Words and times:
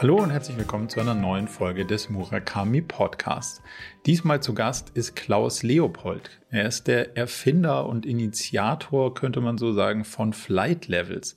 Hallo 0.00 0.16
und 0.16 0.30
herzlich 0.30 0.56
willkommen 0.56 0.88
zu 0.88 0.98
einer 0.98 1.12
neuen 1.12 1.46
Folge 1.46 1.84
des 1.84 2.08
Murakami 2.08 2.80
Podcasts. 2.80 3.60
Diesmal 4.06 4.42
zu 4.42 4.54
Gast 4.54 4.88
ist 4.94 5.14
Klaus 5.14 5.62
Leopold. 5.62 6.40
Er 6.48 6.64
ist 6.64 6.88
der 6.88 7.18
Erfinder 7.18 7.86
und 7.86 8.06
Initiator, 8.06 9.12
könnte 9.12 9.42
man 9.42 9.58
so 9.58 9.74
sagen, 9.74 10.06
von 10.06 10.32
Flight 10.32 10.88
Levels. 10.88 11.36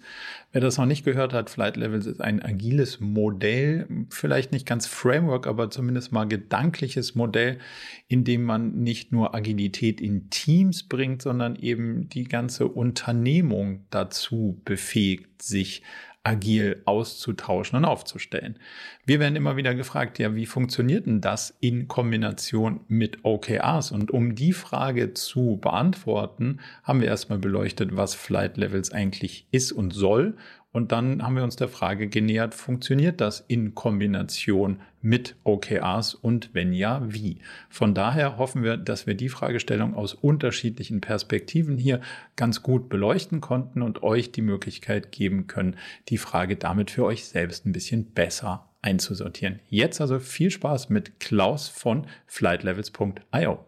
Wer 0.54 0.62
das 0.62 0.78
noch 0.78 0.86
nicht 0.86 1.04
gehört 1.04 1.34
hat, 1.34 1.50
Flight 1.50 1.76
Levels 1.76 2.06
ist 2.06 2.22
ein 2.22 2.42
agiles 2.42 3.02
Modell, 3.02 3.86
vielleicht 4.10 4.54
nicht 4.54 4.66
ganz 4.66 4.88
Framework, 4.88 5.46
aber 5.46 5.70
zumindest 5.70 6.14
mal 6.14 6.24
gedankliches 6.24 7.16
Modell, 7.16 7.60
in 8.08 8.24
dem 8.24 8.44
man 8.44 8.76
nicht 8.76 9.12
nur 9.12 9.36
Agilität 9.36 10.00
in 10.00 10.30
Teams 10.30 10.84
bringt, 10.84 11.22
sondern 11.22 11.58
eben 11.58 12.08
die 12.08 12.24
ganze 12.24 12.70
Unternehmung 12.70 13.88
dazu 13.90 14.62
befähigt, 14.64 15.42
sich 15.42 15.84
agil 16.24 16.82
auszutauschen 16.86 17.78
und 17.78 17.86
aufzustellen. 17.86 18.58
Wir 19.06 19.20
werden 19.20 19.36
immer 19.36 19.58
wieder 19.58 19.76
gefragt, 19.76 20.20
ja, 20.20 20.36
wie 20.36 20.46
funktioniert 20.46 21.06
denn 21.06 21.20
das 21.20 21.56
in 21.60 21.90
Kombination 21.90 22.80
mit 22.88 23.26
OKRs? 23.26 23.92
Und 23.92 24.12
um 24.12 24.34
die 24.34 24.54
Frage 24.54 25.14
zu 25.14 25.58
beantworten, 25.62 26.60
haben 26.84 27.02
wir 27.02 27.08
erstmal 27.08 27.40
beleuchtet, 27.40 27.98
was 27.98 28.16
Flight 28.16 28.56
Levels 28.56 28.92
eigentlich 28.92 29.48
ist 29.52 29.74
und 29.74 29.92
soll 29.92 30.38
und 30.74 30.92
dann 30.92 31.22
haben 31.22 31.36
wir 31.36 31.44
uns 31.44 31.56
der 31.56 31.70
Frage 31.70 32.10
genähert, 32.10 32.56
funktioniert 32.56 33.22
das 33.22 33.46
in 33.48 33.76
Kombination 33.76 34.82
mit 35.02 35.36
OKRs 35.44 36.16
und 36.16 36.50
wenn 36.54 36.74
ja, 36.74 37.02
wie? 37.08 37.38
Von 37.70 37.94
daher 37.94 38.38
hoffen 38.38 38.64
wir, 38.64 38.78
dass 38.78 39.06
wir 39.06 39.14
die 39.14 39.30
Fragestellung 39.30 39.94
aus 39.94 40.16
unterschiedlichen 40.16 41.00
Perspektiven 41.00 41.78
hier 41.78 42.02
ganz 42.36 42.64
gut 42.64 42.90
beleuchten 42.90 43.40
konnten 43.40 43.84
und 43.84 44.02
euch 44.02 44.32
die 44.32 44.42
Möglichkeit 44.42 45.12
geben 45.12 45.46
können, 45.46 45.76
die 46.10 46.18
Frage 46.18 46.56
damit 46.56 46.90
für 46.90 47.06
euch 47.06 47.26
selbst 47.26 47.68
ein 47.68 47.72
bisschen 47.72 48.06
besser 48.06 48.68
einzusortieren. 48.82 49.60
Jetzt 49.70 50.02
also 50.02 50.20
viel 50.20 50.50
Spaß 50.50 50.90
mit 50.90 51.20
Klaus 51.20 51.70
von 51.70 52.08
flightlevels.io. 52.26 53.64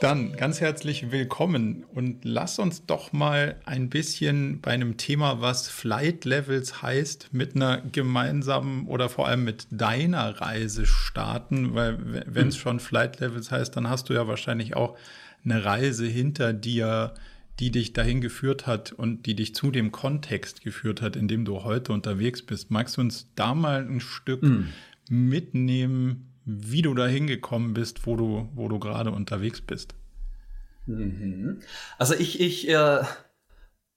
Dann 0.00 0.36
ganz 0.36 0.60
herzlich 0.60 1.10
willkommen 1.10 1.84
und 1.92 2.24
lass 2.24 2.60
uns 2.60 2.86
doch 2.86 3.12
mal 3.12 3.56
ein 3.64 3.90
bisschen 3.90 4.60
bei 4.60 4.70
einem 4.70 4.96
Thema, 4.96 5.40
was 5.40 5.68
Flight 5.68 6.24
Levels 6.24 6.82
heißt, 6.82 7.30
mit 7.32 7.56
einer 7.56 7.80
gemeinsamen 7.80 8.86
oder 8.86 9.08
vor 9.08 9.26
allem 9.26 9.42
mit 9.42 9.66
deiner 9.72 10.40
Reise 10.40 10.86
starten, 10.86 11.74
weil 11.74 11.98
wenn 12.32 12.46
es 12.46 12.54
hm. 12.54 12.60
schon 12.60 12.80
Flight 12.80 13.18
Levels 13.18 13.50
heißt, 13.50 13.76
dann 13.76 13.90
hast 13.90 14.08
du 14.08 14.14
ja 14.14 14.28
wahrscheinlich 14.28 14.76
auch 14.76 14.96
eine 15.44 15.64
Reise 15.64 16.06
hinter 16.06 16.52
dir, 16.52 17.14
die 17.58 17.72
dich 17.72 17.92
dahin 17.92 18.20
geführt 18.20 18.68
hat 18.68 18.92
und 18.92 19.26
die 19.26 19.34
dich 19.34 19.56
zu 19.56 19.72
dem 19.72 19.90
Kontext 19.90 20.62
geführt 20.62 21.02
hat, 21.02 21.16
in 21.16 21.26
dem 21.26 21.44
du 21.44 21.64
heute 21.64 21.92
unterwegs 21.92 22.42
bist. 22.42 22.70
Magst 22.70 22.98
du 22.98 23.00
uns 23.00 23.26
da 23.34 23.52
mal 23.52 23.84
ein 23.84 23.98
Stück 23.98 24.44
mhm. 24.44 24.68
mitnehmen, 25.08 26.27
wie 26.48 26.80
du 26.80 26.94
da 26.94 27.06
hingekommen 27.06 27.74
bist, 27.74 28.06
wo 28.06 28.16
du, 28.16 28.48
wo 28.54 28.68
du 28.68 28.78
gerade 28.78 29.12
unterwegs 29.12 29.60
bist. 29.60 29.94
Mhm. 30.86 31.60
Also 31.98 32.14
ich, 32.14 32.40
ich, 32.40 32.70
äh, 32.70 33.02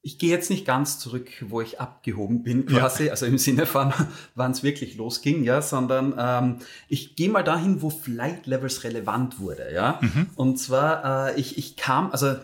ich 0.02 0.19
gehe 0.19 0.30
jetzt 0.30 0.49
nicht 0.49 0.66
ganz 0.66 0.99
zurück, 0.99 1.29
wo 1.47 1.61
ich 1.61 1.79
abgehoben 1.79 2.44
bin, 2.44 2.66
quasi, 2.66 3.05
ja. 3.05 3.11
also 3.11 3.25
im 3.25 3.38
Sinne 3.38 3.66
von, 3.66 3.94
wann 4.35 4.52
es 4.52 4.63
wirklich 4.63 4.97
losging, 4.97 5.44
ja, 5.44 5.61
sondern 5.61 6.13
ähm, 6.17 6.57
ich 6.89 7.16
gehe 7.16 7.29
mal 7.29 7.44
dahin, 7.44 7.81
wo 7.81 7.89
Flight 7.89 8.47
Levels 8.47 8.83
relevant 8.83 9.39
wurde, 9.39 9.73
ja. 9.73 9.99
Mhm. 10.02 10.27
Und 10.35 10.57
zwar, 10.57 11.29
äh, 11.29 11.39
ich, 11.39 11.57
ich 11.57 11.77
kam 11.77 12.11
also 12.11 12.35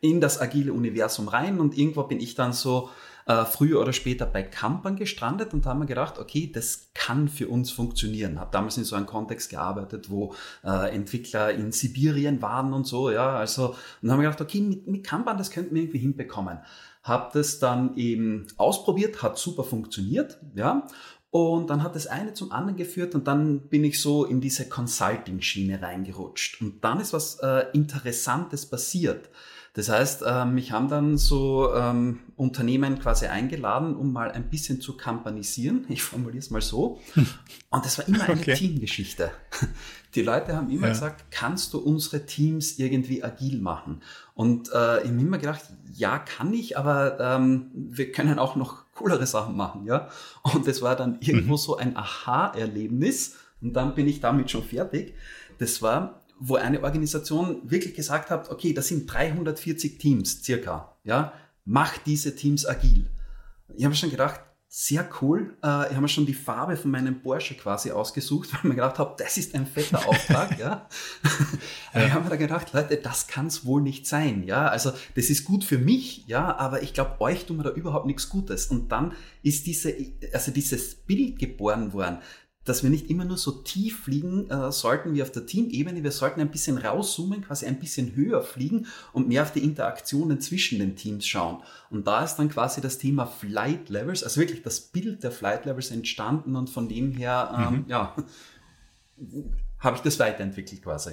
in 0.00 0.20
das 0.20 0.40
agile 0.40 0.72
Universum 0.72 1.28
rein 1.28 1.60
und 1.60 1.78
irgendwo 1.78 2.02
bin 2.02 2.18
ich 2.18 2.34
dann 2.34 2.52
so 2.52 2.90
äh, 3.26 3.44
früher 3.44 3.80
oder 3.80 3.92
später 3.92 4.24
bei 4.24 4.42
Kampern 4.42 4.96
gestrandet 4.96 5.52
und 5.52 5.66
haben 5.66 5.80
mir 5.80 5.86
gedacht, 5.86 6.18
okay, 6.18 6.50
das 6.52 6.90
kann 6.94 7.28
für 7.28 7.48
uns 7.48 7.70
funktionieren. 7.70 8.38
Habe 8.38 8.52
damals 8.52 8.76
in 8.78 8.84
so 8.84 8.96
einem 8.96 9.06
Kontext 9.06 9.50
gearbeitet, 9.50 10.10
wo 10.10 10.34
äh, 10.64 10.94
Entwickler 10.94 11.52
in 11.52 11.72
Sibirien 11.72 12.40
waren 12.40 12.72
und 12.72 12.86
so, 12.86 13.10
ja, 13.10 13.36
also 13.36 13.74
und 14.00 14.10
haben 14.10 14.18
mir 14.18 14.24
gedacht, 14.24 14.40
okay, 14.40 14.60
mit, 14.60 14.86
mit 14.86 15.04
Kanban, 15.04 15.38
das 15.38 15.50
könnten 15.50 15.74
wir 15.74 15.82
irgendwie 15.82 15.98
hinbekommen. 15.98 16.58
Habe 17.02 17.30
das 17.34 17.58
dann 17.58 17.96
eben 17.96 18.46
ausprobiert, 18.56 19.22
hat 19.22 19.38
super 19.38 19.64
funktioniert, 19.64 20.38
ja. 20.54 20.86
Und 21.30 21.68
dann 21.68 21.82
hat 21.82 21.94
das 21.94 22.06
eine 22.06 22.32
zum 22.32 22.50
anderen 22.50 22.76
geführt 22.76 23.14
und 23.14 23.26
dann 23.26 23.68
bin 23.68 23.84
ich 23.84 24.00
so 24.00 24.24
in 24.24 24.40
diese 24.40 24.68
Consulting-Schiene 24.68 25.82
reingerutscht. 25.82 26.62
Und 26.62 26.82
dann 26.82 27.00
ist 27.00 27.12
was 27.12 27.40
äh, 27.40 27.66
Interessantes 27.74 28.64
passiert. 28.66 29.28
Das 29.76 29.90
heißt, 29.90 30.24
ähm, 30.26 30.54
mich 30.54 30.72
haben 30.72 30.88
dann 30.88 31.18
so 31.18 31.74
ähm, 31.74 32.20
Unternehmen 32.34 32.98
quasi 32.98 33.26
eingeladen, 33.26 33.94
um 33.94 34.10
mal 34.10 34.32
ein 34.32 34.48
bisschen 34.48 34.80
zu 34.80 34.96
kampanisieren. 34.96 35.84
Ich 35.90 36.02
formuliere 36.02 36.38
es 36.38 36.48
mal 36.48 36.62
so. 36.62 36.98
Und 37.68 37.84
das 37.84 37.98
war 37.98 38.08
immer 38.08 38.24
eine 38.24 38.40
okay. 38.40 38.54
Teamgeschichte. 38.54 39.30
Die 40.14 40.22
Leute 40.22 40.56
haben 40.56 40.70
immer 40.70 40.86
ja. 40.86 40.94
gesagt, 40.94 41.26
kannst 41.30 41.74
du 41.74 41.78
unsere 41.78 42.24
Teams 42.24 42.78
irgendwie 42.78 43.22
agil 43.22 43.60
machen? 43.60 44.00
Und 44.32 44.68
äh, 44.68 45.02
ich 45.02 45.10
habe 45.10 45.20
immer 45.20 45.36
gedacht, 45.36 45.64
ja, 45.92 46.20
kann 46.20 46.54
ich, 46.54 46.78
aber 46.78 47.20
ähm, 47.20 47.66
wir 47.74 48.12
können 48.12 48.38
auch 48.38 48.56
noch 48.56 48.86
coolere 48.94 49.26
Sachen 49.26 49.58
machen, 49.58 49.84
ja. 49.84 50.08
Und 50.42 50.66
das 50.66 50.80
war 50.80 50.96
dann 50.96 51.18
irgendwo 51.20 51.52
mhm. 51.52 51.58
so 51.58 51.76
ein 51.76 51.98
Aha-Erlebnis. 51.98 53.34
Und 53.60 53.74
dann 53.74 53.94
bin 53.94 54.08
ich 54.08 54.20
damit 54.20 54.50
schon 54.50 54.62
fertig. 54.62 55.12
Das 55.58 55.82
war, 55.82 56.22
wo 56.38 56.56
eine 56.56 56.82
Organisation 56.82 57.60
wirklich 57.64 57.94
gesagt 57.94 58.30
hat, 58.30 58.50
okay, 58.50 58.72
das 58.72 58.88
sind 58.88 59.06
340 59.12 59.98
Teams 59.98 60.42
circa, 60.42 60.96
ja, 61.04 61.32
mach 61.64 61.98
diese 61.98 62.36
Teams 62.36 62.66
agil. 62.66 63.06
Ich 63.76 63.84
habe 63.84 63.94
schon 63.94 64.10
gedacht, 64.10 64.40
sehr 64.68 65.08
cool. 65.22 65.56
Äh, 65.62 65.86
ich 65.86 65.92
habe 65.92 66.02
mir 66.02 66.08
schon 66.08 66.26
die 66.26 66.34
Farbe 66.34 66.76
von 66.76 66.90
meinem 66.90 67.22
Porsche 67.22 67.54
quasi 67.54 67.92
ausgesucht, 67.92 68.48
weil 68.52 68.58
ich 68.58 68.64
mir 68.64 68.74
gedacht 68.74 68.98
habe, 68.98 69.14
das 69.16 69.38
ist 69.38 69.54
ein 69.54 69.66
fetter 69.66 70.06
Auftrag. 70.06 70.58
ja. 70.58 70.86
ja. 71.94 72.06
Ich 72.06 72.12
habe 72.12 72.24
mir 72.24 72.30
da 72.30 72.36
gedacht, 72.36 72.72
Leute, 72.72 72.96
das 72.96 73.26
kann 73.26 73.46
es 73.46 73.64
wohl 73.64 73.80
nicht 73.80 74.06
sein. 74.06 74.44
Ja, 74.44 74.68
also 74.68 74.92
das 75.14 75.30
ist 75.30 75.44
gut 75.44 75.64
für 75.64 75.78
mich, 75.78 76.26
ja, 76.26 76.56
aber 76.56 76.82
ich 76.82 76.92
glaube, 76.92 77.20
euch 77.20 77.46
tun 77.46 77.56
wir 77.56 77.64
da 77.64 77.70
überhaupt 77.70 78.06
nichts 78.06 78.28
Gutes. 78.28 78.66
Und 78.66 78.92
dann 78.92 79.14
ist 79.42 79.66
diese, 79.66 79.94
also 80.32 80.50
dieses 80.50 80.94
Bild 80.94 81.38
geboren 81.38 81.92
worden, 81.92 82.18
dass 82.66 82.82
wir 82.82 82.90
nicht 82.90 83.08
immer 83.08 83.24
nur 83.24 83.38
so 83.38 83.52
tief 83.52 84.00
fliegen 84.00 84.50
äh, 84.50 84.70
sollten 84.70 85.14
wie 85.14 85.22
auf 85.22 85.30
der 85.30 85.46
Teamebene. 85.46 86.02
Wir 86.02 86.10
sollten 86.10 86.40
ein 86.40 86.50
bisschen 86.50 86.78
rauszoomen, 86.78 87.42
quasi 87.42 87.64
ein 87.64 87.78
bisschen 87.78 88.14
höher 88.14 88.42
fliegen 88.42 88.86
und 89.12 89.28
mehr 89.28 89.42
auf 89.42 89.52
die 89.52 89.64
Interaktionen 89.64 90.40
zwischen 90.40 90.80
den 90.80 90.96
Teams 90.96 91.26
schauen. 91.26 91.62
Und 91.90 92.06
da 92.06 92.24
ist 92.24 92.36
dann 92.36 92.50
quasi 92.50 92.80
das 92.80 92.98
Thema 92.98 93.26
Flight 93.26 93.88
Levels, 93.88 94.24
also 94.24 94.40
wirklich 94.40 94.62
das 94.62 94.80
Bild 94.80 95.22
der 95.22 95.30
Flight 95.30 95.64
Levels 95.64 95.90
entstanden 95.90 96.56
und 96.56 96.68
von 96.68 96.88
dem 96.88 97.12
her, 97.12 97.68
ähm, 97.68 97.74
mhm. 97.74 97.84
ja, 97.88 98.16
habe 99.78 99.96
ich 99.96 100.02
das 100.02 100.18
weiterentwickelt 100.18 100.82
quasi. 100.82 101.12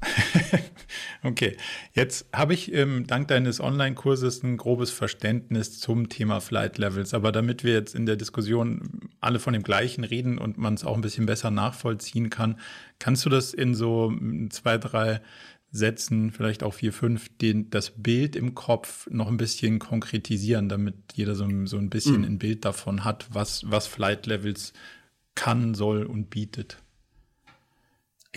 okay, 1.22 1.56
jetzt 1.92 2.26
habe 2.32 2.54
ich 2.54 2.72
ähm, 2.72 3.06
dank 3.06 3.28
deines 3.28 3.60
Online-Kurses 3.60 4.42
ein 4.42 4.56
grobes 4.56 4.90
Verständnis 4.90 5.78
zum 5.80 6.08
Thema 6.08 6.40
Flight 6.40 6.78
Levels. 6.78 7.14
Aber 7.14 7.32
damit 7.32 7.64
wir 7.64 7.72
jetzt 7.72 7.94
in 7.94 8.06
der 8.06 8.16
Diskussion 8.16 9.10
alle 9.20 9.38
von 9.38 9.52
dem 9.52 9.62
Gleichen 9.62 10.04
reden 10.04 10.38
und 10.38 10.58
man 10.58 10.74
es 10.74 10.84
auch 10.84 10.94
ein 10.94 11.00
bisschen 11.00 11.26
besser 11.26 11.50
nachvollziehen 11.50 12.30
kann, 12.30 12.58
kannst 12.98 13.24
du 13.26 13.30
das 13.30 13.54
in 13.54 13.74
so 13.74 14.12
zwei, 14.50 14.78
drei 14.78 15.20
Sätzen, 15.70 16.30
vielleicht 16.30 16.62
auch 16.62 16.72
vier, 16.74 16.92
fünf, 16.92 17.28
den, 17.38 17.68
das 17.68 17.90
Bild 17.90 18.36
im 18.36 18.54
Kopf 18.54 19.06
noch 19.10 19.28
ein 19.28 19.36
bisschen 19.36 19.78
konkretisieren, 19.78 20.68
damit 20.68 20.94
jeder 21.14 21.34
so, 21.34 21.46
so 21.66 21.76
ein 21.76 21.90
bisschen 21.90 22.18
mhm. 22.18 22.24
ein 22.24 22.38
Bild 22.38 22.64
davon 22.64 23.04
hat, 23.04 23.26
was, 23.32 23.70
was 23.70 23.86
Flight 23.86 24.26
Levels 24.26 24.72
kann, 25.34 25.74
soll 25.74 26.04
und 26.04 26.30
bietet. 26.30 26.78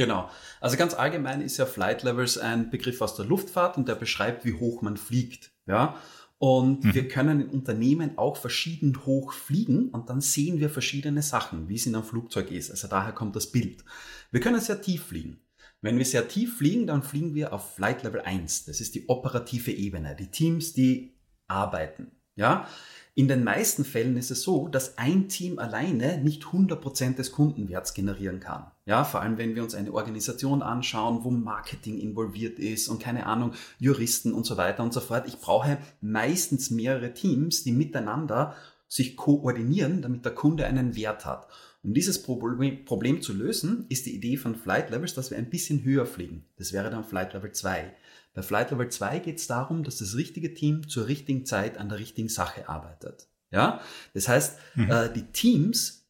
Genau. 0.01 0.30
Also 0.59 0.77
ganz 0.77 0.95
allgemein 0.95 1.42
ist 1.42 1.57
ja 1.57 1.68
Flight 1.68 2.01
Levels 2.01 2.39
ein 2.39 2.71
Begriff 2.71 3.01
aus 3.01 3.15
der 3.15 3.25
Luftfahrt 3.25 3.77
und 3.77 3.88
der 3.88 3.94
beschreibt, 3.94 4.45
wie 4.45 4.53
hoch 4.53 4.81
man 4.81 4.98
fliegt. 4.98 5.51
Ja. 5.68 5.95
Und 6.39 6.83
mhm. 6.83 6.95
wir 6.95 7.07
können 7.07 7.39
in 7.39 7.50
Unternehmen 7.50 8.18
auch 8.18 8.36
verschieden 8.36 9.06
hoch 9.06 9.31
fliegen 9.31 9.89
und 9.89 10.09
dann 10.09 10.19
sehen 10.19 10.59
wir 10.59 10.71
verschiedene 10.71 11.21
Sachen, 11.21 11.69
wie 11.69 11.75
es 11.75 11.86
in 11.86 11.94
einem 11.94 12.03
Flugzeug 12.03 12.50
ist. 12.50 12.71
Also 12.71 12.88
daher 12.88 13.13
kommt 13.13 13.36
das 13.36 13.51
Bild. 13.51 13.83
Wir 14.31 14.39
können 14.39 14.59
sehr 14.59 14.81
tief 14.81 15.03
fliegen. 15.03 15.39
Wenn 15.81 16.00
wir 16.00 16.06
sehr 16.06 16.27
tief 16.27 16.57
fliegen, 16.57 16.88
dann 16.88 17.04
fliegen 17.04 17.36
wir 17.36 17.54
auf 17.54 17.75
Flight 17.75 18.01
Level 18.01 18.21
1. 18.21 18.65
Das 18.65 18.81
ist 18.81 18.95
die 18.95 19.07
operative 19.07 19.71
Ebene, 19.71 20.15
die 20.15 20.31
Teams, 20.31 20.74
die 20.74 21.13
arbeiten. 21.47 22.12
Ja. 22.36 22.68
In 23.13 23.27
den 23.27 23.44
meisten 23.44 23.86
Fällen 23.86 24.18
ist 24.18 24.31
es 24.31 24.42
so, 24.42 24.68
dass 24.68 24.97
ein 24.97 25.27
Team 25.27 25.59
alleine 25.59 26.18
nicht 26.18 26.44
100% 26.44 27.15
des 27.15 27.31
Kundenwerts 27.31 27.94
generieren 27.94 28.39
kann. 28.39 28.71
Ja, 28.92 29.06
vor 29.06 29.22
allem 29.22 29.38
wenn 29.38 29.56
wir 29.56 29.64
uns 29.64 29.74
eine 29.74 29.94
Organisation 29.94 30.62
anschauen, 30.62 31.24
wo 31.24 31.32
Marketing 31.32 31.98
involviert 31.98 32.60
ist 32.60 32.90
und 32.90 33.02
keine 33.02 33.26
Ahnung, 33.26 33.54
Juristen 33.80 34.34
und 34.34 34.46
so 34.46 34.58
weiter 34.58 34.84
und 34.84 34.94
so 34.94 35.00
fort. 35.00 35.30
Ich 35.30 35.38
brauche 35.38 35.78
meistens 36.02 36.72
mehrere 36.72 37.14
Teams, 37.14 37.64
die 37.64 37.72
miteinander 37.72 38.54
sich 38.90 39.16
koordinieren, 39.16 40.02
damit 40.02 40.26
der 40.26 40.36
Kunde 40.36 40.66
einen 40.66 40.94
Wert 40.98 41.26
hat. 41.26 41.48
Um 41.84 41.94
dieses 41.94 42.22
Problem, 42.22 42.84
Problem 42.84 43.22
zu 43.22 43.32
lösen, 43.32 43.86
ist 43.88 44.08
die 44.08 44.14
Idee 44.14 44.36
von 44.36 44.58
Flight 44.58 44.90
Levels, 44.90 45.14
dass 45.14 45.32
wir 45.32 45.38
ein 45.38 45.50
bisschen 45.50 45.86
höher 45.86 46.06
fliegen. 46.06 46.44
Das 46.58 46.74
wäre 46.74 46.90
dann 46.90 47.06
Flight 47.06 47.34
Level 47.34 47.54
2. 47.54 47.94
Bei 48.34 48.42
Flight 48.42 48.72
Level 48.72 48.90
2 48.90 49.20
geht 49.20 49.38
es 49.38 49.48
darum, 49.48 49.86
dass 49.86 50.00
das 50.00 50.18
richtige 50.18 50.54
Team 50.54 50.90
zur 50.90 51.08
richtigen 51.08 51.46
Zeit 51.46 51.78
an 51.78 51.88
der 51.88 51.98
richtigen 51.98 52.28
Sache 52.28 52.68
arbeitet. 52.68 53.30
Ja, 53.52 53.80
das 54.14 54.28
heißt, 54.28 54.60
mhm. 54.76 54.92
äh, 54.92 55.14
die 55.14 55.32
Teams 55.32 56.00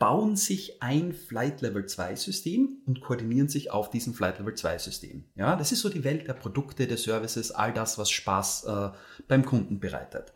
bauen 0.00 0.34
sich 0.34 0.82
ein 0.82 1.12
Flight 1.12 1.60
Level 1.60 1.84
2 1.86 2.16
System 2.16 2.78
und 2.86 3.02
koordinieren 3.02 3.48
sich 3.48 3.70
auf 3.70 3.90
diesem 3.90 4.14
Flight 4.14 4.38
Level 4.38 4.54
2 4.54 4.78
System. 4.78 5.26
Ja, 5.36 5.54
das 5.56 5.72
ist 5.72 5.80
so 5.80 5.90
die 5.90 6.02
Welt 6.02 6.26
der 6.26 6.32
Produkte, 6.32 6.86
der 6.86 6.96
Services, 6.96 7.52
all 7.52 7.72
das, 7.72 7.98
was 7.98 8.10
Spaß 8.10 8.64
äh, 8.64 8.90
beim 9.28 9.44
Kunden 9.44 9.78
bereitet. 9.78 10.32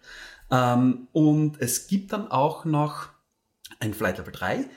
Ähm, 0.50 1.08
und 1.12 1.60
es 1.60 1.88
gibt 1.88 2.12
dann 2.12 2.30
auch 2.30 2.66
noch 2.66 3.08
ein 3.80 3.94
Flight 3.94 4.18
Level 4.18 4.32
3 4.32 4.68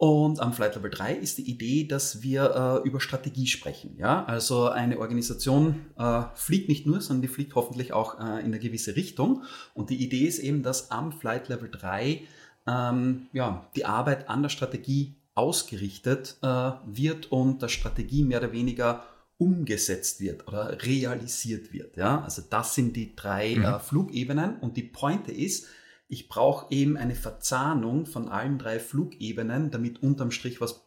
und 0.00 0.40
am 0.40 0.54
Flight 0.54 0.76
Level 0.76 0.90
3 0.90 1.16
ist 1.16 1.36
die 1.36 1.50
Idee, 1.50 1.86
dass 1.86 2.22
wir 2.22 2.80
äh, 2.82 2.88
über 2.88 3.02
Strategie 3.02 3.46
sprechen. 3.46 3.98
Ja? 3.98 4.24
Also 4.24 4.70
eine 4.70 4.98
Organisation 4.98 5.84
äh, 5.98 6.22
fliegt 6.34 6.70
nicht 6.70 6.86
nur, 6.86 7.02
sondern 7.02 7.20
die 7.20 7.28
fliegt 7.28 7.54
hoffentlich 7.54 7.92
auch 7.92 8.18
äh, 8.18 8.40
in 8.40 8.46
eine 8.46 8.58
gewisse 8.58 8.96
Richtung. 8.96 9.42
Und 9.74 9.90
die 9.90 10.02
Idee 10.02 10.24
ist 10.24 10.38
eben, 10.38 10.62
dass 10.62 10.90
am 10.90 11.12
Flight 11.12 11.50
Level 11.50 11.70
3 11.70 12.22
ähm, 12.66 13.28
ja, 13.32 13.68
die 13.74 13.84
Arbeit 13.84 14.28
an 14.28 14.42
der 14.42 14.50
Strategie 14.50 15.16
ausgerichtet 15.34 16.36
äh, 16.42 16.72
wird 16.84 17.32
und 17.32 17.62
der 17.62 17.68
Strategie 17.68 18.24
mehr 18.24 18.38
oder 18.38 18.52
weniger 18.52 19.04
umgesetzt 19.38 20.20
wird 20.20 20.46
oder 20.48 20.82
realisiert 20.82 21.72
wird. 21.72 21.96
Ja? 21.96 22.22
Also 22.22 22.42
das 22.48 22.74
sind 22.74 22.94
die 22.94 23.16
drei 23.16 23.56
mhm. 23.56 23.64
Äh, 23.64 23.78
Flugebenen 23.78 24.58
und 24.58 24.76
die 24.76 24.82
Pointe 24.82 25.32
ist, 25.32 25.66
ich 26.08 26.28
brauche 26.28 26.66
eben 26.74 26.96
eine 26.96 27.14
Verzahnung 27.14 28.04
von 28.04 28.28
allen 28.28 28.58
drei 28.58 28.80
Flugebenen, 28.80 29.70
damit 29.70 30.02
unterm 30.02 30.30
Strich 30.32 30.60
was 30.60 30.82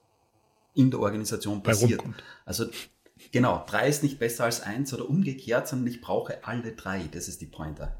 in 0.76 0.92
der 0.92 1.00
Organisation 1.00 1.64
passiert. 1.64 2.04
Also 2.46 2.66
genau, 3.32 3.64
drei 3.66 3.88
ist 3.88 4.04
nicht 4.04 4.20
besser 4.20 4.44
als 4.44 4.62
eins 4.62 4.94
oder 4.94 5.10
umgekehrt, 5.10 5.68
sondern 5.68 5.88
ich 5.88 6.02
brauche 6.02 6.46
alle 6.46 6.74
drei. 6.74 7.08
Das 7.12 7.28
ist 7.28 7.42
die 7.42 7.46
Pointer. 7.48 7.98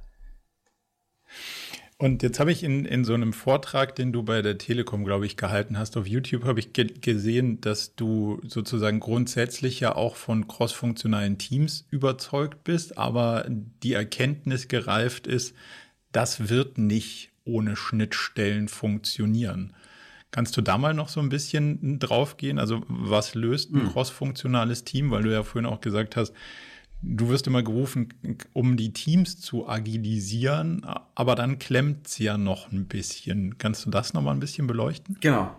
Und 1.98 2.24
jetzt 2.24 2.40
habe 2.40 2.52
ich 2.52 2.64
in, 2.64 2.86
in 2.86 3.06
so 3.06 3.14
einem 3.14 3.34
Vortrag, 3.34 3.96
den 3.96 4.12
du 4.12 4.24
bei 4.24 4.42
der 4.42 4.58
Telekom, 4.58 5.06
glaube 5.06 5.26
ich, 5.26 5.38
gehalten 5.38 5.78
hast, 5.78 5.96
auf 5.96 6.08
YouTube, 6.08 6.44
habe 6.44 6.60
ich 6.60 6.74
ge 6.74 6.88
gesehen, 7.00 7.62
dass 7.62 7.96
du 7.96 8.42
sozusagen 8.46 9.00
grundsätzlich 9.00 9.80
ja 9.80 9.96
auch 9.96 10.16
von 10.16 10.48
crossfunktionalen 10.48 11.38
Teams 11.38 11.86
überzeugt 11.92 12.64
bist, 12.64 12.98
aber 12.98 13.46
die 13.48 13.94
Erkenntnis 13.94 14.68
gereift 14.68 15.28
ist, 15.28 15.56
das 16.12 16.50
wird 16.50 16.78
nicht 16.78 17.32
ohne 17.46 17.76
Schnittstellen 17.76 18.68
funktionieren. 18.68 19.74
Kannst 20.32 20.58
du 20.58 20.62
da 20.62 20.80
mal 20.80 20.96
noch 20.96 21.10
so 21.10 21.20
ein 21.20 21.30
bisschen 21.30 22.00
drauf 22.00 22.38
gehen? 22.38 22.58
Also 22.58 22.82
was 22.88 23.36
löst 23.36 23.72
ein 23.72 23.82
hm. 23.82 23.90
crossfunktionales 23.92 24.84
Team? 24.84 25.12
Weil 25.12 25.24
du 25.24 25.32
ja 25.32 25.44
vorhin 25.44 25.70
auch 25.70 25.80
gesagt 25.80 26.16
hast, 26.16 26.34
du 27.04 27.30
wirst 27.30 27.48
immer 27.48 27.64
gerufen, 27.64 28.10
um 28.54 28.78
die 28.78 28.94
Teams 28.94 29.40
zu 29.40 29.68
agilisieren, 29.68 30.86
aber 31.16 31.36
dann 31.36 31.60
klemmt 31.60 32.08
es 32.08 32.18
ja 32.18 32.38
noch 32.38 32.72
ein 32.72 32.88
bisschen. 32.88 33.58
Kannst 33.58 33.86
du 33.86 33.90
das 33.90 34.14
noch 34.14 34.22
mal 34.22 34.32
ein 34.32 34.40
bisschen 34.40 34.68
beleuchten? 34.68 35.18
Genau. 35.20 35.56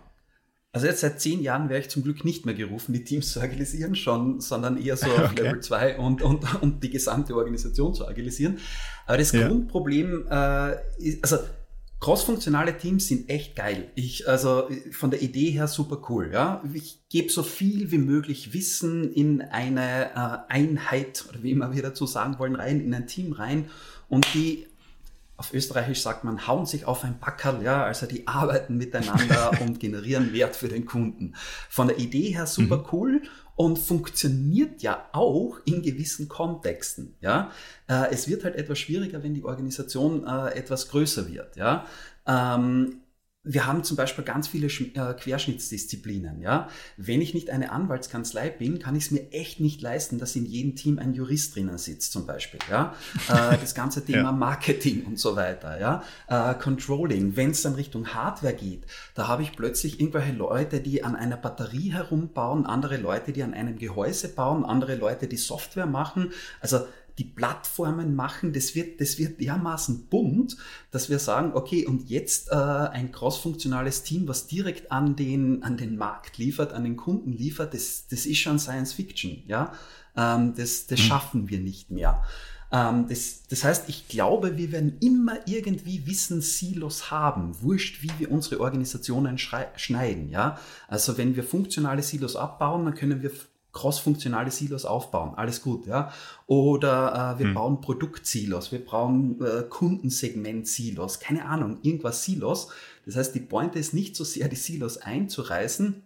Also 0.73 0.89
jetzt 0.89 1.03
seit 1.03 1.21
zehn 1.21 1.41
Jahren 1.41 1.69
wäre 1.69 1.79
ich 1.81 1.89
zum 1.89 2.03
Glück 2.03 2.25
nicht 2.25 2.47
mehr 2.47 2.55
gerufen, 2.55 2.93
die 2.93 3.05
Teams 3.05 3.31
zu 3.31 3.41
agilisieren, 3.41 3.95
schon, 3.95 4.41
sondern 4.41 4.77
eher 4.77 4.97
so 4.97 5.07
auf 5.07 5.19
okay. 5.31 5.43
Level 5.43 5.61
2 5.61 5.99
und, 5.99 6.21
und, 6.21 6.63
und 6.63 6.83
die 6.83 6.91
gesamte 6.91 7.37
Organisation 7.37 7.95
zu 7.95 8.09
agilisieren. 8.09 8.59
Aber 9.07 9.19
das 9.19 9.31
ja. 9.31 9.47
Grundproblem 9.47 10.27
äh, 10.29 10.75
ist, 10.99 11.23
also 11.23 11.39
crossfunktionale 12.05 12.77
Teams 12.77 13.09
sind 13.09 13.31
echt 13.31 13.57
geil. 13.57 13.91
Ich, 13.95 14.29
also 14.29 14.69
von 14.93 15.11
der 15.11 15.23
Idee 15.23 15.53
her 15.53 15.67
super 15.69 16.03
cool. 16.11 16.29
Ja? 16.31 16.63
Ich 16.75 17.01
gebe 17.09 17.31
so 17.31 17.43
viel 17.43 17.91
wie 17.93 17.97
möglich 17.97 18.53
Wissen 18.53 19.11
in 19.11 19.41
eine 19.41 20.11
äh, 20.11 20.53
Einheit, 20.53 21.25
oder 21.31 21.43
wie 21.43 21.53
immer 21.53 21.75
wir 21.75 21.83
dazu 21.83 22.05
sagen 22.05 22.39
wollen, 22.39 22.57
rein, 22.57 22.81
in 22.81 22.93
ein 22.93 23.07
Team 23.07 23.33
rein 23.33 23.71
und 24.11 24.27
die 24.35 24.67
auf 25.39 25.55
Österreichisch 25.55 26.03
sagt 26.03 26.25
man, 26.25 26.47
hauen 26.47 26.67
sich 26.67 26.85
auf 26.85 27.05
ein 27.05 27.19
Backerl, 27.19 27.63
ja, 27.63 27.85
also 27.85 28.05
die 28.05 28.29
arbeiten 28.29 28.77
miteinander 28.77 29.53
und 29.63 29.81
generieren 29.81 30.35
Wert 30.35 30.57
für 30.57 30.69
den 30.69 30.85
Kunden. 30.85 31.33
Von 31.71 31.89
der 31.89 31.99
Idee 31.99 32.35
her 32.35 32.47
super 32.47 32.77
mhm. 32.77 32.87
cool 32.93 33.23
und 33.57 33.79
funktioniert 33.79 34.83
ja 34.83 35.09
auch 35.13 35.59
in 35.65 35.83
gewissen 35.83 36.29
Kontexten, 36.29 37.15
ja. 37.21 37.51
Äh, 37.89 38.13
es 38.13 38.29
wird 38.29 38.45
halt 38.45 38.57
etwas 38.57 38.79
schwieriger, 38.79 39.23
wenn 39.23 39.35
die 39.35 39.45
Organisation 39.45 40.27
äh, 40.27 40.55
etwas 40.55 40.89
größer 40.89 41.29
wird, 41.29 41.57
ja. 41.57 41.87
Ähm, 42.27 43.01
wir 43.45 43.67
haben 43.67 43.85
zum 43.85 43.97
Beispiel 43.97 44.25
ganz 44.25 44.49
viele 44.49 44.67
äh, 44.67 45.15
Querschnittsdisziplinen. 45.15 46.41
Ja? 46.41 46.69
Wenn 46.97 47.21
ich 47.21 47.35
nicht 47.35 47.51
eine 47.51 47.71
Anwaltskanzlei 47.71 48.49
bin, 48.49 48.79
kann 48.79 48.97
ich 48.97 49.05
es 49.05 49.11
mir 49.11 49.31
echt 49.33 49.61
nicht 49.61 49.83
leisten, 49.83 50.19
dass 50.19 50.35
in 50.35 50.47
jedem 50.47 50.77
Team 50.77 50.99
ein 50.99 51.13
Jurist 51.13 51.55
drinnen 51.55 51.77
sitzt, 51.77 52.13
zum 52.13 52.27
Beispiel. 52.27 52.61
Ja? 52.71 52.95
Äh, 53.29 53.59
das 53.59 53.75
ganze 53.75 54.05
Thema 54.07 54.23
ja. 54.23 54.33
Marketing 54.33 55.05
und 55.05 55.19
so 55.19 55.37
weiter. 55.37 55.79
Ja? 55.79 56.03
Äh, 56.27 56.55
Controlling, 56.55 57.37
wenn 57.37 57.51
es 57.51 57.63
dann 57.63 57.75
Richtung 57.75 58.09
Hardware 58.15 58.55
geht, 58.55 58.85
da 59.15 59.29
habe 59.29 59.43
ich 59.43 59.53
plötzlich 59.53 60.01
irgendwelche 60.01 60.33
Leute, 60.33 60.81
die 60.81 61.05
an 61.05 61.15
einer 61.15 61.37
Batterie 61.37 61.93
herumbauen, 61.93 62.65
andere 62.65 62.97
Leute, 62.97 63.33
die 63.33 63.43
an 63.43 63.53
einem 63.53 63.79
Gehäuse 63.79 64.29
bauen, 64.29 64.65
andere 64.65 64.95
Leute, 64.97 65.27
die 65.29 65.37
Software 65.37 65.87
machen. 65.87 66.33
Also 66.61 66.87
die 67.19 67.25
Plattformen 67.25 68.17
machen, 68.17 68.53
das 68.53 68.75
wird, 68.75 69.01
das 69.01 69.19
wird 69.19 69.41
dermaßen 69.41 70.07
bunt, 70.07 70.57
dass 70.91 71.09
wir 71.09 71.19
sagen, 71.19 71.53
okay, 71.55 71.87
und 71.87 72.09
jetzt 72.11 72.51
äh, 72.51 72.55
ein 72.55 73.13
crossfunktionales 73.13 74.03
Team, 74.03 74.27
was 74.27 74.47
direkt 74.47 74.91
an 74.91 75.15
den, 75.15 75.63
an 75.63 75.77
den 75.77 75.97
Markt 75.97 76.39
liefert, 76.39 76.73
an 76.73 76.85
den 76.85 76.97
Kunden 76.97 77.33
liefert, 77.33 77.75
das, 77.75 78.09
das 78.09 78.27
ist 78.27 78.39
schon 78.39 78.59
Science 78.59 78.93
Fiction, 78.93 79.43
ja. 79.47 79.73
Ähm, 80.17 80.55
das 80.57 80.87
das 80.87 81.01
mhm. 81.01 81.05
schaffen 81.05 81.49
wir 81.49 81.61
nicht 81.61 81.91
mehr. 81.91 82.23
Ähm, 82.73 83.07
das, 83.09 83.47
das 83.49 83.63
heißt, 83.63 83.89
ich 83.89 84.09
glaube, 84.09 84.57
wir 84.57 84.73
werden 84.73 84.99
immer 85.01 85.39
irgendwie 85.47 86.07
Wissenssilos 86.07 87.13
haben, 87.13 87.63
wurscht, 87.63 88.03
wie 88.03 88.11
wir 88.19 88.33
unsere 88.33 88.61
Organisationen 88.61 89.39
schneiden, 89.39 90.29
ja. 90.31 90.59
Also 90.89 91.17
wenn 91.17 91.37
wir 91.37 91.45
funktionale 91.45 92.03
Silos 92.03 92.35
abbauen, 92.35 92.85
dann 92.85 92.95
können 92.95 93.23
wir 93.23 93.31
crossfunktionale 93.75 94.51
Silos 94.51 94.87
aufbauen. 94.87 95.35
Alles 95.35 95.61
gut, 95.61 95.87
ja. 95.87 96.13
Oder 96.47 97.35
äh, 97.35 97.39
wir 97.41 97.49
hm. 97.49 97.55
bauen 97.55 97.81
Produktsilos, 97.83 98.73
wir 98.73 98.83
brauchen 98.83 99.45
äh, 99.45 99.65
Kundensegment-Silos, 99.69 101.21
keine 101.21 101.45
Ahnung, 101.45 101.79
irgendwas 101.83 102.25
Silos. 102.25 102.69
Das 103.05 103.17
heißt, 103.17 103.35
die 103.35 103.41
Pointe 103.41 103.79
ist 103.79 103.93
nicht 103.93 104.17
so 104.17 104.25
sehr, 104.25 104.49
die 104.49 104.57
Silos 104.57 104.99
einzureißen, 104.99 106.03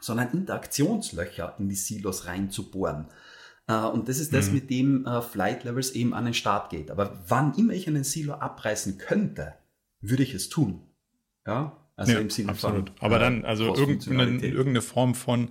sondern 0.00 0.32
Interaktionslöcher 0.32 1.56
in 1.58 1.68
die 1.68 1.74
Silos 1.74 2.26
reinzubohren. 2.26 3.08
Äh, 3.66 3.74
und 3.74 4.08
das 4.08 4.18
ist 4.18 4.32
das, 4.32 4.48
mhm. 4.48 4.54
mit 4.54 4.70
dem 4.70 5.06
äh, 5.06 5.20
Flight 5.20 5.64
Levels 5.64 5.90
eben 5.90 6.14
an 6.14 6.24
den 6.24 6.34
Start 6.34 6.70
geht. 6.70 6.90
Aber 6.90 7.18
wann 7.26 7.54
immer 7.54 7.74
ich 7.74 7.86
einen 7.88 8.04
Silo 8.04 8.34
abreißen 8.34 8.96
könnte, 8.96 9.54
würde 10.00 10.22
ich 10.22 10.34
es 10.34 10.48
tun. 10.48 10.82
Ja, 11.46 11.76
also 11.96 12.12
ja, 12.12 12.20
im 12.20 12.30
Sinne 12.30 12.50
absolut. 12.50 12.90
von. 12.90 12.98
Aber 13.00 13.16
äh, 13.16 13.20
dann, 13.20 13.44
also 13.44 13.74
irgendeine, 13.74 14.38
irgendeine 14.46 14.82
Form 14.82 15.16
von 15.16 15.50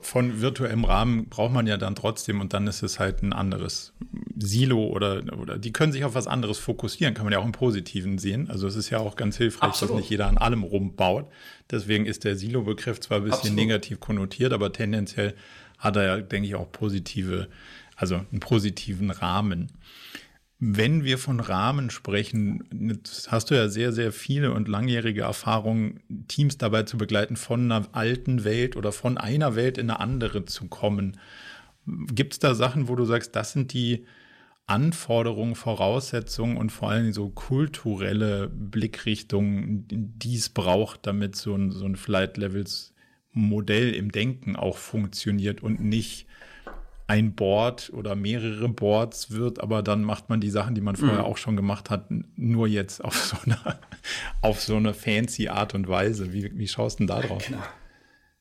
von 0.00 0.40
virtuellem 0.40 0.84
Rahmen 0.84 1.28
braucht 1.28 1.52
man 1.52 1.66
ja 1.66 1.76
dann 1.76 1.94
trotzdem 1.94 2.40
und 2.40 2.54
dann 2.54 2.66
ist 2.66 2.82
es 2.82 2.98
halt 2.98 3.22
ein 3.22 3.32
anderes 3.32 3.92
Silo 4.38 4.86
oder, 4.86 5.22
oder 5.36 5.58
die 5.58 5.72
können 5.72 5.92
sich 5.92 6.04
auf 6.04 6.14
was 6.14 6.26
anderes 6.26 6.58
fokussieren, 6.58 7.14
kann 7.14 7.24
man 7.24 7.32
ja 7.32 7.40
auch 7.40 7.44
im 7.44 7.52
Positiven 7.52 8.18
sehen. 8.18 8.48
Also 8.48 8.66
es 8.66 8.76
ist 8.76 8.90
ja 8.90 8.98
auch 8.98 9.16
ganz 9.16 9.36
hilfreich, 9.36 9.70
Absolut. 9.70 9.94
dass 9.94 10.00
nicht 10.00 10.10
jeder 10.10 10.28
an 10.28 10.38
allem 10.38 10.62
rumbaut. 10.62 11.26
Deswegen 11.70 12.06
ist 12.06 12.24
der 12.24 12.36
Silo-Begriff 12.36 13.00
zwar 13.00 13.18
ein 13.18 13.24
bisschen 13.24 13.38
Absolut. 13.38 13.56
negativ 13.56 14.00
konnotiert, 14.00 14.52
aber 14.52 14.72
tendenziell 14.72 15.34
hat 15.78 15.96
er 15.96 16.04
ja, 16.04 16.16
denke 16.18 16.46
ich, 16.46 16.54
auch 16.54 16.70
positive, 16.70 17.48
also 17.96 18.16
einen 18.30 18.40
positiven 18.40 19.10
Rahmen. 19.10 19.72
Wenn 20.62 21.04
wir 21.04 21.16
von 21.16 21.40
Rahmen 21.40 21.88
sprechen, 21.88 23.02
hast 23.28 23.50
du 23.50 23.54
ja 23.54 23.68
sehr, 23.68 23.92
sehr 23.92 24.12
viele 24.12 24.52
und 24.52 24.68
langjährige 24.68 25.22
Erfahrungen, 25.22 26.00
Teams 26.28 26.58
dabei 26.58 26.82
zu 26.82 26.98
begleiten, 26.98 27.36
von 27.36 27.72
einer 27.72 27.88
alten 27.92 28.44
Welt 28.44 28.76
oder 28.76 28.92
von 28.92 29.16
einer 29.16 29.56
Welt 29.56 29.78
in 29.78 29.88
eine 29.88 30.00
andere 30.00 30.44
zu 30.44 30.68
kommen. 30.68 31.16
Gibt 31.86 32.34
es 32.34 32.38
da 32.40 32.54
Sachen, 32.54 32.88
wo 32.88 32.94
du 32.94 33.06
sagst, 33.06 33.34
das 33.34 33.52
sind 33.52 33.72
die 33.72 34.04
Anforderungen, 34.66 35.54
Voraussetzungen 35.54 36.58
und 36.58 36.70
vor 36.70 36.90
allem 36.90 37.14
so 37.14 37.30
kulturelle 37.30 38.48
Blickrichtungen, 38.48 39.86
die 39.88 40.36
es 40.36 40.50
braucht, 40.50 41.06
damit 41.06 41.36
so 41.36 41.54
ein, 41.54 41.70
so 41.70 41.86
ein 41.86 41.96
Flight 41.96 42.36
Levels 42.36 42.92
Modell 43.32 43.94
im 43.94 44.12
Denken 44.12 44.56
auch 44.56 44.76
funktioniert 44.76 45.62
und 45.62 45.80
nicht 45.80 46.26
ein 47.10 47.34
Board 47.34 47.90
oder 47.92 48.14
mehrere 48.14 48.68
Boards 48.68 49.32
wird, 49.32 49.60
aber 49.60 49.82
dann 49.82 50.04
macht 50.04 50.28
man 50.28 50.40
die 50.40 50.48
Sachen, 50.48 50.76
die 50.76 50.80
man 50.80 50.94
vorher 50.94 51.18
mhm. 51.18 51.24
auch 51.24 51.38
schon 51.38 51.56
gemacht 51.56 51.90
hat, 51.90 52.06
nur 52.36 52.68
jetzt 52.68 53.04
auf 53.04 53.16
so 53.16 53.36
eine, 53.44 53.58
auf 54.42 54.60
so 54.60 54.76
eine 54.76 54.94
fancy 54.94 55.48
Art 55.48 55.74
und 55.74 55.88
Weise. 55.88 56.32
Wie, 56.32 56.56
wie 56.56 56.68
schaust 56.68 57.00
du 57.00 57.06
denn 57.06 57.08
da 57.08 57.20
drauf? 57.20 57.44
Genau. 57.44 57.58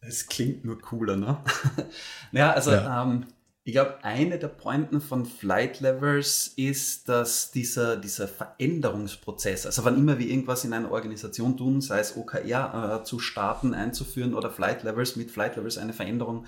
Es 0.01 0.27
klingt 0.27 0.65
nur 0.65 0.79
cooler, 0.79 1.15
ne? 1.15 1.39
naja, 2.31 2.51
also 2.51 2.69
ja. 2.71 3.01
ähm, 3.01 3.25
Ich 3.63 3.73
glaube, 3.73 4.03
eine 4.03 4.37
der 4.37 4.49
Pointen 4.49 5.01
von 5.01 5.25
Flight 5.25 5.79
Levels 5.79 6.53
ist, 6.55 7.09
dass 7.09 7.49
dieser, 7.49 7.97
dieser 7.97 8.27
Veränderungsprozess, 8.27 9.65
also 9.65 9.83
wann 9.83 9.97
immer 9.97 10.19
wir 10.19 10.27
irgendwas 10.27 10.63
in 10.63 10.73
einer 10.73 10.91
Organisation 10.91 11.57
tun, 11.57 11.81
sei 11.81 11.99
es 12.01 12.15
OKR 12.15 13.01
äh, 13.01 13.03
zu 13.03 13.17
starten, 13.17 13.73
einzuführen 13.73 14.35
oder 14.35 14.51
Flight 14.51 14.83
Levels, 14.83 15.15
mit 15.15 15.31
Flight 15.31 15.55
Levels 15.55 15.79
eine 15.79 15.93
Veränderung, 15.93 16.45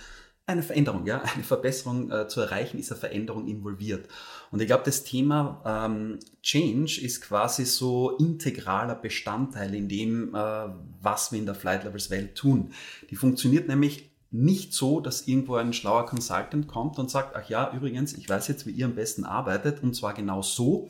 eine 0.47 0.63
Veränderung, 0.63 1.05
ja, 1.05 1.21
eine 1.21 1.43
Verbesserung 1.43 2.11
äh, 2.11 2.27
zu 2.27 2.41
erreichen, 2.41 2.79
ist 2.79 2.91
eine 2.91 2.99
Veränderung 2.99 3.47
involviert. 3.47 4.07
Und 4.51 4.61
ich 4.61 4.67
glaube, 4.67 4.83
das 4.85 5.03
Thema 5.03 5.61
ähm, 5.65 6.19
Change 6.41 7.01
ist 7.01 7.21
quasi 7.21 7.65
so 7.65 8.17
integraler 8.17 8.95
Bestandteil 8.95 9.73
in 9.73 9.87
dem, 9.87 10.35
äh, 10.35 10.67
was 11.01 11.31
wir 11.31 11.39
in 11.39 11.45
der 11.45 11.55
Flight 11.55 11.83
Levels 11.83 12.09
Welt 12.09 12.35
tun. 12.35 12.73
Die 13.09 13.15
funktioniert 13.15 13.67
nämlich 13.67 14.11
nicht 14.31 14.73
so, 14.73 15.01
dass 15.01 15.27
irgendwo 15.27 15.55
ein 15.55 15.73
schlauer 15.73 16.05
Consultant 16.05 16.67
kommt 16.67 16.97
und 16.97 17.11
sagt, 17.11 17.35
ach 17.35 17.49
ja, 17.49 17.71
übrigens, 17.73 18.13
ich 18.13 18.29
weiß 18.29 18.47
jetzt, 18.47 18.65
wie 18.65 18.71
ihr 18.71 18.85
am 18.85 18.95
besten 18.95 19.25
arbeitet 19.25 19.83
und 19.83 19.93
zwar 19.93 20.13
genau 20.13 20.41
so, 20.41 20.87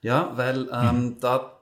ja, 0.00 0.36
weil 0.36 0.68
ähm, 0.72 1.04
mhm. 1.04 1.20
da 1.20 1.53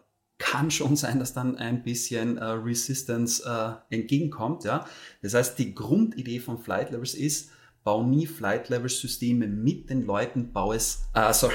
kann 0.42 0.70
schon 0.70 0.96
sein, 0.96 1.20
dass 1.20 1.32
dann 1.32 1.56
ein 1.56 1.84
bisschen 1.84 2.36
äh, 2.36 2.44
Resistance 2.44 3.44
äh, 3.46 3.94
entgegenkommt, 3.94 4.64
ja. 4.64 4.84
Das 5.22 5.34
heißt, 5.34 5.58
die 5.58 5.74
Grundidee 5.74 6.40
von 6.40 6.58
Flight 6.58 6.90
Levels 6.90 7.14
ist, 7.14 7.50
bau 7.84 8.02
nie 8.02 8.26
Flight 8.26 8.68
Levels 8.68 9.00
Systeme 9.00 9.46
mit 9.46 9.88
den 9.88 10.04
Leuten, 10.04 10.52
bau 10.52 10.72
es, 10.72 11.04
äh, 11.14 11.32
sorry, 11.32 11.54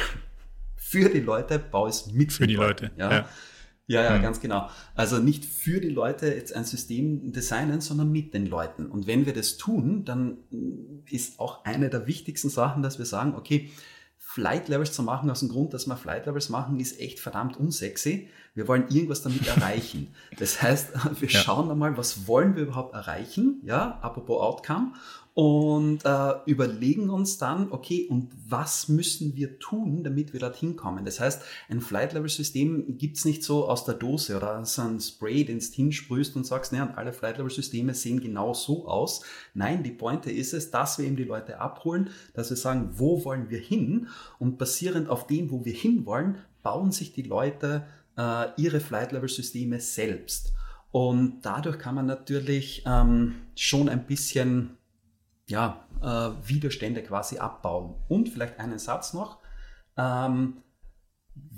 für 0.77 1.09
die 1.09 1.19
Leute, 1.19 1.59
bau 1.59 1.87
es 1.87 2.07
mit 2.07 2.31
für 2.31 2.47
die 2.47 2.55
Leute, 2.55 2.85
Leute 2.85 2.95
ja. 2.97 3.11
ja. 3.11 3.29
Ja, 3.89 4.03
ja, 4.03 4.17
mhm. 4.17 4.21
ganz 4.21 4.41
genau. 4.41 4.69
Also 4.95 5.17
nicht 5.17 5.45
für 5.45 5.79
die 5.79 5.89
Leute 5.89 6.27
jetzt 6.27 6.53
ein 6.53 6.65
System 6.65 7.31
designen, 7.31 7.79
sondern 7.79 8.11
mit 8.11 8.33
den 8.33 8.45
Leuten. 8.45 8.87
Und 8.87 9.07
wenn 9.07 9.25
wir 9.25 9.33
das 9.33 9.55
tun, 9.55 10.03
dann 10.03 10.39
ist 11.09 11.39
auch 11.39 11.63
eine 11.63 11.89
der 11.89 12.05
wichtigsten 12.05 12.49
Sachen, 12.49 12.83
dass 12.83 12.99
wir 12.99 13.05
sagen, 13.05 13.33
okay, 13.35 13.69
Flight 14.17 14.67
Levels 14.67 14.91
zu 14.91 15.03
machen, 15.03 15.31
aus 15.31 15.39
dem 15.39 15.47
Grund, 15.47 15.73
dass 15.73 15.87
wir 15.87 15.95
Flight 15.95 16.25
Levels 16.25 16.49
machen, 16.49 16.81
ist 16.81 16.99
echt 16.99 17.21
verdammt 17.21 17.55
unsexy. 17.55 18.27
Wir 18.57 18.67
wollen 18.67 18.85
irgendwas 18.89 19.21
damit 19.21 19.45
erreichen. 19.55 20.07
Das 20.39 20.61
heißt, 20.61 20.89
wir 21.21 21.29
ja. 21.29 21.39
schauen 21.39 21.69
einmal, 21.69 21.95
was 21.95 22.27
wollen 22.27 22.55
wir 22.55 22.63
überhaupt 22.63 22.95
erreichen, 22.95 23.61
ja, 23.63 23.99
apropos 24.01 24.41
Outcome, 24.41 24.93
und 25.35 26.03
äh, 26.03 26.33
überlegen 26.47 27.11
uns 27.11 27.37
dann, 27.37 27.71
okay, 27.71 28.07
und 28.09 28.31
was 28.49 28.87
müssen 28.87 29.35
wir 29.35 29.59
tun, 29.59 30.03
damit 30.03 30.33
wir 30.33 30.39
dorthin 30.39 30.75
kommen? 30.75 31.05
Das 31.05 31.19
heißt, 31.19 31.43
ein 31.69 31.79
Flight-Level-System 31.79 32.97
gibt's 32.97 33.23
nicht 33.23 33.43
so 33.43 33.69
aus 33.69 33.85
der 33.85 33.93
Dose 33.93 34.35
oder 34.35 34.65
so 34.65 34.81
ein 34.81 34.99
Spray, 34.99 35.45
den 35.45 35.59
du 35.59 35.65
hinsprühst 35.65 36.35
und 36.35 36.47
sagst, 36.47 36.71
naja, 36.71 36.91
alle 36.95 37.13
Flight-Level-Systeme 37.13 37.93
sehen 37.93 38.19
genau 38.19 38.55
so 38.55 38.87
aus. 38.87 39.21
Nein, 39.53 39.83
die 39.83 39.91
Pointe 39.91 40.31
ist 40.31 40.53
es, 40.53 40.71
dass 40.71 40.97
wir 40.97 41.05
eben 41.05 41.17
die 41.17 41.23
Leute 41.23 41.61
abholen, 41.61 42.09
dass 42.33 42.49
wir 42.49 42.57
sagen, 42.57 42.89
wo 42.93 43.23
wollen 43.23 43.51
wir 43.51 43.59
hin? 43.59 44.07
Und 44.39 44.57
basierend 44.57 45.07
auf 45.07 45.27
dem, 45.27 45.51
wo 45.51 45.63
wir 45.65 45.73
hinwollen, 45.73 46.39
bauen 46.63 46.91
sich 46.91 47.13
die 47.13 47.21
Leute 47.21 47.85
äh, 48.17 48.47
ihre 48.57 48.79
Flight-Level-Systeme 48.79 49.79
selbst. 49.79 50.53
Und 50.91 51.41
dadurch 51.41 51.79
kann 51.79 51.95
man 51.95 52.05
natürlich 52.05 52.83
ähm, 52.85 53.35
schon 53.55 53.89
ein 53.89 54.05
bisschen 54.05 54.77
ja, 55.47 55.85
äh, 56.01 56.47
Widerstände 56.47 57.03
quasi 57.03 57.37
abbauen. 57.37 57.95
Und 58.07 58.29
vielleicht 58.29 58.59
einen 58.59 58.79
Satz 58.79 59.13
noch. 59.13 59.39
Ähm, 59.97 60.63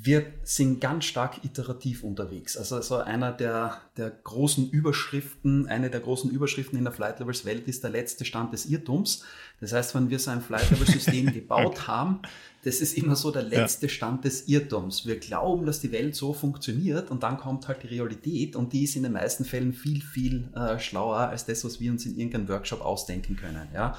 wir 0.02 0.26
sind 0.44 0.80
ganz 0.80 1.06
stark 1.06 1.44
iterativ 1.44 2.04
unterwegs. 2.04 2.56
Also, 2.56 2.78
also 2.78 2.98
einer 2.98 3.34
der, 3.34 3.82
der 3.98 4.10
großen 4.10 4.70
Überschriften, 4.70 5.68
eine 5.68 5.90
der 5.90 6.00
großen 6.00 6.32
Überschriften 6.32 6.78
in 6.78 6.86
der 6.86 6.94
Flight 6.94 7.20
Levels 7.20 7.44
Welt 7.44 7.68
ist 7.68 7.84
der 7.84 7.90
letzte 7.90 8.24
Stand 8.24 8.54
des 8.54 8.66
Irrtums. 8.66 9.24
Das 9.60 9.74
heißt, 9.74 9.96
wenn 9.96 10.10
wir 10.10 10.18
so 10.20 10.32
ein 10.32 10.42
Flight 10.42 10.72
Level 10.72 10.88
System 10.88 11.26
gebaut 11.34 11.88
haben, 11.88 12.22
das 12.64 12.80
ist 12.80 12.98
immer 12.98 13.16
so 13.16 13.30
der 13.32 13.44
letzte 13.44 13.88
ja. 13.88 13.92
Stand 13.92 14.24
des 14.24 14.48
Irrtums. 14.48 15.06
Wir 15.06 15.20
glauben, 15.20 15.66
dass 15.66 15.82
die 15.82 15.92
Welt 15.92 16.16
so 16.16 16.34
funktioniert 16.34 17.12
und 17.12 17.24
dann 17.24 17.38
kommt 17.38 17.68
halt 17.68 17.84
die 17.84 17.88
Realität 17.88 18.56
und 18.56 18.72
die 18.72 18.86
ist 18.86 18.96
in 18.96 19.04
den 19.04 19.14
meisten 19.14 19.44
Fällen 19.44 19.74
viel, 19.74 20.02
viel 20.02 20.50
äh, 20.56 20.80
schlauer 20.80 21.18
als 21.18 21.46
das, 21.46 21.66
was 21.66 21.82
wir 21.82 21.92
uns 21.92 22.06
in 22.06 22.18
irgendeinem 22.18 22.48
Workshop 22.48 22.82
ausdenken 22.82 23.36
können. 23.36 23.68
Ja? 23.74 23.98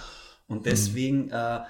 Und 0.48 0.60
mhm. 0.60 0.64
deswegen 0.64 1.26
mhm. 1.26 1.32
äh, 1.32 1.60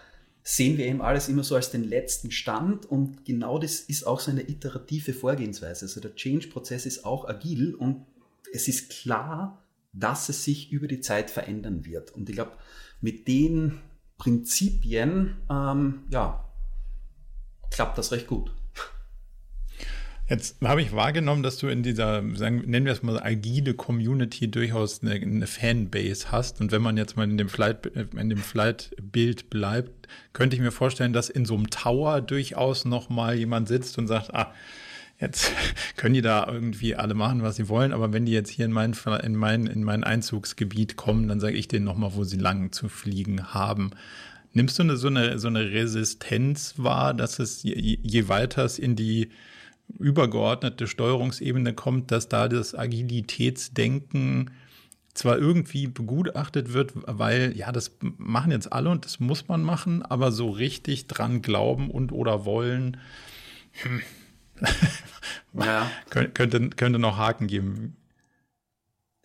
sehen 0.43 0.79
wir 0.79 0.87
eben 0.87 1.03
alles 1.03 1.29
immer 1.29 1.45
so 1.45 1.55
als 1.55 1.71
den 1.71 1.85
letzten 1.85 2.31
Stand 2.31 2.87
und 2.87 3.25
genau 3.25 3.59
das 3.59 3.81
ist 3.81 4.07
auch 4.07 4.21
so 4.21 4.31
eine 4.31 4.49
iterative 4.49 5.13
Vorgehensweise. 5.13 5.85
Also 5.85 6.01
der 6.01 6.15
Change-Prozess 6.15 6.87
ist 6.87 7.05
auch 7.05 7.29
agil 7.29 7.75
und 7.75 8.07
es 8.53 8.69
ist 8.69 8.91
klar, 8.91 9.63
dass 9.93 10.29
es 10.29 10.45
sich 10.45 10.71
über 10.73 10.87
die 10.87 11.01
Zeit 11.01 11.31
verändern 11.31 11.85
wird. 11.85 12.13
Und 12.13 12.29
ich 12.29 12.37
glaube, 12.37 12.53
mit 13.01 13.29
den 13.29 13.81
Prinzipien, 14.19 15.37
ähm, 15.51 16.05
ja, 16.11 16.53
klappt 17.71 17.99
das 17.99 18.13
recht 18.13 18.27
gut. 18.27 18.53
Jetzt 20.31 20.59
habe 20.63 20.81
ich 20.81 20.93
wahrgenommen, 20.93 21.43
dass 21.43 21.59
du 21.59 21.67
in 21.67 21.83
dieser, 21.83 22.23
sagen, 22.37 22.63
nennen 22.65 22.87
wir 22.87 22.93
es 22.93 23.03
mal, 23.03 23.21
agile 23.21 23.75
Community 23.75 24.49
durchaus 24.49 25.03
eine, 25.03 25.15
eine 25.15 25.49
Fanbase 25.49 26.31
hast. 26.31 26.61
Und 26.61 26.71
wenn 26.71 26.83
man 26.83 26.97
jetzt 26.97 27.17
mal 27.17 27.29
in 27.29 27.37
dem 27.37 27.49
Flight, 27.49 27.87
in 27.87 28.31
dem 28.31 28.39
Flight-Bild 28.39 29.51
bleibt, 29.51 30.07
könnte 30.33 30.55
ich 30.55 30.63
mir 30.63 30.71
vorstellen, 30.71 31.13
dass 31.13 31.31
in 31.31 31.47
so 31.47 31.57
einem 31.57 31.69
Tower 31.69 32.21
durchaus 32.21 32.85
noch 32.85 33.09
mal 33.09 33.35
jemand 33.35 33.67
sitzt 33.67 33.99
und 33.99 34.07
sagt, 34.07 34.33
ah, 34.33 34.55
jetzt 35.19 35.51
können 35.97 36.15
die 36.15 36.23
da 36.23 36.47
irgendwie 36.47 36.95
alle 36.95 37.15
machen, 37.15 37.43
was 37.43 37.57
sie 37.57 37.69
wollen, 37.69 37.93
aber 37.93 38.13
wenn 38.13 38.25
die 38.25 38.33
jetzt 38.33 38.51
hier 38.51 38.67
in 38.67 38.73
mein, 38.73 38.95
in 39.25 39.35
mein, 39.35 39.67
in 39.67 39.83
mein 39.83 40.05
Einzugsgebiet 40.05 40.95
kommen, 40.95 41.27
dann 41.27 41.41
sage 41.41 41.57
ich 41.57 41.67
denen 41.67 41.87
nochmal, 41.87 42.15
wo 42.15 42.23
sie 42.23 42.39
lang 42.39 42.71
zu 42.71 42.89
fliegen 42.89 43.53
haben. 43.53 43.91
Nimmst 44.53 44.79
du 44.79 44.85
eine, 44.85 44.97
so, 44.97 45.09
eine, 45.09 45.41
so 45.41 45.49
eine 45.49 45.73
Resistenz 45.73 46.75
wahr, 46.77 47.15
dass 47.15 47.41
es 47.41 47.65
je, 47.65 47.99
je 48.01 48.29
weiter 48.29 48.65
es 48.65 48.79
in 48.79 48.95
die 48.95 49.31
übergeordnete 49.99 50.87
Steuerungsebene 50.87 51.75
kommt, 51.75 52.11
dass 52.11 52.29
da 52.29 52.49
das 52.49 52.75
Agilitätsdenken 52.75 54.51
zwar 55.15 55.39
irgendwie 55.39 55.87
begutachtet 55.87 56.73
wird, 56.73 56.93
weil 56.95 57.57
ja, 57.57 57.73
das 57.73 57.97
machen 58.01 58.53
jetzt 58.53 58.73
alle 58.73 58.91
und 58.91 59.05
das 59.05 59.21
muss 59.21 59.49
man 59.49 59.63
machen, 59.63 60.03
aber 60.03 60.33
so 60.33 60.51
richtig 60.51 61.09
dran 61.09 61.43
glauben 61.43 61.91
und 61.91 62.13
oder 62.13 62.45
wollen, 62.45 62.97
hm. 63.83 64.01
ja. 65.55 65.91
könnte, 66.11 66.71
könnte 66.71 66.99
noch 66.99 67.17
Haken 67.17 67.47
geben. 67.49 67.97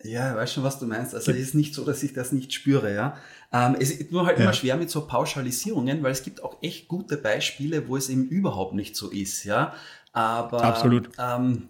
Ja, 0.02 0.30
ich 0.32 0.36
weiß 0.36 0.52
schon, 0.52 0.64
was 0.64 0.78
du 0.78 0.86
meinst. 0.86 1.14
Also 1.14 1.32
es 1.32 1.38
ist 1.38 1.54
nicht 1.54 1.74
so, 1.74 1.84
dass 1.84 2.02
ich 2.02 2.12
das 2.12 2.32
nicht 2.32 2.52
spüre, 2.52 2.94
ja. 2.94 3.16
Ähm, 3.52 3.76
es 3.78 3.90
ist 3.90 4.12
nur 4.12 4.26
halt 4.26 4.38
ja. 4.38 4.44
immer 4.44 4.52
schwer 4.52 4.76
mit 4.76 4.90
so 4.90 5.06
Pauschalisierungen, 5.06 6.02
weil 6.02 6.12
es 6.12 6.22
gibt 6.22 6.42
auch 6.42 6.62
echt 6.62 6.88
gute 6.88 7.16
Beispiele, 7.16 7.88
wo 7.88 7.96
es 7.96 8.08
eben 8.08 8.28
überhaupt 8.28 8.74
nicht 8.74 8.96
so 8.96 9.10
ist, 9.10 9.44
ja. 9.44 9.74
Aber 10.16 10.64
Absolut. 10.64 11.10
Ähm, 11.18 11.68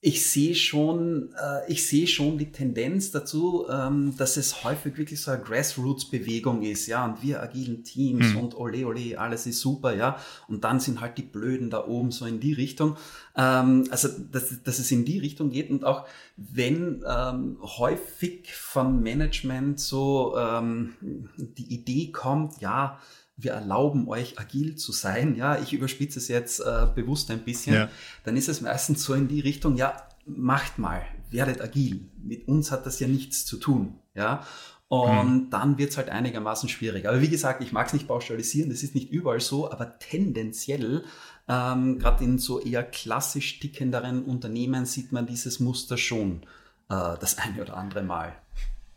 ich 0.00 0.24
sehe 0.24 0.54
schon, 0.54 1.34
äh, 1.34 1.70
ich 1.70 1.86
sehe 1.86 2.06
schon 2.06 2.38
die 2.38 2.50
Tendenz 2.50 3.10
dazu, 3.10 3.66
ähm, 3.68 4.14
dass 4.16 4.38
es 4.38 4.64
häufig 4.64 4.96
wirklich 4.96 5.20
so 5.20 5.32
eine 5.32 5.42
Grassroots-Bewegung 5.42 6.62
ist, 6.62 6.86
ja, 6.86 7.04
und 7.04 7.22
wir 7.22 7.42
agilen 7.42 7.84
Teams 7.84 8.32
mhm. 8.32 8.38
und 8.38 8.56
ole 8.56 8.86
ole, 8.86 9.18
alles 9.18 9.46
ist 9.46 9.60
super, 9.60 9.94
ja, 9.94 10.16
und 10.46 10.64
dann 10.64 10.80
sind 10.80 11.02
halt 11.02 11.18
die 11.18 11.22
Blöden 11.22 11.68
da 11.68 11.84
oben 11.84 12.10
so 12.10 12.24
in 12.24 12.40
die 12.40 12.54
Richtung. 12.54 12.96
Ähm, 13.36 13.86
also, 13.90 14.08
dass, 14.32 14.62
dass 14.62 14.78
es 14.78 14.90
in 14.90 15.04
die 15.04 15.18
Richtung 15.18 15.50
geht 15.50 15.68
und 15.68 15.84
auch 15.84 16.06
wenn 16.36 17.04
ähm, 17.06 17.58
häufig 17.60 18.54
von 18.54 19.02
Management 19.02 19.78
so 19.78 20.36
ähm, 20.38 20.94
die 21.36 21.74
Idee 21.74 22.12
kommt, 22.12 22.62
ja, 22.62 22.98
wir 23.38 23.52
erlauben 23.52 24.08
euch 24.08 24.38
agil 24.38 24.74
zu 24.74 24.92
sein, 24.92 25.36
ja, 25.36 25.58
ich 25.58 25.72
überspitze 25.72 26.18
es 26.18 26.28
jetzt 26.28 26.58
äh, 26.60 26.86
bewusst 26.94 27.30
ein 27.30 27.44
bisschen, 27.44 27.74
ja. 27.74 27.88
dann 28.24 28.36
ist 28.36 28.48
es 28.48 28.60
meistens 28.60 29.04
so 29.04 29.14
in 29.14 29.28
die 29.28 29.40
Richtung, 29.40 29.76
ja, 29.76 29.96
macht 30.26 30.78
mal, 30.78 31.02
werdet 31.30 31.60
agil. 31.60 32.00
Mit 32.22 32.48
uns 32.48 32.70
hat 32.72 32.84
das 32.84 32.98
ja 32.98 33.06
nichts 33.06 33.46
zu 33.46 33.56
tun, 33.56 33.94
ja. 34.14 34.44
Und 34.88 35.44
mhm. 35.44 35.50
dann 35.50 35.78
wird 35.78 35.90
es 35.90 35.98
halt 35.98 36.08
einigermaßen 36.08 36.68
schwierig. 36.68 37.06
Aber 37.06 37.20
wie 37.20 37.28
gesagt, 37.28 37.62
ich 37.62 37.72
mag 37.72 37.86
es 37.86 37.92
nicht 37.92 38.08
pauschalisieren, 38.08 38.70
das 38.70 38.82
ist 38.82 38.94
nicht 38.94 39.10
überall 39.10 39.40
so, 39.40 39.70
aber 39.70 39.98
tendenziell, 39.98 41.04
ähm, 41.46 41.98
gerade 41.98 42.24
in 42.24 42.38
so 42.38 42.58
eher 42.58 42.82
klassisch 42.82 43.60
tickenderen 43.60 44.24
Unternehmen, 44.24 44.86
sieht 44.86 45.12
man 45.12 45.26
dieses 45.26 45.60
Muster 45.60 45.96
schon 45.98 46.42
äh, 46.88 47.16
das 47.20 47.38
eine 47.38 47.60
oder 47.62 47.76
andere 47.76 48.02
Mal. 48.02 48.34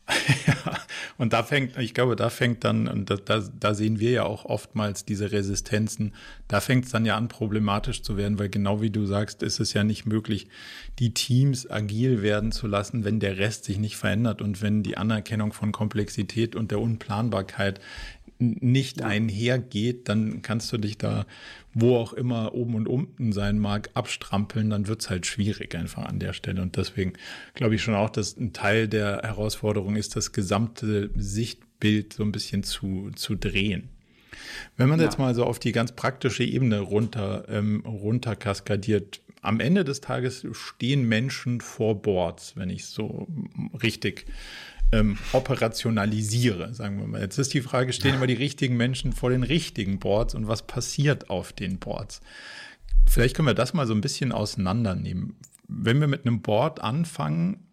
ja, 0.47 0.77
und 1.17 1.33
da 1.33 1.43
fängt, 1.43 1.77
ich 1.77 1.93
glaube, 1.93 2.15
da 2.15 2.29
fängt 2.29 2.63
dann, 2.63 2.87
und 2.87 3.09
da, 3.09 3.15
da, 3.15 3.39
da 3.39 3.73
sehen 3.73 3.99
wir 3.99 4.11
ja 4.11 4.23
auch 4.23 4.45
oftmals 4.45 5.05
diese 5.05 5.31
Resistenzen, 5.31 6.13
da 6.47 6.59
fängt 6.59 6.85
es 6.85 6.91
dann 6.91 7.05
ja 7.05 7.15
an, 7.15 7.27
problematisch 7.27 8.01
zu 8.01 8.17
werden, 8.17 8.39
weil 8.39 8.49
genau 8.49 8.81
wie 8.81 8.89
du 8.89 9.05
sagst, 9.05 9.43
ist 9.43 9.59
es 9.59 9.73
ja 9.73 9.83
nicht 9.83 10.05
möglich, 10.05 10.47
die 10.99 11.13
Teams 11.13 11.69
agil 11.69 12.21
werden 12.21 12.51
zu 12.51 12.67
lassen, 12.67 13.05
wenn 13.05 13.19
der 13.19 13.37
Rest 13.37 13.65
sich 13.65 13.77
nicht 13.77 13.97
verändert 13.97 14.41
und 14.41 14.61
wenn 14.61 14.83
die 14.83 14.97
Anerkennung 14.97 15.53
von 15.53 15.71
Komplexität 15.71 16.55
und 16.55 16.71
der 16.71 16.79
Unplanbarkeit 16.79 17.79
nicht 18.41 19.03
einhergeht, 19.03 20.09
dann 20.09 20.41
kannst 20.41 20.71
du 20.73 20.77
dich 20.77 20.97
da, 20.97 21.25
wo 21.73 21.95
auch 21.95 22.13
immer 22.13 22.53
oben 22.53 22.75
und 22.75 22.87
unten 22.87 23.31
sein 23.31 23.59
mag, 23.59 23.89
abstrampeln, 23.93 24.69
dann 24.69 24.87
wird 24.87 25.01
es 25.01 25.09
halt 25.09 25.25
schwierig 25.25 25.75
einfach 25.75 26.05
an 26.05 26.19
der 26.19 26.33
Stelle. 26.33 26.61
Und 26.61 26.75
deswegen 26.75 27.13
glaube 27.53 27.75
ich 27.75 27.83
schon 27.83 27.95
auch, 27.95 28.09
dass 28.09 28.37
ein 28.37 28.53
Teil 28.53 28.87
der 28.87 29.21
Herausforderung 29.23 29.95
ist, 29.95 30.15
das 30.15 30.31
gesamte 30.31 31.11
Sichtbild 31.15 32.13
so 32.13 32.23
ein 32.23 32.31
bisschen 32.31 32.63
zu, 32.63 33.11
zu 33.15 33.35
drehen. 33.35 33.89
Wenn 34.75 34.89
man 34.89 34.99
ja. 34.99 35.05
jetzt 35.05 35.19
mal 35.19 35.35
so 35.35 35.45
auf 35.45 35.59
die 35.59 35.71
ganz 35.71 35.91
praktische 35.91 36.43
Ebene 36.43 36.79
runter, 36.79 37.45
ähm, 37.49 37.81
runter 37.85 38.35
kaskadiert, 38.35 39.21
am 39.41 39.59
Ende 39.59 39.83
des 39.83 40.01
Tages 40.01 40.45
stehen 40.51 41.07
Menschen 41.07 41.61
vor 41.61 42.01
Boards, 42.01 42.55
wenn 42.55 42.69
ich 42.69 42.85
so 42.85 43.27
richtig 43.81 44.25
ähm, 44.91 45.17
operationalisiere, 45.33 46.73
sagen 46.73 46.99
wir 46.99 47.07
mal. 47.07 47.21
Jetzt 47.21 47.37
ist 47.37 47.53
die 47.53 47.61
Frage, 47.61 47.93
stehen 47.93 48.15
immer 48.15 48.27
die 48.27 48.33
richtigen 48.33 48.77
Menschen 48.77 49.13
vor 49.13 49.29
den 49.29 49.43
richtigen 49.43 49.99
Boards 49.99 50.35
und 50.35 50.47
was 50.47 50.67
passiert 50.67 51.29
auf 51.29 51.53
den 51.53 51.79
Boards? 51.79 52.21
Vielleicht 53.07 53.35
können 53.35 53.47
wir 53.47 53.53
das 53.53 53.73
mal 53.73 53.87
so 53.87 53.93
ein 53.93 54.01
bisschen 54.01 54.31
auseinandernehmen. 54.31 55.35
Wenn 55.67 55.99
wir 55.99 56.07
mit 56.07 56.25
einem 56.25 56.41
Board 56.41 56.81
anfangen, 56.81 57.67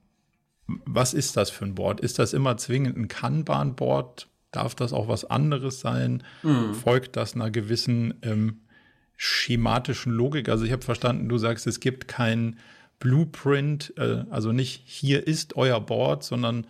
was 0.66 1.14
ist 1.14 1.36
das 1.36 1.50
für 1.50 1.64
ein 1.64 1.74
Board? 1.74 2.00
Ist 2.00 2.18
das 2.18 2.32
immer 2.32 2.56
zwingend 2.56 2.96
ein 2.96 3.08
Kanban-Board? 3.08 4.28
Darf 4.50 4.74
das 4.74 4.92
auch 4.92 5.08
was 5.08 5.24
anderes 5.24 5.80
sein? 5.80 6.22
Mhm. 6.42 6.74
Folgt 6.74 7.16
das 7.16 7.34
einer 7.34 7.50
gewissen 7.50 8.14
ähm, 8.22 8.60
schematischen 9.16 10.12
Logik? 10.12 10.48
Also 10.48 10.64
ich 10.64 10.72
habe 10.72 10.84
verstanden, 10.84 11.28
du 11.28 11.38
sagst, 11.38 11.66
es 11.66 11.80
gibt 11.80 12.06
kein 12.08 12.58
Blueprint, 12.98 13.94
äh, 13.96 14.24
also 14.30 14.52
nicht 14.52 14.82
hier 14.84 15.26
ist 15.26 15.56
euer 15.56 15.80
Board, 15.80 16.24
sondern 16.24 16.66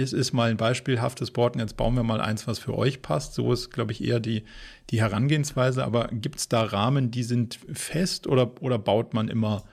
das 0.00 0.12
ist 0.12 0.32
mal 0.32 0.50
ein 0.50 0.56
beispielhaftes 0.56 1.30
Board 1.30 1.54
und 1.54 1.60
jetzt 1.60 1.76
bauen 1.76 1.94
wir 1.94 2.02
mal 2.02 2.20
eins, 2.20 2.46
was 2.46 2.58
für 2.58 2.76
euch 2.76 3.02
passt. 3.02 3.34
So 3.34 3.52
ist, 3.52 3.70
glaube 3.70 3.92
ich, 3.92 4.02
eher 4.02 4.20
die, 4.20 4.44
die 4.90 5.00
Herangehensweise. 5.00 5.84
Aber 5.84 6.08
gibt 6.08 6.38
es 6.38 6.48
da 6.48 6.62
Rahmen, 6.62 7.10
die 7.10 7.22
sind 7.22 7.58
fest 7.72 8.26
oder, 8.26 8.62
oder 8.62 8.78
baut 8.78 9.14
man 9.14 9.28
immer, 9.28 9.64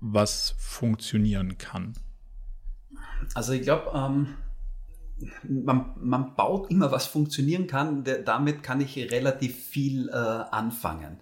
was 0.00 0.54
funktionieren 0.58 1.58
kann? 1.58 1.94
Also 3.34 3.52
ich 3.52 3.62
glaube, 3.62 3.90
ähm, 3.94 4.34
man, 5.42 5.94
man, 6.00 6.34
baut 6.36 6.70
immer, 6.70 6.92
was 6.92 7.06
funktionieren 7.06 7.66
kann. 7.66 8.04
Damit 8.24 8.62
kann 8.62 8.80
ich 8.80 8.96
relativ 8.96 9.56
viel 9.56 10.08
äh, 10.08 10.12
anfangen. 10.12 11.18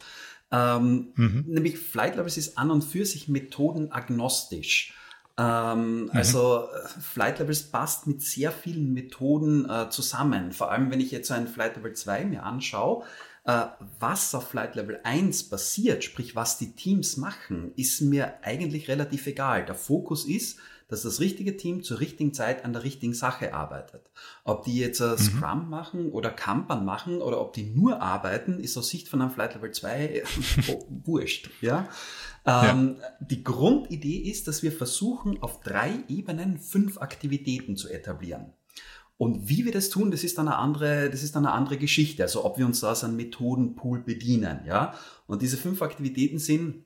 Ähm, 0.51 1.13
mhm. 1.17 1.45
Nämlich 1.47 1.79
Flight 1.79 2.17
Labs 2.17 2.37
ist 2.37 2.59
an 2.59 2.71
und 2.71 2.83
für 2.83 3.05
sich 3.05 3.29
methodenagnostisch. 3.29 4.95
Ähm, 5.39 6.05
mhm. 6.05 6.11
Also 6.13 6.65
äh, 6.65 6.89
Flight 7.01 7.39
Levels 7.39 7.65
passt 7.65 8.07
mit 8.07 8.23
sehr 8.23 8.53
vielen 8.53 8.95
Methoden 8.95 9.69
äh, 9.69 9.91
zusammen. 9.91 10.53
Vor 10.53 10.71
allem, 10.71 10.91
wenn 10.91 11.01
ich 11.01 11.11
jetzt 11.11 11.29
so 11.29 11.35
ein 11.35 11.47
Flight 11.47 11.77
Level 11.77 11.93
2 11.93 12.25
mir 12.25 12.43
anschaue, 12.45 13.05
äh, 13.45 13.67
was 14.01 14.35
auf 14.35 14.49
Flight 14.49 14.75
Level 14.75 14.99
1 15.05 15.51
passiert, 15.51 16.05
sprich 16.05 16.35
was 16.35 16.59
die 16.59 16.73
Teams 16.73 17.17
machen, 17.17 17.73
ist 17.77 18.01
mir 18.01 18.35
eigentlich 18.43 18.89
relativ 18.89 19.27
egal. 19.27 19.65
Der 19.65 19.75
Fokus 19.75 20.25
ist, 20.25 20.59
dass 20.89 21.03
das 21.03 21.21
richtige 21.21 21.57
Team 21.57 21.83
zur 21.83 22.01
richtigen 22.01 22.33
Zeit 22.33 22.65
an 22.65 22.73
der 22.73 22.85
richtigen 22.85 23.13
Sache 23.15 23.55
arbeitet. 23.55 24.11
Ob 24.45 24.65
die 24.65 24.79
jetzt 24.79 25.01
äh, 25.01 25.19
Scrum 25.19 25.65
mhm. 25.65 25.71
machen 25.71 26.11
oder 26.13 26.31
Kanban 26.31 26.85
machen 26.85 27.21
oder 27.21 27.41
ob 27.41 27.53
die 27.53 27.65
nur 27.65 28.01
arbeiten, 28.01 28.61
ist 28.61 28.77
aus 28.77 28.89
Sicht 28.89 29.09
von 29.09 29.21
einem 29.21 29.33
Flight 29.33 29.55
Level 29.55 29.73
2 29.73 30.23
wurscht. 31.05 31.51
Ja? 31.61 31.89
Ähm, 32.47 32.97
ja. 33.01 33.09
Die 33.21 33.43
Grundidee 33.43 34.19
ist, 34.19 34.47
dass 34.49 34.63
wir 34.63 34.73
versuchen, 34.73 35.43
auf 35.43 35.61
drei 35.61 35.93
Ebenen 36.09 36.59
fünf 36.59 36.99
Aktivitäten 36.99 37.77
zu 37.77 37.89
etablieren. 37.89 38.53
Und 39.19 39.49
wie 39.49 39.65
wir 39.65 39.73
das 39.73 39.89
tun, 39.89 40.11
das 40.11 40.25
ist 40.25 40.39
dann 40.39 40.47
eine 40.47 40.59
andere, 40.59 41.11
das 41.11 41.23
ist 41.23 41.35
dann 41.35 41.47
eine 41.47 41.55
andere 41.55 41.79
Geschichte. 41.79 42.23
Also 42.23 42.45
ob 42.45 42.59
wir 42.59 42.67
uns 42.67 42.81
da 42.81 42.93
aus 42.93 43.03
einem 43.03 43.17
Methodenpool 43.17 44.01
bedienen, 44.01 44.61
ja. 44.67 44.95
Und 45.27 45.43
diese 45.43 45.57
fünf 45.57 45.83
Aktivitäten 45.83 46.39
sind, 46.39 46.85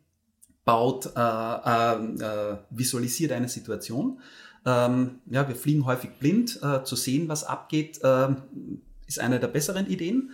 baut, 0.65 1.07
äh, 1.17 1.21
äh, 1.21 1.95
äh, 2.23 2.59
visualisiert 2.71 3.33
eine 3.33 3.49
Situation. 3.49 4.21
Ähm, 4.65 5.21
ja, 5.27 5.49
wir 5.49 5.57
fliegen 5.57 5.87
häufig 5.87 6.11
blind. 6.19 6.61
Äh, 6.63 6.85
zu 6.85 6.97
sehen, 6.97 7.29
was 7.29 7.45
abgeht, 7.45 8.01
äh, 8.03 8.29
ist 9.07 9.19
eine 9.19 9.41
der 9.41 9.49
besseren 9.49 9.87
Ideen. 9.87 10.31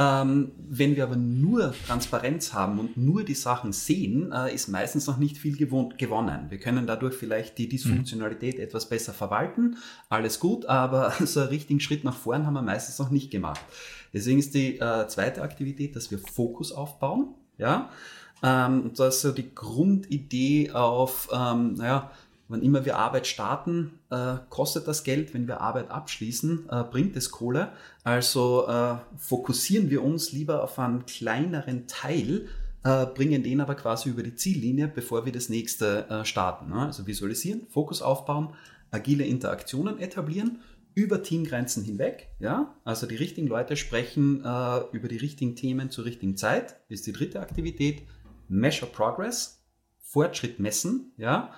Ähm, 0.00 0.52
wenn 0.56 0.94
wir 0.94 1.02
aber 1.02 1.16
nur 1.16 1.74
Transparenz 1.88 2.54
haben 2.54 2.78
und 2.78 2.96
nur 2.96 3.24
die 3.24 3.34
Sachen 3.34 3.72
sehen, 3.72 4.30
äh, 4.30 4.54
ist 4.54 4.68
meistens 4.68 5.08
noch 5.08 5.16
nicht 5.16 5.38
viel 5.38 5.56
gewonnen. 5.56 6.46
Wir 6.50 6.58
können 6.58 6.86
dadurch 6.86 7.14
vielleicht 7.14 7.58
die 7.58 7.68
Dysfunktionalität 7.68 8.58
mhm. 8.58 8.62
etwas 8.62 8.88
besser 8.88 9.12
verwalten, 9.12 9.76
alles 10.08 10.38
gut, 10.38 10.66
aber 10.66 11.12
so 11.24 11.40
einen 11.40 11.48
richtigen 11.48 11.80
Schritt 11.80 12.04
nach 12.04 12.16
vorn 12.16 12.46
haben 12.46 12.54
wir 12.54 12.62
meistens 12.62 13.00
noch 13.00 13.10
nicht 13.10 13.32
gemacht. 13.32 13.60
Deswegen 14.12 14.38
ist 14.38 14.54
die 14.54 14.78
äh, 14.78 15.08
zweite 15.08 15.42
Aktivität, 15.42 15.96
dass 15.96 16.12
wir 16.12 16.18
Fokus 16.18 16.70
aufbauen. 16.70 17.34
Ja, 17.58 17.90
ähm, 18.42 18.92
das 18.96 19.16
ist 19.16 19.22
so 19.22 19.32
die 19.32 19.52
Grundidee 19.52 20.70
auf, 20.70 21.28
ähm, 21.32 21.74
naja, 21.74 22.12
Wann 22.48 22.62
immer 22.62 22.86
wir 22.86 22.96
Arbeit 22.96 23.26
starten, 23.26 23.98
äh, 24.10 24.36
kostet 24.48 24.88
das 24.88 25.04
Geld. 25.04 25.34
Wenn 25.34 25.46
wir 25.46 25.60
Arbeit 25.60 25.90
abschließen, 25.90 26.68
äh, 26.70 26.84
bringt 26.84 27.14
es 27.16 27.30
Kohle. 27.30 27.72
Also 28.04 28.66
äh, 28.66 28.96
fokussieren 29.18 29.90
wir 29.90 30.02
uns 30.02 30.32
lieber 30.32 30.64
auf 30.64 30.78
einen 30.78 31.04
kleineren 31.04 31.86
Teil, 31.86 32.48
äh, 32.84 33.04
bringen 33.06 33.42
den 33.42 33.60
aber 33.60 33.74
quasi 33.74 34.08
über 34.08 34.22
die 34.22 34.34
Ziellinie, 34.34 34.88
bevor 34.88 35.26
wir 35.26 35.32
das 35.32 35.50
nächste 35.50 36.08
äh, 36.08 36.24
starten. 36.24 36.70
Ne? 36.70 36.86
Also 36.86 37.06
visualisieren, 37.06 37.66
Fokus 37.68 38.00
aufbauen, 38.00 38.54
agile 38.90 39.24
Interaktionen 39.24 39.98
etablieren 39.98 40.60
über 40.94 41.22
Teamgrenzen 41.22 41.84
hinweg. 41.84 42.28
Ja? 42.40 42.74
Also 42.84 43.06
die 43.06 43.16
richtigen 43.16 43.46
Leute 43.46 43.76
sprechen 43.76 44.42
äh, 44.42 44.80
über 44.92 45.08
die 45.08 45.18
richtigen 45.18 45.54
Themen 45.54 45.90
zur 45.90 46.06
richtigen 46.06 46.36
Zeit, 46.36 46.76
ist 46.88 47.06
die 47.06 47.12
dritte 47.12 47.40
Aktivität. 47.40 48.02
Measure 48.48 48.90
Progress, 48.90 49.62
Fortschritt 50.00 50.58
messen. 50.58 51.12
Ja? 51.18 51.52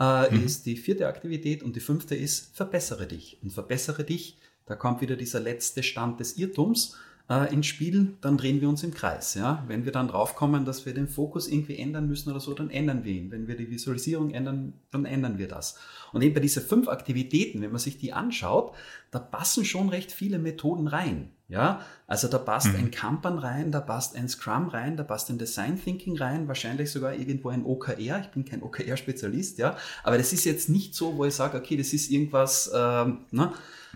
Äh, 0.00 0.34
mhm. 0.34 0.44
ist 0.44 0.66
die 0.66 0.76
vierte 0.76 1.08
Aktivität 1.08 1.62
und 1.62 1.76
die 1.76 1.80
fünfte 1.80 2.14
ist 2.14 2.56
verbessere 2.56 3.06
dich. 3.06 3.38
Und 3.42 3.52
verbessere 3.52 4.04
dich, 4.04 4.38
da 4.66 4.74
kommt 4.74 5.00
wieder 5.00 5.16
dieser 5.16 5.40
letzte 5.40 5.82
Stand 5.82 6.20
des 6.20 6.36
Irrtums 6.36 6.96
äh, 7.28 7.52
ins 7.52 7.66
Spiel, 7.66 8.16
dann 8.20 8.36
drehen 8.36 8.60
wir 8.60 8.68
uns 8.68 8.82
im 8.82 8.92
Kreis. 8.92 9.34
Ja? 9.34 9.64
Wenn 9.66 9.84
wir 9.84 9.92
dann 9.92 10.08
draufkommen, 10.08 10.64
dass 10.64 10.86
wir 10.86 10.94
den 10.94 11.08
Fokus 11.08 11.48
irgendwie 11.48 11.78
ändern 11.78 12.08
müssen 12.08 12.30
oder 12.30 12.40
so, 12.40 12.54
dann 12.54 12.70
ändern 12.70 13.04
wir 13.04 13.12
ihn. 13.12 13.30
Wenn 13.30 13.48
wir 13.48 13.56
die 13.56 13.70
Visualisierung 13.70 14.30
ändern, 14.30 14.74
dann 14.90 15.04
ändern 15.04 15.38
wir 15.38 15.48
das. 15.48 15.78
Und 16.12 16.22
eben 16.22 16.34
bei 16.34 16.40
diesen 16.40 16.62
fünf 16.62 16.88
Aktivitäten, 16.88 17.62
wenn 17.62 17.70
man 17.70 17.80
sich 17.80 17.98
die 17.98 18.12
anschaut, 18.12 18.74
da 19.10 19.18
passen 19.18 19.64
schon 19.64 19.88
recht 19.88 20.12
viele 20.12 20.38
Methoden 20.38 20.86
rein. 20.88 21.30
Ja, 21.48 21.80
also 22.08 22.26
da 22.26 22.38
passt 22.38 22.72
mhm. 22.72 22.76
ein 22.76 22.90
Kanban 22.90 23.38
rein, 23.38 23.70
da 23.70 23.80
passt 23.80 24.16
ein 24.16 24.28
Scrum 24.28 24.66
rein, 24.68 24.96
da 24.96 25.04
passt 25.04 25.30
ein 25.30 25.38
Design 25.38 25.80
Thinking 25.80 26.16
rein, 26.18 26.48
wahrscheinlich 26.48 26.90
sogar 26.90 27.14
irgendwo 27.14 27.50
ein 27.50 27.64
OKR. 27.64 28.20
Ich 28.20 28.28
bin 28.32 28.44
kein 28.44 28.62
OKR-Spezialist, 28.64 29.58
ja, 29.58 29.76
aber 30.02 30.18
das 30.18 30.32
ist 30.32 30.44
jetzt 30.44 30.68
nicht 30.68 30.94
so, 30.94 31.16
wo 31.16 31.24
ich 31.24 31.34
sage, 31.34 31.56
okay, 31.56 31.76
das 31.76 31.92
ist 31.92 32.10
irgendwas, 32.10 32.70
ähm, 32.74 33.26
ne? 33.30 33.52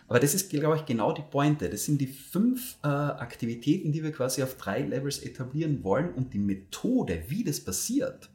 aber 0.07 0.21
das 0.21 0.33
ist, 0.35 0.51
glaube 0.51 0.77
ich, 0.77 0.87
genau 0.87 1.13
die 1.13 1.23
Pointe. 1.23 1.69
Das 1.69 1.85
sind 1.85 2.01
die 2.01 2.07
fünf 2.07 2.77
äh, 2.85 2.87
Aktivitäten, 2.87 3.91
die 3.91 4.05
wir 4.05 4.13
quasi 4.13 4.45
auf 4.45 4.57
drei 4.57 4.83
Levels 4.83 5.19
etablieren 5.19 5.83
wollen 5.83 6.15
und 6.15 6.33
die 6.33 6.39
Methode, 6.39 7.25
wie 7.27 7.43
das 7.43 7.59
passiert, 7.59 8.31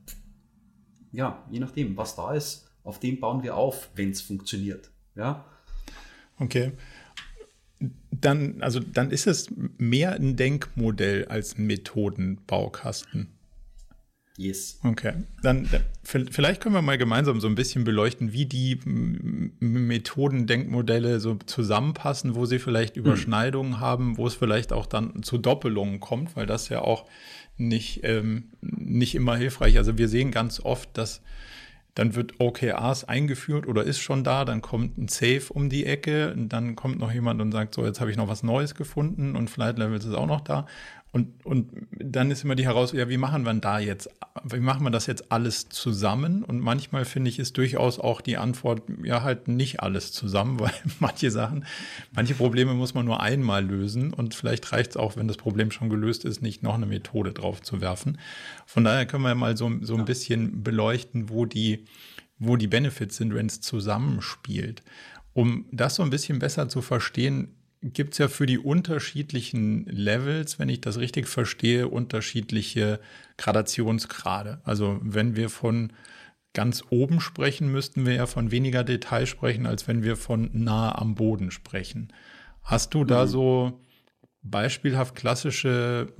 ja, 1.14 1.46
je 1.50 1.60
nachdem, 1.60 1.96
was 1.96 2.18
da 2.18 2.34
ist, 2.34 2.70
auf 2.84 3.00
dem 3.00 3.22
bauen 3.22 3.44
wir 3.44 3.56
auf, 3.56 3.90
wenn 3.96 4.12
es 4.12 4.22
funktioniert. 4.22 4.92
Ja. 5.16 5.46
Okay 6.38 6.74
dann, 8.12 8.62
also 8.62 8.80
dann 8.80 9.12
ist 9.12 9.28
es 9.28 9.50
mehr 9.78 10.14
ein 10.14 10.36
Denkmodell 10.36 11.26
als 11.26 11.58
ein 11.58 11.68
Methodenbaukasten. 11.68 13.30
Yes. 14.38 14.80
Okay. 14.84 15.14
Dann 15.44 15.70
vielleicht 16.04 16.62
können 16.62 16.76
wir 16.76 16.82
mal 16.82 16.98
gemeinsam 16.98 17.40
so 17.40 17.48
ein 17.48 17.56
bisschen 17.56 17.86
beleuchten, 17.86 18.34
wie 18.34 18.46
die 18.46 18.78
Methodendenkmodelle 18.86 21.22
so 21.22 21.38
zusammenpassen, 21.46 22.36
wo 22.36 22.46
sie 22.46 22.60
vielleicht 22.60 22.96
hm. 22.96 23.04
Überschneidungen 23.04 23.72
mhm. 23.74 23.80
haben, 23.80 24.18
wo 24.18 24.28
es 24.28 24.36
vielleicht 24.36 24.74
auch 24.74 24.88
dann 24.88 25.24
zu 25.24 25.38
Doppelungen 25.38 26.02
kommt, 26.02 26.36
weil 26.36 26.48
das 26.48 26.68
ja 26.68 26.82
auch 26.82 27.06
nicht, 27.58 28.02
ähm, 28.04 28.50
nicht 28.62 29.16
immer 29.16 29.38
hilfreich. 29.38 29.78
Also 29.78 29.98
wir 29.98 30.10
sehen 30.10 30.32
ganz 30.32 30.60
oft, 30.60 30.90
dass 30.98 31.22
dann 31.96 32.14
wird 32.14 32.40
OKRs 32.40 33.06
eingeführt 33.06 33.68
oder 33.68 33.84
ist 33.84 34.00
schon 34.00 34.24
da, 34.24 34.44
dann 34.44 34.62
kommt 34.62 34.98
ein 34.98 35.08
Safe 35.08 35.46
um 35.50 35.70
die 35.70 35.86
Ecke, 35.86 36.36
dann 36.38 36.76
kommt 36.76 37.00
noch 37.00 37.12
jemand 37.12 37.42
und 37.42 37.54
sagt, 37.54 37.74
so, 37.74 37.86
jetzt 37.86 38.02
habe 38.02 38.12
ich 38.12 38.18
noch 38.18 38.28
was 38.28 38.44
Neues 38.44 38.76
gefunden 38.76 39.36
und 39.36 39.50
Flight 39.50 39.80
Levels 39.80 40.06
ist 40.06 40.14
auch 40.14 40.28
noch 40.28 40.42
da. 40.42 40.68
Und, 41.16 41.46
und 41.46 41.72
dann 41.98 42.30
ist 42.30 42.44
immer 42.44 42.56
die 42.56 42.66
Herausforderung, 42.66 43.10
ja, 43.10 43.14
wie 43.14 43.18
machen 43.18 43.44
wir 43.44 43.54
da 43.54 43.80
jetzt, 43.80 44.10
wie 44.44 44.60
machen 44.60 44.84
wir 44.84 44.90
das 44.90 45.06
jetzt 45.06 45.32
alles 45.32 45.70
zusammen? 45.70 46.44
Und 46.44 46.60
manchmal 46.60 47.06
finde 47.06 47.30
ich, 47.30 47.40
ist 47.40 47.58
durchaus 47.58 48.00
auch 48.00 48.20
die 48.20 48.36
Antwort, 48.36 48.82
ja, 49.02 49.24
halt 49.24 49.48
nicht 49.48 49.80
alles 49.80 50.12
zusammen, 50.12 50.60
weil 50.60 50.74
manche 51.00 51.32
Sachen, 51.32 51.64
manche 52.12 52.34
Probleme 52.34 52.74
muss 52.74 52.96
man 52.96 53.06
nur 53.06 53.22
einmal 53.22 53.64
lösen 53.64 54.14
und 54.14 54.36
vielleicht 54.36 54.74
reicht 54.74 54.90
es 54.90 54.98
auch, 54.98 55.16
wenn 55.16 55.30
das 55.30 55.38
Problem 55.38 55.72
schon 55.72 55.90
gelöst 55.90 56.26
ist, 56.26 56.42
nicht 56.42 56.64
noch 56.64 56.74
eine 56.74 56.86
Methode 56.86 57.32
drauf 57.32 57.62
zu 57.62 57.80
werfen. 57.80 58.18
Von 58.66 58.84
daher 58.84 59.06
können 59.06 59.24
wir 59.24 59.36
mal 59.36 59.56
so, 59.56 59.72
so 59.84 59.96
ein 59.96 60.04
bisschen 60.04 60.64
beleuchten, 60.64 61.30
wo 61.30 61.46
die, 61.46 61.86
wo 62.40 62.58
die 62.58 62.68
Benefits 62.68 63.16
sind, 63.16 63.34
wenn 63.34 63.46
es 63.46 63.62
zusammenspielt. 63.62 64.84
Um 65.32 65.64
das 65.72 65.96
so 65.96 66.04
ein 66.04 66.10
bisschen 66.10 66.40
besser 66.40 66.68
zu 66.68 66.82
verstehen, 66.82 67.55
gibt 67.94 68.14
es 68.14 68.18
ja 68.18 68.28
für 68.28 68.46
die 68.46 68.58
unterschiedlichen 68.58 69.86
Levels, 69.86 70.58
wenn 70.58 70.70
ich 70.70 70.82
das 70.82 70.98
richtig 70.98 71.28
verstehe, 71.28 71.88
unterschiedliche 71.88 73.00
Gradationsgrade. 73.38 74.62
Also 74.64 75.00
wenn 75.02 75.36
wir 75.36 75.50
von 75.50 75.94
ganz 76.54 76.84
oben 76.90 77.20
sprechen, 77.22 77.72
müssten 77.72 78.06
wir 78.06 78.14
ja 78.14 78.26
von 78.26 78.50
weniger 78.50 78.84
Detail 78.84 79.26
sprechen, 79.28 79.66
als 79.66 79.88
wenn 79.88 80.04
wir 80.04 80.16
von 80.16 80.50
nah 80.54 80.98
am 80.98 81.16
Boden 81.16 81.52
sprechen. 81.52 82.12
Hast 82.64 82.94
du 82.94 83.04
da 83.04 83.26
mhm. 83.26 83.30
so 83.30 83.82
beispielhaft 84.42 85.16
klassische 85.16 86.14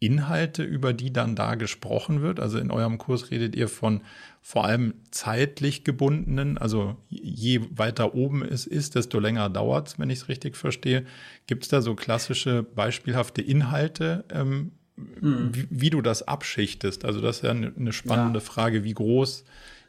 Inhalte, 0.00 0.62
über 0.62 0.92
die 0.92 1.12
dann 1.12 1.34
da 1.34 1.54
gesprochen 1.56 2.22
wird? 2.22 2.40
Also 2.40 2.58
in 2.58 2.70
eurem 2.70 2.98
Kurs 2.98 3.30
redet 3.30 3.56
ihr 3.56 3.68
von 3.68 4.02
vor 4.40 4.64
allem 4.64 4.94
zeitlich 5.10 5.84
gebundenen, 5.84 6.56
also 6.56 6.96
je 7.08 7.60
weiter 7.70 8.14
oben 8.14 8.42
es 8.42 8.66
ist, 8.66 8.94
desto 8.94 9.18
länger 9.18 9.50
dauert 9.50 9.88
es, 9.88 9.98
wenn 9.98 10.10
ich 10.10 10.20
es 10.20 10.28
richtig 10.28 10.56
verstehe. 10.56 11.04
Gibt 11.46 11.64
es 11.64 11.68
da 11.68 11.82
so 11.82 11.94
klassische, 11.94 12.62
beispielhafte 12.62 13.42
Inhalte, 13.42 14.24
ähm, 14.30 14.72
mhm. 14.96 15.50
wie, 15.52 15.66
wie, 15.70 15.90
du 15.90 16.00
das 16.00 16.26
abschichtest? 16.26 17.04
Also 17.04 17.20
das 17.20 17.36
ist 17.36 17.42
ja 17.42 17.50
eine, 17.50 17.72
eine 17.76 17.92
spannende 17.92 18.38
ja. 18.38 18.44
Frage, 18.44 18.84
wie 18.84 18.94
groß 18.94 19.44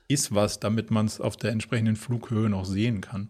ist 0.08 0.34
was, 0.34 0.60
damit 0.60 0.90
man 0.92 1.06
es 1.06 1.22
auf 1.22 1.38
der 1.38 1.52
entsprechenden 1.52 1.96
Flughöhe 1.96 2.50
noch 2.50 2.66
sehen 2.66 3.00
kann? 3.00 3.30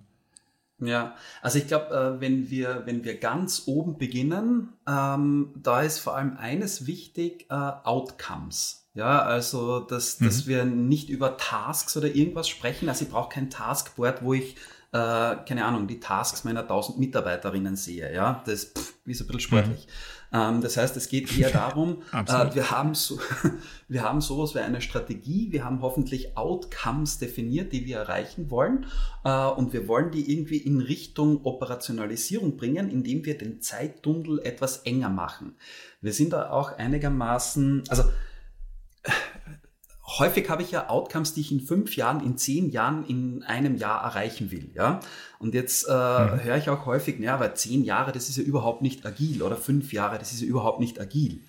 Ja, 0.81 1.15
also 1.41 1.57
ich 1.57 1.67
glaube, 1.67 1.93
äh, 1.93 2.21
wenn 2.21 2.49
wir 2.49 2.83
wenn 2.85 3.03
wir 3.03 3.17
ganz 3.17 3.63
oben 3.65 3.97
beginnen, 3.97 4.73
ähm, 4.87 5.53
da 5.55 5.81
ist 5.81 5.99
vor 5.99 6.15
allem 6.15 6.37
eines 6.37 6.87
wichtig: 6.87 7.47
äh, 7.49 7.53
Outcomes. 7.53 8.87
Ja, 8.93 9.21
also 9.21 9.81
dass, 9.81 10.19
mhm. 10.19 10.25
dass 10.25 10.47
wir 10.47 10.65
nicht 10.65 11.09
über 11.09 11.37
Tasks 11.37 11.95
oder 11.95 12.07
irgendwas 12.07 12.49
sprechen. 12.49 12.89
Also 12.89 13.05
ich 13.05 13.11
brauche 13.11 13.29
kein 13.29 13.49
Taskboard, 13.49 14.23
wo 14.23 14.33
ich 14.33 14.55
äh, 14.91 15.35
keine 15.45 15.65
Ahnung 15.65 15.87
die 15.87 15.99
Tasks 15.99 16.43
meiner 16.43 16.61
1000 16.61 16.97
Mitarbeiterinnen 16.97 17.75
sehe. 17.75 18.13
Ja, 18.13 18.43
das 18.45 18.65
pff, 18.65 18.93
ist 19.05 19.21
ein 19.21 19.27
bisschen 19.27 19.39
sportlich. 19.39 19.87
Mhm. 19.87 19.91
Ähm, 20.31 20.61
das 20.61 20.77
heißt, 20.77 20.95
es 20.97 21.09
geht 21.09 21.37
eher 21.37 21.49
darum, 21.49 22.03
äh, 22.13 22.53
wir, 22.53 22.71
haben 22.71 22.93
so, 22.93 23.19
wir 23.87 24.03
haben 24.03 24.21
sowas 24.21 24.55
wie 24.55 24.59
eine 24.59 24.81
Strategie, 24.81 25.51
wir 25.51 25.65
haben 25.65 25.81
hoffentlich 25.81 26.37
Outcomes 26.37 27.17
definiert, 27.17 27.73
die 27.73 27.85
wir 27.85 27.97
erreichen 27.97 28.51
wollen. 28.51 28.85
Äh, 29.23 29.47
und 29.47 29.73
wir 29.73 29.87
wollen 29.87 30.11
die 30.11 30.31
irgendwie 30.31 30.57
in 30.57 30.81
Richtung 30.81 31.45
Operationalisierung 31.45 32.57
bringen, 32.57 32.89
indem 32.89 33.25
wir 33.25 33.37
den 33.37 33.61
Zeittunnel 33.61 34.39
etwas 34.39 34.79
enger 34.79 35.09
machen. 35.09 35.55
Wir 36.01 36.13
sind 36.13 36.33
da 36.33 36.49
auch 36.51 36.77
einigermaßen, 36.77 37.83
also 37.89 38.03
häufig 40.17 40.49
habe 40.49 40.63
ich 40.63 40.71
ja 40.71 40.89
Outcomes, 40.89 41.33
die 41.33 41.41
ich 41.41 41.51
in 41.51 41.59
fünf 41.59 41.95
Jahren, 41.95 42.25
in 42.25 42.37
zehn 42.37 42.69
Jahren, 42.69 43.05
in 43.05 43.43
einem 43.43 43.75
Jahr 43.75 44.03
erreichen 44.03 44.49
will. 44.49 44.71
Ja? 44.73 45.01
Und 45.37 45.53
jetzt 45.53 45.87
äh, 45.87 45.91
mhm. 45.91 46.43
höre 46.43 46.57
ich 46.57 46.69
auch 46.69 46.85
häufig, 46.85 47.19
naja, 47.19 47.39
weil 47.39 47.53
zehn 47.53 47.83
Jahre, 47.83 48.11
das 48.11 48.29
ist 48.29 48.37
ja 48.37 48.43
überhaupt 48.43 48.81
nicht 48.81 49.05
agil 49.05 49.43
oder 49.43 49.55
fünf 49.55 49.93
Jahre, 49.93 50.17
das 50.17 50.31
ist 50.31 50.41
ja 50.41 50.47
überhaupt 50.47 50.79
nicht 50.79 50.99
agil. 50.99 51.41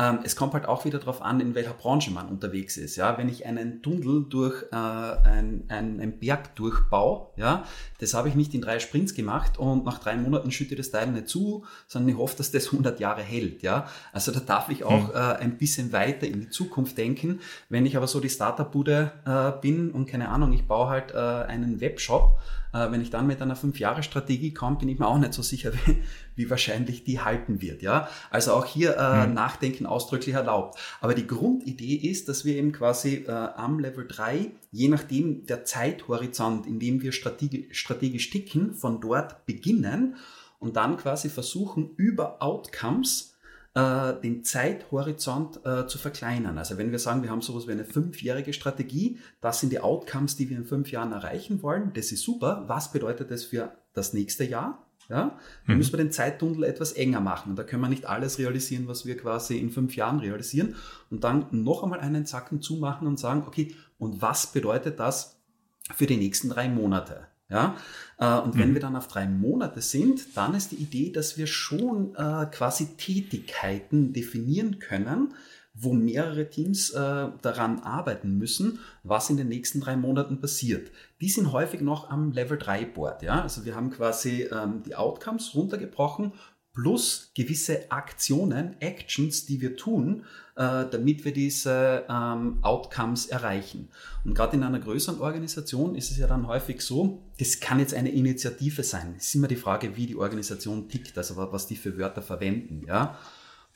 Ähm, 0.00 0.20
es 0.24 0.34
kommt 0.34 0.54
halt 0.54 0.66
auch 0.66 0.86
wieder 0.86 0.98
darauf 0.98 1.20
an, 1.20 1.40
in 1.40 1.54
welcher 1.54 1.74
Branche 1.74 2.10
man 2.10 2.28
unterwegs 2.28 2.78
ist. 2.78 2.96
Ja, 2.96 3.18
wenn 3.18 3.28
ich 3.28 3.44
einen 3.44 3.82
Tunnel 3.82 4.24
durch 4.30 4.62
äh, 4.72 4.74
ein, 4.74 5.64
ein, 5.68 6.00
einen 6.00 6.18
Berg 6.18 6.56
durchbaue, 6.56 7.26
ja, 7.36 7.64
das 7.98 8.14
habe 8.14 8.30
ich 8.30 8.34
nicht 8.34 8.54
in 8.54 8.62
drei 8.62 8.78
Sprints 8.78 9.14
gemacht 9.14 9.58
und 9.58 9.84
nach 9.84 9.98
drei 9.98 10.16
Monaten 10.16 10.52
schütte 10.52 10.74
das 10.74 10.90
Teil 10.90 11.08
nicht 11.08 11.28
zu, 11.28 11.66
sondern 11.86 12.08
ich 12.08 12.16
hoffe, 12.16 12.38
dass 12.38 12.50
das 12.50 12.66
100 12.72 12.98
Jahre 12.98 13.22
hält. 13.22 13.62
Ja, 13.62 13.88
also 14.14 14.32
da 14.32 14.40
darf 14.40 14.70
ich 14.70 14.84
auch 14.84 15.08
mhm. 15.08 15.14
äh, 15.14 15.36
ein 15.36 15.58
bisschen 15.58 15.92
weiter 15.92 16.26
in 16.26 16.40
die 16.40 16.50
Zukunft 16.50 16.96
denken. 16.96 17.40
Wenn 17.68 17.84
ich 17.84 17.98
aber 17.98 18.06
so 18.06 18.20
die 18.20 18.30
Startup-Bude 18.30 19.12
äh, 19.26 19.60
bin 19.60 19.90
und 19.90 20.06
keine 20.06 20.30
Ahnung, 20.30 20.54
ich 20.54 20.66
baue 20.66 20.88
halt 20.88 21.12
äh, 21.12 21.16
einen 21.18 21.82
Webshop 21.82 22.38
wenn 22.72 23.00
ich 23.00 23.10
dann 23.10 23.26
mit 23.26 23.42
einer 23.42 23.56
Fünf-Jahre-Strategie 23.56 24.54
komme, 24.54 24.76
bin 24.76 24.88
ich 24.88 24.98
mir 24.98 25.06
auch 25.06 25.18
nicht 25.18 25.34
so 25.34 25.42
sicher, 25.42 25.72
wie, 25.86 25.98
wie 26.36 26.50
wahrscheinlich 26.50 27.04
die 27.04 27.20
halten 27.20 27.60
wird. 27.60 27.82
Ja? 27.82 28.08
Also 28.30 28.52
auch 28.52 28.66
hier 28.66 28.96
äh, 28.96 29.26
mhm. 29.26 29.34
Nachdenken 29.34 29.86
ausdrücklich 29.86 30.34
erlaubt. 30.34 30.78
Aber 31.00 31.14
die 31.14 31.26
Grundidee 31.26 31.94
ist, 31.94 32.28
dass 32.28 32.44
wir 32.44 32.56
eben 32.56 32.72
quasi 32.72 33.24
äh, 33.26 33.30
am 33.30 33.78
Level 33.78 34.06
3, 34.06 34.50
je 34.70 34.88
nachdem 34.88 35.46
der 35.46 35.64
Zeithorizont, 35.64 36.66
in 36.66 36.78
dem 36.78 37.02
wir 37.02 37.12
strategisch, 37.12 37.78
strategisch 37.78 38.30
ticken, 38.30 38.74
von 38.74 39.00
dort 39.00 39.46
beginnen 39.46 40.16
und 40.58 40.76
dann 40.76 40.96
quasi 40.96 41.28
versuchen, 41.28 41.90
über 41.96 42.42
Outcomes 42.42 43.29
äh, 43.74 44.14
den 44.20 44.42
Zeithorizont 44.42 45.64
äh, 45.64 45.86
zu 45.86 45.98
verkleinern. 45.98 46.58
Also 46.58 46.76
wenn 46.76 46.90
wir 46.90 46.98
sagen, 46.98 47.22
wir 47.22 47.30
haben 47.30 47.42
sowas 47.42 47.66
wie 47.68 47.72
eine 47.72 47.84
fünfjährige 47.84 48.52
Strategie, 48.52 49.18
das 49.40 49.60
sind 49.60 49.70
die 49.70 49.80
Outcomes, 49.80 50.36
die 50.36 50.50
wir 50.50 50.56
in 50.56 50.64
fünf 50.64 50.90
Jahren 50.90 51.12
erreichen 51.12 51.62
wollen, 51.62 51.92
das 51.94 52.12
ist 52.12 52.22
super. 52.22 52.64
Was 52.66 52.92
bedeutet 52.92 53.30
das 53.30 53.44
für 53.44 53.72
das 53.92 54.12
nächste 54.12 54.44
Jahr? 54.44 54.86
Ja, 55.08 55.36
dann 55.66 55.74
mhm. 55.74 55.78
müssen 55.78 55.92
wir 55.92 55.98
den 55.98 56.12
Zeittunnel 56.12 56.62
etwas 56.62 56.92
enger 56.92 57.20
machen. 57.20 57.56
Da 57.56 57.64
können 57.64 57.82
wir 57.82 57.88
nicht 57.88 58.06
alles 58.06 58.38
realisieren, 58.38 58.86
was 58.86 59.06
wir 59.06 59.16
quasi 59.16 59.58
in 59.58 59.70
fünf 59.70 59.96
Jahren 59.96 60.20
realisieren. 60.20 60.76
Und 61.10 61.24
dann 61.24 61.46
noch 61.50 61.82
einmal 61.82 61.98
einen 61.98 62.26
Zacken 62.26 62.62
zumachen 62.62 63.08
und 63.08 63.18
sagen, 63.18 63.42
okay, 63.44 63.74
und 63.98 64.22
was 64.22 64.52
bedeutet 64.52 65.00
das 65.00 65.40
für 65.96 66.06
die 66.06 66.16
nächsten 66.16 66.48
drei 66.48 66.68
Monate? 66.68 67.26
Ja? 67.50 67.76
Äh, 68.18 68.38
und 68.38 68.58
wenn 68.58 68.70
mhm. 68.70 68.74
wir 68.74 68.80
dann 68.80 68.96
auf 68.96 69.08
drei 69.08 69.26
Monate 69.26 69.80
sind, 69.80 70.36
dann 70.36 70.54
ist 70.54 70.72
die 70.72 70.76
Idee, 70.76 71.10
dass 71.10 71.36
wir 71.36 71.46
schon 71.46 72.14
äh, 72.14 72.46
quasi 72.46 72.96
Tätigkeiten 72.96 74.12
definieren 74.12 74.78
können, 74.78 75.34
wo 75.74 75.92
mehrere 75.92 76.50
Teams 76.50 76.90
äh, 76.90 77.28
daran 77.42 77.80
arbeiten 77.80 78.38
müssen, 78.38 78.80
was 79.02 79.30
in 79.30 79.36
den 79.36 79.48
nächsten 79.48 79.80
drei 79.80 79.96
Monaten 79.96 80.40
passiert. 80.40 80.90
Die 81.20 81.28
sind 81.28 81.52
häufig 81.52 81.80
noch 81.80 82.10
am 82.10 82.32
Level 82.32 82.58
3 82.58 82.86
Board. 82.86 83.22
Ja? 83.22 83.42
Also 83.42 83.64
wir 83.64 83.74
haben 83.74 83.90
quasi 83.90 84.48
ähm, 84.52 84.82
die 84.84 84.96
Outcomes 84.96 85.54
runtergebrochen 85.54 86.32
plus 86.80 87.30
gewisse 87.34 87.90
Aktionen, 87.90 88.80
Actions, 88.80 89.44
die 89.44 89.60
wir 89.60 89.76
tun, 89.76 90.24
äh, 90.56 90.86
damit 90.90 91.24
wir 91.26 91.32
diese 91.32 92.04
ähm, 92.08 92.58
Outcomes 92.62 93.26
erreichen. 93.26 93.88
Und 94.24 94.34
gerade 94.34 94.56
in 94.56 94.62
einer 94.62 94.78
größeren 94.78 95.20
Organisation 95.20 95.94
ist 95.94 96.10
es 96.10 96.16
ja 96.16 96.26
dann 96.26 96.46
häufig 96.46 96.80
so, 96.80 97.22
das 97.38 97.60
kann 97.60 97.80
jetzt 97.80 97.92
eine 97.92 98.10
Initiative 98.10 98.82
sein. 98.82 99.14
Es 99.18 99.26
ist 99.26 99.34
immer 99.34 99.48
die 99.48 99.56
Frage, 99.56 99.96
wie 99.96 100.06
die 100.06 100.16
Organisation 100.16 100.88
tickt, 100.88 101.18
also 101.18 101.36
was 101.36 101.66
die 101.66 101.76
für 101.76 101.98
Wörter 101.98 102.22
verwenden. 102.22 102.82
Ja? 102.86 103.18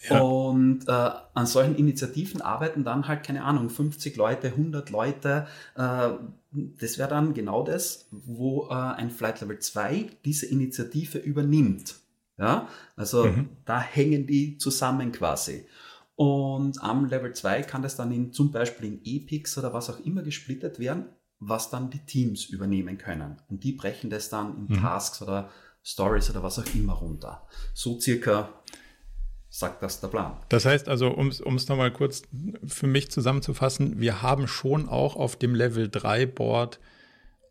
Ja. 0.08 0.20
Und 0.20 0.88
äh, 0.88 1.10
an 1.34 1.46
solchen 1.46 1.76
Initiativen 1.76 2.40
arbeiten 2.40 2.84
dann 2.84 3.06
halt, 3.06 3.22
keine 3.22 3.44
Ahnung, 3.44 3.68
50 3.68 4.16
Leute, 4.16 4.48
100 4.48 4.88
Leute. 4.88 5.46
Äh, 5.76 6.10
das 6.52 6.98
wäre 6.98 7.10
dann 7.10 7.34
genau 7.34 7.64
das, 7.64 8.06
wo 8.10 8.68
äh, 8.70 8.74
ein 8.74 9.10
Flight 9.10 9.42
Level 9.42 9.58
2 9.58 10.06
diese 10.24 10.46
Initiative 10.46 11.18
übernimmt. 11.18 11.96
Ja, 12.38 12.68
also 12.96 13.26
mhm. 13.26 13.50
da 13.64 13.80
hängen 13.80 14.26
die 14.26 14.58
zusammen 14.58 15.12
quasi. 15.12 15.66
Und 16.16 16.82
am 16.82 17.06
Level 17.06 17.32
2 17.32 17.62
kann 17.62 17.82
das 17.82 17.96
dann 17.96 18.12
in, 18.12 18.32
zum 18.32 18.52
Beispiel 18.52 18.86
in 18.86 19.00
Epics 19.04 19.58
oder 19.58 19.72
was 19.72 19.90
auch 19.90 20.00
immer 20.00 20.22
gesplittet 20.22 20.78
werden, 20.78 21.06
was 21.40 21.70
dann 21.70 21.90
die 21.90 22.04
Teams 22.04 22.46
übernehmen 22.46 22.98
können. 22.98 23.36
Und 23.48 23.64
die 23.64 23.72
brechen 23.72 24.10
das 24.10 24.30
dann 24.30 24.56
in 24.56 24.76
mhm. 24.76 24.80
Tasks 24.80 25.22
oder 25.22 25.50
Stories 25.82 26.30
oder 26.30 26.42
was 26.42 26.58
auch 26.58 26.74
immer 26.74 26.94
runter. 26.94 27.46
So 27.74 28.00
circa 28.00 28.48
sagt 29.50 29.82
das 29.82 30.00
der 30.00 30.08
Plan. 30.08 30.36
Das 30.48 30.64
heißt 30.64 30.88
also, 30.88 31.10
um 31.10 31.28
es 31.28 31.68
nochmal 31.68 31.92
kurz 31.92 32.22
für 32.66 32.86
mich 32.86 33.10
zusammenzufassen, 33.10 34.00
wir 34.00 34.22
haben 34.22 34.48
schon 34.48 34.88
auch 34.88 35.14
auf 35.14 35.36
dem 35.36 35.54
Level 35.54 35.88
3 35.88 36.26
Board 36.26 36.80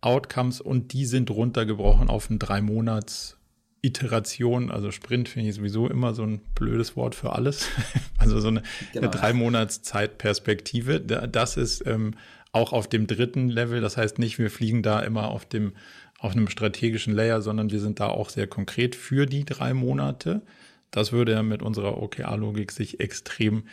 Outcomes 0.02 0.60
und 0.60 0.92
die 0.92 1.06
sind 1.06 1.32
runtergebrochen 1.32 2.10
auf 2.10 2.30
ein 2.30 2.40
drei 2.40 2.62
Monats 2.62 3.38
Iteration, 3.84 4.72
also 4.72 4.92
Sprint 4.92 5.30
finde 5.30 5.50
ich 5.50 5.56
sowieso 5.56 5.90
immer 5.90 6.14
so 6.14 6.24
ein 6.24 6.40
blödes 6.56 6.96
Wort 6.96 7.16
für 7.16 7.34
alles. 7.34 7.68
Also 8.18 8.40
so 8.40 8.48
eine, 8.48 8.64
genau. 8.94 9.10
eine 9.10 9.12
drei 9.12 9.34
Monats 9.34 9.82
Zeitperspektive. 9.82 11.02
Das 11.02 11.58
ist 11.58 11.86
ähm, 11.86 12.14
auch 12.54 12.72
auf 12.72 12.88
dem 12.88 13.06
dritten 13.06 13.50
Level. 13.50 13.82
Das 13.82 13.98
heißt 13.98 14.18
nicht, 14.18 14.40
wir 14.40 14.50
fliegen 14.50 14.82
da 14.82 15.02
immer 15.02 15.28
auf 15.28 15.44
dem 15.44 15.74
auf 16.20 16.32
einem 16.32 16.48
strategischen 16.48 17.14
Layer, 17.14 17.42
sondern 17.42 17.70
wir 17.70 17.82
sind 17.82 18.00
da 18.00 18.08
auch 18.08 18.30
sehr 18.30 18.48
konkret 18.48 18.96
für 18.96 19.26
die 19.26 19.44
drei 19.44 19.74
Monate. 19.74 20.42
Das 20.90 21.12
würde 21.12 21.34
ja 21.34 21.44
mit 21.44 21.62
unserer 21.62 22.02
OKR-Logik 22.02 22.72
sich 22.72 23.02
extrem 23.02 23.64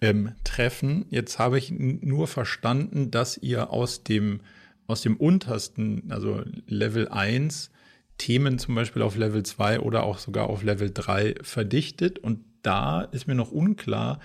ähm, 0.00 0.32
treffen. 0.42 1.06
Jetzt 1.10 1.38
habe 1.38 1.56
ich 1.56 1.70
nur 1.70 2.26
verstanden, 2.26 3.12
dass 3.12 3.38
ihr 3.38 3.70
aus 3.70 4.02
dem, 4.02 4.40
aus 4.88 5.02
dem 5.02 5.16
untersten, 5.16 6.10
also 6.10 6.42
Level 6.66 7.08
1, 7.08 7.70
Themen 8.18 8.58
zum 8.58 8.74
Beispiel 8.74 9.02
auf 9.02 9.16
Level 9.16 9.42
2 9.42 9.80
oder 9.80 10.04
auch 10.04 10.18
sogar 10.18 10.48
auf 10.48 10.62
Level 10.62 10.90
3 10.92 11.36
verdichtet. 11.42 12.18
Und 12.18 12.44
da 12.62 13.02
ist 13.02 13.26
mir 13.26 13.34
noch 13.34 13.52
unklar, 13.52 14.20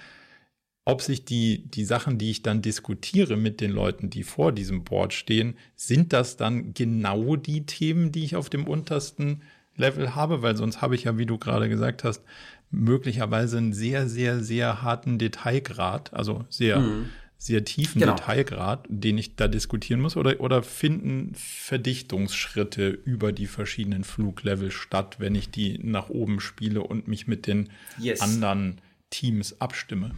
ob 0.86 1.02
sich 1.02 1.26
die, 1.26 1.68
die 1.70 1.86
Sachen, 1.86 2.18
die 2.18 2.32
ich 2.32 2.42
dann 2.42 2.62
diskutiere 2.62 3.38
mit 3.38 3.62
den 3.62 3.72
Leuten, 3.72 4.10
die 4.10 4.24
vor 4.24 4.52
diesem 4.52 4.84
Board 4.84 5.14
stehen, 5.14 5.56
sind 5.76 6.14
das 6.14 6.38
dann 6.38 6.74
genau 6.74 7.36
die 7.36 7.66
Themen, 7.66 8.12
die 8.12 8.24
ich 8.24 8.36
auf 8.36 8.50
dem 8.50 8.68
untersten 8.68 9.44
Level 9.76 10.16
habe? 10.16 10.42
Weil 10.42 10.56
sonst 10.58 10.82
habe 10.82 10.96
ich 10.96 11.04
ja, 11.04 11.18
wie 11.18 11.26
du 11.26 11.38
gerade 11.38 11.70
gesagt 11.70 12.04
hast, 12.04 12.24
möglicherweise 12.72 13.58
einen 13.58 13.74
sehr, 13.74 14.08
sehr, 14.08 14.44
sehr 14.44 14.82
harten 14.82 15.18
Detailgrad, 15.18 16.14
also 16.14 16.46
sehr, 16.50 16.80
mhm 16.80 17.10
sehr 17.42 17.64
tiefen 17.64 18.02
genau. 18.02 18.16
Detailgrad, 18.16 18.86
den 18.90 19.18
ich 19.18 19.38
da 19.38 19.48
diskutieren 19.48 20.02
muss? 20.02 20.18
Oder, 20.18 20.42
oder 20.42 20.62
finden 20.62 21.34
Verdichtungsschritte 21.36 22.90
über 22.90 23.32
die 23.32 23.48
verschiedenen 23.48 24.04
Fluglevel 24.04 24.72
statt, 24.72 25.16
wenn 25.20 25.34
ich 25.36 25.50
die 25.50 25.80
nach 25.82 26.10
oben 26.10 26.42
spiele 26.42 26.84
und 26.84 27.08
mich 27.08 27.28
mit 27.28 27.48
den 27.48 27.70
yes. 27.98 28.20
anderen 28.20 28.82
Teams 29.10 29.60
abstimme? 29.62 30.12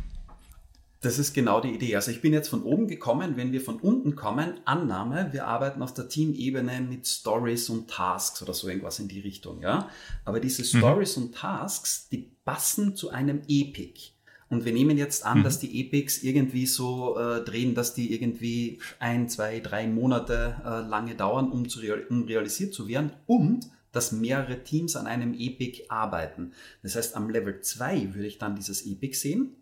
Das 1.01 1.19
ist 1.19 1.34
genau 1.34 1.62
die 1.62 1.69
Idee. 1.69 1.95
Also 1.95 2.12
ich 2.12 2.21
bin 2.21 2.34
jetzt 2.34 2.47
von 2.47 2.63
oben 2.63 2.88
gekommen, 2.88 3.38
wenn 3.38 3.51
wir 3.51 3.62
von 3.62 3.77
unten 3.77 4.15
kommen, 4.15 4.60
Annahme, 4.65 5.29
wir 5.31 5.47
arbeiten 5.47 5.81
auf 5.84 5.93
der 5.93 6.10
Teamebene 6.10 6.81
mit 6.81 7.07
Stories 7.07 7.69
und 7.69 7.89
Tasks 7.89 8.41
oder 8.41 8.53
so 8.53 8.67
irgendwas 8.67 8.99
in 8.99 9.07
die 9.07 9.19
Richtung, 9.19 9.62
ja. 9.62 9.89
Aber 10.25 10.39
diese 10.39 10.62
mhm. 10.62 10.79
Stories 10.79 11.17
mhm. 11.17 11.23
und 11.23 11.36
Tasks, 11.36 12.07
die 12.10 12.31
passen 12.45 12.95
zu 12.95 13.10
einem 13.10 13.41
Epic. 13.47 14.12
Und 14.51 14.65
wir 14.65 14.73
nehmen 14.73 14.97
jetzt 14.97 15.25
an, 15.25 15.39
mhm. 15.39 15.43
dass 15.43 15.57
die 15.57 15.81
Epics 15.81 16.21
irgendwie 16.21 16.67
so 16.67 17.17
äh, 17.17 17.43
drehen, 17.43 17.73
dass 17.73 17.95
die 17.95 18.13
irgendwie 18.13 18.79
ein, 18.99 19.27
zwei, 19.27 19.59
drei 19.59 19.87
Monate 19.87 20.57
äh, 20.63 20.87
lange 20.87 21.15
dauern, 21.15 21.51
um, 21.51 21.67
zu 21.67 21.79
real 21.79 22.05
um 22.09 22.25
realisiert 22.25 22.73
zu 22.73 22.87
werden 22.87 23.11
und 23.25 23.71
dass 23.91 24.11
mehrere 24.11 24.63
Teams 24.63 24.95
an 24.95 25.07
einem 25.07 25.33
Epic 25.33 25.85
arbeiten. 25.89 26.51
Das 26.83 26.95
heißt, 26.95 27.15
am 27.15 27.29
Level 27.29 27.61
2 27.61 28.13
würde 28.13 28.27
ich 28.27 28.37
dann 28.37 28.55
dieses 28.55 28.85
Epic 28.85 29.17
sehen 29.17 29.55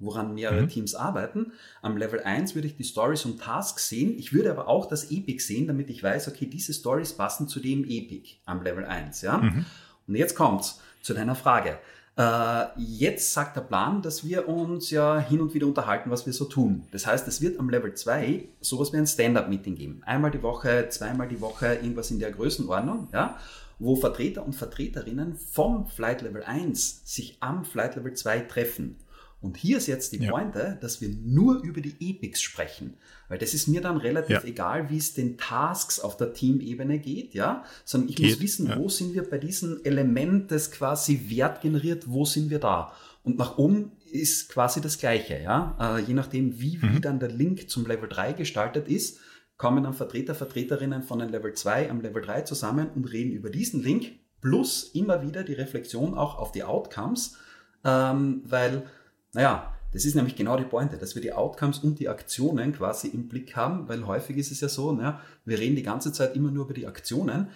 woran 0.00 0.34
mehrere 0.34 0.62
mhm. 0.62 0.68
Teams 0.68 0.94
arbeiten. 0.94 1.52
Am 1.82 1.96
Level 1.96 2.20
1 2.20 2.54
würde 2.54 2.66
ich 2.66 2.76
die 2.76 2.84
Stories 2.84 3.24
und 3.26 3.40
Tasks 3.40 3.88
sehen. 3.88 4.18
Ich 4.18 4.32
würde 4.32 4.50
aber 4.50 4.66
auch 4.66 4.86
das 4.86 5.10
Epic 5.10 5.44
sehen, 5.44 5.66
damit 5.66 5.90
ich 5.90 6.02
weiß, 6.02 6.26
okay, 6.28 6.46
diese 6.46 6.72
Stories 6.72 7.12
passen 7.12 7.46
zu 7.46 7.60
dem 7.60 7.84
Epic 7.84 8.36
am 8.46 8.62
Level 8.62 8.84
1. 8.84 9.20
Ja? 9.22 9.38
Mhm. 9.38 9.66
Und 10.08 10.14
jetzt 10.16 10.34
kommt's 10.34 10.80
zu 11.02 11.14
deiner 11.14 11.34
Frage. 11.34 11.78
Äh, 12.20 12.66
jetzt 12.76 13.32
sagt 13.32 13.56
der 13.56 13.62
Plan, 13.62 14.02
dass 14.02 14.24
wir 14.24 14.46
uns 14.46 14.90
ja 14.90 15.18
hin 15.18 15.40
und 15.40 15.54
wieder 15.54 15.66
unterhalten, 15.66 16.10
was 16.10 16.26
wir 16.26 16.34
so 16.34 16.44
tun. 16.44 16.84
Das 16.92 17.06
heißt, 17.06 17.26
es 17.26 17.40
wird 17.40 17.58
am 17.58 17.70
Level 17.70 17.94
2 17.94 18.44
sowas 18.60 18.92
wie 18.92 18.98
ein 18.98 19.06
Stand-up-Meeting 19.06 19.74
geben. 19.74 20.02
Einmal 20.04 20.30
die 20.30 20.42
Woche, 20.42 20.86
zweimal 20.90 21.28
die 21.28 21.40
Woche, 21.40 21.76
irgendwas 21.76 22.10
in 22.10 22.18
der 22.18 22.30
Größenordnung, 22.30 23.08
ja, 23.14 23.38
wo 23.78 23.96
Vertreter 23.96 24.44
und 24.44 24.54
Vertreterinnen 24.54 25.34
vom 25.34 25.86
Flight 25.86 26.20
Level 26.20 26.44
1 26.44 27.00
sich 27.06 27.38
am 27.40 27.64
Flight 27.64 27.96
Level 27.96 28.12
2 28.12 28.40
treffen. 28.40 28.96
Und 29.40 29.56
hier 29.56 29.78
ist 29.78 29.86
jetzt 29.86 30.12
die 30.12 30.22
ja. 30.22 30.30
Pointe, 30.30 30.78
dass 30.82 31.00
wir 31.00 31.08
nur 31.08 31.62
über 31.62 31.80
die 31.80 31.96
Epics 31.98 32.42
sprechen. 32.42 32.94
Weil 33.28 33.38
das 33.38 33.54
ist 33.54 33.68
mir 33.68 33.80
dann 33.80 33.96
relativ 33.96 34.36
ja. 34.36 34.44
egal, 34.44 34.90
wie 34.90 34.98
es 34.98 35.14
den 35.14 35.38
Tasks 35.38 35.98
auf 35.98 36.16
der 36.16 36.34
Teamebene 36.34 36.98
geht, 36.98 37.32
ja. 37.32 37.64
Sondern 37.84 38.10
ich 38.10 38.16
geht, 38.16 38.30
muss 38.30 38.40
wissen, 38.40 38.68
ja. 38.68 38.78
wo 38.78 38.88
sind 38.88 39.14
wir 39.14 39.28
bei 39.28 39.38
diesem 39.38 39.80
Element, 39.84 40.50
das 40.50 40.70
quasi 40.70 41.28
Wert 41.28 41.62
generiert, 41.62 42.04
wo 42.06 42.24
sind 42.24 42.50
wir 42.50 42.58
da? 42.58 42.92
Und 43.22 43.38
nach 43.38 43.56
oben 43.56 43.92
ist 44.10 44.50
quasi 44.50 44.80
das 44.80 44.98
Gleiche, 44.98 45.40
ja. 45.42 45.96
Äh, 45.98 46.02
je 46.02 46.14
nachdem, 46.14 46.60
wie, 46.60 46.76
mhm. 46.76 46.96
wie 46.96 47.00
dann 47.00 47.18
der 47.18 47.30
Link 47.30 47.70
zum 47.70 47.86
Level 47.86 48.08
3 48.08 48.34
gestaltet 48.34 48.88
ist, 48.88 49.20
kommen 49.56 49.84
dann 49.84 49.94
Vertreter, 49.94 50.34
Vertreterinnen 50.34 51.02
von 51.02 51.18
dem 51.18 51.30
Level 51.30 51.54
2 51.54 51.90
am 51.90 52.00
Level 52.00 52.22
3 52.22 52.42
zusammen 52.42 52.90
und 52.94 53.04
reden 53.06 53.32
über 53.32 53.50
diesen 53.50 53.82
Link, 53.82 54.12
plus 54.40 54.84
immer 54.94 55.22
wieder 55.22 55.44
die 55.44 55.52
Reflexion 55.52 56.14
auch 56.14 56.38
auf 56.38 56.52
die 56.52 56.64
Outcomes, 56.64 57.36
ähm, 57.84 58.42
weil 58.44 58.84
naja, 59.32 59.74
das 59.92 60.04
ist 60.04 60.14
nämlich 60.14 60.36
genau 60.36 60.56
die 60.56 60.64
Pointe, 60.64 60.98
dass 60.98 61.14
wir 61.14 61.22
die 61.22 61.32
Outcomes 61.32 61.78
und 61.78 61.98
die 61.98 62.08
Aktionen 62.08 62.72
quasi 62.72 63.08
im 63.08 63.28
Blick 63.28 63.56
haben, 63.56 63.88
weil 63.88 64.06
häufig 64.06 64.36
ist 64.36 64.52
es 64.52 64.60
ja 64.60 64.68
so, 64.68 64.96
ja, 65.00 65.20
wir 65.44 65.58
reden 65.58 65.76
die 65.76 65.82
ganze 65.82 66.12
Zeit 66.12 66.36
immer 66.36 66.50
nur 66.50 66.66
über 66.66 66.74
die 66.74 66.86
Aktionen. 66.86 67.48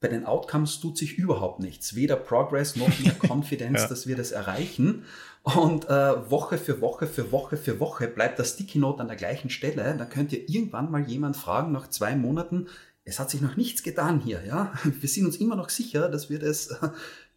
Bei 0.00 0.08
den 0.08 0.24
Outcomes 0.26 0.80
tut 0.80 0.98
sich 0.98 1.16
überhaupt 1.16 1.60
nichts. 1.60 1.94
Weder 1.94 2.16
Progress 2.16 2.76
noch 2.76 2.98
mehr 2.98 3.14
Confidence, 3.28 3.82
ja. 3.82 3.88
dass 3.88 4.06
wir 4.06 4.16
das 4.16 4.32
erreichen. 4.32 5.04
Und 5.42 5.88
äh, 5.88 6.30
Woche 6.30 6.56
für 6.56 6.80
Woche 6.80 7.06
für 7.06 7.30
Woche 7.30 7.56
für 7.56 7.78
Woche 7.78 8.08
bleibt 8.08 8.38
das 8.38 8.50
Sticky 8.50 8.78
Note 8.78 9.00
an 9.00 9.08
der 9.08 9.16
gleichen 9.16 9.50
Stelle. 9.50 9.94
Da 9.96 10.04
könnt 10.04 10.32
ihr 10.32 10.48
irgendwann 10.48 10.90
mal 10.90 11.02
jemand 11.02 11.36
fragen 11.36 11.72
nach 11.72 11.88
zwei 11.88 12.16
Monaten, 12.16 12.68
es 13.04 13.18
hat 13.18 13.30
sich 13.30 13.40
noch 13.40 13.56
nichts 13.56 13.82
getan 13.82 14.20
hier, 14.20 14.44
ja. 14.46 14.72
Wir 14.84 15.08
sind 15.08 15.26
uns 15.26 15.36
immer 15.36 15.56
noch 15.56 15.70
sicher, 15.70 16.08
dass 16.08 16.30
wir 16.30 16.38
das 16.38 16.76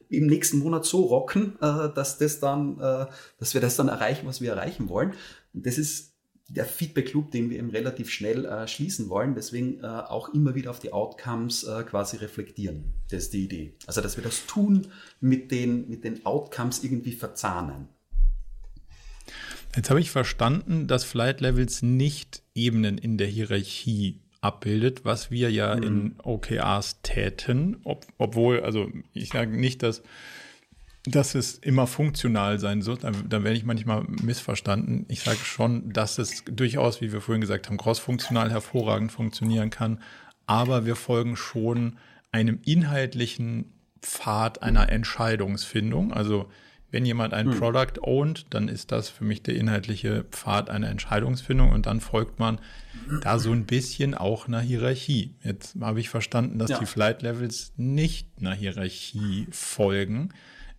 im 0.10 0.28
nächsten 0.28 0.60
Monat 0.60 0.86
so 0.86 1.04
rocken, 1.04 1.56
äh, 1.62 1.90
dass 1.94 2.18
das 2.18 2.40
dann, 2.40 2.80
äh, 2.80 3.06
dass 3.40 3.54
wir 3.54 3.62
das 3.62 3.76
dann 3.76 3.88
erreichen, 3.88 4.28
was 4.28 4.42
wir 4.42 4.52
erreichen 4.52 4.90
wollen. 4.90 5.14
Das 5.54 5.78
ist 5.78 6.14
der 6.48 6.66
Feedback 6.66 7.12
Loop, 7.14 7.32
den 7.32 7.50
wir 7.50 7.58
eben 7.58 7.72
relativ 7.72 8.10
schnell 8.12 8.46
äh, 8.46 8.68
schließen 8.68 9.10
wollen. 9.10 9.34
Deswegen 9.34 9.84
auch 9.84 10.30
immer 10.34 10.54
wieder 10.54 10.70
auf 10.70 10.80
die 10.80 10.94
Outcomes 10.94 11.66
quasi 11.88 12.18
reflektieren. 12.18 12.94
Das 13.10 13.24
ist 13.24 13.34
die 13.34 13.46
Idee. 13.46 13.74
Also, 13.88 14.02
dass 14.02 14.16
wir 14.16 14.24
das 14.24 14.46
tun 14.46 14.88
mit 15.20 15.50
den, 15.50 15.90
mit 15.90 16.04
den 16.04 16.24
Outcomes 16.24 16.84
irgendwie 16.84 17.14
verzahnen. 17.14 17.90
Jetzt 19.76 19.90
habe 19.90 20.00
ich 20.00 20.12
verstanden, 20.12 20.88
dass 20.88 21.04
Flight 21.04 21.42
Levels 21.42 21.82
nicht 21.82 22.44
Ebenen 22.54 22.98
in 23.00 23.18
der 23.18 23.28
Hierarchie 23.28 24.22
abbildet, 24.46 25.04
was 25.06 25.32
wir 25.32 25.52
ja 25.52 25.76
mhm. 25.76 25.84
in 25.84 26.16
OKRs 26.24 27.02
täten, 27.02 27.78
ob, 27.84 28.06
obwohl, 28.18 28.62
also 28.62 28.90
ich 29.14 29.30
sage 29.30 29.58
nicht, 29.58 29.82
dass, 29.82 30.04
dass 31.06 31.34
es 31.34 31.56
immer 31.56 31.88
funktional 31.88 32.60
sein 32.60 32.82
soll, 32.84 32.98
da, 32.98 33.12
da 33.12 33.44
werde 33.44 33.58
ich 33.58 33.66
manchmal 33.66 34.04
missverstanden. 34.04 35.06
Ich 35.10 35.22
sage 35.22 35.40
schon, 35.44 35.92
dass 35.92 36.20
es 36.20 36.44
durchaus, 36.46 37.02
wie 37.02 37.12
wir 37.12 37.22
vorhin 37.22 37.42
gesagt 37.42 37.68
haben, 37.68 37.78
crossfunktional 37.78 38.52
hervorragend 38.52 39.12
funktionieren 39.12 39.72
kann, 39.72 40.00
aber 40.46 40.86
wir 40.86 40.96
folgen 40.96 41.36
schon 41.36 41.98
einem 42.32 42.60
inhaltlichen 42.64 43.74
Pfad 44.02 44.62
einer 44.62 44.90
Entscheidungsfindung. 44.90 46.14
Also 46.14 46.50
wenn 46.96 47.06
jemand 47.06 47.34
ein 47.34 47.52
hm. 47.52 47.60
Product 47.60 48.02
ownt, 48.04 48.46
dann 48.52 48.70
ist 48.70 48.94
das 48.94 49.10
für 49.10 49.26
mich 49.26 49.44
der 49.44 49.58
inhaltliche 49.58 50.24
Pfad 50.32 50.70
einer 50.70 50.88
Entscheidungsfindung 50.88 51.72
und 51.72 51.88
dann 51.88 52.00
folgt 52.00 52.40
man 52.40 52.58
da 53.22 53.38
so 53.38 53.52
ein 53.52 53.66
bisschen 53.66 54.14
auch 54.14 54.48
einer 54.48 54.62
Hierarchie. 54.62 55.36
Jetzt 55.44 55.76
habe 55.82 56.00
ich 56.00 56.08
verstanden, 56.08 56.58
dass 56.58 56.70
ja. 56.70 56.80
die 56.80 56.86
Flight 56.86 57.22
Levels 57.22 57.74
nicht 57.76 58.30
einer 58.40 58.54
Hierarchie 58.54 59.46
folgen. 59.52 60.30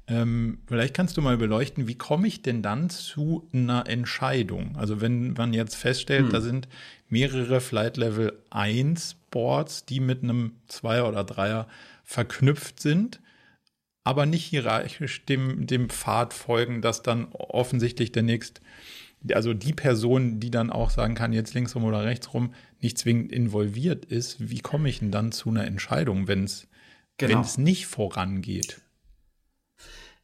Ähm, 0.08 0.60
vielleicht 0.66 0.94
kannst 0.94 1.18
du 1.18 1.20
mal 1.20 1.36
beleuchten, 1.36 1.86
wie 1.86 1.96
komme 1.96 2.28
ich 2.28 2.40
denn 2.40 2.62
dann 2.62 2.88
zu 2.88 3.46
einer 3.52 3.86
Entscheidung? 3.86 4.74
Also 4.76 5.02
wenn 5.02 5.34
man 5.34 5.52
jetzt 5.52 5.76
feststellt, 5.76 6.24
hm. 6.24 6.30
da 6.30 6.40
sind 6.40 6.66
mehrere 7.10 7.60
Flight 7.60 7.98
Level 7.98 8.32
1 8.48 9.16
Boards, 9.30 9.84
die 9.84 10.00
mit 10.00 10.22
einem 10.22 10.52
Zweier 10.66 11.06
oder 11.06 11.24
Dreier 11.24 11.68
verknüpft 12.04 12.80
sind 12.80 13.20
aber 14.06 14.24
nicht 14.24 14.44
hierarchisch 14.44 15.24
dem, 15.24 15.66
dem 15.66 15.90
Pfad 15.90 16.32
folgen, 16.32 16.80
dass 16.80 17.02
dann 17.02 17.26
offensichtlich 17.32 18.12
der 18.12 18.22
nächste, 18.22 18.60
also 19.32 19.52
die 19.52 19.72
Person, 19.72 20.38
die 20.38 20.52
dann 20.52 20.70
auch 20.70 20.90
sagen 20.90 21.16
kann, 21.16 21.32
jetzt 21.32 21.54
links 21.54 21.74
rum 21.74 21.82
oder 21.82 22.04
rechts 22.04 22.32
rum, 22.32 22.54
nicht 22.80 22.98
zwingend 22.98 23.32
involviert 23.32 24.04
ist. 24.04 24.48
Wie 24.48 24.60
komme 24.60 24.88
ich 24.88 25.00
denn 25.00 25.10
dann 25.10 25.32
zu 25.32 25.48
einer 25.48 25.64
Entscheidung, 25.64 26.28
wenn 26.28 26.44
es 26.44 26.68
genau. 27.16 27.44
nicht 27.56 27.88
vorangeht? 27.88 28.80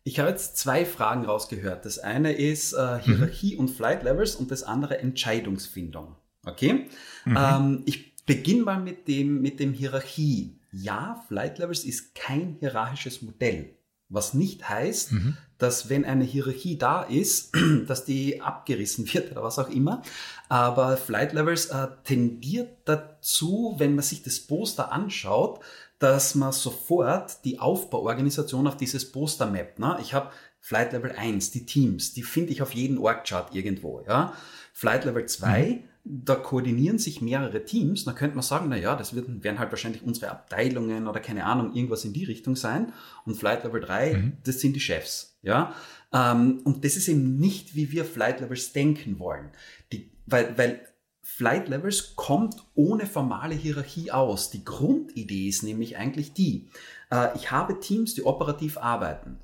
Ich 0.04 0.20
habe 0.20 0.30
jetzt 0.30 0.58
zwei 0.58 0.84
Fragen 0.84 1.24
rausgehört. 1.24 1.84
Das 1.84 1.98
eine 1.98 2.34
ist 2.34 2.74
äh, 2.74 3.00
Hierarchie 3.00 3.54
mhm. 3.54 3.60
und 3.62 3.68
Flight 3.68 4.04
Levels 4.04 4.36
und 4.36 4.52
das 4.52 4.62
andere 4.62 4.98
Entscheidungsfindung. 4.98 6.14
Okay? 6.46 6.86
Mhm. 7.24 7.36
Ähm, 7.36 7.82
ich 7.86 8.14
beginne 8.26 8.62
mal 8.62 8.80
mit 8.80 9.08
dem, 9.08 9.42
mit 9.42 9.58
dem 9.58 9.72
Hierarchie 9.72 10.60
ja, 10.72 11.22
Flight 11.28 11.58
Levels 11.58 11.84
ist 11.84 12.14
kein 12.14 12.56
hierarchisches 12.58 13.22
Modell. 13.22 13.76
Was 14.08 14.34
nicht 14.34 14.68
heißt, 14.68 15.12
mhm. 15.12 15.36
dass 15.56 15.88
wenn 15.88 16.04
eine 16.04 16.24
Hierarchie 16.24 16.76
da 16.76 17.02
ist, 17.02 17.54
dass 17.86 18.04
die 18.04 18.42
abgerissen 18.42 19.10
wird 19.12 19.32
oder 19.32 19.42
was 19.42 19.58
auch 19.58 19.70
immer. 19.70 20.02
Aber 20.48 20.96
Flight 20.96 21.32
Levels 21.32 21.66
äh, 21.66 21.88
tendiert 22.04 22.70
dazu, 22.84 23.74
wenn 23.78 23.94
man 23.94 24.02
sich 24.02 24.22
das 24.22 24.40
Poster 24.40 24.92
anschaut, 24.92 25.60
dass 25.98 26.34
man 26.34 26.52
sofort 26.52 27.44
die 27.44 27.58
Aufbauorganisation 27.58 28.66
auf 28.66 28.76
dieses 28.76 29.10
Poster 29.12 29.46
mappt. 29.46 29.78
Ne? 29.78 29.96
Ich 30.02 30.14
habe 30.14 30.30
Flight 30.60 30.92
Level 30.92 31.12
1, 31.12 31.52
die 31.52 31.64
Teams, 31.64 32.12
die 32.12 32.22
finde 32.22 32.52
ich 32.52 32.60
auf 32.60 32.74
jedem 32.74 33.00
Org-Chart 33.00 33.54
irgendwo. 33.54 34.04
Ja? 34.06 34.34
Flight 34.72 35.04
Level 35.04 35.24
2, 35.24 35.62
mhm 35.62 35.91
da 36.04 36.34
koordinieren 36.34 36.98
sich 36.98 37.20
mehrere 37.20 37.64
Teams, 37.64 38.04
dann 38.04 38.16
könnte 38.16 38.34
man 38.34 38.42
sagen, 38.42 38.66
na 38.68 38.76
ja, 38.76 38.96
das 38.96 39.14
werden, 39.14 39.44
werden 39.44 39.58
halt 39.58 39.70
wahrscheinlich 39.70 40.02
unsere 40.02 40.30
Abteilungen 40.30 41.06
oder 41.06 41.20
keine 41.20 41.46
Ahnung, 41.46 41.74
irgendwas 41.74 42.04
in 42.04 42.12
die 42.12 42.24
Richtung 42.24 42.56
sein. 42.56 42.92
Und 43.24 43.36
Flight 43.36 43.62
Level 43.64 43.80
3, 43.80 44.14
mhm. 44.14 44.32
das 44.44 44.60
sind 44.60 44.74
die 44.74 44.80
Chefs, 44.80 45.38
ja. 45.42 45.74
Ähm, 46.12 46.60
und 46.64 46.84
das 46.84 46.96
ist 46.96 47.08
eben 47.08 47.36
nicht, 47.36 47.76
wie 47.76 47.92
wir 47.92 48.04
Flight 48.04 48.40
Levels 48.40 48.72
denken 48.72 49.18
wollen. 49.18 49.50
Die, 49.92 50.10
weil, 50.26 50.58
weil 50.58 50.80
Flight 51.22 51.68
Levels 51.68 52.16
kommt 52.16 52.56
ohne 52.74 53.06
formale 53.06 53.54
Hierarchie 53.54 54.10
aus. 54.10 54.50
Die 54.50 54.64
Grundidee 54.64 55.48
ist 55.48 55.62
nämlich 55.62 55.96
eigentlich 55.96 56.32
die, 56.32 56.68
äh, 57.10 57.28
ich 57.36 57.52
habe 57.52 57.78
Teams, 57.78 58.14
die 58.14 58.24
operativ 58.24 58.76
arbeiten. 58.76 59.38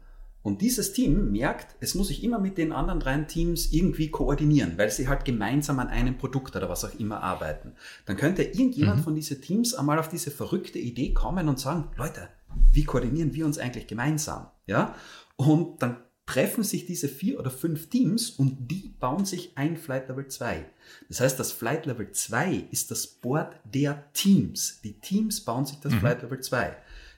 Und 0.48 0.62
dieses 0.62 0.94
Team 0.94 1.30
merkt, 1.30 1.76
es 1.80 1.94
muss 1.94 2.08
sich 2.08 2.24
immer 2.24 2.38
mit 2.38 2.56
den 2.56 2.72
anderen 2.72 3.00
drei 3.00 3.18
Teams 3.18 3.70
irgendwie 3.70 4.10
koordinieren, 4.10 4.78
weil 4.78 4.90
sie 4.90 5.06
halt 5.06 5.26
gemeinsam 5.26 5.78
an 5.78 5.88
einem 5.88 6.16
Produkt 6.16 6.56
oder 6.56 6.70
was 6.70 6.86
auch 6.86 6.98
immer 6.98 7.22
arbeiten. 7.22 7.74
Dann 8.06 8.16
könnte 8.16 8.42
irgendjemand 8.42 9.00
mhm. 9.00 9.04
von 9.04 9.14
diesen 9.14 9.42
Teams 9.42 9.74
einmal 9.74 9.98
auf 9.98 10.08
diese 10.08 10.30
verrückte 10.30 10.78
Idee 10.78 11.12
kommen 11.12 11.50
und 11.50 11.60
sagen, 11.60 11.90
Leute, 11.98 12.30
wie 12.72 12.84
koordinieren 12.84 13.34
wir 13.34 13.44
uns 13.44 13.58
eigentlich 13.58 13.88
gemeinsam? 13.88 14.46
Ja? 14.66 14.94
Und 15.36 15.82
dann 15.82 15.98
treffen 16.24 16.64
sich 16.64 16.86
diese 16.86 17.08
vier 17.08 17.38
oder 17.38 17.50
fünf 17.50 17.90
Teams 17.90 18.30
und 18.30 18.70
die 18.70 18.94
bauen 18.98 19.26
sich 19.26 19.52
ein 19.56 19.76
Flight 19.76 20.08
Level 20.08 20.28
2. 20.28 20.64
Das 21.10 21.20
heißt, 21.20 21.38
das 21.38 21.52
Flight 21.52 21.84
Level 21.84 22.10
2 22.10 22.68
ist 22.70 22.90
das 22.90 23.06
Board 23.06 23.54
der 23.64 24.10
Teams. 24.14 24.80
Die 24.82 24.98
Teams 24.98 25.42
bauen 25.42 25.66
sich 25.66 25.78
das 25.80 25.92
mhm. 25.92 25.98
Flight 25.98 26.22
Level 26.22 26.40
2. 26.40 26.74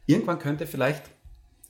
Irgendwann 0.06 0.40
könnte 0.40 0.66
vielleicht 0.66 1.04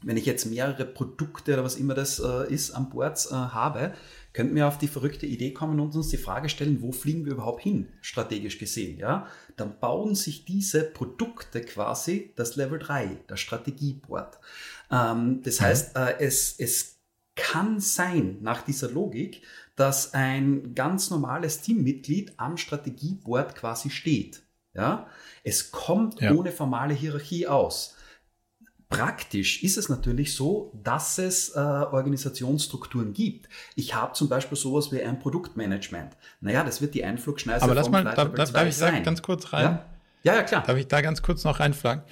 wenn 0.03 0.17
ich 0.17 0.27
jetzt 0.27 0.47
mehrere 0.47 0.85
Produkte 0.85 1.53
oder 1.53 1.65
was 1.65 1.77
immer 1.77 1.95
das 1.95 2.19
äh, 2.21 2.53
ist 2.53 2.71
an 2.71 2.91
Bord 2.91 3.27
äh, 3.31 3.35
habe, 3.35 3.93
könnten 4.33 4.55
wir 4.55 4.69
auf 4.69 4.79
die 4.79 4.89
verrückte 4.89 5.27
Idee 5.27 5.53
kommen 5.53 5.81
und 5.81 5.95
uns 5.95 6.09
die 6.09 6.17
Frage 6.17 6.49
stellen, 6.49 6.83
wo 6.83 6.93
fliegen 6.93 7.25
wir 7.25 7.33
überhaupt 7.33 7.63
hin, 7.63 7.89
strategisch 8.01 8.59
gesehen, 8.59 8.99
ja? 8.99 9.27
Dann 9.57 9.79
bauen 9.79 10.15
sich 10.15 10.45
diese 10.45 10.85
Produkte 10.85 11.61
quasi 11.61 12.33
das 12.37 12.57
Level 12.57 12.79
3, 12.79 13.19
das 13.27 13.41
Strategieboard. 13.41 14.39
Ähm, 14.91 15.43
das 15.43 15.61
mhm. 15.61 15.65
heißt, 15.65 15.97
äh, 15.97 16.19
es, 16.21 16.55
es 16.59 17.01
kann 17.35 17.81
sein, 17.81 18.39
nach 18.41 18.63
dieser 18.63 18.91
Logik, 18.91 19.43
dass 19.77 20.15
ein 20.15 20.75
ganz 20.75 21.11
normales 21.11 21.63
Teammitglied 21.63 22.35
am 22.37 22.57
Strategieboard 22.57 23.55
quasi 23.55 23.91
steht. 23.91 24.43
Ja? 24.75 25.07
Es 25.43 25.71
kommt 25.71 26.21
ja. 26.21 26.33
ohne 26.33 26.53
formale 26.53 26.95
Hierarchie 26.95 27.47
aus. 27.47 27.97
Praktisch 28.91 29.63
ist 29.63 29.79
es 29.79 29.89
natürlich 29.89 30.35
so, 30.35 30.73
dass 30.83 31.19
es 31.19 31.51
äh, 31.51 31.59
Organisationsstrukturen 31.59 33.13
gibt. 33.13 33.49
Ich 33.77 33.95
habe 33.95 34.15
zum 34.15 34.29
Beispiel 34.29 34.59
sowas 34.59 34.91
wie 34.91 35.01
ein 35.01 35.21
Produktmanagement. 35.21 36.17
Naja, 36.41 36.65
das 36.65 36.83
wird 36.83 36.95
die 36.95 37.05
Einflugschneise 37.05 37.63
Aber 37.63 37.75
lass 37.75 37.89
mal, 37.89 38.03
da, 38.03 38.25
da, 38.25 38.45
darf 38.45 38.67
ich 38.67 38.79
da 38.79 38.91
ganz 38.99 39.23
kurz 39.23 39.53
rein? 39.53 39.65
Ja? 39.65 39.87
ja? 40.25 40.35
ja, 40.35 40.43
klar. 40.43 40.65
Darf 40.67 40.77
ich 40.77 40.89
da 40.89 41.01
ganz 41.03 41.23
kurz 41.23 41.45
noch 41.45 41.61
reinfragen? 41.61 42.03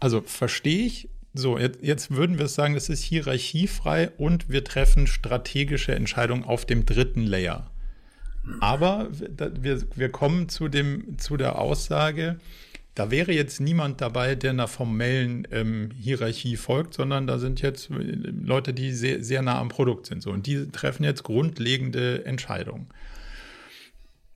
Also 0.00 0.20
verstehe 0.20 0.84
ich, 0.84 1.08
so, 1.32 1.58
jetzt, 1.58 1.78
jetzt 1.82 2.10
würden 2.10 2.40
wir 2.40 2.48
sagen, 2.48 2.74
das 2.74 2.88
ist 2.88 3.02
hierarchiefrei 3.02 4.10
und 4.18 4.50
wir 4.50 4.64
treffen 4.64 5.06
strategische 5.06 5.94
Entscheidungen 5.94 6.42
auf 6.42 6.64
dem 6.66 6.86
dritten 6.86 7.22
Layer. 7.22 7.70
Aber 8.60 9.08
wir, 9.10 9.82
wir 9.96 10.08
kommen 10.10 10.48
zu, 10.48 10.68
dem, 10.68 11.18
zu 11.18 11.36
der 11.36 11.58
Aussage, 11.58 12.40
da 12.96 13.10
wäre 13.10 13.30
jetzt 13.30 13.60
niemand 13.60 14.00
dabei, 14.00 14.34
der 14.34 14.50
einer 14.50 14.68
formellen 14.68 15.46
ähm, 15.52 15.90
Hierarchie 15.94 16.56
folgt, 16.56 16.94
sondern 16.94 17.26
da 17.26 17.38
sind 17.38 17.60
jetzt 17.60 17.90
Leute, 17.90 18.72
die 18.72 18.90
sehr, 18.90 19.22
sehr 19.22 19.42
nah 19.42 19.60
am 19.60 19.68
Produkt 19.68 20.06
sind. 20.06 20.22
So, 20.22 20.30
und 20.30 20.46
die 20.46 20.68
treffen 20.70 21.04
jetzt 21.04 21.22
grundlegende 21.22 22.24
Entscheidungen. 22.24 22.88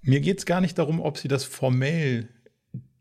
Mir 0.03 0.21
geht 0.21 0.39
es 0.39 0.47
gar 0.47 0.61
nicht 0.61 0.79
darum, 0.79 1.01
ob 1.01 1.17
sie 1.17 1.29
das 1.29 1.45
formell 1.45 2.29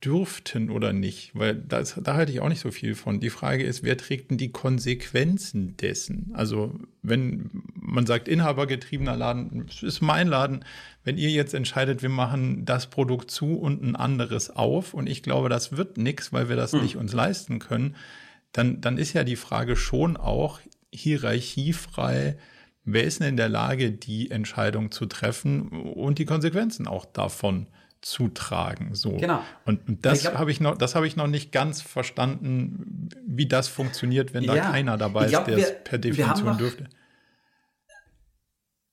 dürften 0.03 0.69
oder 0.69 0.93
nicht, 0.93 1.31
weil 1.35 1.55
das, 1.55 1.99
da 2.01 2.13
halte 2.13 2.31
ich 2.31 2.39
auch 2.39 2.47
nicht 2.47 2.61
so 2.61 2.71
viel 2.71 2.95
von. 2.95 3.19
Die 3.19 3.29
Frage 3.29 3.65
ist, 3.65 3.83
wer 3.83 3.97
trägt 3.97 4.31
denn 4.31 4.37
die 4.37 4.53
Konsequenzen 4.53 5.75
dessen? 5.75 6.31
Also 6.33 6.79
wenn 7.01 7.49
man 7.89 8.05
sagt, 8.05 8.27
inhabergetriebener 8.27 9.15
Laden, 9.15 9.65
es 9.69 9.83
ist 9.83 10.01
mein 10.01 10.27
Laden, 10.27 10.63
wenn 11.03 11.17
ihr 11.17 11.29
jetzt 11.29 11.53
entscheidet, 11.53 12.01
wir 12.01 12.09
machen 12.09 12.65
das 12.65 12.87
Produkt 12.89 13.31
zu 13.31 13.57
und 13.57 13.83
ein 13.83 13.95
anderes 13.95 14.49
auf 14.49 14.93
und 14.93 15.07
ich 15.07 15.23
glaube, 15.23 15.49
das 15.49 15.75
wird 15.75 15.97
nichts, 15.97 16.31
weil 16.33 16.49
wir 16.49 16.55
das 16.55 16.73
hm. 16.73 16.81
nicht 16.81 16.97
uns 16.97 17.13
leisten 17.13 17.59
können, 17.59 17.95
dann, 18.51 18.81
dann 18.81 18.97
ist 18.97 19.13
ja 19.13 19.23
die 19.23 19.35
Frage 19.35 19.75
schon 19.75 20.17
auch 20.17 20.59
hierarchiefrei, 20.91 22.37
wer 22.83 23.03
ist 23.03 23.19
denn 23.19 23.29
in 23.29 23.37
der 23.37 23.49
Lage, 23.49 23.91
die 23.91 24.31
Entscheidung 24.31 24.91
zu 24.91 25.05
treffen 25.05 25.69
und 25.69 26.17
die 26.19 26.25
Konsequenzen 26.25 26.87
auch 26.87 27.05
davon 27.05 27.67
zu 27.67 27.79
zutragen. 28.01 28.95
So. 28.95 29.17
Genau. 29.17 29.43
Und, 29.65 29.81
das 30.05 30.33
habe 30.33 30.51
ich 30.51 30.59
noch, 30.59 30.77
das 30.77 30.95
habe 30.95 31.07
ich 31.07 31.15
noch 31.15 31.27
nicht 31.27 31.51
ganz 31.51 31.81
verstanden, 31.81 33.09
wie 33.25 33.45
das 33.45 33.67
funktioniert, 33.67 34.33
wenn 34.33 34.45
da 34.45 34.55
ja, 34.55 34.71
keiner 34.71 34.97
dabei 34.97 35.27
glaub, 35.27 35.47
ist, 35.47 35.55
der 35.55 35.57
es 35.57 35.83
per 35.83 35.97
Definition 35.97 36.47
noch, 36.47 36.57
dürfte. 36.57 36.87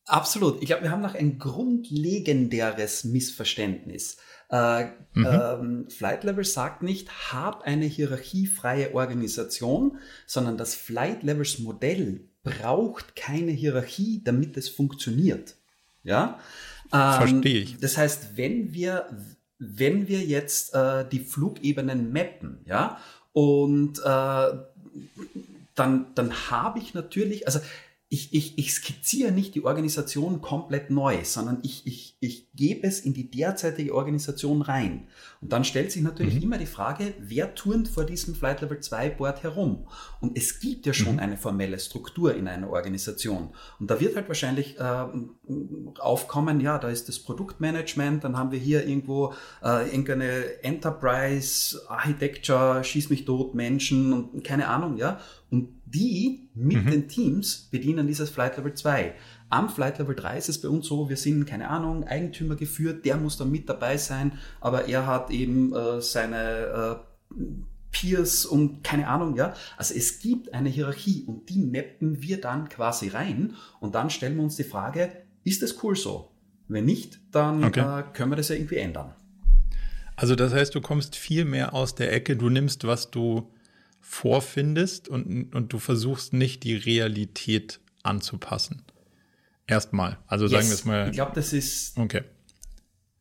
Absolut. 0.06 0.62
Ich 0.62 0.68
glaube, 0.68 0.84
wir 0.84 0.90
haben 0.90 1.02
noch 1.02 1.14
ein 1.14 1.38
grundlegenderes 1.38 3.04
Missverständnis. 3.04 4.18
Äh, 4.48 4.84
mhm. 5.14 5.26
ähm, 5.26 5.90
Flight 5.90 6.22
Level 6.24 6.44
sagt 6.44 6.82
nicht, 6.82 7.32
hab 7.32 7.62
eine 7.62 7.86
hierarchiefreie 7.86 8.94
Organisation, 8.94 9.98
sondern 10.26 10.56
das 10.56 10.74
Flight 10.74 11.24
Levels 11.24 11.58
Modell 11.58 12.20
braucht 12.44 13.16
keine 13.16 13.50
Hierarchie, 13.50 14.22
damit 14.22 14.56
es 14.56 14.68
funktioniert. 14.68 15.56
Ja, 16.04 16.38
Verstehe 16.90 17.62
ich. 17.62 17.72
Ähm, 17.74 17.80
das 17.80 17.96
heißt, 17.96 18.36
wenn 18.36 18.72
wir, 18.72 19.06
wenn 19.58 20.08
wir 20.08 20.20
jetzt 20.20 20.74
äh, 20.74 21.04
die 21.08 21.20
Flugebenen 21.20 22.12
mappen, 22.12 22.60
ja, 22.66 23.00
und 23.32 23.98
äh, 23.98 24.52
dann, 25.74 26.06
dann 26.14 26.50
habe 26.50 26.78
ich 26.78 26.94
natürlich, 26.94 27.46
also 27.46 27.60
ich, 28.08 28.32
ich, 28.32 28.56
ich 28.56 28.72
skizziere 28.72 29.32
nicht 29.32 29.56
die 29.56 29.64
Organisation 29.64 30.40
komplett 30.40 30.90
neu, 30.90 31.24
sondern 31.24 31.58
ich, 31.64 31.84
ich, 31.88 32.16
ich 32.20 32.52
gebe 32.54 32.86
es 32.86 33.00
in 33.00 33.14
die 33.14 33.28
derzeitige 33.32 33.92
Organisation 33.92 34.62
rein. 34.62 35.08
Und 35.40 35.52
dann 35.52 35.64
stellt 35.64 35.90
sich 35.90 36.02
natürlich 36.02 36.36
mhm. 36.36 36.42
immer 36.42 36.58
die 36.58 36.66
Frage, 36.66 37.14
wer 37.18 37.56
turnt 37.56 37.88
vor 37.88 38.04
diesem 38.04 38.36
Flight 38.36 38.60
Level 38.60 38.78
2 38.78 39.10
Board 39.10 39.42
herum? 39.42 39.88
Und 40.20 40.38
es 40.38 40.60
gibt 40.60 40.86
ja 40.86 40.92
schon 40.92 41.14
mhm. 41.14 41.18
eine 41.18 41.36
formelle 41.36 41.80
Struktur 41.80 42.32
in 42.36 42.46
einer 42.46 42.70
Organisation. 42.70 43.50
Und 43.80 43.90
da 43.90 43.98
wird 43.98 44.14
halt 44.14 44.28
wahrscheinlich 44.28 44.78
äh, 44.78 45.06
aufkommen, 45.98 46.60
ja, 46.60 46.78
da 46.78 46.88
ist 46.88 47.08
das 47.08 47.18
Produktmanagement, 47.18 48.22
dann 48.22 48.38
haben 48.38 48.52
wir 48.52 48.60
hier 48.60 48.86
irgendwo 48.86 49.34
äh, 49.64 49.84
irgendeine 49.88 50.62
Enterprise, 50.62 51.80
Architecture, 51.88 52.84
schieß 52.84 53.10
mich 53.10 53.24
tot, 53.24 53.56
Menschen 53.56 54.12
und 54.12 54.44
keine 54.44 54.68
Ahnung, 54.68 54.96
ja. 54.96 55.18
Und 55.56 55.80
die 55.86 56.50
mit 56.54 56.84
mhm. 56.84 56.90
den 56.90 57.08
Teams 57.08 57.68
bedienen 57.70 58.06
dieses 58.06 58.28
Flight 58.28 58.58
Level 58.58 58.74
2. 58.74 59.14
Am 59.48 59.70
Flight 59.70 59.98
Level 59.98 60.14
3 60.14 60.36
ist 60.36 60.50
es 60.50 60.60
bei 60.60 60.68
uns 60.68 60.86
so, 60.86 61.08
wir 61.08 61.16
sind, 61.16 61.46
keine 61.46 61.70
Ahnung, 61.70 62.04
Eigentümer 62.04 62.56
geführt, 62.56 63.06
der 63.06 63.16
muss 63.16 63.38
dann 63.38 63.50
mit 63.50 63.66
dabei 63.70 63.96
sein, 63.96 64.32
aber 64.60 64.86
er 64.86 65.06
hat 65.06 65.30
eben 65.30 65.74
äh, 65.74 66.02
seine 66.02 67.00
äh, 67.32 67.36
Peers 67.90 68.44
und 68.44 68.84
keine 68.84 69.08
Ahnung, 69.08 69.34
ja. 69.34 69.54
Also 69.78 69.94
es 69.94 70.18
gibt 70.18 70.52
eine 70.52 70.68
Hierarchie 70.68 71.24
und 71.26 71.48
die 71.48 71.58
mappen 71.58 72.20
wir 72.20 72.38
dann 72.38 72.68
quasi 72.68 73.08
rein 73.08 73.54
und 73.80 73.94
dann 73.94 74.10
stellen 74.10 74.36
wir 74.36 74.42
uns 74.42 74.56
die 74.56 74.64
Frage, 74.64 75.10
ist 75.42 75.62
das 75.62 75.82
cool 75.82 75.96
so? 75.96 76.32
Wenn 76.68 76.84
nicht, 76.84 77.18
dann 77.30 77.64
okay. 77.64 78.00
äh, 78.00 78.04
können 78.12 78.30
wir 78.32 78.36
das 78.36 78.50
ja 78.50 78.56
irgendwie 78.56 78.76
ändern. 78.76 79.14
Also 80.16 80.36
das 80.36 80.52
heißt, 80.52 80.74
du 80.74 80.82
kommst 80.82 81.16
viel 81.16 81.46
mehr 81.46 81.72
aus 81.72 81.94
der 81.94 82.12
Ecke, 82.12 82.36
du 82.36 82.50
nimmst, 82.50 82.86
was 82.86 83.10
du 83.10 83.50
vorfindest 84.08 85.08
und, 85.08 85.54
und 85.54 85.72
du 85.72 85.78
versuchst 85.78 86.32
nicht 86.32 86.62
die 86.62 86.76
Realität 86.76 87.80
anzupassen. 88.02 88.82
Erstmal. 89.66 90.18
Also 90.28 90.46
sagen 90.46 90.68
wir 90.68 90.74
es 90.74 90.84
mal. 90.84 91.08
Ich 91.08 91.12
glaube, 91.12 91.32
das 91.34 91.52
ist. 91.52 91.98
Okay. 91.98 92.22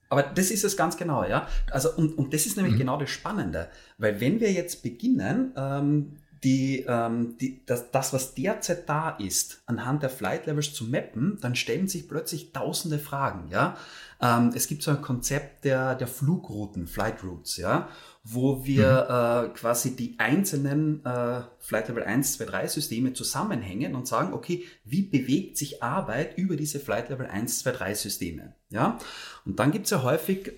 Aber 0.09 0.21
das 0.21 0.51
ist 0.51 0.63
es 0.63 0.77
ganz 0.77 0.95
genau, 0.95 1.25
ja. 1.25 1.47
Also, 1.71 1.91
und, 1.95 2.15
und 2.17 2.33
das 2.33 2.45
ist 2.45 2.55
nämlich 2.55 2.75
mhm. 2.75 2.79
genau 2.79 2.97
das 2.99 3.09
Spannende. 3.09 3.69
Weil 3.97 4.21
wenn 4.21 4.39
wir 4.39 4.51
jetzt 4.51 4.83
beginnen, 4.83 5.53
ähm, 5.57 6.17
die, 6.43 6.85
ähm, 6.87 7.35
die, 7.41 7.65
das, 7.65 7.89
das, 7.89 8.13
was 8.13 8.35
derzeit 8.35 8.87
da 8.87 9.09
ist, 9.09 9.63
anhand 9.65 10.03
der 10.03 10.11
Flight 10.11 10.45
Levels 10.45 10.73
zu 10.73 10.85
mappen, 10.85 11.39
dann 11.41 11.55
stellen 11.55 11.87
sich 11.87 12.07
plötzlich 12.07 12.53
tausende 12.53 12.99
Fragen, 12.99 13.49
ja. 13.49 13.75
Ähm, 14.21 14.51
es 14.55 14.67
gibt 14.67 14.83
so 14.83 14.91
ein 14.91 15.01
Konzept 15.01 15.65
der, 15.65 15.95
der 15.95 16.07
Flugrouten, 16.07 16.85
Flight 16.85 17.23
Routes, 17.23 17.57
ja 17.57 17.89
wo 18.27 18.65
wir 18.65 19.07
mhm. 19.07 19.51
äh, 19.51 19.53
quasi 19.53 19.95
die 19.95 20.15
einzelnen 20.17 21.05
äh, 21.05 21.41
Flight 21.59 21.89
Level 21.89 22.03
1, 22.03 22.33
2, 22.33 22.45
3 22.45 22.67
Systeme 22.67 23.13
zusammenhängen 23.13 23.93
und 23.93 24.07
sagen, 24.07 24.33
okay, 24.33 24.65
wie 24.83 25.03
bewegt 25.03 25.57
sich 25.57 25.83
Arbeit 25.83 26.35
über 26.35 26.55
diese 26.55 26.79
Flight 26.79 27.09
Level 27.09 27.27
1, 27.27 27.59
2, 27.59 27.71
3 27.71 27.93
Systeme? 27.93 28.55
Ja? 28.69 28.97
Und 29.45 29.59
dann 29.59 29.71
gibt 29.71 29.85
es 29.85 29.91
ja 29.91 30.01
häufig 30.01 30.53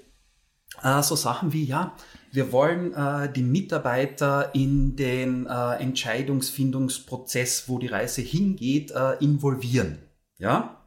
äh, 0.82 1.03
so 1.03 1.17
Sachen 1.17 1.51
wie, 1.51 1.65
ja, 1.65 1.93
wir 2.32 2.53
wollen 2.53 2.93
äh, 2.93 3.32
die 3.34 3.43
Mitarbeiter 3.43 4.56
in 4.56 4.95
den 4.95 5.45
äh, 5.45 5.73
Entscheidungsfindungsprozess, 5.73 7.67
wo 7.67 7.80
die 7.80 7.88
Reise 7.88 8.21
hingeht, 8.21 8.91
äh, 8.91 9.17
involvieren. 9.19 9.97
Ja? 10.38 10.86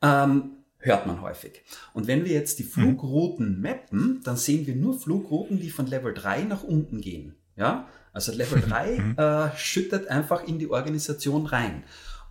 Ähm, 0.00 0.63
hört 0.84 1.06
man 1.06 1.22
häufig. 1.22 1.62
Und 1.94 2.06
wenn 2.06 2.24
wir 2.24 2.32
jetzt 2.32 2.58
die 2.58 2.64
Flugrouten 2.64 3.60
mappen, 3.60 4.20
dann 4.22 4.36
sehen 4.36 4.66
wir 4.66 4.76
nur 4.76 4.98
Flugrouten, 4.98 5.58
die 5.58 5.70
von 5.70 5.86
Level 5.86 6.12
3 6.12 6.42
nach 6.42 6.62
unten 6.62 7.00
gehen. 7.00 7.34
Ja? 7.56 7.88
Also 8.12 8.32
Level 8.32 8.60
3 8.68 8.98
mhm. 8.98 9.18
äh, 9.18 9.56
schüttet 9.56 10.08
einfach 10.08 10.46
in 10.46 10.58
die 10.58 10.70
Organisation 10.70 11.46
rein. 11.46 11.84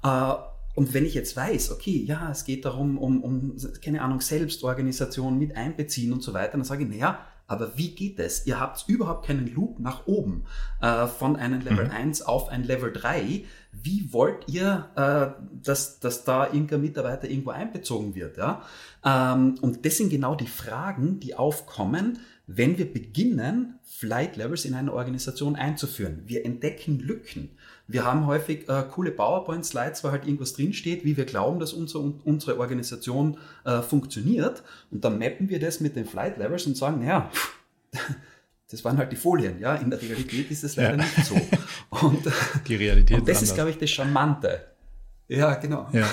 Äh, 0.03 0.33
und 0.75 0.93
wenn 0.93 1.05
ich 1.05 1.13
jetzt 1.13 1.35
weiß, 1.35 1.71
okay, 1.71 2.03
ja, 2.05 2.31
es 2.31 2.45
geht 2.45 2.65
darum, 2.65 2.97
um, 2.97 3.23
um 3.23 3.57
keine 3.83 4.01
Ahnung, 4.01 4.21
Selbstorganisation 4.21 5.37
mit 5.37 5.55
einbeziehen 5.55 6.13
und 6.13 6.23
so 6.23 6.33
weiter, 6.33 6.53
dann 6.53 6.63
sage 6.63 6.83
ich, 6.83 6.89
naja, 6.89 7.19
aber 7.45 7.77
wie 7.77 7.93
geht 7.93 8.19
es? 8.19 8.47
Ihr 8.47 8.59
habt 8.59 8.85
überhaupt 8.87 9.25
keinen 9.27 9.53
Loop 9.53 9.79
nach 9.79 10.07
oben 10.07 10.45
äh, 10.81 11.07
von 11.07 11.35
einem 11.35 11.61
Level 11.61 11.85
mhm. 11.85 11.91
1 11.91 12.21
auf 12.23 12.49
ein 12.49 12.63
Level 12.63 12.91
3. 12.91 13.43
Wie 13.81 14.13
wollt 14.13 14.47
ihr, 14.47 14.89
äh, 14.95 15.43
dass, 15.63 15.99
dass 15.99 16.23
da 16.23 16.45
irgendein 16.45 16.81
Mitarbeiter 16.81 17.29
irgendwo 17.29 17.49
einbezogen 17.49 18.15
wird? 18.15 18.37
Ja? 18.37 18.63
Ähm, 19.03 19.55
und 19.61 19.85
das 19.85 19.97
sind 19.97 20.09
genau 20.09 20.35
die 20.35 20.47
Fragen, 20.47 21.19
die 21.19 21.35
aufkommen, 21.35 22.19
wenn 22.45 22.77
wir 22.77 22.91
beginnen, 22.91 23.79
Flight 23.83 24.35
Levels 24.35 24.65
in 24.65 24.73
eine 24.73 24.93
Organisation 24.93 25.55
einzuführen. 25.55 26.23
Wir 26.25 26.45
entdecken 26.45 26.99
Lücken. 26.99 27.51
Wir 27.87 28.05
haben 28.05 28.27
häufig 28.27 28.67
äh, 28.69 28.83
coole 28.91 29.11
PowerPoint-Slides, 29.11 30.03
wo 30.03 30.11
halt 30.11 30.25
irgendwas 30.25 30.53
drinsteht, 30.53 31.05
wie 31.05 31.17
wir 31.17 31.25
glauben, 31.25 31.59
dass 31.59 31.73
unsere, 31.73 32.13
unsere 32.23 32.59
Organisation 32.59 33.37
äh, 33.65 33.81
funktioniert. 33.81 34.63
Und 34.91 35.03
dann 35.03 35.19
mappen 35.19 35.49
wir 35.49 35.59
das 35.59 35.79
mit 35.79 35.95
den 35.95 36.05
Flight 36.05 36.37
Levels 36.37 36.65
und 36.65 36.77
sagen, 36.77 36.99
naja, 36.99 37.29
das 38.73 38.83
waren 38.83 38.97
halt 38.97 39.11
die 39.11 39.15
Folien, 39.15 39.59
ja. 39.59 39.75
In 39.75 39.91
der 39.91 40.01
Realität 40.01 40.49
ist 40.49 40.63
es 40.63 40.75
leider 40.75 40.97
ja. 40.97 41.03
nicht 41.03 41.25
so. 41.25 41.39
Und 41.89 42.23
die 42.67 42.75
Realität 42.75 43.19
und 43.19 43.29
das 43.29 43.43
ist, 43.43 43.53
glaube 43.53 43.69
ich, 43.69 43.77
das 43.77 43.91
Charmante. 43.91 44.65
Ja, 45.27 45.53
genau. 45.53 45.87
Ja. 45.93 46.09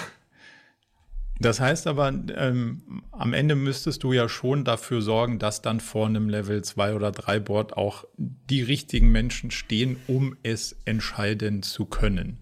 Das 1.41 1.59
heißt 1.59 1.87
aber, 1.87 2.13
ähm, 2.37 3.03
am 3.13 3.33
Ende 3.33 3.55
müsstest 3.55 4.03
du 4.03 4.13
ja 4.13 4.29
schon 4.29 4.67
dafür 4.67 5.01
sorgen, 5.01 5.39
dass 5.39 5.63
dann 5.63 5.81
vor 5.81 6.07
einem 6.07 6.29
Level 6.29 6.63
2 6.63 6.95
oder 6.95 7.13
3 7.13 7.41
Board 7.41 7.79
auch 7.79 8.05
die 8.19 8.63
richtigen 8.63 9.11
Menschen 9.11 9.51
stehen, 9.51 9.97
um 10.07 10.37
es 10.43 10.77
entscheiden 10.85 11.63
zu 11.63 11.87
können. 11.87 12.41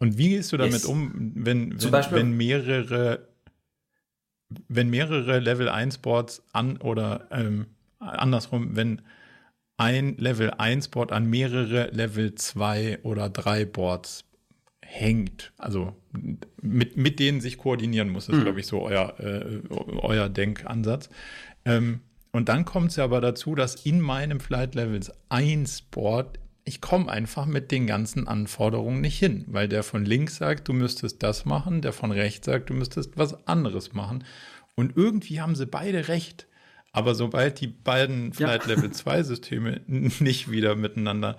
Und 0.00 0.18
wie 0.18 0.30
gehst 0.30 0.52
du 0.52 0.56
damit 0.56 0.72
yes. 0.72 0.84
um, 0.84 1.32
wenn, 1.36 1.80
wenn, 1.80 2.10
wenn, 2.10 2.36
mehrere, 2.36 3.28
wenn 4.66 4.90
mehrere 4.90 5.38
Level 5.38 5.68
1 5.68 5.98
Boards 5.98 6.42
an 6.52 6.78
oder 6.78 7.28
ähm, 7.30 7.66
andersrum, 8.04 8.76
wenn 8.76 9.02
ein 9.76 10.16
Level 10.16 10.50
1 10.50 10.88
Board 10.88 11.12
an 11.12 11.26
mehrere 11.26 11.90
Level 11.90 12.34
2 12.34 13.00
oder 13.02 13.28
3 13.28 13.64
Boards 13.64 14.24
hängt, 14.84 15.52
also 15.58 15.94
mit, 16.62 16.96
mit 16.96 17.18
denen 17.18 17.40
sich 17.40 17.58
koordinieren 17.58 18.08
muss, 18.08 18.28
ist, 18.28 18.36
mhm. 18.36 18.42
glaube 18.42 18.60
ich, 18.60 18.66
so 18.66 18.82
euer, 18.82 19.18
äh, 19.18 19.60
euer 19.70 20.28
Denkansatz. 20.28 21.08
Ähm, 21.64 22.00
und 22.30 22.48
dann 22.48 22.64
kommt 22.64 22.90
es 22.90 22.96
ja 22.96 23.04
aber 23.04 23.20
dazu, 23.20 23.54
dass 23.54 23.86
in 23.86 24.00
meinem 24.00 24.40
Flight 24.40 24.74
Levels 24.74 25.12
1 25.28 25.82
Board 25.82 26.38
ich 26.64 26.80
komme 26.80 27.10
einfach 27.10 27.46
mit 27.46 27.70
den 27.70 27.86
ganzen 27.86 28.26
Anforderungen 28.26 29.00
nicht 29.00 29.18
hin, 29.18 29.44
weil 29.48 29.68
der 29.68 29.82
von 29.82 30.04
links 30.04 30.36
sagt, 30.36 30.68
du 30.68 30.72
müsstest 30.72 31.22
das 31.22 31.44
machen, 31.44 31.82
der 31.82 31.92
von 31.92 32.10
rechts 32.10 32.46
sagt, 32.46 32.70
du 32.70 32.74
müsstest 32.74 33.18
was 33.18 33.46
anderes 33.46 33.92
machen. 33.92 34.24
Und 34.74 34.96
irgendwie 34.96 35.40
haben 35.40 35.54
sie 35.54 35.66
beide 35.66 36.08
recht. 36.08 36.46
Aber 36.94 37.16
sobald 37.16 37.60
die 37.60 37.66
beiden 37.66 38.32
Flight 38.32 38.66
Level 38.66 38.92
2 38.92 39.24
Systeme 39.24 39.80
nicht 39.88 40.48
wieder 40.48 40.76
miteinander 40.76 41.36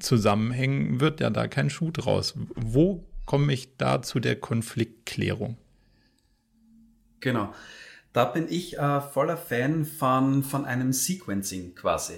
zusammenhängen, 0.00 1.00
wird 1.00 1.20
ja 1.20 1.28
da 1.28 1.48
kein 1.48 1.68
Schuh 1.68 1.90
draus. 1.90 2.32
Wo 2.54 3.04
komme 3.26 3.52
ich 3.52 3.76
da 3.76 4.00
zu 4.00 4.20
der 4.20 4.36
Konfliktklärung? 4.36 5.58
Genau. 7.20 7.52
Da 8.14 8.24
bin 8.24 8.46
ich 8.48 8.78
äh, 8.78 9.02
voller 9.02 9.36
Fan 9.36 9.84
von, 9.84 10.42
von 10.42 10.64
einem 10.64 10.94
Sequencing 10.94 11.74
quasi. 11.74 12.14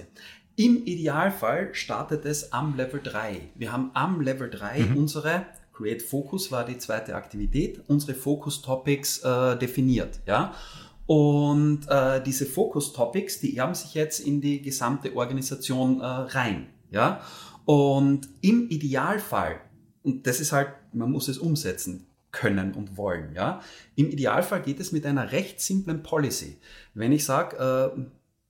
Im 0.55 0.85
Idealfall 0.85 1.75
startet 1.75 2.23
es 2.23 2.53
am 2.53 2.77
Level 2.77 3.01
3. 3.03 3.41
Wir 3.55 3.73
haben 3.73 3.91
am 3.93 4.21
Level 4.21 4.49
3 4.49 4.79
mhm. 4.79 4.97
unsere 4.97 5.47
Create 5.73 6.01
Focus 6.01 6.51
war 6.51 6.63
die 6.63 6.77
zweite 6.77 7.15
Aktivität, 7.15 7.81
unsere 7.87 8.13
Focus 8.13 8.61
Topics 8.61 9.19
äh, 9.19 9.57
definiert. 9.57 10.19
Ja? 10.25 10.53
Und 11.05 11.87
äh, 11.89 12.21
diese 12.23 12.45
Focus 12.45 12.93
Topics, 12.93 13.39
die 13.39 13.57
erben 13.57 13.75
sich 13.75 13.93
jetzt 13.93 14.19
in 14.19 14.41
die 14.41 14.61
gesamte 14.61 15.15
Organisation 15.15 15.99
äh, 15.99 16.05
rein. 16.05 16.67
Ja? 16.89 17.21
Und 17.65 18.29
im 18.41 18.69
Idealfall, 18.69 19.59
und 20.03 20.25
das 20.25 20.39
ist 20.39 20.51
halt, 20.51 20.69
man 20.93 21.11
muss 21.11 21.27
es 21.27 21.37
umsetzen 21.37 22.07
können 22.31 22.73
und 22.73 22.97
wollen. 22.97 23.33
Ja? 23.35 23.61
Im 23.95 24.09
Idealfall 24.09 24.61
geht 24.61 24.79
es 24.79 24.91
mit 24.91 25.05
einer 25.05 25.31
recht 25.31 25.59
simplen 25.59 26.01
Policy. 26.01 26.57
Wenn 26.93 27.11
ich 27.11 27.25
sage, 27.25 27.57
äh, 27.97 28.01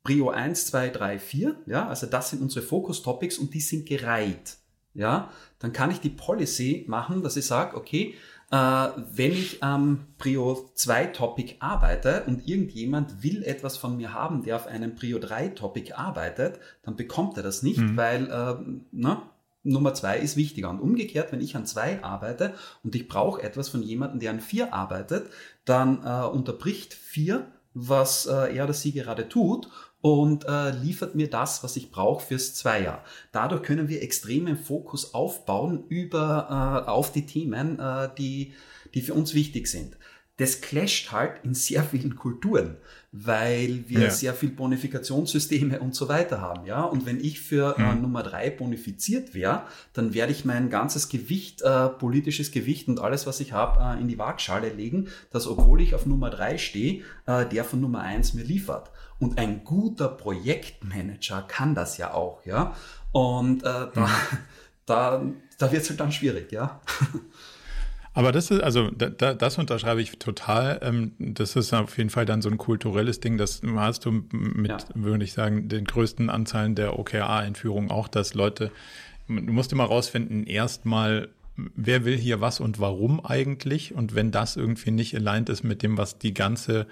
Prio 0.03 0.29
1, 0.29 0.67
2, 0.67 0.89
3, 0.89 1.19
4, 1.19 1.55
ja, 1.67 1.87
also 1.87 2.07
das 2.07 2.31
sind 2.31 2.41
unsere 2.41 2.65
Focus 2.65 3.03
Topics 3.03 3.37
und 3.37 3.53
die 3.53 3.61
sind 3.61 3.87
gereiht. 3.87 4.57
Ja, 4.93 5.31
dann 5.59 5.71
kann 5.71 5.91
ich 5.91 5.99
die 5.99 6.09
Policy 6.09 6.85
machen, 6.87 7.23
dass 7.23 7.37
ich 7.37 7.45
sage, 7.45 7.77
okay, 7.77 8.15
äh, 8.51 8.55
wenn 8.55 9.31
ich 9.31 9.63
am 9.63 10.07
Prio 10.17 10.69
2 10.75 11.07
Topic 11.07 11.55
arbeite 11.59 12.23
und 12.27 12.47
irgendjemand 12.47 13.23
will 13.23 13.43
etwas 13.43 13.77
von 13.77 13.97
mir 13.97 14.13
haben, 14.13 14.43
der 14.43 14.57
auf 14.57 14.67
einem 14.67 14.95
Prio 14.95 15.19
3 15.19 15.49
Topic 15.49 15.93
arbeitet, 15.93 16.59
dann 16.83 16.95
bekommt 16.95 17.37
er 17.37 17.43
das 17.43 17.63
nicht, 17.63 17.79
mhm. 17.79 17.97
weil 17.97 18.29
äh, 18.29 18.81
na, 18.91 19.29
Nummer 19.63 19.93
2 19.93 20.19
ist 20.19 20.37
wichtiger. 20.37 20.69
Und 20.69 20.79
umgekehrt, 20.79 21.31
wenn 21.31 21.41
ich 21.41 21.55
an 21.55 21.65
2 21.65 22.03
arbeite 22.03 22.53
und 22.83 22.93
ich 22.95 23.07
brauche 23.07 23.41
etwas 23.41 23.69
von 23.69 23.81
jemandem, 23.81 24.19
der 24.19 24.31
an 24.31 24.41
4 24.41 24.73
arbeitet, 24.73 25.29
dann 25.65 26.03
äh, 26.03 26.27
unterbricht 26.27 26.93
4 26.93 27.47
was 27.73 28.25
äh, 28.25 28.55
er 28.55 28.65
oder 28.65 28.73
sie 28.73 28.91
gerade 28.91 29.29
tut 29.29 29.69
und 30.01 30.45
äh, 30.45 30.71
liefert 30.71 31.15
mir 31.15 31.29
das, 31.29 31.63
was 31.63 31.75
ich 31.75 31.91
brauche 31.91 32.25
fürs 32.25 32.55
Zweier. 32.55 33.03
Dadurch 33.31 33.63
können 33.63 33.87
wir 33.87 34.01
extremen 34.01 34.57
Fokus 34.57 35.13
aufbauen 35.13 35.85
über, 35.89 36.83
äh, 36.85 36.89
auf 36.89 37.11
die 37.11 37.25
Themen, 37.25 37.79
äh, 37.79 38.09
die, 38.17 38.53
die 38.93 39.01
für 39.01 39.13
uns 39.13 39.33
wichtig 39.33 39.67
sind. 39.67 39.97
Das 40.37 40.61
clasht 40.61 41.11
halt 41.11 41.43
in 41.43 41.53
sehr 41.53 41.83
vielen 41.83 42.15
Kulturen 42.15 42.77
weil 43.13 43.83
wir 43.87 44.03
ja. 44.03 44.09
sehr 44.09 44.33
viel 44.33 44.51
Bonifikationssysteme 44.51 45.79
und 45.81 45.93
so 45.93 46.07
weiter 46.07 46.39
haben. 46.39 46.65
Ja? 46.65 46.83
Und 46.83 47.05
wenn 47.05 47.19
ich 47.19 47.41
für 47.41 47.77
äh, 47.77 47.95
mhm. 47.95 48.03
Nummer 48.03 48.23
drei 48.23 48.49
bonifiziert 48.49 49.33
wäre, 49.33 49.63
dann 49.93 50.13
werde 50.13 50.31
ich 50.31 50.45
mein 50.45 50.69
ganzes 50.69 51.09
Gewicht, 51.09 51.61
äh, 51.61 51.89
politisches 51.89 52.51
Gewicht 52.51 52.87
und 52.87 53.01
alles, 53.01 53.27
was 53.27 53.41
ich 53.41 53.51
habe, 53.51 53.97
äh, 53.97 54.01
in 54.01 54.07
die 54.07 54.17
Waagschale 54.17 54.69
legen, 54.69 55.09
dass 55.29 55.45
obwohl 55.45 55.81
ich 55.81 55.93
auf 55.93 56.05
Nummer 56.05 56.29
drei 56.29 56.57
stehe, 56.57 57.01
äh, 57.25 57.45
der 57.45 57.65
von 57.65 57.81
Nummer 57.81 57.99
eins 57.99 58.33
mir 58.33 58.45
liefert. 58.45 58.91
Und 59.21 59.37
ein 59.37 59.63
guter 59.63 60.07
Projektmanager 60.07 61.43
kann 61.43 61.75
das 61.75 61.99
ja 61.99 62.11
auch, 62.11 62.43
ja. 62.43 62.75
Und 63.11 63.61
äh, 63.61 63.87
da, 63.93 64.07
mhm. 64.07 64.07
da, 64.87 65.21
da 65.59 65.71
wird 65.71 65.83
es 65.83 65.89
halt 65.89 65.99
dann 65.99 66.11
schwierig, 66.11 66.51
ja. 66.51 66.81
Aber 68.13 68.31
das 68.31 68.49
ist, 68.49 68.61
also 68.61 68.89
da, 68.89 69.09
da, 69.09 69.35
das 69.35 69.59
unterschreibe 69.59 70.01
ich 70.01 70.17
total. 70.17 70.79
Ähm, 70.81 71.11
das 71.19 71.55
ist 71.55 71.71
auf 71.71 71.99
jeden 71.99 72.09
Fall 72.09 72.25
dann 72.25 72.41
so 72.41 72.49
ein 72.49 72.57
kulturelles 72.57 73.19
Ding. 73.19 73.37
Das 73.37 73.61
hast 73.63 74.05
du 74.05 74.23
mit, 74.31 74.71
ja. 74.71 74.77
würde 74.95 75.23
ich 75.23 75.33
sagen, 75.33 75.69
den 75.69 75.85
größten 75.85 76.31
Anzahlen 76.31 76.73
der 76.73 76.97
OKR-Einführung 76.97 77.91
auch, 77.91 78.07
dass 78.07 78.33
Leute, 78.33 78.71
du 79.27 79.35
musst 79.35 79.71
immer 79.71 79.85
rausfinden, 79.85 80.47
erstmal, 80.47 81.29
wer 81.55 82.05
will 82.05 82.17
hier 82.17 82.41
was 82.41 82.59
und 82.59 82.79
warum 82.79 83.23
eigentlich? 83.23 83.93
Und 83.93 84.15
wenn 84.15 84.31
das 84.31 84.57
irgendwie 84.57 84.91
nicht 84.91 85.15
aligned 85.15 85.49
ist 85.49 85.63
mit 85.63 85.83
dem, 85.83 85.95
was 85.95 86.17
die 86.17 86.33
ganze 86.33 86.87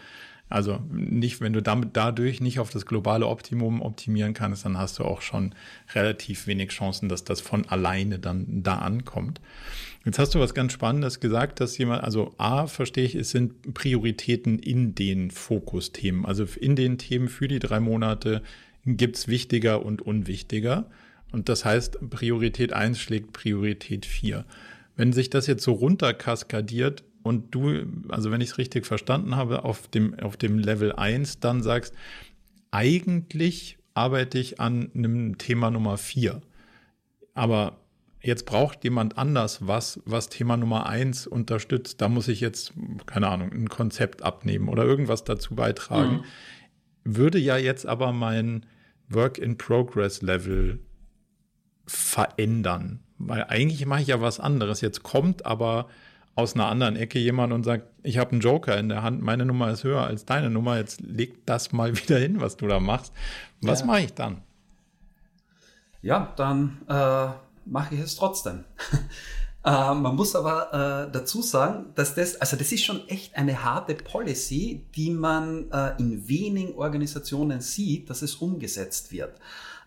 also 0.49 0.79
nicht, 0.91 1.41
wenn 1.41 1.53
du 1.53 1.61
damit 1.61 1.89
dadurch 1.93 2.41
nicht 2.41 2.59
auf 2.59 2.71
das 2.71 2.87
globale 2.87 3.27
Optimum 3.27 3.81
optimieren 3.81 4.33
kannst, 4.33 4.65
dann 4.65 4.77
hast 4.77 4.97
du 4.97 5.03
auch 5.05 5.21
schon 5.21 5.53
relativ 5.93 6.47
wenig 6.47 6.69
Chancen, 6.69 7.07
dass 7.07 7.23
das 7.23 7.39
von 7.39 7.67
alleine 7.69 8.17
dann 8.17 8.63
da 8.63 8.79
ankommt. 8.79 9.39
Jetzt 10.05 10.17
hast 10.17 10.33
du 10.33 10.39
was 10.39 10.55
ganz 10.55 10.73
Spannendes 10.73 11.19
gesagt, 11.19 11.59
dass 11.59 11.77
jemand, 11.77 12.03
also 12.03 12.33
A, 12.37 12.65
verstehe 12.65 13.05
ich, 13.05 13.15
es 13.15 13.29
sind 13.29 13.75
Prioritäten 13.75 14.57
in 14.57 14.95
den 14.95 15.29
Fokusthemen. 15.29 16.25
Also 16.25 16.45
in 16.59 16.75
den 16.75 16.97
Themen 16.97 17.27
für 17.27 17.47
die 17.47 17.59
drei 17.59 17.79
Monate 17.79 18.41
gibt's 18.85 19.27
wichtiger 19.27 19.85
und 19.85 20.01
unwichtiger. 20.01 20.89
Und 21.31 21.47
das 21.47 21.63
heißt, 21.63 22.09
Priorität 22.09 22.73
eins 22.73 22.99
schlägt 22.99 23.33
Priorität 23.33 24.07
vier. 24.07 24.45
Wenn 24.95 25.13
sich 25.13 25.29
das 25.29 25.45
jetzt 25.45 25.63
so 25.63 25.73
runterkaskadiert, 25.73 27.03
und 27.29 27.53
du, 27.53 27.85
also 28.07 28.31
wenn 28.31 28.41
ich 28.41 28.49
es 28.49 28.57
richtig 28.57 28.87
verstanden 28.87 29.35
habe, 29.35 29.63
auf 29.63 29.87
dem, 29.87 30.19
auf 30.19 30.35
dem 30.35 30.57
Level 30.57 30.93
1 30.93 31.39
dann 31.39 31.61
sagst, 31.61 31.93
eigentlich 32.71 33.77
arbeite 33.93 34.39
ich 34.39 34.59
an 34.59 34.89
einem 34.95 35.37
Thema 35.37 35.69
Nummer 35.69 35.99
4. 35.99 36.41
Aber 37.35 37.77
jetzt 38.19 38.47
braucht 38.47 38.83
jemand 38.83 39.19
anders 39.19 39.67
was, 39.67 40.01
was 40.05 40.29
Thema 40.29 40.57
Nummer 40.57 40.87
1 40.87 41.27
unterstützt. 41.27 42.01
Da 42.01 42.09
muss 42.09 42.27
ich 42.29 42.39
jetzt, 42.39 42.73
keine 43.05 43.27
Ahnung, 43.27 43.51
ein 43.51 43.69
Konzept 43.69 44.23
abnehmen 44.23 44.67
oder 44.67 44.83
irgendwas 44.83 45.23
dazu 45.23 45.53
beitragen. 45.53 46.23
Mhm. 47.03 47.15
Würde 47.15 47.37
ja 47.37 47.57
jetzt 47.57 47.85
aber 47.85 48.11
mein 48.11 48.65
Work-in-Progress-Level 49.09 50.79
verändern. 51.85 53.01
Weil 53.19 53.43
eigentlich 53.43 53.85
mache 53.85 54.01
ich 54.01 54.07
ja 54.07 54.19
was 54.19 54.39
anderes. 54.39 54.81
Jetzt 54.81 55.03
kommt 55.03 55.45
aber 55.45 55.89
aus 56.35 56.55
einer 56.55 56.67
anderen 56.67 56.95
Ecke 56.95 57.19
jemand 57.19 57.53
und 57.53 57.63
sagt, 57.63 57.85
ich 58.03 58.17
habe 58.17 58.31
einen 58.31 58.41
Joker 58.41 58.77
in 58.77 58.89
der 58.89 59.03
Hand, 59.03 59.21
meine 59.21 59.45
Nummer 59.45 59.71
ist 59.71 59.83
höher 59.83 60.03
als 60.03 60.25
deine 60.25 60.49
Nummer, 60.49 60.77
jetzt 60.77 61.01
leg 61.01 61.45
das 61.45 61.71
mal 61.71 61.95
wieder 62.01 62.17
hin, 62.17 62.41
was 62.41 62.57
du 62.57 62.67
da 62.67 62.79
machst. 62.79 63.13
Was 63.61 63.81
ja. 63.81 63.85
mache 63.85 64.01
ich 64.01 64.13
dann? 64.13 64.41
Ja, 66.01 66.33
dann 66.37 66.77
äh, 66.87 67.27
mache 67.65 67.95
ich 67.95 68.01
es 68.01 68.15
trotzdem. 68.15 68.63
äh, 69.65 69.93
man 69.93 70.15
muss 70.15 70.35
aber 70.35 71.07
äh, 71.07 71.11
dazu 71.11 71.41
sagen, 71.41 71.87
dass 71.95 72.15
das, 72.15 72.37
also 72.37 72.55
das 72.55 72.71
ist 72.71 72.85
schon 72.85 73.05
echt 73.09 73.35
eine 73.35 73.63
harte 73.63 73.95
Policy, 73.95 74.85
die 74.95 75.09
man 75.09 75.69
äh, 75.71 75.97
in 75.99 76.27
wenigen 76.29 76.75
Organisationen 76.75 77.59
sieht, 77.59 78.09
dass 78.09 78.21
es 78.21 78.35
umgesetzt 78.35 79.11
wird. 79.11 79.33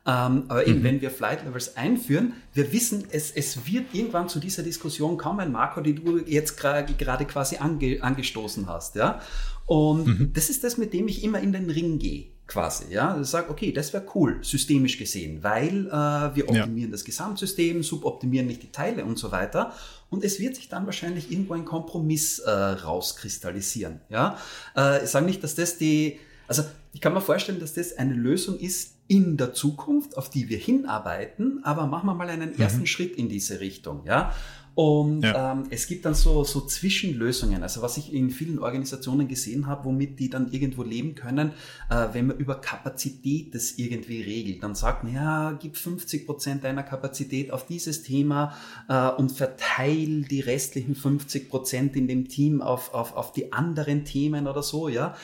Ähm, 0.05 0.45
aber 0.49 0.67
eben, 0.67 0.81
mhm. 0.81 0.85
wenn 0.85 1.01
wir 1.01 1.11
Flight 1.11 1.45
Levels 1.45 1.77
einführen, 1.77 2.33
wir 2.55 2.73
wissen, 2.73 3.05
es, 3.11 3.31
es 3.31 3.67
wird 3.67 3.95
irgendwann 3.95 4.29
zu 4.29 4.41
dieser 4.41 4.63
Diskussion 4.63 5.17
kommen, 5.17 5.53
Marco, 5.53 5.81
die 5.81 5.95
du 5.95 6.19
jetzt 6.19 6.57
gerade 6.57 7.25
quasi 7.25 7.57
ange, 7.59 8.03
angestoßen 8.03 8.67
hast. 8.67 8.97
Ja? 8.97 9.21
Und 9.67 10.07
mhm. 10.07 10.33
das 10.33 10.51
ist 10.51 10.65
das, 10.65 10.77
mit 10.77 10.93
dem 10.93 11.07
ich 11.07 11.23
immer 11.23 11.41
in 11.41 11.53
den 11.53 11.71
Ring 11.71 11.99
gehe 11.99 12.27
quasi. 12.47 12.93
Ja, 12.93 13.19
ich 13.19 13.29
sage, 13.29 13.51
okay, 13.51 13.73
das 13.73 13.93
wäre 13.93 14.05
cool, 14.15 14.39
systemisch 14.43 14.99
gesehen, 14.99 15.43
weil 15.43 15.87
äh, 15.87 15.91
wir 16.37 16.49
optimieren 16.49 16.91
ja. 16.91 16.93
das 16.93 17.05
Gesamtsystem, 17.05 17.83
suboptimieren 17.83 18.47
nicht 18.47 18.63
die 18.63 18.71
Teile 18.71 19.05
und 19.05 19.19
so 19.19 19.33
weiter. 19.33 19.73
Und 20.11 20.25
es 20.25 20.39
wird 20.39 20.57
sich 20.57 20.69
dann 20.69 20.85
wahrscheinlich 20.85 21.31
irgendwo 21.31 21.55
ein 21.55 21.65
Kompromiss 21.65 22.41
äh, 22.41 22.51
rauskristallisieren. 22.51 24.01
Ja, 24.11 24.37
äh, 24.77 25.03
ich 25.05 25.11
sage 25.11 25.25
nicht, 25.25 25.43
dass 25.43 25.55
das 25.55 25.79
die, 25.79 26.19
also 26.47 26.65
ich 26.93 27.01
kann 27.01 27.15
mir 27.15 27.23
vorstellen, 27.23 27.61
dass 27.61 27.73
das 27.73 27.97
eine 27.97 28.15
Lösung 28.15 28.59
ist, 28.59 28.97
in 29.13 29.37
der 29.37 29.53
Zukunft, 29.53 30.17
auf 30.17 30.31
die 30.31 30.49
wir 30.49 30.57
hinarbeiten, 30.57 31.61
aber 31.65 31.87
machen 31.87 32.07
wir 32.07 32.15
mal 32.15 32.31
einen 32.31 32.59
ersten 32.59 32.81
mhm. 32.81 32.87
Schritt 32.87 33.17
in 33.17 33.29
diese 33.29 33.61
Richtung, 33.61 34.07
ja. 34.07 34.33
Und 34.75 35.21
ja. 35.21 35.53
ähm, 35.53 35.65
es 35.69 35.87
gibt 35.87 36.07
dann 36.07 36.15
so, 36.15 36.45
so 36.45 36.63
Zwischenlösungen. 36.63 37.63
Also 37.63 37.83
was 37.83 37.99
ich 37.99 38.15
in 38.15 38.31
vielen 38.31 38.59
Organisationen 38.59 39.29
gesehen 39.29 39.67
habe, 39.67 39.85
womit 39.85 40.19
die 40.19 40.31
dann 40.31 40.51
irgendwo 40.51 40.83
leben 40.83 41.15
können, 41.15 41.51
äh, 41.91 42.09
wenn 42.13 42.29
man 42.29 42.39
über 42.39 42.55
Kapazität 42.55 43.55
das 43.55 43.73
irgendwie 43.73 44.23
regelt. 44.23 44.63
Dann 44.63 44.75
sagt 44.75 45.05
man, 45.05 45.13
ja, 45.13 45.53
gib 45.61 45.77
50 45.77 46.25
Prozent 46.25 46.65
deiner 46.65 46.85
Kapazität 46.85 47.51
auf 47.51 47.67
dieses 47.67 48.03
Thema 48.03 48.55
äh, 48.89 49.11
und 49.11 49.31
verteil 49.31 50.23
die 50.23 50.41
restlichen 50.41 50.95
50 50.95 51.51
Prozent 51.51 51.95
in 51.95 52.09
dem 52.09 52.29
Team 52.29 52.63
auf, 52.63 52.95
auf, 52.95 53.15
auf 53.15 53.35
die 53.35 53.53
anderen 53.53 54.07
Themen 54.07 54.47
oder 54.47 54.63
so, 54.63 54.89
ja 54.89 55.15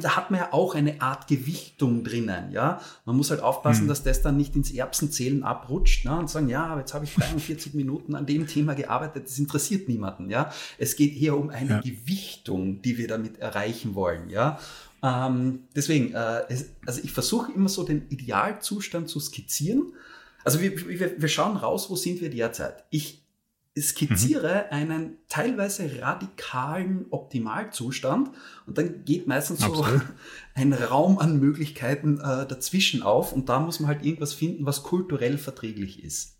da 0.00 0.16
hat 0.16 0.30
man 0.30 0.40
ja 0.40 0.52
auch 0.52 0.74
eine 0.74 1.00
Art 1.00 1.28
Gewichtung 1.28 2.02
drinnen, 2.02 2.50
ja. 2.50 2.80
Man 3.04 3.16
muss 3.16 3.30
halt 3.30 3.42
aufpassen, 3.42 3.82
hm. 3.82 3.88
dass 3.88 4.02
das 4.02 4.22
dann 4.22 4.36
nicht 4.36 4.56
ins 4.56 4.72
Erbsenzählen 4.72 5.42
abrutscht, 5.42 6.04
ne? 6.04 6.18
und 6.18 6.28
sagen, 6.28 6.48
ja, 6.48 6.76
jetzt 6.78 6.94
habe 6.94 7.04
ich 7.04 7.14
43 7.14 7.74
Minuten 7.74 8.14
an 8.14 8.26
dem 8.26 8.46
Thema 8.46 8.74
gearbeitet, 8.74 9.26
das 9.26 9.38
interessiert 9.38 9.88
niemanden, 9.88 10.30
ja. 10.30 10.50
Es 10.78 10.96
geht 10.96 11.16
eher 11.16 11.36
um 11.36 11.50
eine 11.50 11.70
ja. 11.70 11.80
Gewichtung, 11.80 12.82
die 12.82 12.98
wir 12.98 13.08
damit 13.08 13.38
erreichen 13.38 13.94
wollen, 13.94 14.30
ja. 14.30 14.58
Ähm, 15.02 15.60
deswegen, 15.76 16.12
äh, 16.12 16.42
es, 16.48 16.70
also 16.84 17.00
ich 17.04 17.12
versuche 17.12 17.52
immer 17.52 17.68
so 17.68 17.84
den 17.84 18.08
Idealzustand 18.08 19.08
zu 19.08 19.20
skizzieren. 19.20 19.92
Also 20.44 20.60
wir, 20.60 20.88
wir, 20.88 21.20
wir 21.20 21.28
schauen 21.28 21.56
raus, 21.56 21.88
wo 21.88 21.94
sind 21.94 22.20
wir 22.20 22.30
derzeit. 22.30 22.84
Ich 22.90 23.22
skizziere 23.80 24.66
mhm. 24.66 24.76
einen 24.76 25.16
teilweise 25.28 26.00
radikalen 26.00 27.06
Optimalzustand 27.10 28.30
und 28.66 28.78
dann 28.78 29.04
geht 29.04 29.26
meistens 29.26 29.62
Absolut. 29.62 29.86
so 29.86 30.00
ein 30.54 30.72
Raum 30.72 31.18
an 31.18 31.38
Möglichkeiten 31.40 32.18
äh, 32.18 32.46
dazwischen 32.46 33.02
auf 33.02 33.32
und 33.32 33.48
da 33.48 33.60
muss 33.60 33.80
man 33.80 33.88
halt 33.88 34.04
irgendwas 34.04 34.34
finden, 34.34 34.66
was 34.66 34.82
kulturell 34.82 35.38
verträglich 35.38 36.02
ist. 36.02 36.38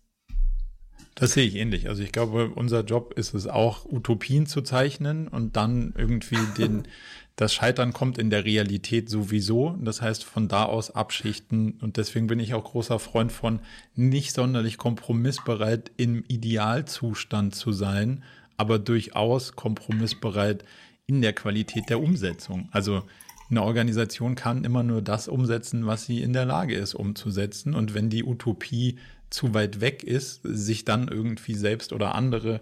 Das 1.19 1.33
sehe 1.33 1.45
ich 1.45 1.55
ähnlich. 1.55 1.89
Also 1.89 2.01
ich 2.01 2.13
glaube, 2.13 2.51
unser 2.55 2.81
Job 2.85 3.13
ist 3.17 3.33
es 3.33 3.45
auch, 3.45 3.85
Utopien 3.85 4.45
zu 4.45 4.61
zeichnen 4.61 5.27
und 5.27 5.57
dann 5.57 5.93
irgendwie 5.97 6.37
den, 6.57 6.83
das 7.39 7.53
Scheitern 7.53 7.93
kommt 7.93 8.17
in 8.17 8.29
der 8.29 8.43
Realität 8.43 9.09
sowieso. 9.09 9.77
Das 9.81 10.01
heißt, 10.01 10.25
von 10.25 10.49
da 10.49 10.65
aus 10.65 10.91
abschichten. 10.91 11.79
Und 11.79 11.95
deswegen 11.95 12.27
bin 12.27 12.37
ich 12.37 12.53
auch 12.53 12.65
großer 12.65 12.99
Freund 12.99 13.31
von 13.31 13.61
nicht 13.95 14.33
sonderlich 14.33 14.77
kompromissbereit 14.77 15.89
im 15.95 16.25
Idealzustand 16.27 17.55
zu 17.55 17.71
sein, 17.71 18.23
aber 18.57 18.77
durchaus 18.77 19.55
kompromissbereit 19.55 20.65
in 21.07 21.21
der 21.21 21.31
Qualität 21.31 21.89
der 21.89 22.01
Umsetzung. 22.01 22.67
Also 22.71 23.03
eine 23.49 23.63
Organisation 23.63 24.35
kann 24.35 24.65
immer 24.65 24.83
nur 24.83 25.01
das 25.01 25.29
umsetzen, 25.29 25.85
was 25.85 26.05
sie 26.05 26.21
in 26.21 26.33
der 26.33 26.43
Lage 26.43 26.75
ist 26.75 26.93
umzusetzen. 26.93 27.73
Und 27.73 27.93
wenn 27.93 28.09
die 28.09 28.25
Utopie 28.25 28.97
zu 29.29 29.53
weit 29.53 29.79
weg 29.79 30.03
ist, 30.03 30.41
sich 30.43 30.83
dann 30.83 31.07
irgendwie 31.07 31.55
selbst 31.55 31.93
oder 31.93 32.15
andere 32.15 32.59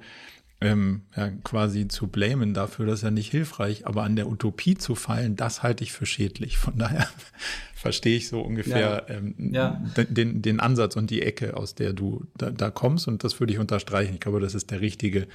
ähm, 0.60 1.04
ja, 1.16 1.30
quasi 1.44 1.88
zu 1.88 2.08
blamen 2.08 2.54
dafür, 2.54 2.88
das 2.88 3.00
ist 3.00 3.04
ja 3.04 3.12
nicht 3.12 3.30
hilfreich, 3.30 3.86
aber 3.86 4.04
an 4.04 4.16
der 4.16 4.28
Utopie 4.28 4.76
zu 4.76 4.96
fallen, 4.96 5.36
das 5.36 5.62
halte 5.62 5.84
ich 5.84 5.92
für 5.92 6.08
schädlich. 6.08 6.58
Von 6.58 6.78
daher 6.78 7.08
verstehe 7.76 8.18
ich 8.18 8.28
so 8.28 8.42
ungefähr 8.42 9.06
ja. 9.08 9.16
Ähm, 9.16 9.36
ja. 9.54 9.82
Den, 10.10 10.42
den 10.42 10.60
Ansatz 10.60 10.96
und 10.96 11.12
die 11.12 11.22
Ecke, 11.22 11.56
aus 11.56 11.76
der 11.76 11.94
du 11.94 12.26
da, 12.36 12.50
da, 12.50 12.72
kommst 12.72 13.08
und 13.08 13.24
das 13.24 13.40
würde 13.40 13.54
ich 13.54 13.60
unterstreichen. 13.60 14.16
Ich 14.16 14.20
glaube, 14.20 14.40
das 14.40 14.56
ist 14.56 14.72
der 14.72 14.82
richtige, 14.82 15.28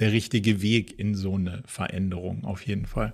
der 0.00 0.10
richtige 0.10 0.60
Weg 0.60 0.98
in 0.98 1.14
so 1.14 1.36
eine 1.36 1.62
Veränderung 1.66 2.44
auf 2.44 2.66
jeden 2.66 2.86
Fall. 2.86 3.12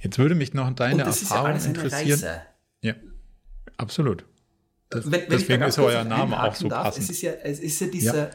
Jetzt 0.00 0.18
würde 0.18 0.36
mich 0.36 0.54
noch 0.54 0.72
deine 0.74 1.02
Erfahrung 1.02 1.58
ja 1.58 1.64
interessieren. 1.64 2.20
Ja, 2.82 2.94
absolut. 3.78 4.24
Das, 4.90 5.06
wenn, 5.06 5.22
wenn 5.22 5.30
deswegen 5.30 5.62
ist 5.62 5.78
euer 5.78 6.04
Name 6.04 6.40
auch 6.40 6.54
so 6.54 6.68
darf, 6.68 6.84
passend. 6.84 7.04
Es 7.04 7.10
ist 7.10 7.22
ja, 7.22 7.32
es 7.42 7.58
ist 7.58 7.80
ja 7.80 7.86
dieser 7.88 8.30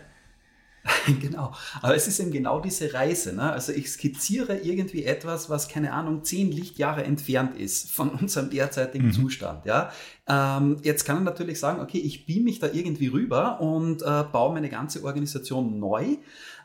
genau. 1.22 1.54
Aber 1.82 1.96
es 1.96 2.08
ist 2.08 2.20
eben 2.20 2.32
genau 2.32 2.60
diese 2.60 2.94
Reise. 2.94 3.34
Ne? 3.34 3.52
Also 3.52 3.72
ich 3.72 3.90
skizziere 3.90 4.58
irgendwie 4.58 5.04
etwas, 5.04 5.50
was, 5.50 5.68
keine 5.68 5.94
Ahnung, 5.94 6.24
zehn 6.24 6.52
Lichtjahre 6.52 7.04
entfernt 7.04 7.56
ist 7.56 7.92
von 7.92 8.10
unserem 8.10 8.50
derzeitigen 8.50 9.08
mhm. 9.08 9.14
Zustand. 9.14 9.66
Ja? 9.66 9.92
Ähm, 10.28 10.78
jetzt 10.84 11.06
kann 11.06 11.18
man 11.18 11.26
natürlich 11.26 11.60
sagen, 11.60 11.82
okay, 11.82 12.00
ich 12.00 12.26
beam 12.26 12.44
mich 12.44 12.60
da 12.60 12.68
irgendwie 12.72 13.08
rüber 13.08 13.62
und 13.62 14.02
äh, 14.02 14.24
baue 14.32 14.54
meine 14.54 14.70
ganze 14.70 15.04
Organisation 15.04 15.80
neu. 15.80 16.18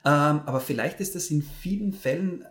Ähm, 0.04 0.40
aber 0.46 0.60
vielleicht 0.60 1.00
ist 1.00 1.14
das 1.14 1.30
in 1.30 1.42
vielen 1.42 1.92
Fällen 1.92 2.44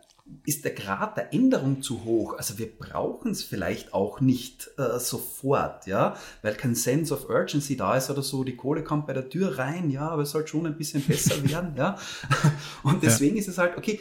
ist 0.46 0.66
der 0.66 0.74
Grad 0.74 1.18
der 1.18 1.34
Änderung 1.34 1.82
zu 1.82 2.04
hoch. 2.04 2.38
Also 2.38 2.58
wir 2.58 2.70
brauchen 2.72 3.32
es 3.32 3.44
vielleicht 3.44 3.94
auch 3.94 4.22
nicht 4.22 4.70
äh, 4.78 5.00
sofort, 5.00 5.88
ja, 5.88 6.16
weil 6.42 6.56
kein 6.56 6.76
Sense 6.76 7.14
of 7.14 7.30
Urgency 7.30 7.78
da 7.78 7.96
ist 7.96 8.10
oder 8.10 8.24
so. 8.24 8.44
Die 8.44 8.56
Kohle 8.56 8.84
kommt 8.84 9.08
bei 9.08 9.14
der 9.14 9.30
Tür 9.30 9.58
rein, 9.58 9.90
ja, 9.90 10.10
aber 10.10 10.24
es 10.24 10.32
soll 10.32 10.48
schon 10.48 10.66
ein 10.66 10.78
bisschen 10.78 11.04
besser 11.04 11.44
werden, 11.50 11.76
ja. 11.76 11.98
Und 12.84 13.04
deswegen 13.04 13.36
ja. 13.36 13.42
ist 13.42 13.48
es 13.48 13.58
halt, 13.58 13.78
okay, 13.78 14.00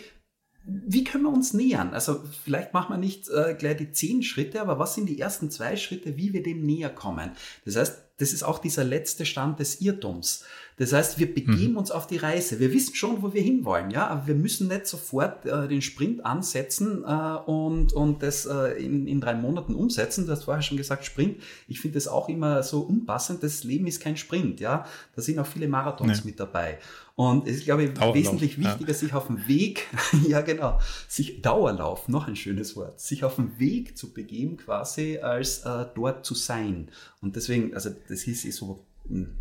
wie 0.65 1.05
können 1.05 1.25
wir 1.25 1.33
uns 1.33 1.55
nähern? 1.55 1.95
Also 1.95 2.23
vielleicht 2.45 2.75
machen 2.75 2.95
wir 2.95 2.99
nicht 2.99 3.29
äh, 3.29 3.55
gleich 3.59 3.79
die 3.79 3.93
zehn 3.93 4.23
Schritte, 4.23 4.61
aber 4.61 4.79
was 4.79 4.95
sind 4.95 5.07
die 5.07 5.19
ersten 5.19 5.51
zwei 5.51 5.77
Schritte, 5.77 6.17
wie 6.17 6.33
wir 6.33 6.43
dem 6.43 6.65
näher 6.65 6.91
kommen? 6.91 7.33
Das 7.65 7.77
heißt, 7.77 8.03
das 8.19 8.33
ist 8.35 8.43
auch 8.43 8.59
dieser 8.59 8.85
letzte 8.85 9.25
Stand 9.25 9.59
des 9.61 9.81
Irrtums. 9.81 10.45
Das 10.81 10.95
heißt, 10.95 11.19
wir 11.19 11.35
begeben 11.35 11.73
mhm. 11.73 11.77
uns 11.77 11.91
auf 11.91 12.07
die 12.07 12.17
Reise. 12.17 12.59
Wir 12.59 12.73
wissen 12.73 12.95
schon, 12.95 13.21
wo 13.21 13.35
wir 13.35 13.43
hinwollen, 13.43 13.91
ja, 13.91 14.07
aber 14.07 14.29
wir 14.29 14.35
müssen 14.35 14.69
nicht 14.69 14.87
sofort 14.87 15.45
äh, 15.45 15.69
den 15.69 15.83
Sprint 15.83 16.25
ansetzen 16.25 17.05
äh, 17.05 17.51
und, 17.51 17.93
und 17.93 18.23
das 18.23 18.47
äh, 18.47 18.83
in, 18.83 19.07
in 19.07 19.21
drei 19.21 19.35
Monaten 19.35 19.75
umsetzen. 19.75 20.25
Du 20.25 20.33
hast 20.33 20.45
vorher 20.45 20.63
schon 20.63 20.79
gesagt, 20.79 21.05
Sprint. 21.05 21.37
Ich 21.69 21.81
finde 21.81 21.97
das 21.97 22.09
auch 22.09 22.31
immer 22.31 22.63
so 22.63 22.81
unpassend. 22.81 23.43
Das 23.43 23.63
Leben 23.63 23.87
ist 23.89 24.01
kein 24.01 24.17
Sprint, 24.17 24.59
ja. 24.61 24.87
Da 25.15 25.21
sind 25.21 25.39
auch 25.39 25.47
viele 25.47 25.69
Marathons 25.69 26.25
nee. 26.25 26.31
mit 26.31 26.41
dabei. 26.41 26.79
Und 27.15 27.47
es 27.47 27.57
ist, 27.57 27.65
glaube 27.67 27.85
ich, 27.85 27.93
Dauerlauf, 27.93 28.15
wesentlich 28.15 28.59
wichtiger, 28.59 28.89
ja. 28.89 28.95
sich 28.95 29.13
auf 29.13 29.27
dem 29.27 29.47
Weg, 29.47 29.87
ja 30.29 30.41
genau, 30.41 30.79
sich 31.09 31.43
Dauerlauf, 31.43 32.09
noch 32.09 32.27
ein 32.27 32.37
schönes 32.37 32.75
Wort, 32.77 32.99
sich 32.99 33.23
auf 33.23 33.35
dem 33.35 33.59
Weg 33.59 33.99
zu 33.99 34.15
begeben 34.15 34.57
quasi, 34.57 35.19
als 35.19 35.59
äh, 35.59 35.85
dort 35.95 36.25
zu 36.25 36.35
sein. 36.35 36.89
Und 37.21 37.37
deswegen, 37.37 37.75
also 37.75 37.91
das 38.09 38.23
hieß 38.23 38.47
eh 38.47 38.51
so 38.53 38.87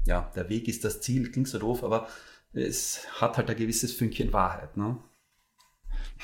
ja, 0.05 0.31
der 0.35 0.49
Weg 0.49 0.67
ist 0.67 0.83
das 0.83 1.01
Ziel, 1.01 1.31
klingt 1.31 1.47
so 1.47 1.59
doof, 1.59 1.83
aber 1.83 2.07
es 2.53 3.01
hat 3.21 3.37
halt 3.37 3.49
ein 3.49 3.57
gewisses 3.57 3.93
Fünkchen 3.93 4.33
Wahrheit. 4.33 4.75
Ne? 4.77 4.97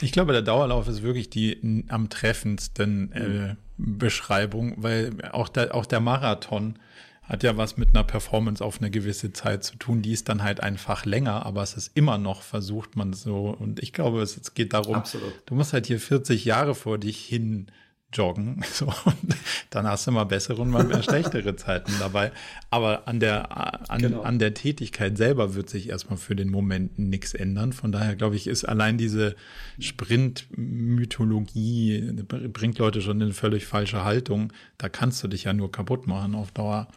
Ich 0.02 0.12
glaube, 0.12 0.34
der 0.34 0.42
Dauerlauf 0.42 0.88
ist 0.88 1.04
wirklich 1.04 1.30
die 1.30 1.86
am 1.90 2.10
treffendsten 2.10 3.12
äh, 3.12 3.56
mhm. 3.78 3.98
Beschreibung, 3.98 4.74
weil 4.78 5.14
auch 5.32 5.50
der, 5.50 5.74
auch 5.76 5.86
der 5.86 6.00
Marathon 6.00 6.80
hat 7.24 7.44
ja 7.44 7.58
was 7.58 7.78
mit 7.78 7.90
einer 7.90 8.04
Performance 8.04 8.64
auf 8.64 8.80
eine 8.80 8.92
gewisse 8.92 9.34
Zeit 9.34 9.64
zu 9.64 9.78
tun. 9.78 10.02
Die 10.02 10.12
ist 10.12 10.30
dann 10.30 10.44
halt 10.44 10.62
einfach 10.62 11.06
länger, 11.06 11.46
aber 11.46 11.64
es 11.64 11.76
ist 11.76 11.92
immer 11.96 12.18
noch, 12.18 12.44
versucht 12.44 12.96
man 12.96 13.14
so. 13.14 13.50
Und 13.50 13.82
ich 13.82 13.94
glaube, 13.94 14.22
es, 14.22 14.38
es 14.38 14.54
geht 14.54 14.74
darum, 14.74 14.96
Absolut. 14.96 15.34
du 15.46 15.56
musst 15.56 15.74
halt 15.74 15.88
hier 15.88 16.00
40 16.00 16.46
Jahre 16.46 16.76
vor 16.76 17.00
dich 17.00 17.26
hin 17.26 17.68
joggen. 18.16 18.64
So, 18.76 18.88
und 18.88 19.36
dann 19.70 19.88
hast 19.88 20.08
du 20.08 20.12
mal 20.12 20.26
bessere 20.26 20.62
und 20.62 20.70
mal 20.70 21.02
schlechtere 21.02 21.56
Zeiten 21.56 21.94
dabei. 22.00 22.34
Aber 22.70 23.08
an 23.08 23.22
der, 23.22 23.90
an, 23.90 24.02
genau. 24.02 24.24
an 24.24 24.38
der 24.38 24.54
Tätigkeit 24.54 25.18
selber 25.18 25.56
wird 25.56 25.70
sich 25.70 25.88
erstmal 25.90 26.18
für 26.18 26.36
den 26.36 26.50
Moment 26.50 27.00
nichts 27.00 27.34
ändern. 27.34 27.72
Von 27.72 27.94
daher 27.94 28.16
glaube 28.16 28.36
ich, 28.36 28.48
ist 28.48 28.66
allein 28.66 28.98
diese 28.98 29.38
Sprint-Mythologie, 29.80 32.12
bringt 32.28 32.80
Leute 32.80 33.00
schon 33.02 33.16
in 33.18 33.24
eine 33.24 33.34
völlig 33.34 33.66
falsche 33.66 34.04
Haltung. 34.04 34.52
Da 34.78 34.90
kannst 34.90 35.24
du 35.24 35.30
dich 35.30 35.46
ja 35.46 35.54
nur 35.54 35.72
kaputt 35.72 36.06
machen 36.08 36.36
auf 36.36 36.52
Dauer. 36.52 36.90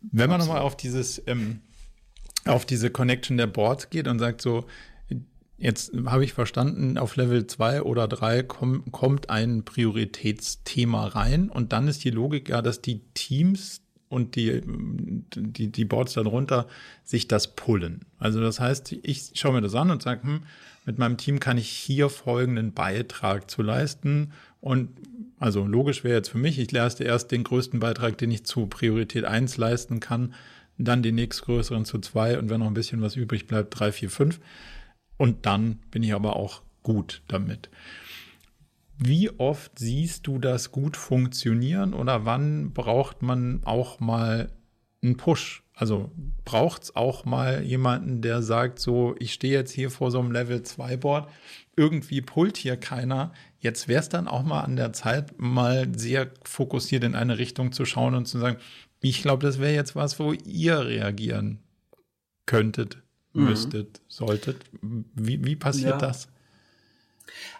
Wenn 0.00 0.30
man 0.30 0.40
nochmal 0.40 0.60
auf 0.60 0.76
dieses, 0.76 1.22
ähm, 1.26 1.60
auf 2.46 2.64
diese 2.66 2.90
Connection 2.90 3.36
der 3.36 3.46
Boards 3.46 3.90
geht 3.90 4.08
und 4.08 4.18
sagt 4.18 4.40
so, 4.40 4.66
Jetzt 5.56 5.92
habe 6.06 6.24
ich 6.24 6.32
verstanden, 6.32 6.98
auf 6.98 7.16
Level 7.16 7.46
2 7.46 7.82
oder 7.82 8.08
3 8.08 8.42
komm, 8.42 8.90
kommt 8.90 9.30
ein 9.30 9.64
Prioritätsthema 9.64 11.06
rein 11.06 11.48
und 11.48 11.72
dann 11.72 11.86
ist 11.86 12.04
die 12.04 12.10
Logik 12.10 12.48
ja, 12.48 12.60
dass 12.60 12.80
die 12.80 13.00
Teams 13.14 13.80
und 14.08 14.36
die, 14.36 14.62
die, 15.36 15.68
die 15.68 15.84
Boards 15.84 16.14
darunter 16.14 16.66
sich 17.02 17.28
das 17.28 17.54
pullen. 17.54 18.04
Also 18.18 18.40
das 18.40 18.60
heißt, 18.60 18.92
ich 19.02 19.30
schaue 19.34 19.54
mir 19.54 19.60
das 19.60 19.74
an 19.74 19.90
und 19.90 20.02
sage, 20.02 20.22
hm, 20.22 20.40
mit 20.86 20.98
meinem 20.98 21.16
Team 21.16 21.40
kann 21.40 21.56
ich 21.56 21.68
hier 21.68 22.08
folgenden 22.08 22.72
Beitrag 22.72 23.50
zu 23.50 23.62
leisten 23.62 24.32
und 24.60 24.90
also 25.38 25.64
logisch 25.66 26.04
wäre 26.04 26.16
jetzt 26.16 26.30
für 26.30 26.38
mich, 26.38 26.58
ich 26.58 26.70
leiste 26.72 27.04
erst 27.04 27.30
den 27.30 27.44
größten 27.44 27.80
Beitrag, 27.80 28.18
den 28.18 28.30
ich 28.30 28.44
zu 28.44 28.66
Priorität 28.66 29.24
1 29.24 29.56
leisten 29.56 30.00
kann, 30.00 30.34
dann 30.78 31.02
den 31.02 31.14
nächstgrößeren 31.14 31.84
zu 31.84 31.98
2 31.98 32.38
und 32.38 32.50
wenn 32.50 32.60
noch 32.60 32.66
ein 32.66 32.74
bisschen 32.74 33.02
was 33.02 33.16
übrig 33.16 33.46
bleibt, 33.46 33.78
3, 33.78 33.92
4, 33.92 34.10
5. 34.10 34.40
Und 35.16 35.46
dann 35.46 35.80
bin 35.90 36.02
ich 36.02 36.14
aber 36.14 36.36
auch 36.36 36.62
gut 36.82 37.22
damit. 37.28 37.70
Wie 38.96 39.30
oft 39.38 39.78
siehst 39.78 40.26
du 40.26 40.38
das 40.38 40.70
gut 40.70 40.96
funktionieren 40.96 41.94
oder 41.94 42.24
wann 42.24 42.72
braucht 42.72 43.22
man 43.22 43.62
auch 43.64 43.98
mal 44.00 44.50
einen 45.02 45.16
Push? 45.16 45.62
Also 45.74 46.12
braucht 46.44 46.84
es 46.84 46.96
auch 46.96 47.24
mal 47.24 47.64
jemanden, 47.64 48.22
der 48.22 48.42
sagt, 48.42 48.78
so, 48.78 49.16
ich 49.18 49.32
stehe 49.32 49.52
jetzt 49.52 49.72
hier 49.72 49.90
vor 49.90 50.12
so 50.12 50.20
einem 50.20 50.30
Level 50.30 50.62
2 50.62 50.96
Board, 50.98 51.28
irgendwie 51.76 52.20
pullt 52.20 52.56
hier 52.56 52.76
keiner. 52.76 53.32
Jetzt 53.58 53.88
wäre 53.88 54.00
es 54.00 54.08
dann 54.08 54.28
auch 54.28 54.44
mal 54.44 54.60
an 54.60 54.76
der 54.76 54.92
Zeit, 54.92 55.34
mal 55.38 55.88
sehr 55.96 56.30
fokussiert 56.44 57.02
in 57.02 57.16
eine 57.16 57.38
Richtung 57.38 57.72
zu 57.72 57.84
schauen 57.84 58.14
und 58.14 58.26
zu 58.26 58.38
sagen, 58.38 58.58
ich 59.00 59.22
glaube, 59.22 59.44
das 59.44 59.58
wäre 59.58 59.74
jetzt 59.74 59.96
was, 59.96 60.20
wo 60.20 60.32
ihr 60.32 60.86
reagieren 60.86 61.58
könntet, 62.46 63.02
mhm. 63.34 63.44
müsstet, 63.44 64.00
solltet. 64.08 64.56
Wie, 64.80 65.44
wie 65.44 65.56
passiert 65.56 65.90
ja. 65.90 65.98
das? 65.98 66.28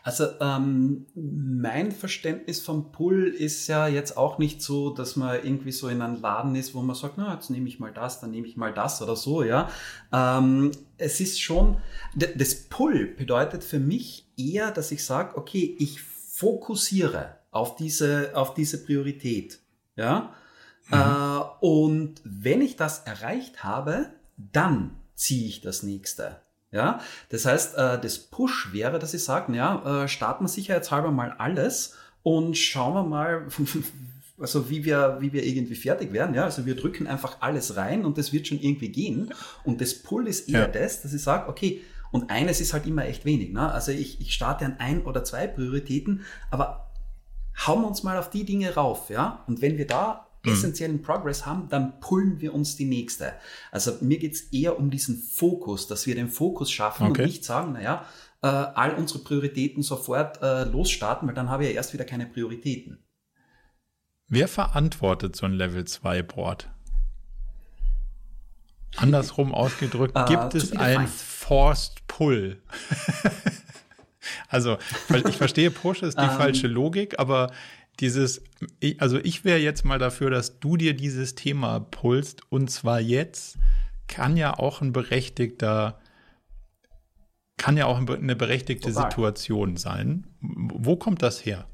Also 0.03 0.27
ähm, 0.41 1.07
mein 1.15 1.91
Verständnis 1.93 2.61
vom 2.61 2.93
Pull 2.93 3.29
ist 3.29 3.67
ja 3.69 3.89
jetzt 3.89 4.17
auch 4.17 4.39
nicht 4.39 4.63
so, 4.63 4.91
dass 4.91 5.17
man 5.17 5.37
irgendwie 5.43 5.73
so 5.73 5.89
in 5.89 6.03
einem 6.03 6.21
Laden 6.21 6.55
ist, 6.55 6.75
wo 6.75 6.83
man 6.83 6.95
sagt, 6.95 7.15
na, 7.17 7.35
jetzt 7.35 7.51
nehme 7.51 7.69
ich 7.69 7.81
mal 7.81 7.93
das, 7.93 8.21
dann 8.21 8.31
nehme 8.31 8.47
ich 8.47 8.57
mal 8.57 8.73
das 8.73 9.01
oder 9.01 9.17
so, 9.17 9.43
ja. 9.43 9.71
Ähm, 10.13 10.73
es 10.99 11.21
ist 11.21 11.41
schon, 11.41 11.79
das 12.15 12.55
Pull 12.55 13.15
bedeutet 13.17 13.65
für 13.65 13.79
mich 13.79 14.29
eher, 14.37 14.71
dass 14.71 14.93
ich 14.93 15.05
sage, 15.05 15.37
okay, 15.37 15.75
ich 15.79 16.03
fokussiere 16.03 17.39
auf 17.51 17.77
diese, 17.77 18.33
auf 18.35 18.55
diese 18.55 18.85
Priorität, 18.85 19.61
ja. 19.97 20.35
Mhm. 20.89 20.95
Äh, 20.95 21.67
und 21.67 22.21
wenn 22.25 22.61
ich 22.61 22.77
das 22.77 23.01
erreicht 23.01 23.65
habe, 23.65 24.11
dann 24.37 24.97
ziehe 25.15 25.49
ich 25.49 25.61
das 25.61 25.83
nächste. 25.83 26.41
Ja, 26.71 27.01
das 27.29 27.47
heißt, 27.47 27.77
äh, 27.77 28.01
das 28.01 28.19
Push 28.19 28.73
wäre, 28.73 28.99
dass 28.99 29.13
sie 29.13 29.19
sagen, 29.19 29.55
ja, 29.55 30.05
äh, 30.05 30.09
starten 30.09 30.45
wir 30.45 30.49
sicherheitshalber 30.49 31.13
mal 31.13 31.31
alles 31.39 31.95
und 32.25 32.57
schauen 32.59 32.95
wir 32.95 33.05
mal, 33.05 33.47
also 34.39 34.69
wie 34.71 34.85
wir, 34.85 35.19
wie 35.21 35.33
wir 35.33 35.45
irgendwie 35.45 35.77
fertig 35.77 36.13
werden. 36.13 36.35
Ja, 36.35 36.45
also 36.45 36.67
wir 36.67 36.75
drücken 36.75 37.07
einfach 37.07 37.37
alles 37.41 37.77
rein 37.77 38.05
und 38.05 38.19
das 38.19 38.33
wird 38.33 38.49
schon 38.49 38.59
irgendwie 38.59 38.89
gehen. 38.89 39.33
Und 39.63 39.81
das 39.81 39.95
Pull 39.95 40.27
ist 40.27 40.49
eher 40.49 40.63
ja. 40.63 40.67
das, 40.67 41.03
dass 41.03 41.15
ich 41.15 41.23
sage, 41.23 41.49
okay, 41.49 41.83
und 42.11 42.31
eines 42.31 42.61
ist 42.61 42.73
halt 42.73 42.87
immer 42.87 43.05
echt 43.05 43.25
wenig. 43.25 43.53
Ne? 43.53 43.73
Also 43.73 43.93
ich, 43.93 44.21
ich 44.21 44.35
starte 44.35 44.65
an 44.65 44.77
ein 44.79 45.03
oder 45.03 45.23
zwei 45.23 45.47
Prioritäten, 45.47 46.23
aber 46.51 46.93
hauen 47.67 47.83
wir 47.83 47.89
uns 47.89 48.03
mal 48.03 48.19
auf 48.19 48.31
die 48.31 48.45
Dinge 48.45 48.75
rauf, 48.75 49.11
ja. 49.11 49.45
Und 49.47 49.63
wenn 49.63 49.79
wir 49.79 49.87
da. 49.87 50.24
Essentiellen 50.53 51.03
Progress 51.03 51.47
haben, 51.47 51.69
dann 51.69 52.01
pullen 52.01 52.41
wir 52.41 52.55
uns 52.55 52.77
die 52.77 52.85
nächste. 52.85 53.33
Also 53.71 53.93
mir 54.01 54.19
geht 54.19 54.35
es 54.35 54.43
eher 54.53 54.79
um 54.79 54.91
diesen 54.91 55.17
Fokus, 55.19 55.87
dass 55.87 56.07
wir 56.07 56.15
den 56.15 56.29
Fokus 56.29 56.71
schaffen 56.71 57.09
okay. 57.09 57.23
und 57.23 57.29
nicht 57.29 57.45
sagen, 57.45 57.73
naja, 57.73 58.05
äh, 58.43 58.47
all 58.47 58.95
unsere 58.95 59.21
Prioritäten 59.21 59.83
sofort 59.83 60.43
äh, 60.43 60.65
losstarten, 60.65 61.27
weil 61.27 61.35
dann 61.35 61.49
habe 61.49 61.65
ich 61.65 61.71
ja 61.71 61.77
erst 61.77 61.95
wieder 61.95 62.05
keine 62.05 62.27
Prioritäten. 62.27 62.99
Wer 64.29 64.49
verantwortet 64.49 65.37
so 65.37 65.47
ein 65.47 65.53
Level 65.53 65.85
2 65.85 66.23
Board? 66.23 66.71
Andersrum 68.97 69.55
ausgedrückt, 69.55 70.17
uh, 70.17 70.25
gibt 70.27 70.55
es 70.55 70.73
ein 70.77 71.07
Forced 71.07 72.07
Pull? 72.07 72.61
also, 74.49 74.79
ich 75.27 75.37
verstehe, 75.37 75.71
Push 75.71 76.03
ist 76.03 76.19
die 76.19 76.25
ähm. 76.25 76.31
falsche 76.31 76.67
Logik, 76.67 77.19
aber 77.19 77.51
dieses, 78.01 78.43
also 78.99 79.19
ich 79.19 79.45
wäre 79.45 79.59
jetzt 79.59 79.85
mal 79.85 79.99
dafür, 79.99 80.31
dass 80.31 80.59
du 80.59 80.77
dir 80.77 80.95
dieses 80.95 81.35
Thema 81.35 81.81
pulst 81.81 82.43
und 82.51 82.71
zwar 82.71 83.01
jetzt 83.01 83.59
kann 84.09 84.37
ja 84.37 84.59
auch 84.59 84.81
ein 84.81 84.93
berechtigter, 84.93 86.01
kann 87.57 87.77
ja 87.77 87.87
auch 87.87 87.99
eine 87.99 88.37
berechtigte 88.37 88.91
Total. 88.91 89.11
Situation 89.11 89.77
sein. 89.77 90.27
Wo 90.41 90.97
kommt 90.97 91.23
das 91.23 91.45
her? 91.45 91.67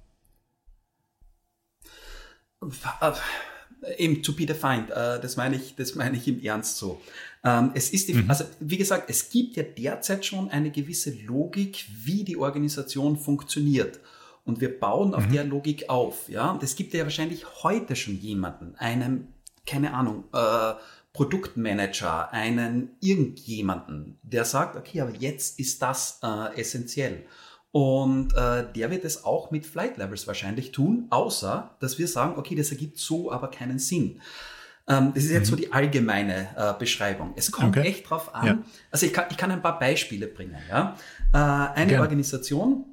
Eben 3.96 4.22
to 4.22 4.34
be 4.34 4.44
defined, 4.44 4.90
äh, 4.90 5.18
das 5.20 5.36
meine 5.36 5.56
ich, 5.56 5.74
das 5.74 5.94
meine 5.94 6.16
ich 6.16 6.28
im 6.28 6.42
Ernst 6.42 6.76
so. 6.76 7.00
Ähm, 7.42 7.70
es 7.74 7.90
ist 7.90 8.08
die, 8.08 8.14
mhm. 8.14 8.30
also 8.30 8.44
wie 8.60 8.76
gesagt, 8.76 9.08
es 9.08 9.30
gibt 9.30 9.56
ja 9.56 9.62
derzeit 9.62 10.26
schon 10.26 10.50
eine 10.50 10.70
gewisse 10.70 11.10
Logik, 11.24 11.86
wie 12.04 12.22
die 12.24 12.36
Organisation 12.36 13.16
funktioniert. 13.16 13.98
Und 14.50 14.60
wir 14.60 14.80
bauen 14.80 15.14
auf 15.14 15.28
mhm. 15.28 15.32
der 15.32 15.44
Logik 15.44 15.88
auf. 15.88 16.28
Ja, 16.28 16.50
und 16.50 16.64
es 16.64 16.74
gibt 16.74 16.92
ja 16.92 17.04
wahrscheinlich 17.04 17.46
heute 17.62 17.94
schon 17.94 18.18
jemanden, 18.18 18.74
einen, 18.78 19.32
keine 19.64 19.94
Ahnung, 19.94 20.24
äh, 20.32 20.72
Produktmanager, 21.12 22.32
einen 22.32 22.90
irgendjemanden, 23.00 24.18
der 24.24 24.44
sagt, 24.44 24.74
okay, 24.74 25.02
aber 25.02 25.12
jetzt 25.12 25.60
ist 25.60 25.80
das 25.82 26.18
äh, 26.24 26.60
essentiell. 26.60 27.26
Und 27.70 28.34
äh, 28.34 28.64
der 28.74 28.90
wird 28.90 29.04
es 29.04 29.24
auch 29.24 29.52
mit 29.52 29.66
Flight 29.66 29.98
Levels 29.98 30.26
wahrscheinlich 30.26 30.72
tun, 30.72 31.06
außer 31.10 31.76
dass 31.78 31.96
wir 32.00 32.08
sagen, 32.08 32.36
okay, 32.36 32.56
das 32.56 32.72
ergibt 32.72 32.98
so 32.98 33.30
aber 33.30 33.52
keinen 33.52 33.78
Sinn. 33.78 34.20
Ähm, 34.88 35.12
das 35.14 35.22
ist 35.22 35.30
jetzt 35.30 35.46
mhm. 35.46 35.50
so 35.50 35.56
die 35.56 35.72
allgemeine 35.72 36.48
äh, 36.56 36.74
Beschreibung. 36.76 37.34
Es 37.36 37.52
kommt 37.52 37.76
okay. 37.76 37.86
echt 37.86 38.10
drauf 38.10 38.34
an. 38.34 38.46
Ja. 38.46 38.58
Also 38.90 39.06
ich 39.06 39.12
kann, 39.12 39.26
ich 39.30 39.36
kann 39.36 39.52
ein 39.52 39.62
paar 39.62 39.78
Beispiele 39.78 40.26
bringen. 40.26 40.56
Ja? 40.68 40.96
Äh, 41.32 41.36
eine 41.36 41.86
Gerne. 41.86 42.02
Organisation 42.02 42.86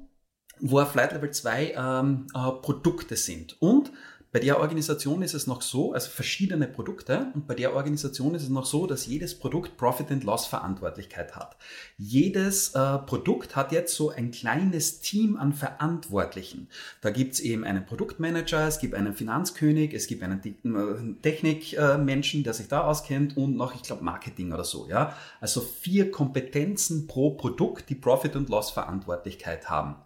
wo 0.60 0.84
Flight 0.84 1.12
Level 1.12 1.30
2 1.30 1.74
ähm, 1.76 2.26
äh, 2.34 2.50
Produkte 2.62 3.16
sind. 3.16 3.56
Und 3.60 3.92
bei 4.30 4.40
der 4.40 4.60
Organisation 4.60 5.22
ist 5.22 5.32
es 5.32 5.46
noch 5.46 5.62
so, 5.62 5.94
also 5.94 6.10
verschiedene 6.10 6.66
Produkte, 6.66 7.28
und 7.34 7.46
bei 7.46 7.54
der 7.54 7.74
Organisation 7.74 8.34
ist 8.34 8.42
es 8.42 8.50
noch 8.50 8.66
so, 8.66 8.86
dass 8.86 9.06
jedes 9.06 9.38
Produkt 9.38 9.78
Profit 9.78 10.10
and 10.10 10.22
Loss 10.22 10.46
Verantwortlichkeit 10.46 11.34
hat. 11.34 11.56
Jedes 11.96 12.74
äh, 12.74 12.98
Produkt 12.98 13.56
hat 13.56 13.72
jetzt 13.72 13.94
so 13.94 14.10
ein 14.10 14.30
kleines 14.30 15.00
Team 15.00 15.38
an 15.38 15.54
Verantwortlichen. 15.54 16.68
Da 17.00 17.08
gibt's 17.08 17.40
eben 17.40 17.64
einen 17.64 17.86
Produktmanager, 17.86 18.68
es 18.68 18.80
gibt 18.80 18.94
einen 18.94 19.14
Finanzkönig, 19.14 19.94
es 19.94 20.06
gibt 20.06 20.22
einen 20.22 20.42
äh, 20.44 21.22
Technikmenschen, 21.22 22.44
der 22.44 22.52
sich 22.52 22.68
da 22.68 22.82
auskennt 22.82 23.34
und 23.38 23.56
noch, 23.56 23.74
ich 23.74 23.82
glaube, 23.82 24.04
Marketing 24.04 24.52
oder 24.52 24.64
so. 24.64 24.86
Ja, 24.90 25.16
Also 25.40 25.62
vier 25.62 26.10
Kompetenzen 26.10 27.06
pro 27.06 27.30
Produkt, 27.30 27.88
die 27.88 27.94
Profit 27.94 28.36
and 28.36 28.50
Loss 28.50 28.72
Verantwortlichkeit 28.72 29.70
haben. 29.70 29.96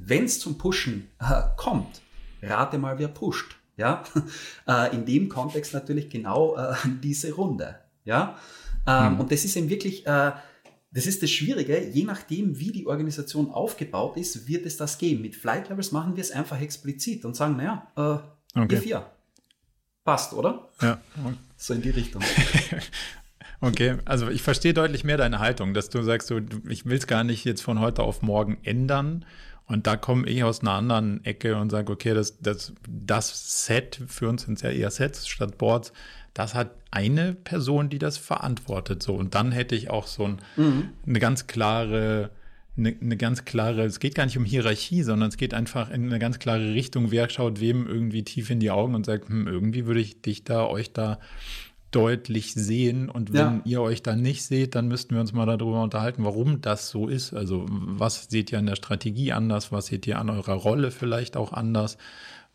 Wenn 0.00 0.24
es 0.24 0.38
zum 0.40 0.58
Pushen 0.58 1.08
äh, 1.20 1.42
kommt, 1.56 2.00
rate 2.42 2.78
mal, 2.78 2.98
wer 2.98 3.08
pusht. 3.08 3.56
Ja, 3.76 4.02
äh, 4.66 4.94
in 4.94 5.04
dem 5.04 5.28
Kontext 5.28 5.72
natürlich 5.72 6.08
genau 6.08 6.56
äh, 6.56 6.74
diese 7.02 7.32
Runde. 7.32 7.78
Ja, 8.04 8.38
ähm, 8.86 9.14
mhm. 9.14 9.20
und 9.20 9.32
das 9.32 9.44
ist 9.44 9.56
eben 9.56 9.68
wirklich, 9.68 10.06
äh, 10.06 10.32
das 10.90 11.06
ist 11.06 11.22
das 11.22 11.30
Schwierige. 11.30 11.88
Je 11.88 12.04
nachdem, 12.04 12.58
wie 12.58 12.72
die 12.72 12.86
Organisation 12.86 13.50
aufgebaut 13.50 14.16
ist, 14.16 14.48
wird 14.48 14.66
es 14.66 14.76
das 14.76 14.98
geben. 14.98 15.22
Mit 15.22 15.36
Flight 15.36 15.68
Levels 15.68 15.92
machen 15.92 16.16
wir 16.16 16.22
es 16.22 16.30
einfach 16.30 16.60
explizit 16.60 17.24
und 17.24 17.36
sagen, 17.36 17.56
naja, 17.56 17.86
äh, 17.96 18.58
okay. 18.58 18.78
E4. 18.78 19.02
Passt, 20.04 20.32
oder? 20.32 20.68
Ja. 20.80 21.00
So 21.60 21.74
in 21.74 21.82
die 21.82 21.90
Richtung. 21.90 22.22
Okay, 23.60 23.96
also 24.04 24.28
ich 24.28 24.42
verstehe 24.42 24.72
deutlich 24.72 25.02
mehr 25.02 25.16
deine 25.16 25.40
Haltung, 25.40 25.74
dass 25.74 25.90
du 25.90 26.02
sagst, 26.02 26.30
du, 26.30 26.40
ich 26.68 26.86
will 26.86 26.96
es 26.96 27.08
gar 27.08 27.24
nicht 27.24 27.44
jetzt 27.44 27.62
von 27.62 27.80
heute 27.80 28.04
auf 28.04 28.22
morgen 28.22 28.58
ändern, 28.62 29.24
und 29.68 29.86
da 29.86 29.96
komme 29.96 30.26
ich 30.26 30.42
aus 30.42 30.62
einer 30.62 30.72
anderen 30.72 31.24
Ecke 31.24 31.56
und 31.56 31.70
sage, 31.70 31.92
okay, 31.92 32.14
das, 32.14 32.38
das, 32.40 32.72
das 32.88 33.66
Set, 33.66 34.00
für 34.06 34.28
uns 34.28 34.42
sind 34.42 34.54
es 34.54 34.62
ja 34.62 34.70
eher 34.70 34.90
Sets 34.90 35.28
statt 35.28 35.58
Boards, 35.58 35.92
das 36.32 36.54
hat 36.54 36.70
eine 36.90 37.34
Person, 37.34 37.90
die 37.90 37.98
das 37.98 38.16
verantwortet. 38.16 39.02
So. 39.02 39.14
Und 39.14 39.34
dann 39.34 39.52
hätte 39.52 39.74
ich 39.74 39.90
auch 39.90 40.06
so 40.06 40.24
ein, 40.24 40.38
mhm. 40.56 40.90
eine 41.06 41.18
ganz 41.18 41.46
klare, 41.46 42.30
eine, 42.76 42.94
eine, 43.00 43.16
ganz 43.16 43.44
klare, 43.44 43.82
es 43.82 44.00
geht 44.00 44.14
gar 44.14 44.24
nicht 44.24 44.38
um 44.38 44.44
Hierarchie, 44.44 45.02
sondern 45.02 45.28
es 45.28 45.36
geht 45.36 45.52
einfach 45.52 45.90
in 45.90 46.06
eine 46.06 46.18
ganz 46.18 46.38
klare 46.38 46.72
Richtung, 46.72 47.10
wer 47.10 47.28
schaut 47.28 47.60
wem 47.60 47.86
irgendwie 47.86 48.22
tief 48.22 48.50
in 48.50 48.60
die 48.60 48.70
Augen 48.70 48.94
und 48.94 49.04
sagt, 49.04 49.28
hm, 49.28 49.48
irgendwie 49.48 49.84
würde 49.84 50.00
ich 50.00 50.22
dich 50.22 50.44
da, 50.44 50.66
euch 50.66 50.92
da 50.92 51.18
deutlich 51.90 52.54
sehen. 52.54 53.08
Und 53.08 53.32
wenn 53.32 53.38
ja. 53.38 53.60
ihr 53.64 53.80
euch 53.80 54.02
dann 54.02 54.20
nicht 54.20 54.44
seht, 54.44 54.74
dann 54.74 54.88
müssten 54.88 55.14
wir 55.14 55.20
uns 55.20 55.32
mal 55.32 55.46
darüber 55.46 55.82
unterhalten, 55.82 56.24
warum 56.24 56.60
das 56.60 56.90
so 56.90 57.08
ist. 57.08 57.32
Also 57.32 57.66
was 57.68 58.26
seht 58.28 58.52
ihr 58.52 58.58
an 58.58 58.66
der 58.66 58.76
Strategie 58.76 59.32
anders? 59.32 59.72
Was 59.72 59.86
seht 59.86 60.06
ihr 60.06 60.18
an 60.18 60.30
eurer 60.30 60.54
Rolle 60.54 60.90
vielleicht 60.90 61.36
auch 61.36 61.52
anders? 61.52 61.96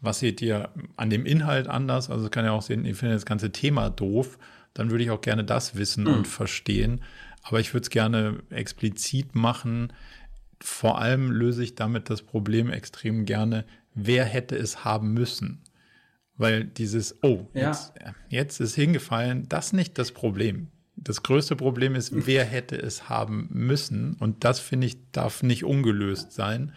Was 0.02 0.20
seht 0.20 0.42
ihr 0.42 0.70
an 0.98 1.10
dem 1.10 1.26
Inhalt 1.26 1.68
anders? 1.68 2.10
Also 2.10 2.30
kann 2.30 2.46
ja 2.46 2.52
auch 2.52 2.62
sehen, 2.62 2.86
ich 2.86 2.98
finde 2.98 3.16
das 3.16 3.26
ganze 3.26 3.52
Thema 3.52 3.90
doof. 3.90 4.38
Dann 4.74 4.92
würde 4.92 5.04
ich 5.04 5.12
auch 5.12 5.22
gerne 5.22 5.44
das 5.44 5.76
wissen 5.76 6.04
mhm. 6.04 6.14
und 6.14 6.28
verstehen. 6.28 7.02
Aber 7.42 7.60
ich 7.60 7.74
würde 7.74 7.84
es 7.84 7.90
gerne 7.90 8.40
explizit 8.50 9.36
machen. 9.36 9.94
Vor 10.62 11.00
allem 11.00 11.32
löse 11.32 11.64
ich 11.64 11.76
damit 11.76 12.10
das 12.10 12.22
Problem 12.22 12.70
extrem 12.70 13.26
gerne, 13.26 13.66
wer 13.96 14.26
hätte 14.26 14.56
es 14.56 14.86
haben 14.86 15.14
müssen. 15.14 15.62
Weil 16.38 16.64
dieses, 16.64 17.24
oh, 17.24 17.48
ja. 17.54 17.68
jetzt, 17.68 17.94
jetzt 18.30 18.60
ist 18.60 18.76
hingefallen, 18.76 19.48
das 19.50 19.68
ist 19.68 19.74
nicht 19.74 19.98
das 19.98 20.12
Problem. 20.12 20.70
Das 20.96 21.24
größte 21.24 21.56
Problem 21.56 21.96
ist, 21.96 22.12
wer 22.26 22.44
hätte 22.46 22.76
es 22.76 23.10
haben 23.10 23.48
müssen. 23.52 24.16
Und 24.20 24.44
das, 24.44 24.60
finde 24.60 24.88
ich, 24.88 24.98
darf 25.12 25.44
nicht 25.44 25.64
ungelöst 25.64 26.32
sein. 26.32 26.74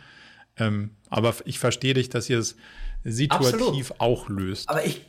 Ähm, 0.59 0.91
aber 1.09 1.35
ich 1.45 1.59
verstehe 1.59 1.95
dich, 1.95 2.09
dass 2.09 2.29
ihr 2.29 2.39
es 2.39 2.57
situativ 3.05 3.93
Absolut. 3.93 4.01
auch 4.01 4.29
löst. 4.29 4.69
Aber 4.69 4.85
ich, 4.85 5.07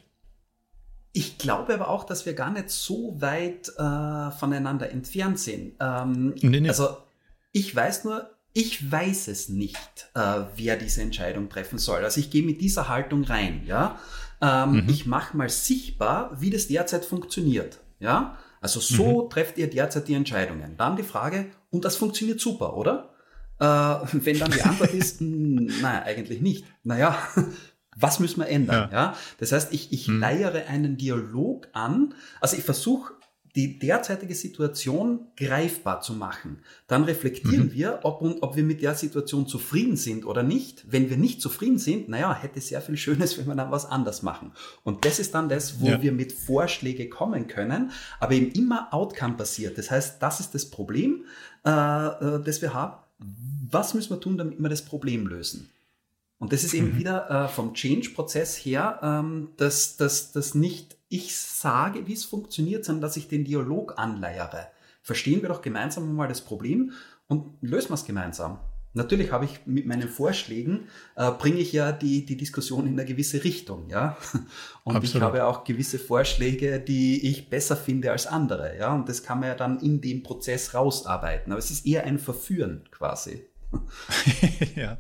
ich 1.13 1.37
glaube 1.37 1.73
aber 1.73 1.89
auch, 1.89 2.03
dass 2.03 2.25
wir 2.25 2.33
gar 2.33 2.51
nicht 2.51 2.69
so 2.69 3.19
weit 3.19 3.69
äh, 3.69 4.31
voneinander 4.31 4.91
entfernt 4.91 5.39
sind. 5.39 5.73
Ähm, 5.79 6.35
nee, 6.41 6.59
nee. 6.59 6.69
Also 6.69 6.97
ich 7.51 7.75
weiß 7.75 8.03
nur, 8.03 8.29
ich 8.53 8.91
weiß 8.91 9.27
es 9.29 9.49
nicht, 9.49 10.11
äh, 10.15 10.43
wer 10.55 10.77
diese 10.77 11.01
Entscheidung 11.01 11.49
treffen 11.49 11.79
soll. 11.79 12.03
Also 12.03 12.19
ich 12.19 12.29
gehe 12.29 12.43
mit 12.43 12.61
dieser 12.61 12.87
Haltung 12.87 13.23
rein, 13.23 13.63
ja. 13.65 13.99
Ähm, 14.41 14.83
mhm. 14.83 14.89
Ich 14.89 15.05
mache 15.05 15.35
mal 15.35 15.49
sichtbar, 15.49 16.31
wie 16.39 16.49
das 16.49 16.67
derzeit 16.67 17.05
funktioniert. 17.05 17.79
Ja? 17.99 18.38
Also 18.61 18.79
so 18.79 19.23
mhm. 19.23 19.29
trefft 19.29 19.57
ihr 19.57 19.69
derzeit 19.69 20.07
die 20.07 20.13
Entscheidungen. 20.13 20.75
Dann 20.77 20.95
die 20.95 21.03
Frage, 21.03 21.47
und 21.69 21.85
das 21.85 21.95
funktioniert 21.95 22.39
super, 22.39 22.75
oder? 22.75 23.13
Äh, 23.59 23.65
wenn 23.65 24.39
dann 24.39 24.51
die 24.51 24.61
Antwort 24.61 24.93
ist, 24.93 25.21
naja, 25.21 26.03
eigentlich 26.03 26.41
nicht. 26.41 26.65
Naja, 26.83 27.17
was 27.95 28.19
müssen 28.19 28.41
wir 28.41 28.47
ändern? 28.47 28.89
Ja. 28.91 28.97
ja? 28.97 29.15
Das 29.39 29.51
heißt, 29.51 29.73
ich, 29.73 29.91
ich 29.91 30.07
mhm. 30.07 30.19
leiere 30.19 30.67
einen 30.67 30.97
Dialog 30.97 31.67
an. 31.73 32.13
Also 32.39 32.57
ich 32.57 32.63
versuche 32.63 33.13
die 33.57 33.79
derzeitige 33.79 34.35
Situation 34.35 35.29
greifbar 35.35 36.01
zu 36.01 36.13
machen. 36.13 36.59
Dann 36.85 37.05
reflektieren 37.05 37.65
mhm. 37.65 37.73
wir, 37.73 37.99
ob, 38.03 38.21
ob 38.21 38.55
wir 38.55 38.63
mit 38.63 38.83
der 38.83 38.93
Situation 38.93 39.47
zufrieden 39.47 39.97
sind 39.97 40.27
oder 40.27 40.43
nicht. 40.43 40.85
Wenn 40.91 41.09
wir 41.09 41.17
nicht 41.17 41.41
zufrieden 41.41 41.79
sind, 41.79 42.07
naja, 42.07 42.35
hätte 42.39 42.61
sehr 42.61 42.81
viel 42.81 42.97
Schönes, 42.97 43.35
wenn 43.39 43.47
wir 43.47 43.55
dann 43.55 43.71
was 43.71 43.87
anders 43.87 44.21
machen. 44.21 44.51
Und 44.83 45.05
das 45.05 45.17
ist 45.17 45.33
dann 45.33 45.49
das, 45.49 45.81
wo 45.81 45.87
ja. 45.87 45.99
wir 46.03 46.11
mit 46.11 46.33
Vorschläge 46.33 47.09
kommen 47.09 47.47
können, 47.47 47.89
aber 48.19 48.33
eben 48.33 48.51
immer 48.51 48.93
Outcome 48.93 49.33
basiert. 49.33 49.79
Das 49.79 49.89
heißt, 49.89 50.21
das 50.21 50.39
ist 50.39 50.53
das 50.53 50.69
Problem, 50.69 51.25
äh, 51.65 51.71
äh, 51.71 52.43
das 52.43 52.61
wir 52.61 52.75
haben. 52.75 52.97
Was 53.71 53.95
müssen 53.95 54.11
wir 54.11 54.19
tun, 54.19 54.37
damit 54.37 54.59
wir 54.59 54.69
das 54.69 54.85
Problem 54.85 55.25
lösen? 55.25 55.71
Und 56.37 56.53
das 56.53 56.63
ist 56.63 56.75
eben 56.75 56.93
mhm. 56.93 56.99
wieder 56.99 57.27
äh, 57.31 57.47
vom 57.47 57.73
Change-Prozess 57.73 58.55
her, 58.55 58.99
ähm, 59.01 59.49
dass 59.57 59.97
das 59.97 60.53
nicht 60.53 60.96
ich 61.09 61.35
sage, 61.37 62.07
wie 62.07 62.13
es 62.13 62.25
funktioniert, 62.25 62.85
sondern 62.85 63.01
dass 63.01 63.17
ich 63.17 63.27
den 63.27 63.45
Dialog 63.45 63.97
anleiere. 63.97 64.67
Verstehen 65.01 65.41
wir 65.41 65.49
doch 65.49 65.61
gemeinsam 65.61 66.13
mal 66.15 66.27
das 66.27 66.41
Problem 66.41 66.91
und 67.27 67.57
lösen 67.61 67.89
wir 67.89 67.95
es 67.95 68.05
gemeinsam. 68.05 68.59
Natürlich 68.93 69.31
habe 69.31 69.45
ich 69.45 69.59
mit 69.65 69.85
meinen 69.85 70.09
Vorschlägen, 70.09 70.87
äh, 71.15 71.29
bringe 71.31 71.59
ich 71.59 71.71
ja 71.71 71.91
die, 71.91 72.25
die 72.25 72.35
Diskussion 72.35 72.87
in 72.87 72.93
eine 72.93 73.05
gewisse 73.05 73.43
Richtung, 73.43 73.89
ja. 73.89 74.17
Und 74.83 74.95
Absolut. 74.95 75.15
ich 75.15 75.21
habe 75.21 75.45
auch 75.45 75.63
gewisse 75.63 75.99
Vorschläge, 75.99 76.79
die 76.79 77.29
ich 77.29 77.49
besser 77.49 77.77
finde 77.77 78.11
als 78.11 78.25
andere, 78.25 78.75
ja. 78.77 78.95
Und 78.95 79.07
das 79.07 79.21
kann 79.21 79.39
man 79.39 79.49
ja 79.49 79.55
dann 79.55 79.79
in 79.79 80.01
dem 80.01 80.23
Prozess 80.23 80.73
rausarbeiten. 80.73 81.51
Aber 81.51 81.59
es 81.59 81.69
ist 81.69 81.85
eher 81.85 82.05
ein 82.05 82.17
Verführen 82.17 82.85
quasi. 82.89 83.45
ja. 84.75 84.97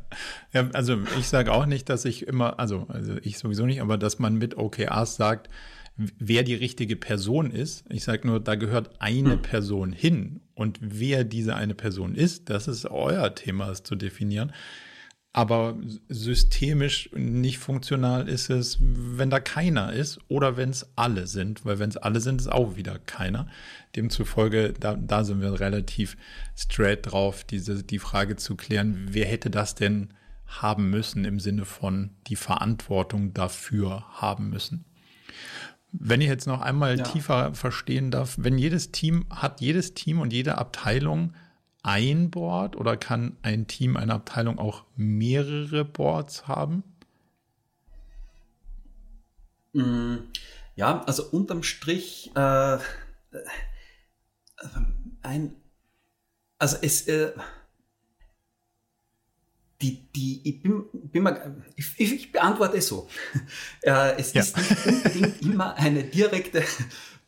ja, 0.53 0.69
also 0.73 0.99
ich 1.17 1.27
sage 1.27 1.51
auch 1.51 1.65
nicht, 1.65 1.89
dass 1.89 2.05
ich 2.05 2.27
immer, 2.27 2.59
also, 2.59 2.85
also 2.89 3.15
ich 3.23 3.39
sowieso 3.39 3.65
nicht, 3.65 3.81
aber 3.81 3.97
dass 3.97 4.19
man 4.19 4.35
mit 4.35 4.57
OKRs 4.57 5.15
sagt, 5.15 5.49
wer 5.97 6.43
die 6.43 6.55
richtige 6.55 6.95
Person 6.95 7.51
ist. 7.51 7.83
Ich 7.89 8.03
sage 8.03 8.27
nur, 8.27 8.39
da 8.39 8.55
gehört 8.55 9.01
eine 9.01 9.33
hm. 9.33 9.41
Person 9.41 9.91
hin. 9.91 10.41
Und 10.53 10.79
wer 10.81 11.23
diese 11.23 11.55
eine 11.55 11.75
Person 11.75 12.15
ist, 12.15 12.49
das 12.49 12.67
ist 12.67 12.85
euer 12.85 13.35
Thema, 13.35 13.69
es 13.69 13.83
zu 13.83 13.95
definieren. 13.95 14.51
Aber 15.33 15.77
systemisch 16.09 17.11
nicht 17.13 17.59
funktional 17.59 18.27
ist 18.27 18.49
es, 18.49 18.79
wenn 18.81 19.29
da 19.29 19.39
keiner 19.39 19.93
ist 19.93 20.19
oder 20.29 20.57
wenn 20.57 20.71
es 20.71 20.89
alle 20.95 21.27
sind, 21.27 21.63
weil 21.63 21.77
wenn 21.77 21.91
es 21.91 21.97
alle 21.97 22.21
sind, 22.21 22.41
ist 22.41 22.51
auch 22.51 22.75
wieder 22.75 22.97
keiner. 22.97 23.47
Demzufolge, 23.95 24.73
da, 24.79 24.95
da 24.95 25.23
sind 25.23 25.41
wir 25.41 25.59
relativ 25.59 26.17
straight 26.55 27.11
drauf, 27.11 27.43
diese, 27.43 27.83
die 27.83 27.99
Frage 27.99 28.35
zu 28.35 28.55
klären, 28.55 29.09
wer 29.11 29.27
hätte 29.27 29.51
das 29.51 29.75
denn 29.75 30.09
haben 30.47 30.89
müssen 30.89 31.23
im 31.23 31.39
Sinne 31.39 31.65
von 31.65 32.11
die 32.25 32.35
Verantwortung 32.35 33.33
dafür 33.35 34.05
haben 34.13 34.49
müssen. 34.49 34.85
Wenn 35.91 36.21
ich 36.21 36.27
jetzt 36.27 36.47
noch 36.47 36.61
einmal 36.61 36.97
ja. 36.97 37.03
tiefer 37.03 37.53
verstehen 37.53 38.11
darf, 38.11 38.35
wenn 38.39 38.57
jedes 38.57 38.91
Team, 38.91 39.25
hat 39.29 39.61
jedes 39.61 39.93
Team 39.93 40.19
und 40.19 40.33
jede 40.33 40.57
Abteilung 40.57 41.33
ein 41.83 42.29
Board 42.29 42.75
oder 42.75 42.97
kann 42.97 43.37
ein 43.41 43.67
Team, 43.67 43.95
eine 43.95 44.13
Abteilung 44.13 44.59
auch 44.59 44.83
mehrere 44.95 45.85
Boards 45.85 46.47
haben? 46.47 46.83
Mm, 49.73 50.17
ja, 50.75 51.03
also 51.03 51.23
unterm 51.29 51.63
Strich 51.63 52.31
äh, 52.35 52.75
äh 52.75 52.79
ein, 55.21 55.55
also 56.59 56.77
es, 56.81 57.07
äh, 57.07 57.33
die, 59.81 60.11
die, 60.11 60.41
ich 60.43 60.63
bin, 60.63 60.85
bin 60.91 61.23
mal, 61.23 61.55
ich, 61.75 61.99
ich 61.99 62.31
beantworte 62.31 62.77
es 62.77 62.87
so. 62.87 63.07
Äh, 63.83 64.17
es 64.17 64.33
ja. 64.33 64.41
ist 64.41 64.57
nicht 64.57 64.85
unbedingt 64.85 65.41
immer 65.43 65.75
eine 65.75 66.03
direkte 66.03 66.63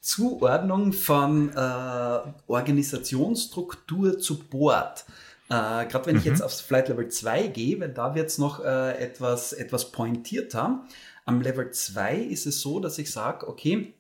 Zuordnung 0.02 0.94
von 0.94 1.50
äh, 1.50 2.20
Organisationsstruktur 2.48 4.20
zu 4.20 4.40
Board. 4.40 5.06
Äh, 5.48 5.86
Gerade 5.86 6.06
wenn 6.08 6.16
mhm. 6.16 6.20
ich 6.20 6.26
jetzt 6.26 6.42
aufs 6.42 6.62
Flight 6.62 6.90
Level 6.90 7.08
2 7.08 7.48
gehe, 7.48 7.80
weil 7.80 7.94
da 7.94 8.16
wird 8.16 8.28
es 8.28 8.38
noch 8.38 8.64
äh, 8.64 8.98
etwas, 8.98 9.54
etwas 9.54 9.92
pointierter. 9.92 10.86
Am 11.26 11.42
Level 11.42 11.72
2 11.72 12.18
ist 12.18 12.46
es 12.46 12.62
so, 12.62 12.80
dass 12.80 12.98
ich 12.98 13.12
sage, 13.12 13.48
okay, 13.48 13.94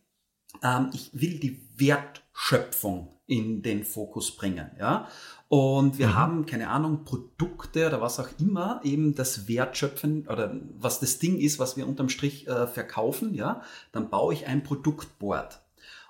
ähm, 0.63 0.89
ich 0.93 1.11
will 1.13 1.39
die 1.39 1.61
Wertschöpfung 1.75 3.15
in 3.27 3.61
den 3.61 3.83
Fokus 3.83 4.35
bringen. 4.35 4.71
Ja? 4.79 5.07
Und 5.49 5.97
wir 5.97 6.09
mhm. 6.09 6.15
haben, 6.15 6.45
keine 6.45 6.69
Ahnung, 6.69 7.05
Produkte 7.05 7.87
oder 7.87 8.01
was 8.01 8.19
auch 8.19 8.29
immer, 8.39 8.81
eben 8.83 9.15
das 9.15 9.47
Wertschöpfen 9.47 10.27
oder 10.27 10.55
was 10.77 10.99
das 10.99 11.17
Ding 11.17 11.39
ist, 11.39 11.57
was 11.57 11.75
wir 11.75 11.87
unterm 11.87 12.07
Strich 12.07 12.47
äh, 12.47 12.67
verkaufen, 12.67 13.33
ja, 13.33 13.63
dann 13.91 14.11
baue 14.11 14.35
ich 14.35 14.45
ein 14.45 14.63
Produktboard. 14.63 15.59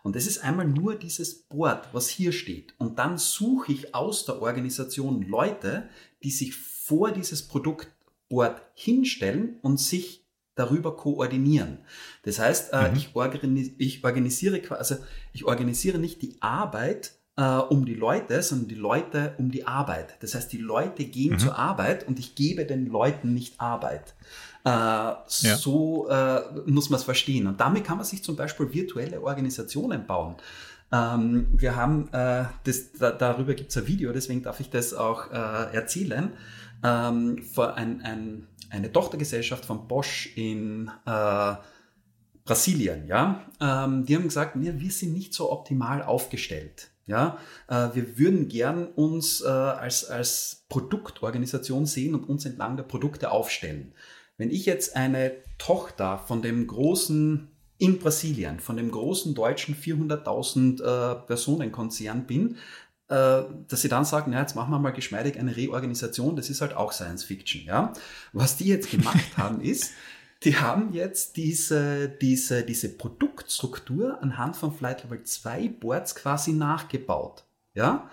Und 0.03 0.17
das 0.17 0.27
ist 0.27 0.43
einmal 0.43 0.67
nur 0.67 0.95
dieses 0.95 1.33
Board, 1.43 1.87
was 1.93 2.09
hier 2.09 2.33
steht. 2.33 2.73
Und 2.77 2.99
dann 2.99 3.17
suche 3.17 3.71
ich 3.71 3.95
aus 3.95 4.25
der 4.25 4.41
Organisation 4.41 5.21
Leute, 5.21 5.87
die 6.21 6.31
sich 6.31 6.55
vor 6.55 7.11
dieses 7.11 7.47
Produktboard 7.47 8.61
hinstellen 8.73 9.57
und 9.61 9.79
sich 9.79 10.25
darüber 10.55 10.97
koordinieren. 10.97 11.79
Das 12.23 12.39
heißt, 12.39 12.73
äh, 12.73 12.91
mhm. 12.91 12.97
ich, 12.97 13.15
organis 13.15 13.71
ich 13.77 14.03
organisiere 14.03 14.61
also 14.77 14.97
ich 15.31 15.45
organisiere 15.45 15.97
nicht 15.97 16.21
die 16.21 16.35
Arbeit 16.41 17.13
äh, 17.39 17.41
um 17.41 17.85
die 17.85 17.95
Leute, 17.95 18.41
sondern 18.41 18.67
die 18.67 18.75
Leute 18.75 19.33
um 19.37 19.49
die 19.49 19.65
Arbeit. 19.65 20.17
Das 20.19 20.35
heißt, 20.35 20.51
die 20.51 20.57
Leute 20.57 21.05
gehen 21.05 21.33
mhm. 21.33 21.39
zur 21.39 21.57
Arbeit 21.57 22.05
und 22.05 22.19
ich 22.19 22.35
gebe 22.35 22.65
den 22.65 22.87
Leuten 22.87 23.33
nicht 23.33 23.61
Arbeit. 23.61 24.13
Äh, 24.65 24.69
ja. 24.69 25.25
So 25.29 26.09
äh, 26.09 26.41
muss 26.65 26.89
man 26.89 26.99
es 26.99 27.05
verstehen. 27.05 27.47
Und 27.47 27.61
damit 27.61 27.85
kann 27.85 27.95
man 27.95 28.05
sich 28.05 28.23
zum 28.23 28.35
Beispiel 28.35 28.73
virtuelle 28.73 29.21
Organisationen 29.21 30.05
bauen. 30.05 30.35
Ähm, 30.91 31.47
wir 31.53 31.77
haben, 31.77 32.09
äh, 32.11 32.45
das, 32.65 32.91
da, 32.99 33.11
darüber 33.11 33.53
gibt 33.53 33.69
es 33.69 33.77
ein 33.77 33.87
Video, 33.87 34.11
deswegen 34.11 34.43
darf 34.43 34.59
ich 34.59 34.69
das 34.69 34.93
auch 34.93 35.31
äh, 35.31 35.73
erzählen. 35.73 36.33
Ähm, 36.83 37.41
ein, 37.55 38.01
ein, 38.01 38.47
eine 38.69 38.91
Tochtergesellschaft 38.91 39.63
von 39.63 39.87
Bosch 39.87 40.29
in 40.35 40.91
äh, 41.05 41.55
Brasilien, 42.43 43.07
ja, 43.07 43.41
ähm, 43.61 44.05
die 44.05 44.15
haben 44.15 44.23
gesagt, 44.23 44.59
wir, 44.59 44.79
wir 44.79 44.91
sind 44.91 45.13
nicht 45.13 45.35
so 45.35 45.51
optimal 45.51 46.01
aufgestellt. 46.01 46.89
Ja, 47.09 47.39
äh, 47.67 47.89
wir 47.93 48.19
würden 48.19 48.47
gern 48.49 48.85
uns 48.85 49.41
äh, 49.41 49.47
als, 49.47 50.05
als 50.05 50.63
Produktorganisation 50.69 51.87
sehen 51.87 52.13
und 52.13 52.29
uns 52.29 52.45
entlang 52.45 52.77
der 52.77 52.83
Produkte 52.83 53.31
aufstellen. 53.31 53.93
Wenn 54.37 54.51
ich 54.51 54.67
jetzt 54.67 54.95
eine 54.95 55.31
Tochter 55.57 56.19
von 56.19 56.43
dem 56.43 56.67
großen 56.67 57.49
in 57.79 57.97
Brasilien, 57.97 58.59
von 58.59 58.77
dem 58.77 58.91
großen 58.91 59.33
deutschen 59.33 59.75
400.000 59.75 60.81
äh, 60.81 61.15
Personenkonzern 61.25 62.25
bin, 62.25 62.57
dass 63.07 63.81
sie 63.81 63.89
dann 63.89 64.05
sagen, 64.05 64.33
ja, 64.33 64.41
jetzt 64.41 64.55
machen 64.55 64.69
wir 64.69 64.77
mal 64.77 64.91
geschmeidig 64.91 65.39
eine 65.39 65.57
Reorganisation, 65.57 66.35
das 66.35 66.51
ist 66.51 66.61
halt 66.61 66.75
auch 66.75 66.91
Science 66.91 67.23
Fiction, 67.23 67.63
ja. 67.65 67.91
Was 68.33 68.57
die 68.57 68.67
jetzt 68.67 68.91
gemacht 68.91 69.25
haben 69.35 69.61
ist, 69.61 69.93
die 70.43 70.55
haben 70.57 70.93
jetzt 70.93 71.35
diese, 71.35 72.07
diese, 72.07 72.63
diese 72.63 72.89
Produktstruktur 72.89 74.21
anhand 74.21 74.55
von 74.55 74.73
Flight 74.73 75.03
Level 75.03 75.23
2 75.23 75.69
Boards 75.69 76.15
quasi 76.15 76.53
nachgebaut. 76.53 77.43
Ja? 77.73 78.09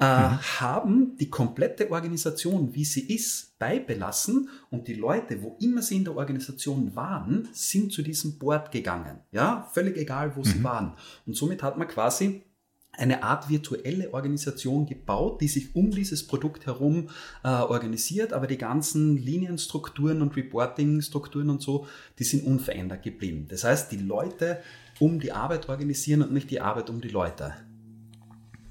Äh, 0.00 0.30
mhm. 0.30 0.38
haben 0.60 1.16
die 1.18 1.28
komplette 1.28 1.90
Organisation, 1.90 2.74
wie 2.74 2.86
sie 2.86 3.02
ist, 3.14 3.58
beibelassen 3.58 4.48
und 4.70 4.88
die 4.88 4.94
Leute, 4.94 5.42
wo 5.42 5.58
immer 5.60 5.82
sie 5.82 5.96
in 5.96 6.04
der 6.04 6.16
Organisation 6.16 6.96
waren, 6.96 7.48
sind 7.52 7.92
zu 7.92 8.00
diesem 8.00 8.38
Board 8.38 8.72
gegangen. 8.72 9.18
Ja, 9.30 9.68
völlig 9.72 9.98
egal, 9.98 10.34
wo 10.34 10.40
mhm. 10.40 10.44
sie 10.44 10.64
waren. 10.64 10.94
Und 11.26 11.36
somit 11.36 11.62
hat 11.62 11.76
man 11.76 11.86
quasi 11.86 12.42
eine 13.00 13.22
Art 13.22 13.48
virtuelle 13.48 14.12
Organisation 14.12 14.86
gebaut, 14.86 15.40
die 15.40 15.48
sich 15.48 15.74
um 15.74 15.90
dieses 15.90 16.26
Produkt 16.26 16.66
herum 16.66 17.08
äh, 17.42 17.48
organisiert, 17.48 18.32
aber 18.32 18.46
die 18.46 18.58
ganzen 18.58 19.16
Linienstrukturen 19.16 20.22
und 20.22 20.36
Reporting-Strukturen 20.36 21.50
und 21.50 21.62
so, 21.62 21.86
die 22.18 22.24
sind 22.24 22.44
unverändert 22.44 23.02
geblieben. 23.02 23.46
Das 23.48 23.64
heißt, 23.64 23.90
die 23.92 23.96
Leute 23.96 24.58
um 24.98 25.18
die 25.18 25.32
Arbeit 25.32 25.68
organisieren 25.68 26.22
und 26.22 26.32
nicht 26.32 26.50
die 26.50 26.60
Arbeit 26.60 26.90
um 26.90 27.00
die 27.00 27.08
Leute. 27.08 27.54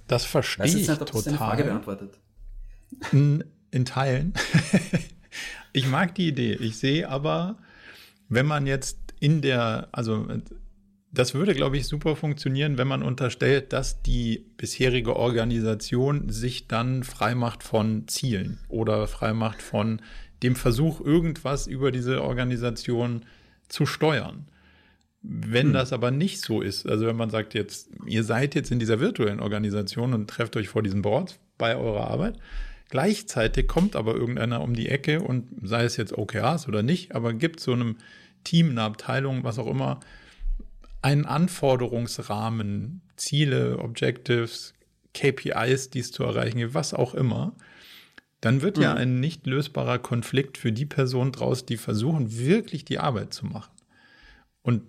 Das 0.07 0.25
verstehe 0.25 0.65
ich 0.65 0.75
nicht, 0.75 0.89
ob 0.89 1.05
total. 1.05 1.23
Das 1.23 1.35
Frage 1.35 1.63
beantwortet. 1.63 2.19
In, 3.11 3.43
in 3.71 3.85
Teilen. 3.85 4.33
ich 5.73 5.87
mag 5.87 6.15
die 6.15 6.27
Idee. 6.27 6.53
Ich 6.53 6.77
sehe 6.77 7.09
aber, 7.09 7.57
wenn 8.27 8.45
man 8.45 8.67
jetzt 8.67 8.97
in 9.19 9.41
der, 9.41 9.87
also 9.91 10.27
das 11.11 11.33
würde, 11.33 11.55
glaube 11.55 11.77
ich, 11.77 11.87
super 11.87 12.15
funktionieren, 12.15 12.77
wenn 12.77 12.87
man 12.87 13.01
unterstellt, 13.01 13.73
dass 13.73 14.01
die 14.03 14.45
bisherige 14.57 15.15
Organisation 15.15 16.29
sich 16.29 16.67
dann 16.67 17.03
freimacht 17.03 17.63
von 17.63 18.07
Zielen 18.07 18.59
oder 18.67 19.07
freimacht 19.07 19.61
von 19.61 20.01
dem 20.43 20.55
Versuch, 20.55 21.01
irgendwas 21.01 21.67
über 21.67 21.91
diese 21.91 22.23
Organisation 22.23 23.25
zu 23.67 23.85
steuern. 23.85 24.45
Wenn 25.21 25.67
hm. 25.67 25.73
das 25.73 25.91
aber 25.93 26.11
nicht 26.11 26.41
so 26.41 26.61
ist, 26.61 26.87
also 26.87 27.07
wenn 27.07 27.17
man 27.17 27.29
sagt 27.29 27.53
jetzt, 27.53 27.89
ihr 28.05 28.23
seid 28.23 28.55
jetzt 28.55 28.71
in 28.71 28.79
dieser 28.79 28.99
virtuellen 28.99 29.39
Organisation 29.39 30.13
und 30.13 30.29
trefft 30.29 30.55
euch 30.55 30.69
vor 30.69 30.83
diesem 30.83 31.01
Board 31.01 31.39
bei 31.57 31.75
eurer 31.75 32.07
Arbeit, 32.07 32.37
gleichzeitig 32.89 33.67
kommt 33.67 33.95
aber 33.95 34.15
irgendeiner 34.15 34.61
um 34.61 34.75
die 34.75 34.87
Ecke 34.87 35.21
und 35.21 35.47
sei 35.63 35.83
es 35.83 35.97
jetzt 35.97 36.17
OKRs 36.17 36.67
oder 36.67 36.83
nicht, 36.83 37.15
aber 37.15 37.33
gibt 37.33 37.59
so 37.59 37.73
einem 37.73 37.97
Team, 38.43 38.69
eine 38.69 38.83
Abteilung, 38.83 39.43
was 39.43 39.59
auch 39.59 39.67
immer, 39.67 39.99
einen 41.01 41.25
Anforderungsrahmen, 41.25 43.01
Ziele, 43.15 43.79
Objectives, 43.79 44.73
KPIs, 45.13 45.89
die 45.89 45.99
es 45.99 46.11
zu 46.11 46.23
erreichen 46.23 46.59
gibt, 46.59 46.73
was 46.73 46.93
auch 46.93 47.13
immer, 47.13 47.55
dann 48.41 48.61
wird 48.61 48.77
mhm. 48.77 48.83
ja 48.83 48.93
ein 48.93 49.19
nicht 49.19 49.45
lösbarer 49.47 49.99
Konflikt 49.99 50.57
für 50.57 50.71
die 50.71 50.85
Person 50.85 51.31
draus, 51.31 51.65
die 51.65 51.77
versuchen, 51.77 52.37
wirklich 52.37 52.85
die 52.85 52.99
Arbeit 52.99 53.33
zu 53.33 53.45
machen. 53.45 53.71
Und 54.61 54.83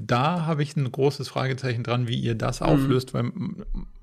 da 0.00 0.44
habe 0.44 0.62
ich 0.62 0.76
ein 0.76 0.90
großes 0.90 1.28
Fragezeichen 1.28 1.82
dran, 1.82 2.08
wie 2.08 2.18
ihr 2.18 2.34
das 2.34 2.60
mhm. 2.60 2.66
auflöst, 2.66 3.14
weil 3.14 3.30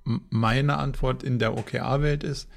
meine 0.03 0.77
Antwort 0.77 1.23
in 1.23 1.39
der 1.39 1.57
OKR-Welt 1.57 2.23
ist, 2.23 2.49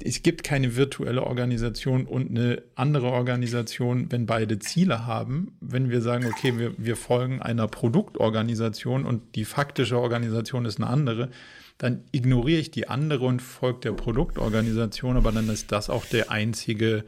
es 0.00 0.22
gibt 0.22 0.42
keine 0.42 0.76
virtuelle 0.76 1.22
Organisation 1.24 2.06
und 2.06 2.30
eine 2.30 2.62
andere 2.74 3.06
Organisation, 3.06 4.10
wenn 4.10 4.26
beide 4.26 4.58
Ziele 4.58 5.06
haben. 5.06 5.56
Wenn 5.60 5.90
wir 5.90 6.00
sagen, 6.00 6.26
okay, 6.26 6.58
wir, 6.58 6.74
wir 6.78 6.96
folgen 6.96 7.42
einer 7.42 7.68
Produktorganisation 7.68 9.04
und 9.04 9.36
die 9.36 9.44
faktische 9.44 9.98
Organisation 9.98 10.64
ist 10.64 10.78
eine 10.78 10.88
andere, 10.88 11.30
dann 11.78 12.04
ignoriere 12.12 12.60
ich 12.60 12.70
die 12.70 12.88
andere 12.88 13.26
und 13.26 13.42
folge 13.42 13.80
der 13.80 13.92
Produktorganisation, 13.92 15.16
aber 15.16 15.32
dann 15.32 15.48
ist 15.48 15.72
das 15.72 15.90
auch 15.90 16.04
der 16.06 16.30
einzige 16.30 17.04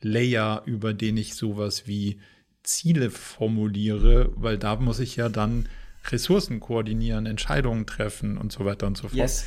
Layer, 0.00 0.62
über 0.64 0.94
den 0.94 1.16
ich 1.16 1.34
sowas 1.34 1.86
wie 1.86 2.18
Ziele 2.62 3.10
formuliere, 3.10 4.30
weil 4.36 4.58
da 4.58 4.76
muss 4.76 5.00
ich 5.00 5.16
ja 5.16 5.28
dann 5.28 5.68
Ressourcen 6.10 6.60
koordinieren, 6.60 7.26
Entscheidungen 7.26 7.86
treffen 7.86 8.38
und 8.38 8.52
so 8.52 8.64
weiter 8.64 8.86
und 8.86 8.96
so 8.96 9.08
fort. 9.08 9.14
Yes. 9.14 9.46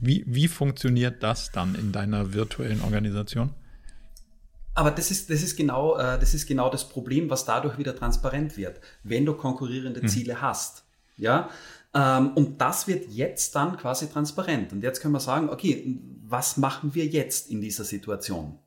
Wie, 0.00 0.24
wie 0.26 0.48
funktioniert 0.48 1.22
das 1.22 1.50
dann 1.50 1.74
in 1.74 1.92
deiner 1.92 2.32
virtuellen 2.32 2.80
Organisation? 2.82 3.50
Aber 4.74 4.90
das 4.90 5.10
ist, 5.10 5.30
das, 5.30 5.42
ist 5.42 5.56
genau, 5.56 5.96
äh, 5.96 6.18
das 6.18 6.34
ist 6.34 6.46
genau 6.46 6.68
das 6.68 6.88
Problem, 6.88 7.30
was 7.30 7.44
dadurch 7.44 7.78
wieder 7.78 7.94
transparent 7.94 8.56
wird, 8.56 8.80
wenn 9.04 9.24
du 9.24 9.34
konkurrierende 9.34 10.00
hm. 10.00 10.08
Ziele 10.08 10.40
hast. 10.40 10.84
Ja, 11.16 11.48
ähm, 11.94 12.32
und 12.34 12.60
das 12.60 12.88
wird 12.88 13.08
jetzt 13.10 13.54
dann 13.54 13.76
quasi 13.76 14.08
transparent. 14.08 14.72
Und 14.72 14.82
jetzt 14.82 15.00
können 15.00 15.14
wir 15.14 15.20
sagen, 15.20 15.48
okay, 15.48 15.96
was 16.26 16.56
machen 16.56 16.94
wir 16.94 17.06
jetzt 17.06 17.50
in 17.50 17.60
dieser 17.60 17.84
Situation? 17.84 18.58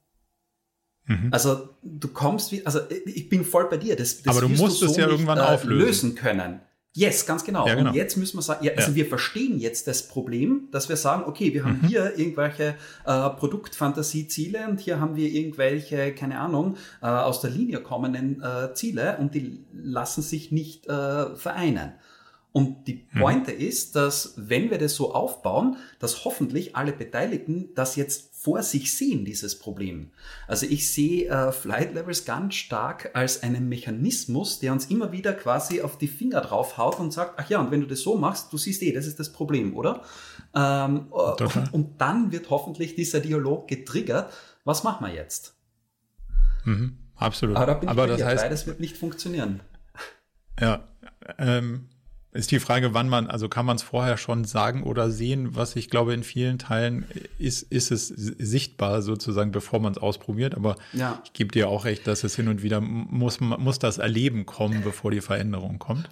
Mhm. 1.07 1.30
Also 1.32 1.69
du 1.84 2.07
kommst, 2.07 2.51
wie, 2.53 2.65
also 2.65 2.80
ich 3.05 3.28
bin 3.28 3.43
voll 3.43 3.67
bei 3.69 3.78
dir. 3.78 3.95
Das, 3.97 4.21
das 4.21 4.36
Aber 4.36 4.47
du 4.47 4.49
musst 4.49 4.82
du 4.82 4.86
so 4.86 4.91
es 4.91 4.97
ja 4.97 5.07
irgendwann 5.07 5.39
äh, 5.39 5.41
auflösen. 5.41 5.86
lösen 5.86 6.15
können. 6.15 6.61
Yes, 6.98 7.28
ganz 7.28 7.43
genau. 7.43 7.68
Ja, 7.68 7.76
genau. 7.76 7.91
Und 7.91 7.95
jetzt 7.95 8.18
müssen 8.18 8.39
wir 8.39 8.41
sagen, 8.41 8.66
ja, 8.66 8.72
also 8.74 8.89
ja. 8.89 8.95
wir 8.95 9.06
verstehen 9.06 9.60
jetzt 9.60 9.86
das 9.86 10.08
Problem, 10.08 10.68
dass 10.72 10.89
wir 10.89 10.95
sagen, 10.95 11.26
okay, 11.28 11.54
wir 11.54 11.64
haben 11.64 11.82
mhm. 11.84 11.88
hier 11.88 12.18
irgendwelche 12.18 12.74
äh, 13.06 13.30
Produktfantasieziele 13.30 14.68
und 14.68 14.80
hier 14.80 15.00
haben 15.00 15.16
wir 15.16 15.30
irgendwelche, 15.30 16.16
keine 16.16 16.39
Ahnung, 16.39 16.76
äh, 17.04 17.06
aus 17.06 17.39
der 17.39 17.52
Linie 17.52 17.82
kommenden 17.82 18.41
äh, 18.41 18.74
Ziele 18.74 19.18
und 19.20 19.36
die 19.36 19.64
lassen 19.72 20.24
sich 20.24 20.52
nicht 20.52 20.88
äh, 20.88 21.36
vereinen. 21.36 21.91
Und 22.52 22.88
die 22.88 23.06
mhm. 23.12 23.20
Pointe 23.20 23.52
mhm. 23.52 23.60
ist, 23.60 23.95
dass 23.95 24.34
wenn 24.36 24.72
wir 24.72 24.80
das 24.80 24.95
so 24.95 25.14
aufbauen, 25.14 25.78
dass 26.00 26.26
hoffentlich 26.26 26.76
alle 26.76 26.93
Beteiligten 26.93 27.70
das 27.76 27.95
jetzt 27.95 28.26
vor 28.48 28.64
sich 28.64 28.93
sehen, 28.93 29.26
dieses 29.26 29.60
Problem. 29.60 30.10
Also 30.48 30.68
ich 30.68 30.89
sehe 30.89 31.28
äh, 31.28 31.52
Flight 31.52 31.93
Levels 31.93 32.24
ganz 32.24 32.56
stark 32.56 33.12
als 33.14 33.43
einen 33.43 33.68
Mechanismus, 33.68 34.62
der 34.62 34.72
uns 34.72 34.86
immer 34.86 35.12
wieder 35.12 35.34
quasi 35.34 35.82
auf 35.82 35.98
die 35.98 36.08
Finger 36.08 36.39
drauf 36.39 36.78
haut 36.78 36.98
und 36.98 37.12
sagt, 37.12 37.34
ach 37.36 37.50
ja, 37.50 37.60
und 37.60 37.72
wenn 37.72 37.82
du 37.82 37.88
das 37.88 38.00
so 38.00 38.16
machst, 38.16 38.54
du 38.54 38.58
siehst 38.58 38.82
eh, 38.84 38.93
das 38.93 39.06
ist 39.06 39.20
das 39.20 39.34
Problem, 39.34 39.76
oder? 39.76 40.02
Ähm, 40.56 41.08
und, 41.10 41.74
und, 41.74 42.00
dann 42.00 42.32
wird 42.32 42.50
hoffentlich 42.50 42.95
dieser 42.95 43.20
Dialog 43.20 43.68
getriggert. 43.68 44.32
Was 44.64 44.86
machen 44.86 45.06
wir 45.06 45.14
jetzt? 45.14 45.54
Mhm, 46.64 46.98
absolut. 47.18 47.58
Aber, 47.58 47.66
da 47.66 47.74
bin 47.74 47.89
Aber 47.89 48.08
das 48.08 48.24
heißt, 48.24 48.43
beides 48.43 48.66
wird 48.66 48.80
nicht 48.80 48.95
funktionieren. 48.95 49.60
Ja, 50.58 50.88
ähm, 51.38 51.89
ist 52.34 52.51
die 52.51 52.59
Frage, 52.59 52.93
wann 52.93 53.09
man, 53.09 53.28
also 53.28 53.49
kann 53.49 53.65
man 53.65 53.78
es 53.78 53.84
vorher 53.84 54.17
schon 54.17 54.45
sagen 54.45 54.84
oder 54.84 55.09
sehen, 55.09 55.55
was 55.55 55.75
ich 55.75 55.89
glaube, 55.89 56.13
in 56.13 56.23
vielen 56.23 56.59
Teilen 56.59 57.05
ist, 57.39 57.63
ist 57.63 57.91
es 57.91 58.07
sichtbar 58.07 59.01
sozusagen, 59.01 59.51
bevor 59.51 59.80
man 59.80 59.93
es 59.93 59.97
ausprobiert. 59.97 60.55
Aber 60.55 60.75
ja. 60.93 61.21
ich 61.23 61.34
gebe 61.34 61.51
dir 61.51 61.69
auch 61.69 61.86
recht, 61.86 62.05
dass 62.05 62.23
es 62.23 62.36
hin 62.36 62.47
und 62.47 62.63
wieder 62.63 62.82
muss, 62.82 63.39
muss 63.39 63.80
das 63.80 63.97
Erleben 63.97 64.45
kommen, 64.45 64.84
bevor 64.84 65.11
die 65.11 65.21
Veränderung 65.21 65.80
kommt. 65.80 66.09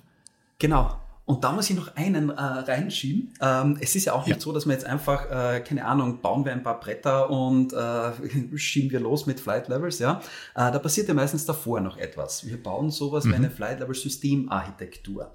Genau. 0.60 0.98
Und 1.26 1.44
da 1.44 1.52
muss 1.52 1.72
ich 1.72 1.76
noch 1.76 1.96
einen 1.96 2.30
äh, 2.30 2.40
reinschieben. 2.40 3.34
Ähm, 3.42 3.78
es 3.82 3.96
ist 3.96 4.06
ja 4.06 4.14
auch 4.14 4.28
nicht 4.28 4.36
ja. 4.36 4.42
so, 4.42 4.54
dass 4.54 4.68
wir 4.68 4.74
jetzt 4.74 4.86
einfach, 4.86 5.26
äh, 5.30 5.60
keine 5.62 5.84
Ahnung, 5.86 6.22
bauen 6.22 6.46
wir 6.46 6.52
ein 6.52 6.62
paar 6.62 6.80
Bretter 6.80 7.32
und 7.32 7.74
äh, 7.74 8.12
schieben 8.58 8.92
wir 8.92 9.00
los 9.00 9.26
mit 9.26 9.40
Flight 9.40 9.68
Levels, 9.68 9.98
ja. 9.98 10.22
Äh, 10.54 10.72
da 10.72 10.78
passiert 10.78 11.08
ja 11.08 11.16
meistens 11.16 11.46
davor 11.46 11.82
noch 11.82 11.98
etwas. 11.98 12.46
Wir 12.46 12.62
bauen 12.62 12.92
sowas 12.92 13.26
mhm. 13.26 13.32
wie 13.32 13.36
eine 13.36 13.50
Flight 13.50 13.80
Level 13.80 13.96
Systemarchitektur. 13.96 15.32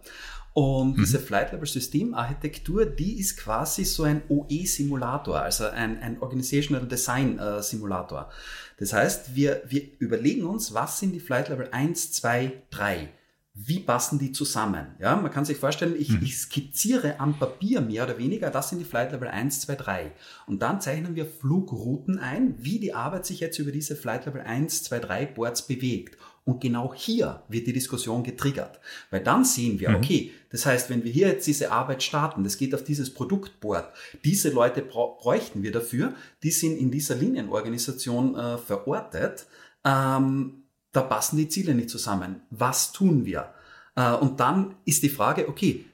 Und 0.53 0.97
mhm. 0.97 1.01
diese 1.01 1.21
Flight 1.21 1.53
Level 1.53 1.67
System 1.67 2.13
Architektur, 2.15 2.85
die 2.85 3.21
ist 3.21 3.37
quasi 3.37 3.85
so 3.85 4.03
ein 4.03 4.23
OE-Simulator, 4.29 5.41
also 5.41 5.67
ein, 5.67 6.01
ein 6.01 6.21
Organizational 6.21 6.87
Design 6.89 7.39
äh, 7.39 7.63
Simulator. 7.63 8.31
Das 8.79 8.93
heißt, 8.93 9.37
wir, 9.37 9.63
wir 9.69 9.83
überlegen 9.99 10.45
uns, 10.45 10.75
was 10.75 10.99
sind 10.99 11.13
die 11.13 11.21
Flight 11.21 11.51
Level 11.51 11.69
1, 11.71 12.13
2, 12.13 12.63
3? 12.71 13.11
Wie 13.53 13.81
passen 13.81 14.19
die 14.19 14.33
zusammen? 14.33 14.95
Ja, 15.01 15.17
man 15.17 15.31
kann 15.31 15.45
sich 15.45 15.59
vorstellen, 15.59 15.95
ich, 15.99 16.11
mhm. 16.11 16.23
ich 16.23 16.39
skizziere 16.39 17.21
am 17.21 17.39
Papier 17.39 17.81
mehr 17.81 18.05
oder 18.05 18.17
weniger, 18.17 18.51
das 18.51 18.71
sind 18.71 18.79
die 18.79 18.85
Flight 18.85 19.13
Level 19.13 19.29
1, 19.29 19.61
2, 19.63 19.75
3. 19.75 20.13
Und 20.47 20.63
dann 20.63 20.81
zeichnen 20.81 21.15
wir 21.15 21.27
Flugrouten 21.27 22.19
ein, 22.19 22.55
wie 22.59 22.79
die 22.79 22.95
Arbeit 22.95 23.27
sich 23.27 23.41
jetzt 23.41 23.59
über 23.59 23.71
diese 23.71 23.97
Flight 23.97 24.27
Level 24.27 24.41
1, 24.41 24.85
2, 24.85 24.99
3 25.01 25.27
Boards 25.27 25.67
bewegt. 25.67 26.17
Und 26.51 26.61
genau 26.61 26.93
hier 26.93 27.45
wird 27.49 27.69
die 27.69 27.73
Diskussion 27.73 28.25
getriggert. 28.25 28.81
Weil 29.11 29.23
dann 29.23 29.45
sehen 29.45 29.79
wir, 29.79 29.91
mhm. 29.91 29.97
okay, 29.97 30.33
das 30.51 30.67
heißt, 30.67 30.91
wenn 30.91 31.05
wir 31.05 31.13
hier 31.13 31.29
jetzt 31.29 31.47
diese 31.47 31.71
Arbeit 31.71 32.03
starten, 32.03 32.43
das 32.43 32.59
geht 32.59 32.75
auf 32.75 32.83
dieses 32.83 33.15
Produktboard, 33.15 33.89
diese 34.25 34.51
Leute 34.51 34.83
bräuchten 34.83 35.63
wir 35.63 35.71
dafür, 35.71 36.13
die 36.43 36.51
sind 36.51 36.77
in 36.77 36.91
dieser 36.91 37.15
Linienorganisation 37.15 38.35
äh, 38.35 38.59
verortet, 38.59 39.47
ähm, 39.85 40.65
da 40.91 41.03
passen 41.03 41.37
die 41.37 41.47
Ziele 41.47 41.73
nicht 41.73 41.89
zusammen. 41.89 42.41
Was 42.51 42.91
tun 42.91 43.25
wir? 43.25 43.55
Äh, 43.95 44.15
und 44.15 44.41
dann 44.41 44.75
ist 44.85 45.05
die 45.05 45.09
Frage, 45.09 45.49
okay, 45.49 45.85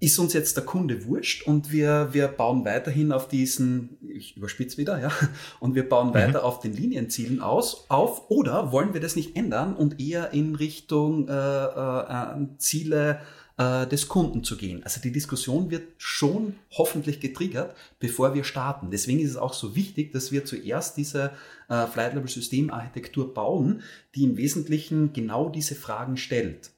ist 0.00 0.18
uns 0.18 0.32
jetzt 0.32 0.56
der 0.56 0.64
Kunde 0.64 1.06
wurscht 1.06 1.46
und 1.46 1.72
wir, 1.72 2.08
wir 2.12 2.28
bauen 2.28 2.64
weiterhin 2.64 3.10
auf 3.10 3.28
diesen, 3.28 3.98
ich 4.08 4.36
überspitze 4.36 4.78
wieder, 4.78 5.00
ja, 5.00 5.10
und 5.60 5.74
wir 5.74 5.88
bauen 5.88 6.10
mhm. 6.10 6.14
weiter 6.14 6.44
auf 6.44 6.60
den 6.60 6.72
Linienzielen 6.72 7.40
aus, 7.40 7.86
auf, 7.88 8.30
oder 8.30 8.70
wollen 8.70 8.94
wir 8.94 9.00
das 9.00 9.16
nicht 9.16 9.36
ändern 9.36 9.74
und 9.74 10.00
eher 10.00 10.32
in 10.32 10.54
Richtung 10.54 11.28
äh, 11.28 11.32
äh, 11.32 12.46
Ziele 12.58 13.20
äh, 13.56 13.88
des 13.88 14.06
Kunden 14.06 14.44
zu 14.44 14.56
gehen? 14.56 14.84
Also 14.84 15.00
die 15.00 15.10
Diskussion 15.10 15.70
wird 15.70 15.82
schon 15.98 16.54
hoffentlich 16.70 17.18
getriggert, 17.18 17.74
bevor 17.98 18.34
wir 18.34 18.44
starten. 18.44 18.92
Deswegen 18.92 19.18
ist 19.18 19.30
es 19.30 19.36
auch 19.36 19.52
so 19.52 19.74
wichtig, 19.74 20.12
dass 20.12 20.30
wir 20.30 20.44
zuerst 20.44 20.96
diese 20.96 21.32
äh, 21.68 21.86
Flight 21.88 22.14
Level 22.14 22.28
Systemarchitektur 22.28 23.34
bauen, 23.34 23.82
die 24.14 24.22
im 24.22 24.36
Wesentlichen 24.36 25.12
genau 25.12 25.48
diese 25.48 25.74
Fragen 25.74 26.16
stellt. 26.16 26.70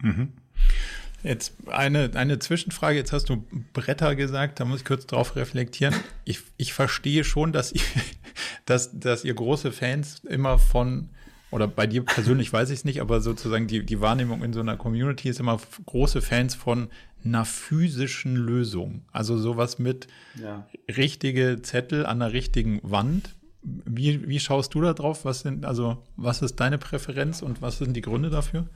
Mhm. 0.00 0.32
Jetzt 1.26 1.54
eine, 1.66 2.10
eine 2.14 2.38
Zwischenfrage. 2.38 2.96
Jetzt 2.96 3.12
hast 3.12 3.28
du 3.28 3.44
Bretter 3.72 4.14
gesagt, 4.14 4.60
da 4.60 4.64
muss 4.64 4.80
ich 4.80 4.84
kurz 4.84 5.06
drauf 5.06 5.34
reflektieren. 5.34 5.92
Ich, 6.24 6.40
ich 6.56 6.72
verstehe 6.72 7.24
schon, 7.24 7.52
dass 7.52 7.72
ihr, 7.72 7.80
dass, 8.64 8.96
dass 8.98 9.24
ihr 9.24 9.34
große 9.34 9.72
Fans 9.72 10.20
immer 10.28 10.58
von, 10.60 11.08
oder 11.50 11.66
bei 11.66 11.88
dir 11.88 12.04
persönlich 12.04 12.52
weiß 12.52 12.70
ich 12.70 12.78
es 12.78 12.84
nicht, 12.84 13.00
aber 13.00 13.20
sozusagen 13.20 13.66
die, 13.66 13.84
die 13.84 14.00
Wahrnehmung 14.00 14.44
in 14.44 14.52
so 14.52 14.60
einer 14.60 14.76
Community 14.76 15.28
ist 15.28 15.40
immer 15.40 15.60
große 15.86 16.22
Fans 16.22 16.54
von 16.54 16.90
einer 17.24 17.44
physischen 17.44 18.36
Lösung. 18.36 19.02
Also 19.10 19.36
sowas 19.36 19.80
mit 19.80 20.06
ja. 20.40 20.64
richtige 20.96 21.60
Zettel 21.60 22.06
an 22.06 22.20
der 22.20 22.32
richtigen 22.34 22.78
Wand. 22.84 23.34
Wie, 23.62 24.28
wie 24.28 24.38
schaust 24.38 24.74
du 24.74 24.80
da 24.80 24.92
drauf? 24.92 25.24
Was 25.24 25.40
sind, 25.40 25.64
also, 25.64 26.04
was 26.14 26.40
ist 26.40 26.54
deine 26.60 26.78
Präferenz 26.78 27.42
und 27.42 27.62
was 27.62 27.78
sind 27.78 27.94
die 27.94 28.02
Gründe 28.02 28.30
dafür? 28.30 28.68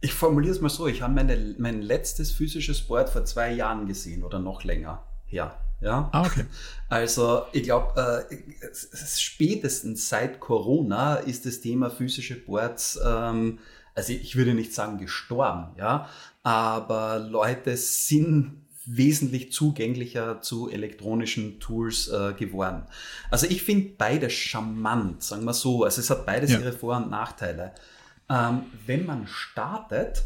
Ich 0.00 0.14
formuliere 0.14 0.54
es 0.54 0.60
mal 0.60 0.68
so, 0.68 0.86
ich 0.86 1.02
habe 1.02 1.14
meine, 1.14 1.54
mein 1.58 1.82
letztes 1.82 2.30
physisches 2.30 2.82
Board 2.82 3.08
vor 3.08 3.24
zwei 3.24 3.52
Jahren 3.52 3.86
gesehen 3.86 4.22
oder 4.22 4.38
noch 4.38 4.64
länger 4.64 5.02
her. 5.26 5.58
Ja. 5.80 6.08
Ah, 6.12 6.26
okay. 6.26 6.44
Also 6.88 7.42
ich 7.52 7.64
glaube, 7.64 8.26
äh, 8.30 8.34
spätestens 8.72 10.08
seit 10.08 10.40
Corona 10.40 11.16
ist 11.16 11.44
das 11.44 11.60
Thema 11.60 11.90
physische 11.90 12.34
Boards, 12.34 12.98
ähm, 13.04 13.58
also 13.94 14.12
ich 14.12 14.36
würde 14.36 14.54
nicht 14.54 14.72
sagen 14.72 14.98
gestorben, 14.98 15.74
ja, 15.76 16.08
aber 16.42 17.18
Leute 17.18 17.76
sind 17.76 18.62
wesentlich 18.86 19.52
zugänglicher 19.52 20.40
zu 20.40 20.70
elektronischen 20.70 21.60
Tools 21.60 22.08
äh, 22.08 22.32
geworden. 22.32 22.84
Also 23.30 23.46
ich 23.46 23.62
finde 23.62 23.90
beides 23.98 24.32
charmant, 24.32 25.22
sagen 25.22 25.44
wir 25.44 25.52
so. 25.52 25.84
Also 25.84 26.00
es 26.00 26.08
hat 26.08 26.24
beides 26.24 26.52
ja. 26.52 26.60
ihre 26.60 26.72
Vor- 26.72 26.96
und 26.96 27.10
Nachteile. 27.10 27.74
Ähm, 28.30 28.62
wenn 28.86 29.06
man 29.06 29.26
startet, 29.26 30.24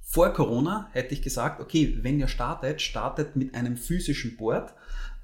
vor 0.00 0.32
Corona 0.32 0.88
hätte 0.92 1.14
ich 1.14 1.22
gesagt, 1.22 1.60
okay, 1.60 1.98
wenn 2.02 2.20
ihr 2.20 2.28
startet, 2.28 2.80
startet 2.80 3.34
mit 3.34 3.54
einem 3.54 3.76
physischen 3.76 4.36
Board, 4.36 4.72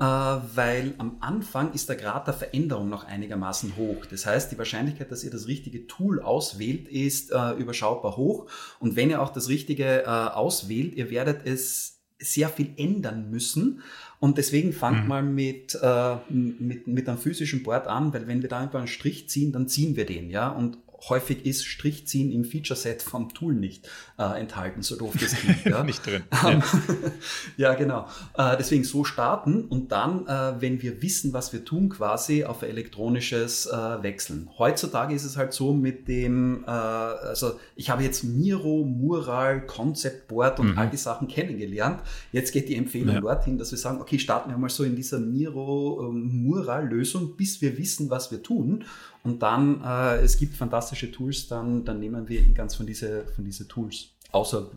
äh, 0.01 0.03
weil 0.03 0.95
am 0.99 1.19
Anfang 1.21 1.73
ist 1.75 1.89
der 1.89 1.97
Grad 1.97 2.27
der 2.27 2.35
Veränderung 2.35 2.89
noch 2.89 3.05
einigermaßen 3.05 3.77
hoch. 3.77 4.07
Das 4.07 4.25
heißt, 4.27 4.51
die 4.51 4.59
Wahrscheinlichkeit, 4.59 5.13
dass 5.13 5.23
ihr 5.23 5.31
das 5.31 5.47
richtige 5.47 5.87
Tool 5.87 6.21
auswählt, 6.21 6.89
ist 6.89 7.31
äh, 7.31 7.53
überschaubar 7.53 8.17
hoch. 8.17 8.51
Und 8.81 8.97
wenn 8.97 9.11
ihr 9.11 9.21
auch 9.21 9.33
das 9.33 9.49
richtige 9.49 10.03
äh, 10.03 10.07
auswählt, 10.07 10.95
ihr 10.95 11.11
werdet 11.11 11.47
es 11.47 12.01
sehr 12.19 12.49
viel 12.49 12.73
ändern 12.77 13.31
müssen. 13.31 13.83
Und 14.19 14.39
deswegen 14.39 14.73
fangt 14.73 15.03
mhm. 15.03 15.09
mal 15.09 15.23
mit, 15.23 15.79
äh, 15.81 16.17
mit, 16.31 16.87
mit 16.87 17.09
einem 17.09 17.19
physischen 17.19 17.63
Board 17.63 17.87
an, 17.87 18.13
weil 18.13 18.27
wenn 18.27 18.43
wir 18.43 18.49
da 18.49 18.59
einfach 18.59 18.79
einen 18.79 18.89
Strich 18.89 19.29
ziehen, 19.29 19.53
dann 19.53 19.69
ziehen 19.69 19.97
wir 19.97 20.07
den, 20.07 20.31
ja. 20.31 20.49
Und 20.49 20.79
häufig 21.09 21.47
ist 21.47 21.65
Strichziehen 21.65 22.31
im 22.31 22.45
Feature-Set 22.45 23.03
vom 23.03 23.33
Tool 23.33 23.55
nicht 23.55 23.89
äh, 24.19 24.41
enthalten, 24.41 24.83
so 24.83 24.97
doof 24.97 25.15
das 25.19 25.35
klingt. 25.35 25.65
Ja? 25.65 25.85
nicht 25.85 26.05
drin. 26.05 26.25
Ähm, 26.47 26.63
ja, 27.57 27.75
genau. 27.75 28.07
Äh, 28.37 28.57
deswegen 28.59 28.85
so 28.85 29.05
starten 29.05 29.65
und 29.65 29.93
dann, 29.93 30.27
äh, 30.27 30.61
wenn 30.61 30.83
wir 30.83 31.03
wissen, 31.03 31.33
was 31.33 31.53
wir 31.53 31.65
tun, 31.65 31.89
quasi 31.89 32.45
auf 32.45 32.63
elektronisches 32.63 33.67
äh, 33.67 34.03
wechseln. 34.03 34.51
Heutzutage 34.59 35.15
ist 35.15 35.25
es 35.25 35.37
halt 35.37 35.53
so 35.53 35.73
mit 35.73 36.09
dem, 36.09 36.65
äh, 36.65 36.71
also 36.71 37.59
ich 37.77 37.91
habe 37.91 38.03
jetzt 38.03 38.25
Miro, 38.25 38.85
Mural, 38.85 39.67
Concept 39.67 40.29
Board 40.29 40.61
und 40.61 40.73
mhm. 40.73 40.79
all 40.79 40.91
die 40.91 40.97
Sachen 40.97 41.29
kennengelernt. 41.29 42.01
Jetzt 42.33 42.53
geht 42.53 42.69
die 42.69 42.77
Empfehlung 42.77 43.15
ja. 43.15 43.21
dorthin, 43.21 43.59
dass 43.59 43.71
wir 43.71 43.79
sagen, 43.79 44.01
okay, 44.01 44.19
starten 44.19 44.51
wir 44.51 44.59
mal 44.59 44.69
so 44.69 44.85
in 44.85 44.97
dieser 44.97 45.19
Miro-Mural-Lösung, 45.19 47.23
ähm, 47.23 47.37
bis 47.37 47.61
wir 47.61 47.79
wissen, 47.79 48.11
was 48.11 48.31
wir 48.31 48.43
tun. 48.43 48.85
Und 49.23 49.43
dann, 49.43 49.83
äh, 49.85 50.17
es 50.17 50.39
gibt 50.39 50.57
fantastische 50.57 51.11
Tools, 51.11 51.49
dann, 51.49 51.85
dann 51.85 52.01
nehmen 52.01 52.29
wir 52.29 52.43
ganz 52.55 52.75
von 52.75 52.87
diese, 52.87 53.27
von 53.35 53.45
diese 53.45 53.69
Tools. 53.69 54.11
Außer 54.33 54.71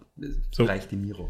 so. 0.51 0.63
reicht 0.65 0.91
die 0.91 0.95
Miro. 0.95 1.29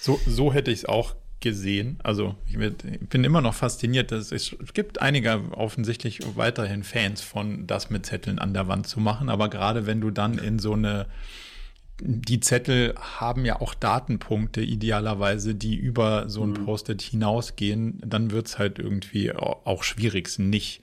So, 0.00 0.20
so 0.26 0.52
hätte 0.52 0.70
ich 0.70 0.80
es 0.80 0.84
auch 0.84 1.14
gesehen. 1.40 1.98
Also 2.02 2.34
ich, 2.46 2.58
bin 2.58 3.24
immer 3.24 3.40
noch 3.40 3.54
fasziniert, 3.54 4.10
dass 4.10 4.32
es, 4.32 4.52
es 4.52 4.74
gibt 4.74 5.00
einige 5.00 5.40
offensichtlich 5.52 6.20
weiterhin 6.36 6.82
Fans 6.82 7.20
von 7.20 7.66
das 7.66 7.90
mit 7.90 8.06
Zetteln 8.06 8.38
an 8.38 8.54
der 8.54 8.68
Wand 8.68 8.86
zu 8.88 9.00
machen, 9.00 9.28
aber 9.28 9.48
gerade 9.48 9.86
wenn 9.86 10.00
du 10.00 10.10
dann 10.10 10.38
in 10.38 10.58
so 10.58 10.72
eine 10.72 11.06
die 12.00 12.38
Zettel 12.38 12.94
haben 12.96 13.44
ja 13.44 13.60
auch 13.60 13.74
Datenpunkte 13.74 14.60
idealerweise, 14.60 15.56
die 15.56 15.74
über 15.74 16.28
so 16.28 16.44
ein 16.44 16.50
mhm. 16.50 16.64
Post-it 16.64 17.02
hinausgehen, 17.02 18.00
dann 18.06 18.30
wird 18.30 18.46
es 18.46 18.58
halt 18.58 18.78
irgendwie 18.78 19.32
auch 19.32 19.82
schwierig, 19.82 20.38
nicht 20.38 20.80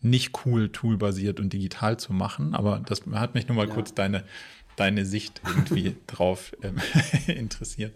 nicht 0.00 0.44
cool 0.44 0.70
toolbasiert 0.70 1.40
und 1.40 1.52
digital 1.52 1.98
zu 1.98 2.12
machen. 2.12 2.54
Aber 2.54 2.82
das 2.86 3.02
hat 3.12 3.34
mich 3.34 3.48
nur 3.48 3.56
mal 3.56 3.68
ja. 3.68 3.74
kurz 3.74 3.94
deine, 3.94 4.24
deine 4.76 5.04
Sicht 5.04 5.40
irgendwie 5.46 5.96
drauf 6.06 6.52
ähm, 6.62 6.76
interessiert. 7.26 7.94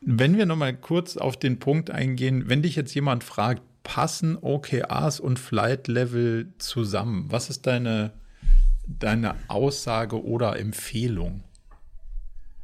Wenn 0.00 0.36
wir 0.36 0.46
noch 0.46 0.56
mal 0.56 0.74
kurz 0.76 1.16
auf 1.16 1.36
den 1.36 1.58
Punkt 1.58 1.90
eingehen, 1.90 2.48
wenn 2.48 2.62
dich 2.62 2.76
jetzt 2.76 2.94
jemand 2.94 3.24
fragt, 3.24 3.62
passen 3.82 4.36
OKRs 4.40 5.20
und 5.20 5.38
Flight 5.38 5.88
Level 5.88 6.52
zusammen? 6.58 7.26
Was 7.28 7.50
ist 7.50 7.66
deine, 7.66 8.12
deine 8.86 9.34
Aussage 9.48 10.22
oder 10.24 10.58
Empfehlung? 10.58 11.44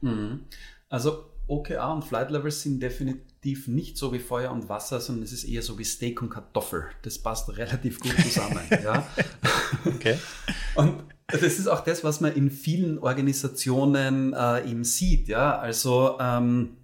Mhm. 0.00 0.40
Also 0.88 1.30
OKR 1.46 1.92
und 1.92 2.04
Flight 2.04 2.30
Level 2.30 2.50
sind 2.50 2.82
definitiv 2.82 3.27
definitiv 3.44 3.68
nicht 3.68 3.96
so 3.96 4.12
wie 4.12 4.18
Feuer 4.18 4.50
und 4.50 4.68
Wasser, 4.68 5.00
sondern 5.00 5.24
es 5.24 5.32
ist 5.32 5.44
eher 5.44 5.62
so 5.62 5.78
wie 5.78 5.84
Steak 5.84 6.22
und 6.22 6.30
Kartoffel. 6.30 6.86
Das 7.02 7.18
passt 7.18 7.56
relativ 7.56 8.00
gut 8.00 8.14
zusammen. 8.20 8.60
ja. 8.70 9.06
Okay. 9.84 10.18
Und 10.74 11.04
das 11.28 11.42
ist 11.42 11.68
auch 11.68 11.80
das, 11.80 12.02
was 12.04 12.20
man 12.20 12.32
in 12.32 12.50
vielen 12.50 12.98
Organisationen 12.98 14.32
äh, 14.32 14.68
eben 14.68 14.84
sieht. 14.84 15.28
Ja, 15.28 15.58
also 15.58 16.18
ähm, 16.20 16.78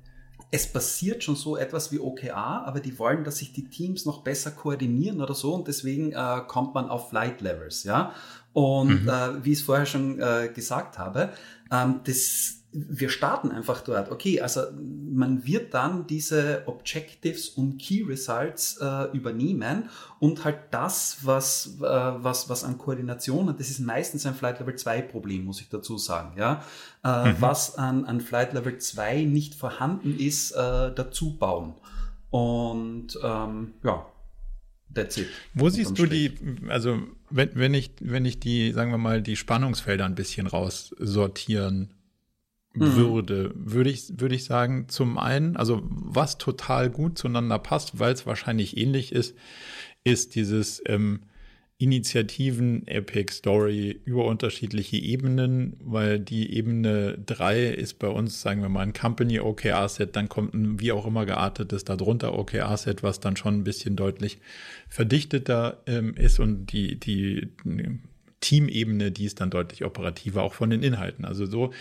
es 0.50 0.72
passiert 0.72 1.24
schon 1.24 1.34
so 1.34 1.57
etwas 1.57 1.90
wie 1.90 1.98
OKR, 1.98 2.64
aber 2.64 2.78
die 2.78 2.98
wollen, 2.98 3.24
dass 3.24 3.38
sich 3.38 3.52
die 3.52 3.68
Teams 3.68 4.05
noch 4.05 4.22
besser 4.22 4.52
koordinieren 4.52 5.20
oder 5.20 5.34
so 5.34 5.55
und 5.55 5.66
deswegen 5.66 6.12
äh, 6.12 6.40
kommt 6.46 6.74
man 6.74 6.88
auf 6.88 7.09
Flight 7.09 7.40
Levels. 7.40 7.82
Ja, 7.82 8.12
und 8.52 9.02
mhm. 9.02 9.09
äh, 9.09 9.44
wie 9.44 9.52
ich 9.52 9.59
es 9.59 9.64
vorher 9.64 9.86
schon 9.86 10.20
äh, 10.20 10.50
gesagt 10.55 10.98
habe, 10.98 11.32
ähm, 11.72 12.00
das 12.05 12.64
wir 12.75 13.09
starten 13.09 13.51
einfach 13.53 13.83
dort. 13.83 14.11
Okay, 14.11 14.41
also 14.41 14.62
man 14.75 15.47
wird 15.47 15.75
dann 15.75 16.07
diese 16.07 16.64
Objectives 16.66 17.49
und 17.51 17.79
Key 17.79 18.03
Results 18.03 18.79
äh, 18.81 19.16
übernehmen 19.16 19.89
und 20.18 20.45
halt 20.45 20.59
das, 20.72 21.18
was, 21.22 21.77
äh, 21.79 21.83
was, 21.83 22.49
was 22.49 22.64
an 22.64 22.77
Koordination, 22.79 23.49
und 23.49 23.61
das 23.61 23.70
ist 23.70 23.81
meistens 23.81 24.27
ein 24.27 24.35
Flight 24.35 24.59
Level 24.59 24.75
2 24.75 25.03
Problem, 25.03 25.45
muss 25.45 25.61
ich 25.61 25.68
dazu 25.68 25.99
sagen, 25.99 26.37
ja, 26.37 26.64
äh, 27.05 27.31
mhm. 27.31 27.37
was 27.39 27.79
an, 27.79 28.05
an 28.07 28.20
Flight 28.20 28.53
Level 28.55 28.77
2 28.77 29.22
nicht 29.22 29.55
vorhanden 29.55 30.18
ist, 30.18 30.53
äh, 30.53 30.93
dazu 30.95 31.37
bauen. 31.37 31.75
Und 32.31 33.16
ähm, 33.22 33.75
ja, 33.85 34.07
That's 34.93 35.16
it. 35.16 35.27
Wo 35.55 35.68
siehst 35.68 35.99
du 35.99 36.07
die, 36.07 36.35
also 36.68 37.03
wenn, 37.29 37.51
wenn 37.55 37.75
ich, 37.75 37.91
wenn 38.01 38.25
ich 38.25 38.39
die, 38.39 38.70
sagen 38.70 38.93
wir 38.93 38.99
mal, 38.99 39.22
die 39.22 39.35
Spannungsfelder 39.35 40.05
ein 40.05 40.14
bisschen 40.14 40.47
raussortieren 40.47 41.91
mhm. 42.75 42.97
würde, 42.97 43.53
würde 43.55 43.91
ich, 43.91 44.18
würde 44.18 44.35
ich 44.35 44.45
sagen, 44.45 44.89
zum 44.89 45.18
einen, 45.18 45.57
also 45.57 45.83
was 45.85 46.39
total 46.39 46.91
gut 46.91 47.18
zueinander 47.18 47.59
passt, 47.59 47.99
weil 47.99 48.12
es 48.12 48.27
wahrscheinlich 48.27 48.77
ähnlich 48.77 49.12
ist, 49.12 49.37
ist 50.05 50.35
dieses 50.35 50.83
ähm, 50.87 51.20
Initiativen 51.79 52.87
Epic 52.87 53.33
Story 53.33 54.01
über 54.05 54.27
unterschiedliche 54.27 54.97
Ebenen, 54.97 55.77
weil 55.81 56.20
die 56.20 56.57
Ebene 56.57 57.18
3 57.27 57.66
ist 57.66 57.99
bei 57.99 58.07
uns, 58.07 58.41
sagen 58.41 58.62
wir 58.62 58.68
mal, 58.68 58.83
ein 58.83 58.93
Company 58.93 59.41
OKR-Set, 59.41 60.14
dann 60.14 60.29
kommt 60.29 60.55
ein 60.55 60.81
wie 60.81 60.93
auch 60.93 61.05
immer 61.05 61.27
geartetes 61.27 61.85
darunter 61.85 62.39
OKR-Set, 62.39 63.03
was 63.03 63.18
dann 63.18 63.37
schon 63.37 63.57
ein 63.57 63.64
bisschen 63.64 63.97
deutlich 63.97 64.39
verdichteter 64.89 65.83
ähm, 65.87 66.14
ist 66.14 66.39
und 66.39 66.66
die, 66.66 66.99
die 66.99 67.49
Teamebene, 68.39 69.11
die 69.11 69.25
ist 69.25 69.41
dann 69.41 69.51
deutlich 69.51 69.85
operativer, 69.85 70.43
auch 70.43 70.55
von 70.55 70.70
den 70.70 70.83
Inhalten. 70.83 71.25
Also 71.25 71.45
so 71.45 71.72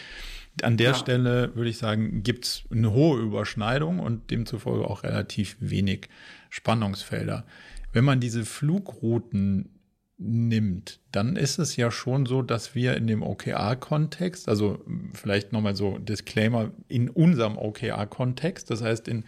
an 0.62 0.78
der 0.78 0.92
ja. 0.92 0.96
Stelle 0.96 1.56
würde 1.56 1.70
ich 1.70 1.78
sagen, 1.78 2.22
gibt 2.24 2.46
es 2.46 2.64
eine 2.72 2.92
hohe 2.92 3.20
Überschneidung 3.20 4.00
und 4.00 4.30
demzufolge 4.30 4.86
auch 4.86 5.04
relativ 5.04 5.58
wenig 5.60 6.10
Spannungsfelder. 6.50 7.46
Wenn 7.92 8.06
man 8.06 8.20
diese 8.20 8.46
Flugrouten 8.46 9.70
nimmt, 10.18 11.00
dann 11.12 11.36
ist 11.36 11.58
es 11.58 11.76
ja 11.76 11.90
schon 11.90 12.26
so, 12.26 12.42
dass 12.42 12.76
wir 12.76 12.96
in 12.96 13.08
dem 13.08 13.24
OKR-Kontext, 13.24 14.48
also 14.48 14.84
vielleicht 15.14 15.52
nochmal 15.52 15.76
so 15.76 15.98
Disclaimer, 15.98 16.72
in 16.88 17.10
unserem 17.10 17.58
OKR-Kontext, 17.58 18.70
das 18.70 18.84
heißt 18.84 19.08
in 19.08 19.26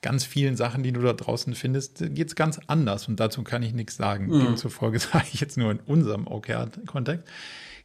ganz 0.00 0.24
vielen 0.24 0.56
Sachen, 0.56 0.84
die 0.84 0.92
du 0.92 1.00
da 1.00 1.12
draußen 1.12 1.54
findest, 1.54 2.14
geht 2.14 2.28
es 2.28 2.36
ganz 2.36 2.60
anders 2.68 3.08
und 3.08 3.18
dazu 3.18 3.42
kann 3.42 3.64
ich 3.64 3.74
nichts 3.74 3.96
sagen. 3.96 4.26
Mhm. 4.26 4.44
Demzufolge 4.44 4.98
sage 5.00 5.26
ich 5.32 5.40
jetzt 5.40 5.58
nur 5.58 5.72
in 5.72 5.80
unserem 5.80 6.26
OKR-Kontext 6.26 7.26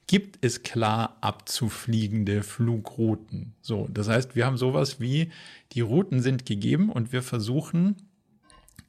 gibt 0.08 0.44
es 0.44 0.64
klar 0.64 1.18
abzufliegende 1.22 2.44
Flugrouten. 2.44 3.54
So, 3.62 3.88
das 3.92 4.10
heißt, 4.10 4.36
wir 4.36 4.46
haben 4.46 4.58
sowas 4.58 5.00
wie, 5.00 5.32
die 5.72 5.82
Routen 5.82 6.22
sind 6.22 6.46
gegeben 6.46 6.90
und 6.90 7.14
wir 7.14 7.22
versuchen 7.22 7.96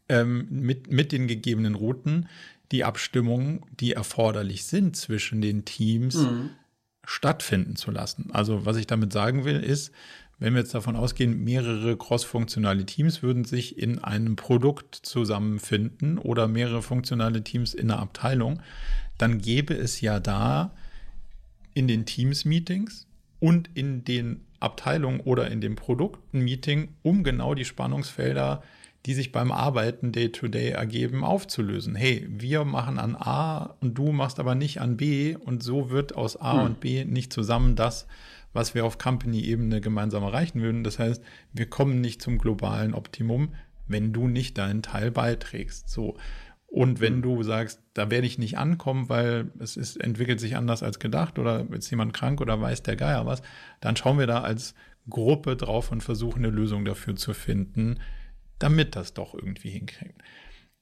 ähm, 0.09 0.47
mit, 0.51 0.91
mit 0.91 1.13
den 1.13 1.27
gegebenen 1.27 1.75
Routen 1.75 2.29
die 2.73 2.85
Abstimmungen, 2.85 3.61
die 3.79 3.93
erforderlich 3.93 4.65
sind 4.65 4.97
zwischen 4.97 5.41
den 5.41 5.65
Teams, 5.65 6.17
mhm. 6.17 6.51
stattfinden 7.05 7.77
zu 7.77 7.91
lassen. 7.91 8.31
Also 8.33 8.67
was 8.67 8.77
ich 8.77 8.87
damit 8.87 9.13
sagen 9.13 9.45
will, 9.45 9.61
ist, 9.61 9.93
wenn 10.39 10.55
wir 10.55 10.61
jetzt 10.61 10.75
davon 10.75 10.97
ausgehen, 10.97 11.45
mehrere 11.45 11.97
cross-funktionale 11.97 12.85
Teams 12.85 13.23
würden 13.23 13.45
sich 13.45 13.79
in 13.79 14.01
einem 14.01 14.35
Produkt 14.35 14.95
zusammenfinden 14.97 16.19
oder 16.19 16.49
mehrere 16.49 16.83
funktionale 16.83 17.45
Teams 17.45 17.73
in 17.73 17.91
einer 17.91 18.01
Abteilung, 18.01 18.61
dann 19.17 19.39
gäbe 19.41 19.75
es 19.75 20.01
ja 20.01 20.19
da 20.19 20.75
in 21.75 21.89
den 21.89 22.07
Teams-Meetings 22.07 23.07
und 23.41 23.69
in 23.75 24.05
den 24.05 24.41
Abteilungen 24.61 25.21
oder 25.21 25.51
in 25.51 25.61
dem 25.61 25.77
Produkten-Meeting, 25.77 26.89
um 27.03 27.25
genau 27.25 27.55
die 27.55 27.65
Spannungsfelder, 27.65 28.63
die 29.07 29.15
sich 29.15 29.33
beim 29.33 29.53
Arbeiten 29.53 30.13
Day-to-Day 30.13 30.71
-Day 30.71 30.75
ergeben, 30.77 31.25
aufzulösen. 31.25 31.95
Hey, 31.95 32.27
wir 32.31 32.65
machen 32.65 32.99
an 32.99 33.17
A 33.17 33.77
und 33.81 33.99
du 33.99 34.13
machst 34.13 34.41
aber 34.41 34.55
nicht 34.55 34.81
an 34.81 34.97
B 34.97 35.37
und 35.37 35.63
so 35.63 35.91
wird 35.91 36.15
aus 36.15 36.41
A 36.41 36.55
hm. 36.55 36.65
und 36.65 36.81
B 36.81 37.05
nicht 37.05 37.33
zusammen 37.33 37.77
das, 37.77 38.07
was 38.55 38.75
wir 38.75 38.87
auf 38.87 38.97
Company-Ebene 38.97 39.83
gemeinsam 39.83 40.23
erreichen 40.23 40.63
würden. 40.63 40.85
Das 40.85 40.99
heißt, 40.99 41.23
wir 41.53 41.67
kommen 41.67 42.01
nicht 42.01 42.23
zum 42.23 42.39
globalen 42.39 42.95
Optimum, 42.95 43.51
wenn 43.87 44.15
du 44.15 44.29
nicht 44.29 44.57
deinen 44.57 44.83
Teil 44.83 45.11
beiträgst. 45.11 45.91
So. 45.91 46.17
Und 46.75 47.01
wenn 47.01 47.23
du 47.23 47.45
sagst, 47.45 47.81
da 47.95 48.11
werde 48.11 48.27
ich 48.27 48.37
nicht 48.37 48.59
ankommen, 48.59 49.09
weil 49.09 49.53
es 49.61 49.77
ist, 49.77 49.95
entwickelt 49.95 50.41
sich 50.41 50.57
anders 50.57 50.83
als 50.83 50.99
gedacht 50.99 51.39
oder 51.39 51.71
ist 51.71 51.89
jemand 51.89 52.13
krank 52.15 52.41
oder 52.41 52.61
weiß 52.61 52.83
der 52.83 52.97
Geier 52.97 53.27
was, 53.27 53.43
dann 53.81 53.95
schauen 53.95 54.19
wir 54.19 54.27
da 54.27 54.41
als 54.41 54.75
Gruppe 55.09 55.55
drauf 55.55 55.93
und 55.93 56.03
versuchen 56.03 56.45
eine 56.45 56.53
Lösung 56.53 56.85
dafür 56.85 57.15
zu 57.15 57.33
finden, 57.33 58.01
damit 58.59 58.97
das 58.97 59.15
doch 59.15 59.35
irgendwie 59.35 59.71
hinkriegt. 59.71 60.21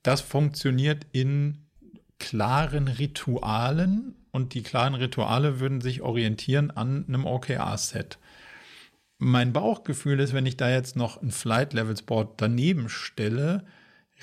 Das 0.03 0.23
funktioniert 0.23 1.07
in 1.13 1.67
klaren 2.19 2.89
Ritualen 2.89 4.15
und 4.31 4.55
die 4.55 4.63
klaren 4.63 4.95
Rituale 4.95 5.61
würden 5.61 5.83
sich 5.83 6.01
orientieren 6.01 6.71
an 6.71 7.05
einem 7.07 7.27
OKR-Set. 7.27 8.19
Mein 9.19 9.53
Bauchgefühl 9.53 10.21
ist, 10.21 10.33
wenn 10.33 10.47
ich 10.47 10.57
da 10.57 10.71
jetzt 10.71 10.97
noch 10.97 11.21
ein 11.21 11.33
Flight 11.33 11.75
Levels 11.75 12.01
Board 12.01 12.41
daneben 12.41 12.89
stelle, 12.89 13.67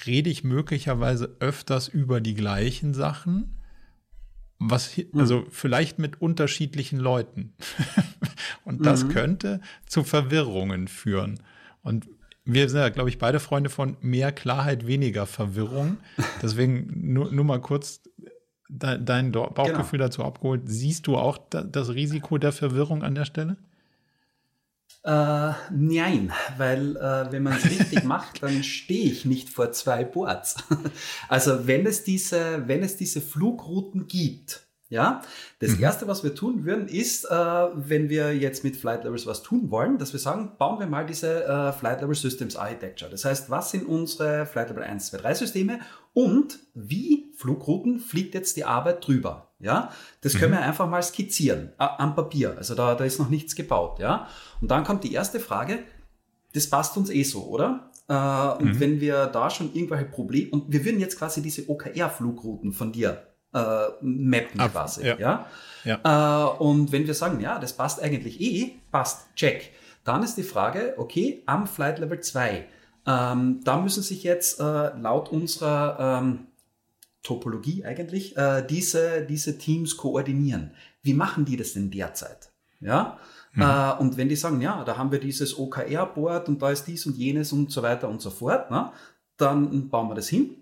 rede 0.08 0.30
ich 0.30 0.44
möglicherweise 0.44 1.36
öfters 1.40 1.88
über 1.88 2.22
die 2.22 2.36
gleichen 2.36 2.94
Sachen. 2.94 3.56
Was, 4.60 4.98
hm. 4.98 5.08
also 5.16 5.46
vielleicht 5.50 6.00
mit 6.00 6.22
unterschiedlichen 6.22 7.00
Leuten. 7.00 7.54
und 8.66 8.86
das 8.86 9.06
mhm. 9.06 9.10
könnte 9.10 9.62
zu 9.86 10.04
Verwirrungen 10.04 10.88
führen. 10.88 11.40
Und 11.82 12.08
wir 12.44 12.68
sind 12.68 12.80
ja, 12.80 12.90
glaube 12.90 13.10
ich, 13.10 13.18
beide 13.20 13.40
Freunde 13.40 13.70
von 13.70 13.96
mehr 14.02 14.32
Klarheit, 14.32 14.86
weniger 14.86 15.26
Verwirrung. 15.26 15.98
Deswegen 16.42 17.14
nur, 17.14 17.32
nur 17.32 17.46
mal 17.46 17.62
kurz 17.62 18.02
dein 18.70 19.32
Bauchgefühl 19.32 19.98
genau. 19.98 20.06
dazu 20.06 20.24
abgeholt. 20.24 20.64
Siehst 20.66 21.08
du 21.08 21.18
auch 21.18 21.38
das 21.50 21.90
Risiko 21.90 22.38
der 22.38 22.52
Verwirrung 22.52 23.04
an 23.04 23.16
der 23.16 23.26
Stelle? 23.26 23.58
Äh, 25.04 25.54
nein, 25.72 26.34
weil 26.58 26.98
äh, 26.98 27.32
wenn 27.32 27.44
man 27.44 27.54
es 27.54 27.66
richtig 27.66 28.04
macht, 28.06 28.44
dann 28.44 28.64
stehe 28.64 29.12
ich 29.12 29.26
nicht 29.26 29.50
vor 29.50 29.72
zwei 29.72 30.04
Boards. 30.04 30.58
also 31.30 31.68
wenn 31.68 31.86
es 31.86 32.04
diese, 32.04 32.68
wenn 32.68 32.84
es 32.84 32.98
diese 32.98 33.22
Flugrouten 33.22 34.08
gibt, 34.08 34.68
ja, 34.90 35.22
das 35.60 35.78
mhm. 35.78 35.84
erste, 35.84 36.08
was 36.08 36.24
wir 36.24 36.34
tun 36.34 36.66
würden, 36.66 36.88
ist, 36.88 37.26
äh, 37.26 37.30
wenn 37.30 38.10
wir 38.10 38.36
jetzt 38.36 38.64
mit 38.64 38.76
Flight 38.76 39.04
Levels 39.04 39.28
was 39.28 39.44
tun 39.44 39.70
wollen, 39.70 40.00
dass 40.00 40.14
wir 40.14 40.20
sagen, 40.20 40.54
bauen 40.58 40.80
wir 40.80 40.88
mal 40.88 41.06
diese 41.06 41.46
äh, 41.46 41.72
Flight 41.72 42.02
Level 42.02 42.16
Systems 42.16 42.56
Architecture. 42.56 43.10
Das 43.10 43.24
heißt, 43.24 43.52
was 43.52 43.70
sind 43.70 43.86
unsere 43.86 44.48
Flight 44.48 44.70
Level 44.70 44.84
1, 44.84 45.12
2, 45.12 45.18
3 45.20 45.34
Systeme 45.36 45.80
und 46.14 46.58
wie 46.74 47.32
Flugrouten 47.38 48.00
fliegt 48.00 48.34
jetzt 48.34 48.58
die 48.58 48.66
Arbeit 48.66 49.06
drüber? 49.06 49.49
Ja, 49.60 49.92
das 50.22 50.36
können 50.36 50.54
mhm. 50.54 50.58
wir 50.58 50.64
einfach 50.64 50.90
mal 50.90 51.04
skizzieren 51.04 51.74
äh, 51.80 51.84
am 51.98 52.16
Papier. 52.16 52.56
Also 52.58 52.76
da, 52.76 52.96
da 52.96 53.04
ist 53.04 53.20
noch 53.20 53.30
nichts 53.30 53.56
gebaut. 53.56 54.00
Ja, 54.00 54.28
und 54.62 54.72
dann 54.72 54.84
kommt 54.84 55.04
die 55.04 55.14
erste 55.14 55.40
Frage. 55.40 55.80
Das 56.54 56.68
passt 56.68 56.98
uns 56.98 57.10
eh 57.10 57.24
so, 57.24 57.46
oder? 57.46 57.92
Äh, 58.08 58.14
und 58.62 58.76
mhm. 58.76 58.80
wenn 58.80 59.02
wir 59.02 59.28
da 59.28 59.50
schon 59.50 59.74
irgendwelche 59.74 60.06
Probleme 60.06 60.50
und 60.52 60.72
wir 60.72 60.84
würden 60.84 61.00
jetzt 61.00 61.18
quasi 61.18 61.42
diese 61.42 61.70
OKR-Flugrouten 61.70 62.72
von 62.72 62.92
dir 62.92 63.28
äh, 63.54 63.88
mappen 64.02 64.60
Ab, 64.60 64.72
quasi. 64.72 65.06
Ja. 65.06 65.18
ja? 65.20 65.46
ja. 65.84 66.56
Äh, 66.56 66.58
und 66.64 66.92
wenn 66.92 67.06
wir 67.06 67.14
sagen, 67.14 67.40
ja, 67.40 67.60
das 67.60 67.74
passt 67.74 68.02
eigentlich 68.02 68.40
eh, 68.40 68.80
passt, 68.92 69.28
check. 69.36 69.74
Dann 70.04 70.24
ist 70.24 70.36
die 70.36 70.44
Frage, 70.44 70.96
okay, 70.98 71.44
am 71.46 71.68
Flight 71.68 72.00
Level 72.00 72.20
2, 72.20 72.66
ähm, 73.06 73.62
da 73.64 73.78
müssen 73.78 74.04
sich 74.04 74.24
jetzt 74.24 74.60
äh, 74.60 74.64
laut 74.64 75.30
unserer 75.30 76.22
ähm, 76.22 76.48
Topologie 77.30 77.86
eigentlich 77.86 78.36
äh, 78.38 78.66
diese, 78.68 79.22
diese 79.22 79.60
Teams 79.60 79.98
koordinieren. 79.98 80.72
Wie 81.04 81.14
machen 81.14 81.46
die 81.46 81.58
das 81.58 81.74
denn 81.74 81.92
derzeit? 81.92 82.52
Ja. 82.80 83.20
Mhm. 83.54 83.62
Äh, 83.62 83.92
und 84.00 84.18
wenn 84.18 84.30
die 84.30 84.36
sagen, 84.36 84.62
ja, 84.62 84.84
da 84.84 84.98
haben 84.98 85.12
wir 85.12 85.20
dieses 85.20 85.58
OKR-Board 85.60 86.50
und 86.50 86.60
da 86.60 86.72
ist 86.72 86.86
dies 86.86 87.06
und 87.06 87.16
jenes 87.16 87.54
und 87.54 87.72
so 87.72 87.84
weiter 87.84 88.10
und 88.10 88.20
so 88.20 88.32
fort, 88.32 88.72
ne, 88.72 88.92
dann 89.38 89.90
bauen 89.90 90.10
wir 90.10 90.16
das 90.16 90.28
hin. 90.28 90.56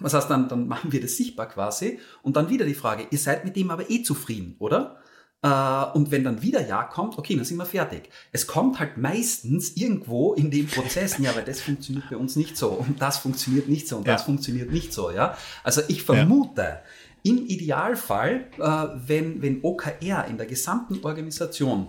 Was 0.00 0.12
heißt 0.14 0.28
dann, 0.28 0.48
dann 0.48 0.66
machen 0.66 0.90
wir 0.90 1.00
das 1.00 1.16
sichtbar 1.16 1.46
quasi. 1.48 2.00
Und 2.22 2.36
dann 2.36 2.50
wieder 2.50 2.66
die 2.66 2.74
Frage, 2.74 3.06
ihr 3.10 3.18
seid 3.18 3.44
mit 3.44 3.54
dem 3.54 3.70
aber 3.70 3.88
eh 3.88 4.02
zufrieden, 4.02 4.56
oder? 4.58 5.00
Äh, 5.42 5.84
und 5.94 6.10
wenn 6.10 6.24
dann 6.24 6.42
wieder 6.42 6.66
Ja 6.66 6.82
kommt, 6.82 7.16
okay, 7.16 7.36
dann 7.36 7.44
sind 7.44 7.58
wir 7.58 7.66
fertig. 7.66 8.10
Es 8.32 8.46
kommt 8.46 8.80
halt 8.80 8.96
meistens 8.96 9.76
irgendwo 9.76 10.34
in 10.34 10.50
dem 10.50 10.66
Prozess, 10.66 11.18
ja, 11.18 11.30
aber 11.30 11.42
das 11.42 11.60
funktioniert 11.60 12.10
bei 12.10 12.16
uns 12.16 12.34
nicht 12.34 12.56
so 12.56 12.70
und 12.70 13.00
das 13.00 13.18
funktioniert 13.18 13.68
nicht 13.68 13.86
so 13.86 13.98
und 13.98 14.06
ja. 14.06 14.14
das 14.14 14.22
funktioniert 14.22 14.72
nicht 14.72 14.92
so, 14.92 15.10
ja. 15.10 15.36
Also 15.62 15.82
ich 15.86 16.02
vermute, 16.02 16.62
ja. 16.62 16.80
im 17.22 17.46
Idealfall, 17.46 18.46
äh, 18.58 18.98
wenn, 19.06 19.40
wenn 19.40 19.60
OKR 19.62 20.26
in 20.28 20.38
der 20.38 20.46
gesamten 20.46 21.04
Organisation 21.04 21.88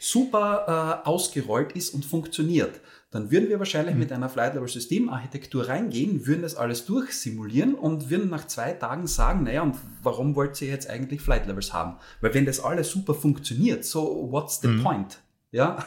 super 0.00 1.02
äh, 1.04 1.08
ausgerollt 1.08 1.72
ist 1.72 1.94
und 1.94 2.04
funktioniert, 2.04 2.80
dann 3.10 3.30
würden 3.30 3.48
wir 3.48 3.58
wahrscheinlich 3.58 3.94
mhm. 3.94 4.00
mit 4.00 4.12
einer 4.12 4.28
Flight 4.28 4.54
Level 4.54 4.68
Systemarchitektur 4.68 5.68
reingehen, 5.68 6.26
würden 6.26 6.42
das 6.42 6.54
alles 6.54 6.84
durchsimulieren 6.86 7.74
und 7.74 8.08
würden 8.08 8.30
nach 8.30 8.46
zwei 8.46 8.72
Tagen 8.72 9.06
sagen, 9.06 9.44
naja, 9.44 9.62
und 9.62 9.76
warum 10.02 10.36
wollt 10.36 10.60
ihr 10.62 10.68
jetzt 10.68 10.88
eigentlich 10.88 11.20
Flight 11.20 11.46
Levels 11.46 11.72
haben? 11.72 11.96
Weil 12.20 12.34
wenn 12.34 12.46
das 12.46 12.60
alles 12.60 12.90
super 12.90 13.14
funktioniert, 13.14 13.84
so 13.84 14.28
what's 14.30 14.60
the 14.60 14.68
mhm. 14.68 14.82
point? 14.82 15.18
Ja. 15.50 15.84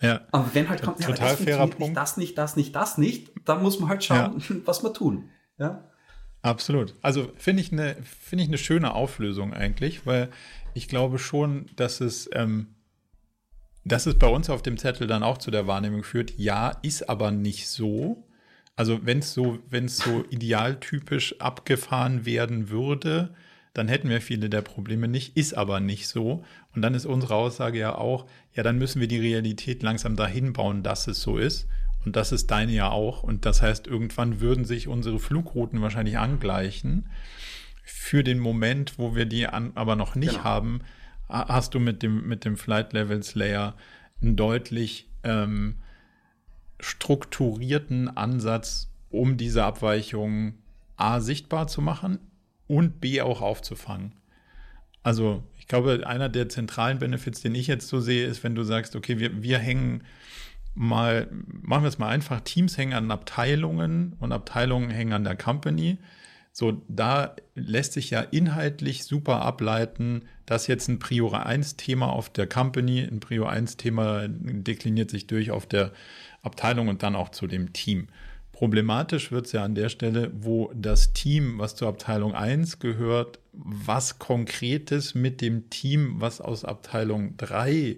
Ja. 0.00 0.20
Aber 0.32 0.50
wenn 0.52 0.68
halt 0.68 0.82
kommt, 0.82 1.00
ja, 1.00 1.06
Total 1.06 1.30
das 1.30 1.40
fairer 1.40 1.66
Punkt. 1.66 1.78
nicht, 1.78 1.96
das 1.96 2.16
nicht, 2.18 2.36
das 2.36 2.56
nicht, 2.56 2.76
das 2.76 2.98
nicht, 2.98 3.32
dann 3.46 3.62
muss 3.62 3.80
man 3.80 3.88
halt 3.88 4.04
schauen, 4.04 4.38
ja. 4.38 4.56
was 4.66 4.82
wir 4.82 4.92
tun. 4.92 5.30
Ja. 5.56 5.88
Absolut. 6.42 6.94
Also 7.00 7.32
finde 7.38 7.62
ich 7.62 7.72
eine 7.72 7.96
finde 8.02 8.42
ich 8.42 8.50
eine 8.50 8.58
schöne 8.58 8.92
Auflösung 8.92 9.54
eigentlich, 9.54 10.04
weil 10.04 10.28
ich 10.74 10.88
glaube 10.88 11.18
schon, 11.18 11.70
dass 11.76 12.02
es 12.02 12.28
ähm, 12.34 12.73
dass 13.84 14.06
es 14.06 14.18
bei 14.18 14.26
uns 14.26 14.50
auf 14.50 14.62
dem 14.62 14.78
Zettel 14.78 15.06
dann 15.06 15.22
auch 15.22 15.38
zu 15.38 15.50
der 15.50 15.66
Wahrnehmung 15.66 16.04
führt, 16.04 16.38
ja, 16.38 16.70
ist 16.82 17.08
aber 17.08 17.30
nicht 17.30 17.68
so. 17.68 18.24
Also 18.76 19.04
wenn 19.04 19.20
es 19.20 19.34
so, 19.34 19.58
wenn 19.70 19.84
es 19.84 19.98
so 19.98 20.24
idealtypisch 20.30 21.40
abgefahren 21.40 22.26
werden 22.26 22.70
würde, 22.70 23.34
dann 23.74 23.88
hätten 23.88 24.08
wir 24.08 24.20
viele 24.20 24.48
der 24.48 24.62
Probleme 24.62 25.08
nicht, 25.08 25.36
ist 25.36 25.54
aber 25.54 25.80
nicht 25.80 26.08
so. 26.08 26.44
Und 26.74 26.82
dann 26.82 26.94
ist 26.94 27.06
unsere 27.06 27.34
Aussage 27.34 27.78
ja 27.78 27.94
auch, 27.96 28.26
ja, 28.54 28.62
dann 28.62 28.78
müssen 28.78 29.00
wir 29.00 29.08
die 29.08 29.20
Realität 29.20 29.82
langsam 29.82 30.16
dahin 30.16 30.52
bauen, 30.52 30.82
dass 30.82 31.08
es 31.08 31.20
so 31.20 31.38
ist. 31.38 31.66
Und 32.04 32.16
das 32.16 32.32
ist 32.32 32.50
deine 32.50 32.72
ja 32.72 32.90
auch. 32.90 33.22
Und 33.22 33.46
das 33.46 33.62
heißt, 33.62 33.86
irgendwann 33.86 34.40
würden 34.40 34.64
sich 34.64 34.88
unsere 34.88 35.18
Flugrouten 35.18 35.82
wahrscheinlich 35.82 36.18
angleichen. 36.18 37.08
Für 37.82 38.22
den 38.22 38.38
Moment, 38.38 38.98
wo 38.98 39.14
wir 39.16 39.26
die 39.26 39.46
an, 39.46 39.72
aber 39.74 39.96
noch 39.96 40.14
nicht 40.14 40.32
genau. 40.32 40.44
haben, 40.44 40.80
hast 41.28 41.74
du 41.74 41.80
mit 41.80 42.02
dem, 42.02 42.26
mit 42.26 42.44
dem 42.44 42.56
Flight 42.56 42.92
Levels 42.92 43.34
Layer 43.34 43.74
einen 44.20 44.36
deutlich 44.36 45.08
ähm, 45.22 45.76
strukturierten 46.80 48.14
Ansatz, 48.16 48.90
um 49.10 49.36
diese 49.36 49.64
Abweichungen 49.64 50.58
A 50.96 51.20
sichtbar 51.20 51.66
zu 51.66 51.80
machen 51.80 52.18
und 52.66 53.00
B 53.00 53.20
auch 53.20 53.40
aufzufangen. 53.40 54.12
Also 55.02 55.42
ich 55.58 55.66
glaube, 55.66 56.06
einer 56.06 56.28
der 56.28 56.48
zentralen 56.48 56.98
Benefits, 56.98 57.40
den 57.40 57.54
ich 57.54 57.66
jetzt 57.66 57.88
so 57.88 58.00
sehe, 58.00 58.26
ist, 58.26 58.44
wenn 58.44 58.54
du 58.54 58.64
sagst, 58.64 58.96
okay, 58.96 59.18
wir, 59.18 59.42
wir 59.42 59.58
hängen 59.58 60.04
mal, 60.74 61.28
machen 61.30 61.84
wir 61.84 61.88
es 61.88 61.98
mal 61.98 62.08
einfach, 62.08 62.40
Teams 62.40 62.76
hängen 62.76 62.94
an 62.94 63.10
Abteilungen 63.10 64.16
und 64.20 64.32
Abteilungen 64.32 64.90
hängen 64.90 65.12
an 65.12 65.24
der 65.24 65.36
Company. 65.36 65.98
So, 66.56 66.84
da 66.86 67.34
lässt 67.56 67.94
sich 67.94 68.10
ja 68.10 68.20
inhaltlich 68.20 69.02
super 69.02 69.42
ableiten, 69.42 70.22
dass 70.46 70.68
jetzt 70.68 70.86
ein 70.86 71.00
Prior 71.00 71.44
1 71.44 71.76
Thema 71.76 72.12
auf 72.12 72.30
der 72.30 72.46
Company, 72.46 73.00
ein 73.00 73.18
Prior 73.18 73.50
1 73.50 73.76
Thema 73.76 74.28
dekliniert 74.28 75.10
sich 75.10 75.26
durch 75.26 75.50
auf 75.50 75.66
der 75.66 75.90
Abteilung 76.42 76.86
und 76.86 77.02
dann 77.02 77.16
auch 77.16 77.30
zu 77.30 77.48
dem 77.48 77.72
Team. 77.72 78.06
Problematisch 78.52 79.32
wird 79.32 79.46
es 79.46 79.52
ja 79.52 79.64
an 79.64 79.74
der 79.74 79.88
Stelle, 79.88 80.30
wo 80.32 80.70
das 80.76 81.12
Team, 81.12 81.58
was 81.58 81.74
zur 81.74 81.88
Abteilung 81.88 82.36
1 82.36 82.78
gehört, 82.78 83.40
was 83.52 84.20
Konkretes 84.20 85.16
mit 85.16 85.40
dem 85.40 85.70
Team, 85.70 86.20
was 86.20 86.40
aus 86.40 86.64
Abteilung 86.64 87.36
3 87.36 87.96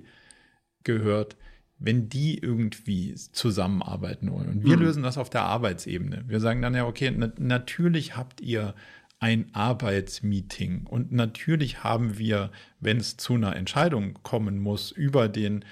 gehört, 0.82 1.36
wenn 1.78 2.08
die 2.08 2.38
irgendwie 2.38 3.14
zusammenarbeiten 3.14 4.30
wollen. 4.32 4.48
Und 4.48 4.64
wir 4.64 4.76
mhm. 4.76 4.82
lösen 4.82 5.02
das 5.02 5.18
auf 5.18 5.30
der 5.30 5.42
Arbeitsebene. 5.42 6.24
Wir 6.26 6.40
sagen 6.40 6.62
dann 6.62 6.74
ja, 6.74 6.86
okay, 6.86 7.12
na 7.14 7.30
natürlich 7.38 8.16
habt 8.16 8.40
ihr 8.40 8.74
ein 9.18 9.46
Arbeitsmeeting 9.54 10.86
und 10.86 11.12
natürlich 11.12 11.82
haben 11.82 12.18
wir, 12.18 12.50
wenn 12.80 12.98
es 12.98 13.16
zu 13.16 13.34
einer 13.34 13.56
Entscheidung 13.56 14.18
kommen 14.22 14.58
muss, 14.58 14.90
über 14.90 15.28
den 15.28 15.64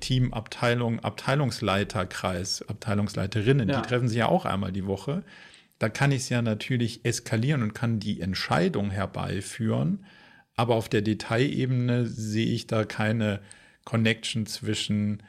Team, 0.00 0.32
Abteilung, 0.32 1.00
Abteilungsleiterkreis, 1.00 2.62
Abteilungsleiterinnen, 2.68 3.68
ja. 3.68 3.80
die 3.80 3.88
treffen 3.88 4.08
sich 4.08 4.18
ja 4.18 4.28
auch 4.28 4.44
einmal 4.44 4.72
die 4.72 4.86
Woche. 4.86 5.22
Da 5.78 5.88
kann 5.88 6.12
ich 6.12 6.22
es 6.22 6.28
ja 6.28 6.42
natürlich 6.42 7.04
eskalieren 7.04 7.62
und 7.62 7.74
kann 7.74 8.00
die 8.00 8.20
Entscheidung 8.20 8.90
herbeiführen. 8.90 10.04
Aber 10.54 10.74
auf 10.74 10.90
der 10.90 11.00
Detailebene 11.00 12.06
sehe 12.06 12.52
ich 12.52 12.66
da 12.66 12.84
keine 12.84 13.40
Connection 13.84 14.44
zwischen 14.44 15.22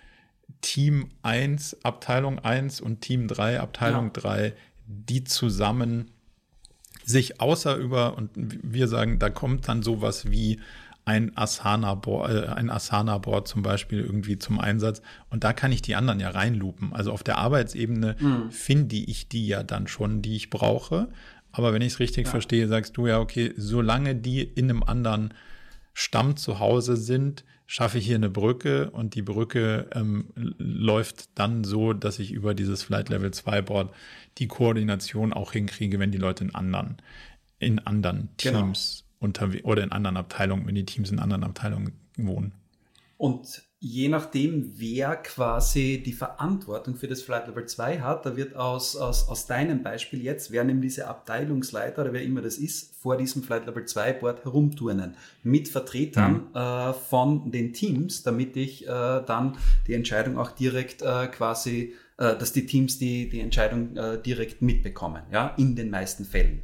Team 0.61 1.09
1, 1.23 1.83
Abteilung 1.83 2.39
1 2.39 2.81
und 2.81 3.01
Team 3.01 3.27
3, 3.27 3.59
Abteilung 3.59 4.05
ja. 4.15 4.21
3, 4.21 4.53
die 4.85 5.23
zusammen 5.23 6.11
sich 7.03 7.41
außer 7.41 7.75
über, 7.77 8.17
und 8.17 8.29
wir 8.35 8.87
sagen, 8.87 9.19
da 9.19 9.29
kommt 9.29 9.67
dann 9.67 9.83
sowas 9.83 10.29
wie 10.29 10.59
ein 11.03 11.35
Asana-Board, 11.35 12.31
äh, 12.31 12.47
ein 12.47 12.69
Asana-Board 12.69 13.47
zum 13.47 13.63
Beispiel 13.63 14.01
irgendwie 14.01 14.37
zum 14.37 14.59
Einsatz. 14.59 15.01
Und 15.29 15.43
da 15.43 15.53
kann 15.53 15.71
ich 15.71 15.81
die 15.81 15.95
anderen 15.95 16.19
ja 16.19 16.29
reinlupen. 16.29 16.93
Also 16.93 17.11
auf 17.11 17.23
der 17.23 17.37
Arbeitsebene 17.37 18.15
mhm. 18.19 18.51
finde 18.51 18.97
ich 18.97 19.27
die 19.27 19.47
ja 19.47 19.63
dann 19.63 19.87
schon, 19.87 20.21
die 20.21 20.35
ich 20.35 20.49
brauche. 20.49 21.09
Aber 21.51 21.73
wenn 21.73 21.81
ich 21.81 21.93
es 21.93 21.99
richtig 21.99 22.25
ja. 22.25 22.31
verstehe, 22.31 22.67
sagst 22.67 22.95
du 22.97 23.07
ja, 23.07 23.19
okay, 23.19 23.53
solange 23.57 24.15
die 24.15 24.41
in 24.41 24.69
einem 24.69 24.83
anderen 24.83 25.33
Stamm 25.93 26.37
zu 26.37 26.59
Hause 26.59 26.95
sind, 26.95 27.43
schaffe 27.71 27.99
ich 27.99 28.05
hier 28.05 28.17
eine 28.17 28.29
Brücke 28.29 28.89
und 28.91 29.15
die 29.15 29.21
Brücke 29.21 29.87
ähm, 29.93 30.25
läuft 30.35 31.29
dann 31.35 31.63
so, 31.63 31.93
dass 31.93 32.19
ich 32.19 32.33
über 32.33 32.53
dieses 32.53 32.83
Flight 32.83 33.07
Level 33.07 33.31
2 33.31 33.61
Board 33.61 33.93
die 34.39 34.49
Koordination 34.49 35.31
auch 35.31 35.53
hinkriege, 35.53 35.97
wenn 35.97 36.11
die 36.11 36.17
Leute 36.17 36.43
in 36.43 36.53
anderen 36.53 36.97
in 37.59 37.79
anderen 37.79 38.27
genau. 38.35 38.59
Teams 38.59 39.05
genau. 39.07 39.25
unterwegs 39.25 39.63
oder 39.63 39.83
in 39.83 39.93
anderen 39.93 40.17
Abteilungen, 40.17 40.67
wenn 40.67 40.75
die 40.75 40.83
Teams 40.83 41.11
in 41.11 41.19
anderen 41.19 41.45
Abteilungen 41.45 41.93
wohnen. 42.17 42.51
Und 43.15 43.63
je 43.83 44.09
nachdem, 44.09 44.73
wer 44.77 45.15
quasi 45.15 46.03
die 46.05 46.13
Verantwortung 46.13 46.95
für 46.95 47.07
das 47.07 47.23
Flight 47.23 47.47
Level 47.47 47.65
2 47.65 47.99
hat, 48.01 48.27
da 48.27 48.37
wird 48.37 48.55
aus, 48.55 48.95
aus, 48.95 49.27
aus 49.27 49.47
deinem 49.47 49.81
Beispiel 49.81 50.21
jetzt, 50.21 50.51
wer 50.51 50.63
nimmt 50.63 50.83
diese 50.83 51.07
Abteilungsleiter 51.07 52.03
oder 52.03 52.13
wer 52.13 52.21
immer 52.21 52.43
das 52.43 52.57
ist, 52.57 52.95
vor 53.01 53.17
diesem 53.17 53.41
Flight 53.41 53.65
Level 53.65 53.83
2 53.83 54.13
Board 54.13 54.45
herumturnen 54.45 55.15
mit 55.41 55.67
Vertretern 55.67 56.49
mhm. 56.53 56.55
äh, 56.55 56.93
von 56.93 57.51
den 57.51 57.73
Teams, 57.73 58.21
damit 58.21 58.55
ich 58.55 58.85
äh, 58.85 58.87
dann 58.87 59.57
die 59.87 59.95
Entscheidung 59.95 60.37
auch 60.37 60.51
direkt 60.51 61.01
äh, 61.01 61.25
quasi, 61.25 61.95
äh, 62.17 62.37
dass 62.37 62.53
die 62.53 62.67
Teams 62.67 62.99
die, 62.99 63.29
die 63.29 63.39
Entscheidung 63.39 63.97
äh, 63.97 64.21
direkt 64.21 64.61
mitbekommen, 64.61 65.23
ja, 65.31 65.55
in 65.57 65.75
den 65.75 65.89
meisten 65.89 66.23
Fällen. 66.23 66.61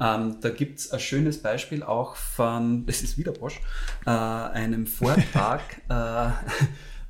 Ähm, 0.00 0.36
da 0.40 0.50
gibt 0.50 0.78
es 0.78 0.92
ein 0.92 1.00
schönes 1.00 1.42
Beispiel 1.42 1.82
auch 1.82 2.16
von, 2.16 2.86
das 2.86 3.02
ist 3.02 3.18
wieder 3.18 3.32
Bosch, 3.32 3.60
äh, 4.06 4.10
einem 4.10 4.86
Vortrag, 4.86 5.60
äh, 5.88 6.30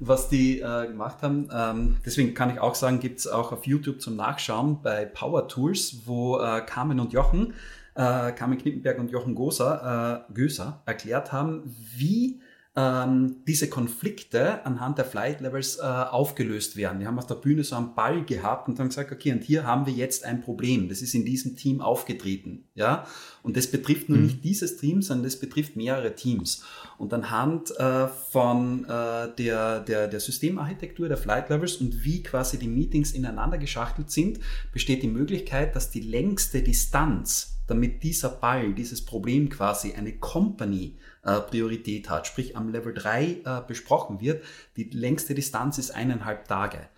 was 0.01 0.29
die 0.29 0.61
äh, 0.61 0.87
gemacht 0.87 1.23
haben. 1.23 1.49
Ähm, 1.53 1.97
deswegen 2.05 2.35
kann 2.35 2.51
ich 2.51 2.61
auch 2.61 2.75
sagen, 2.75 3.01
gibt 3.01 3.19
es 3.19 3.27
auch 3.27 3.53
auf 3.53 3.67
YouTube 3.67 4.01
zum 4.01 4.17
Nachschauen 4.17 4.81
bei 4.83 5.05
Power 5.05 5.49
Tools, 5.49 6.03
wo 6.07 6.39
äh, 6.39 6.61
Carmen 6.63 7.01
und 7.01 7.13
Jochen, 7.13 7.55
äh, 7.95 8.33
Carmen 8.33 8.59
Knippenberg 8.59 8.99
und 8.99 9.11
Jochen 9.11 9.35
Goser, 9.35 10.25
äh, 10.31 10.33
Göser 10.33 10.83
erklärt 10.87 11.33
haben, 11.33 11.63
wie 11.97 12.41
ähm, 12.79 13.37
diese 13.45 13.69
Konflikte 13.69 14.65
anhand 14.65 14.99
der 14.99 15.05
Flight 15.05 15.41
Levels 15.41 15.79
äh, 15.79 15.83
aufgelöst 15.83 16.77
werden. 16.77 17.01
Wir 17.01 17.09
haben 17.09 17.19
auf 17.19 17.27
der 17.27 17.35
Bühne 17.35 17.65
so 17.65 17.75
einen 17.75 17.97
Ball 17.97 18.25
gehabt 18.25 18.69
und 18.69 18.79
haben 18.79 18.87
gesagt, 18.87 19.11
okay, 19.11 19.33
und 19.33 19.43
hier 19.43 19.65
haben 19.65 19.85
wir 19.87 19.93
jetzt 19.93 20.25
ein 20.25 20.43
Problem. 20.43 20.89
Das 20.89 21.03
ist 21.03 21.13
in 21.13 21.25
diesem 21.25 21.57
Team 21.57 21.81
aufgetreten. 21.81 22.69
Ja? 22.77 23.05
Und 23.43 23.57
das 23.57 23.67
betrifft 23.67 24.09
nur 24.09 24.19
mhm. 24.19 24.27
nicht 24.27 24.45
dieses 24.45 24.77
Team, 24.77 25.03
sondern 25.03 25.25
das 25.25 25.41
betrifft 25.41 25.75
mehrere 25.75 26.15
Teams. 26.15 26.63
Und 26.99 27.13
anhand 27.13 27.77
äh, 27.81 28.07
von 28.07 28.85
äh, 28.85 29.35
der, 29.37 29.81
der, 29.81 30.07
der 30.07 30.21
Systemarchitektur 30.21 31.09
der 31.09 31.17
Flight 31.17 31.49
Levels 31.49 31.79
und 31.79 32.05
wie 32.05 32.23
quasi 32.23 32.59
die 32.59 32.69
Meetings 32.69 33.11
ineinander 33.11 33.59
geschachtelt 33.59 34.13
sind, 34.13 34.39
besteht 34.73 35.03
die 35.03 35.09
Möglichkeit, 35.09 35.75
dass 35.75 35.91
die 35.91 36.01
längste 36.01 36.63
Distanz, 36.63 37.59
damit 37.67 38.05
dieser 38.05 38.29
Ball, 38.29 38.73
dieses 38.73 39.05
Problem 39.05 39.49
quasi 39.49 39.95
eine 39.95 40.13
Company 40.13 40.95
äh, 41.29 41.41
Priorität 41.41 42.09
hat, 42.09 42.27
sprich 42.27 42.57
am 42.57 42.71
Level 42.71 42.95
3 42.95 43.25
äh, 43.25 43.39
besprochen 43.67 44.21
wird, 44.21 44.43
die 44.77 44.85
längste 44.85 45.35
Distanz 45.35 45.79
ist 45.79 45.91
eineinhalb 45.91 46.49
Tage. 46.49 46.89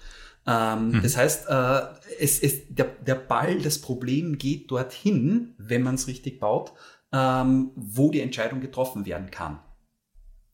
Ähm, 0.47 0.91
mhm. 0.91 1.03
Das 1.03 1.17
heißt, 1.17 1.49
äh, 1.49 1.81
es, 2.19 2.41
es, 2.41 2.69
der, 2.69 2.87
der 3.07 3.17
Ball, 3.17 3.61
das 3.61 3.81
Problem 3.81 4.39
geht 4.39 4.71
dorthin, 4.71 5.55
wenn 5.59 5.83
man 5.83 5.97
es 5.97 6.07
richtig 6.07 6.41
baut, 6.41 6.73
ähm, 7.13 7.73
wo 7.75 8.11
die 8.11 8.21
Entscheidung 8.21 8.61
getroffen 8.61 9.05
werden 9.05 9.31
kann. 9.31 9.59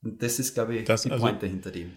Und 0.02 0.22
das 0.22 0.38
ist, 0.38 0.54
glaube 0.54 0.76
ich, 0.76 0.84
das, 0.84 1.02
die 1.02 1.10
also, 1.10 1.24
Pointe 1.24 1.46
hinter 1.46 1.70
dem. 1.70 1.92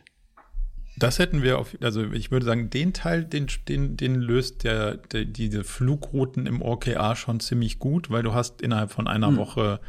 Das 0.97 1.17
hätten 1.17 1.43
wir 1.43 1.59
auf, 1.59 1.77
also 1.81 2.03
ich 2.03 2.29
würde 2.29 2.45
sagen, 2.45 2.69
den 2.69 2.93
Teil, 2.93 3.23
den, 3.23 3.47
den, 3.69 3.95
den 3.95 4.15
löst 4.15 4.65
der, 4.65 4.97
der, 4.97 5.23
diese 5.25 5.63
Flugrouten 5.63 6.45
im 6.45 6.61
OKA 6.61 7.15
schon 7.15 7.39
ziemlich 7.39 7.79
gut, 7.79 8.09
weil 8.09 8.21
du 8.21 8.33
hast 8.33 8.61
innerhalb 8.61 8.91
von 8.91 9.07
einer 9.07 9.31
mhm. 9.31 9.37
Woche 9.37 9.79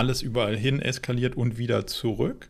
alles 0.00 0.22
überall 0.22 0.56
hin 0.56 0.80
eskaliert 0.80 1.36
und 1.36 1.58
wieder 1.58 1.86
zurück. 1.86 2.48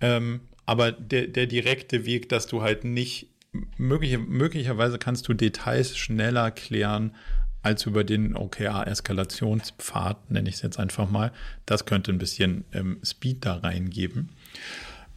Ähm, 0.00 0.40
aber 0.66 0.90
der, 0.90 1.28
der 1.28 1.46
direkte 1.46 2.04
Weg, 2.04 2.28
dass 2.28 2.48
du 2.48 2.60
halt 2.60 2.82
nicht, 2.82 3.28
möglich, 3.76 4.18
möglicherweise 4.18 4.98
kannst 4.98 5.28
du 5.28 5.32
Details 5.32 5.96
schneller 5.96 6.50
klären 6.50 7.14
als 7.62 7.86
über 7.86 8.02
den 8.02 8.36
OKR-Eskalationspfad, 8.36 10.30
nenne 10.32 10.48
ich 10.48 10.56
es 10.56 10.62
jetzt 10.62 10.80
einfach 10.80 11.08
mal. 11.08 11.32
Das 11.66 11.86
könnte 11.86 12.10
ein 12.10 12.18
bisschen 12.18 12.64
ähm, 12.72 12.98
Speed 13.04 13.44
da 13.44 13.58
reingeben. 13.58 14.30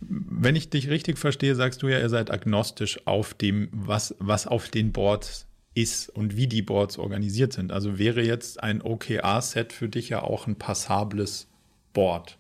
Wenn 0.02 0.56
ich 0.56 0.70
dich 0.70 0.88
richtig 0.88 1.18
verstehe, 1.18 1.56
sagst 1.56 1.82
du 1.82 1.88
ja, 1.88 2.00
ihr 2.00 2.10
seid 2.10 2.30
agnostisch 2.30 3.08
auf 3.08 3.34
dem, 3.34 3.70
was, 3.72 4.16
was 4.20 4.46
auf 4.46 4.70
den 4.70 4.92
Boards 4.92 5.48
ist 5.74 6.10
und 6.10 6.38
wie 6.38 6.48
die 6.48 6.62
Boards 6.62 7.00
organisiert 7.00 7.54
sind. 7.54 7.72
Also 7.72 7.98
wäre 7.98 8.22
jetzt 8.22 8.62
ein 8.62 8.84
OKR-Set 8.84 9.74
für 9.74 9.90
dich 9.90 10.10
ja 10.10 10.22
auch 10.22 10.46
ein 10.46 10.58
passables 10.58 11.48
Board, 11.94 12.38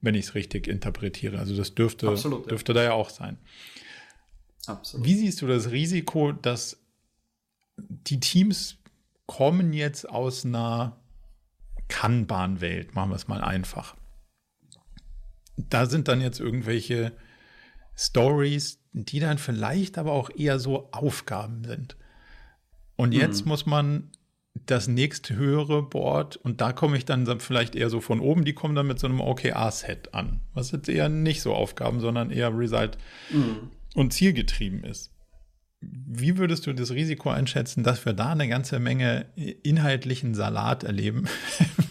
wenn 0.00 0.14
ich 0.14 0.26
es 0.26 0.34
richtig 0.34 0.66
interpretiere. 0.66 1.38
Also 1.38 1.56
das 1.56 1.74
dürfte, 1.74 2.08
Absolut, 2.08 2.50
dürfte 2.50 2.72
ja. 2.72 2.74
da 2.74 2.84
ja 2.84 2.92
auch 2.92 3.10
sein. 3.10 3.38
Absolut. 4.66 5.06
Wie 5.06 5.14
siehst 5.14 5.42
du 5.42 5.46
das 5.46 5.70
Risiko, 5.70 6.32
dass 6.32 6.78
die 7.76 8.20
Teams 8.20 8.78
kommen 9.26 9.72
jetzt 9.72 10.08
aus 10.08 10.44
einer 10.44 11.00
Kanban-Welt, 11.88 12.94
machen 12.94 13.10
wir 13.10 13.16
es 13.16 13.28
mal 13.28 13.42
einfach. 13.42 13.96
Da 15.56 15.86
sind 15.86 16.08
dann 16.08 16.20
jetzt 16.20 16.40
irgendwelche 16.40 17.12
Stories, 17.96 18.78
die 18.92 19.20
dann 19.20 19.38
vielleicht 19.38 19.98
aber 19.98 20.12
auch 20.12 20.30
eher 20.30 20.58
so 20.58 20.90
Aufgaben 20.92 21.64
sind. 21.64 21.96
Und 22.96 23.12
jetzt 23.12 23.44
mhm. 23.44 23.48
muss 23.48 23.66
man 23.66 24.10
das 24.54 24.88
nächst 24.88 25.30
höhere 25.30 25.82
Board 25.82 26.36
und 26.36 26.60
da 26.60 26.72
komme 26.72 26.96
ich 26.96 27.04
dann 27.04 27.40
vielleicht 27.40 27.74
eher 27.74 27.90
so 27.90 28.00
von 28.00 28.20
oben, 28.20 28.44
die 28.44 28.52
kommen 28.52 28.74
dann 28.74 28.86
mit 28.86 28.98
so 28.98 29.06
einem 29.06 29.20
OKR-Set 29.20 30.14
an, 30.14 30.40
was 30.54 30.72
jetzt 30.72 30.88
eher 30.88 31.08
nicht 31.08 31.42
so 31.42 31.54
Aufgaben, 31.54 32.00
sondern 32.00 32.30
eher 32.30 32.56
Result 32.56 32.98
mhm. 33.30 33.70
und 33.94 34.12
zielgetrieben 34.12 34.84
ist. 34.84 35.12
Wie 35.80 36.36
würdest 36.36 36.66
du 36.66 36.74
das 36.74 36.90
Risiko 36.90 37.30
einschätzen, 37.30 37.84
dass 37.84 38.04
wir 38.04 38.12
da 38.12 38.32
eine 38.32 38.48
ganze 38.48 38.80
Menge 38.80 39.26
inhaltlichen 39.62 40.34
Salat 40.34 40.84
erleben, 40.84 41.26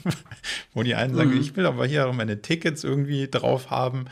wo 0.73 0.83
die 0.83 0.95
einen 0.95 1.15
sagen, 1.15 1.31
mhm. 1.31 1.41
ich 1.41 1.55
will 1.55 1.65
aber 1.65 1.87
hier 1.87 2.07
auch 2.07 2.13
meine 2.13 2.41
Tickets 2.41 2.83
irgendwie 2.83 3.27
drauf 3.29 3.71
haben. 3.71 4.05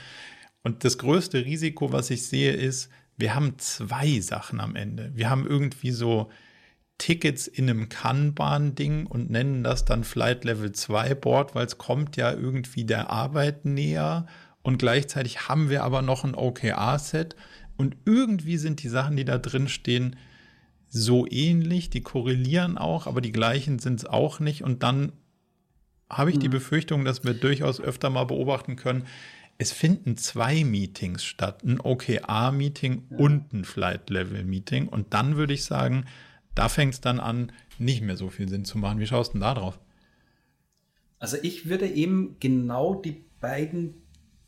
Und 0.63 0.83
das 0.83 0.97
größte 0.97 1.45
Risiko, 1.45 1.91
was 1.91 2.09
ich 2.09 2.25
sehe, 2.25 2.53
ist, 2.53 2.89
wir 3.17 3.35
haben 3.35 3.59
zwei 3.59 4.19
Sachen 4.19 4.59
am 4.59 4.75
Ende. 4.75 5.11
Wir 5.13 5.29
haben 5.29 5.45
irgendwie 5.45 5.91
so 5.91 6.31
Tickets 6.97 7.47
in 7.47 7.69
einem 7.69 7.89
Kanban-Ding 7.89 9.05
und 9.05 9.29
nennen 9.29 9.63
das 9.63 9.85
dann 9.85 10.03
Flight 10.03 10.43
Level 10.43 10.71
2 10.71 11.15
Board, 11.15 11.55
weil 11.55 11.65
es 11.65 11.77
kommt 11.77 12.17
ja 12.17 12.31
irgendwie 12.31 12.85
der 12.85 13.09
Arbeit 13.09 13.65
näher 13.65 14.25
und 14.63 14.79
gleichzeitig 14.79 15.47
haben 15.47 15.69
wir 15.69 15.83
aber 15.83 16.01
noch 16.01 16.23
ein 16.23 16.35
OKR-Set 16.35 17.35
und 17.77 17.95
irgendwie 18.05 18.57
sind 18.57 18.81
die 18.81 18.89
Sachen, 18.89 19.15
die 19.15 19.25
da 19.25 19.37
drin 19.37 19.67
stehen, 19.67 20.15
so 20.89 21.27
ähnlich, 21.29 21.89
die 21.89 22.01
korrelieren 22.01 22.77
auch, 22.77 23.07
aber 23.07 23.21
die 23.21 23.31
gleichen 23.31 23.77
sind 23.79 23.99
es 23.99 24.05
auch 24.05 24.39
nicht 24.39 24.63
und 24.63 24.83
dann 24.83 25.11
habe 26.09 26.31
ich 26.31 26.39
die 26.39 26.47
mhm. 26.47 26.53
Befürchtung, 26.53 27.05
dass 27.05 27.23
wir 27.23 27.33
durchaus 27.33 27.81
öfter 27.81 28.09
mal 28.09 28.23
beobachten 28.23 28.75
können, 28.75 29.05
es 29.57 29.71
finden 29.71 30.17
zwei 30.17 30.63
Meetings 30.63 31.23
statt, 31.23 31.63
ein 31.63 31.79
OKR-Meeting 31.79 33.07
ja. 33.09 33.17
und 33.17 33.53
ein 33.53 33.65
Flight-Level-Meeting. 33.65 34.87
Und 34.87 35.13
dann 35.13 35.35
würde 35.35 35.53
ich 35.53 35.63
sagen, 35.65 36.05
da 36.57 36.69
fängt 36.69 36.95
es 36.95 37.01
dann 37.01 37.19
an, 37.19 37.51
nicht 37.77 38.01
mehr 38.01 38.17
so 38.17 38.29
viel 38.29 38.49
Sinn 38.49 38.65
zu 38.65 38.77
machen. 38.77 38.99
Wie 38.99 39.07
schaust 39.07 39.29
du 39.29 39.33
denn 39.33 39.41
da 39.41 39.53
drauf? 39.53 39.79
Also 41.19 41.37
ich 41.41 41.69
würde 41.69 41.87
eben 41.87 42.37
genau 42.39 42.95
die 42.95 43.23
beiden 43.39 43.95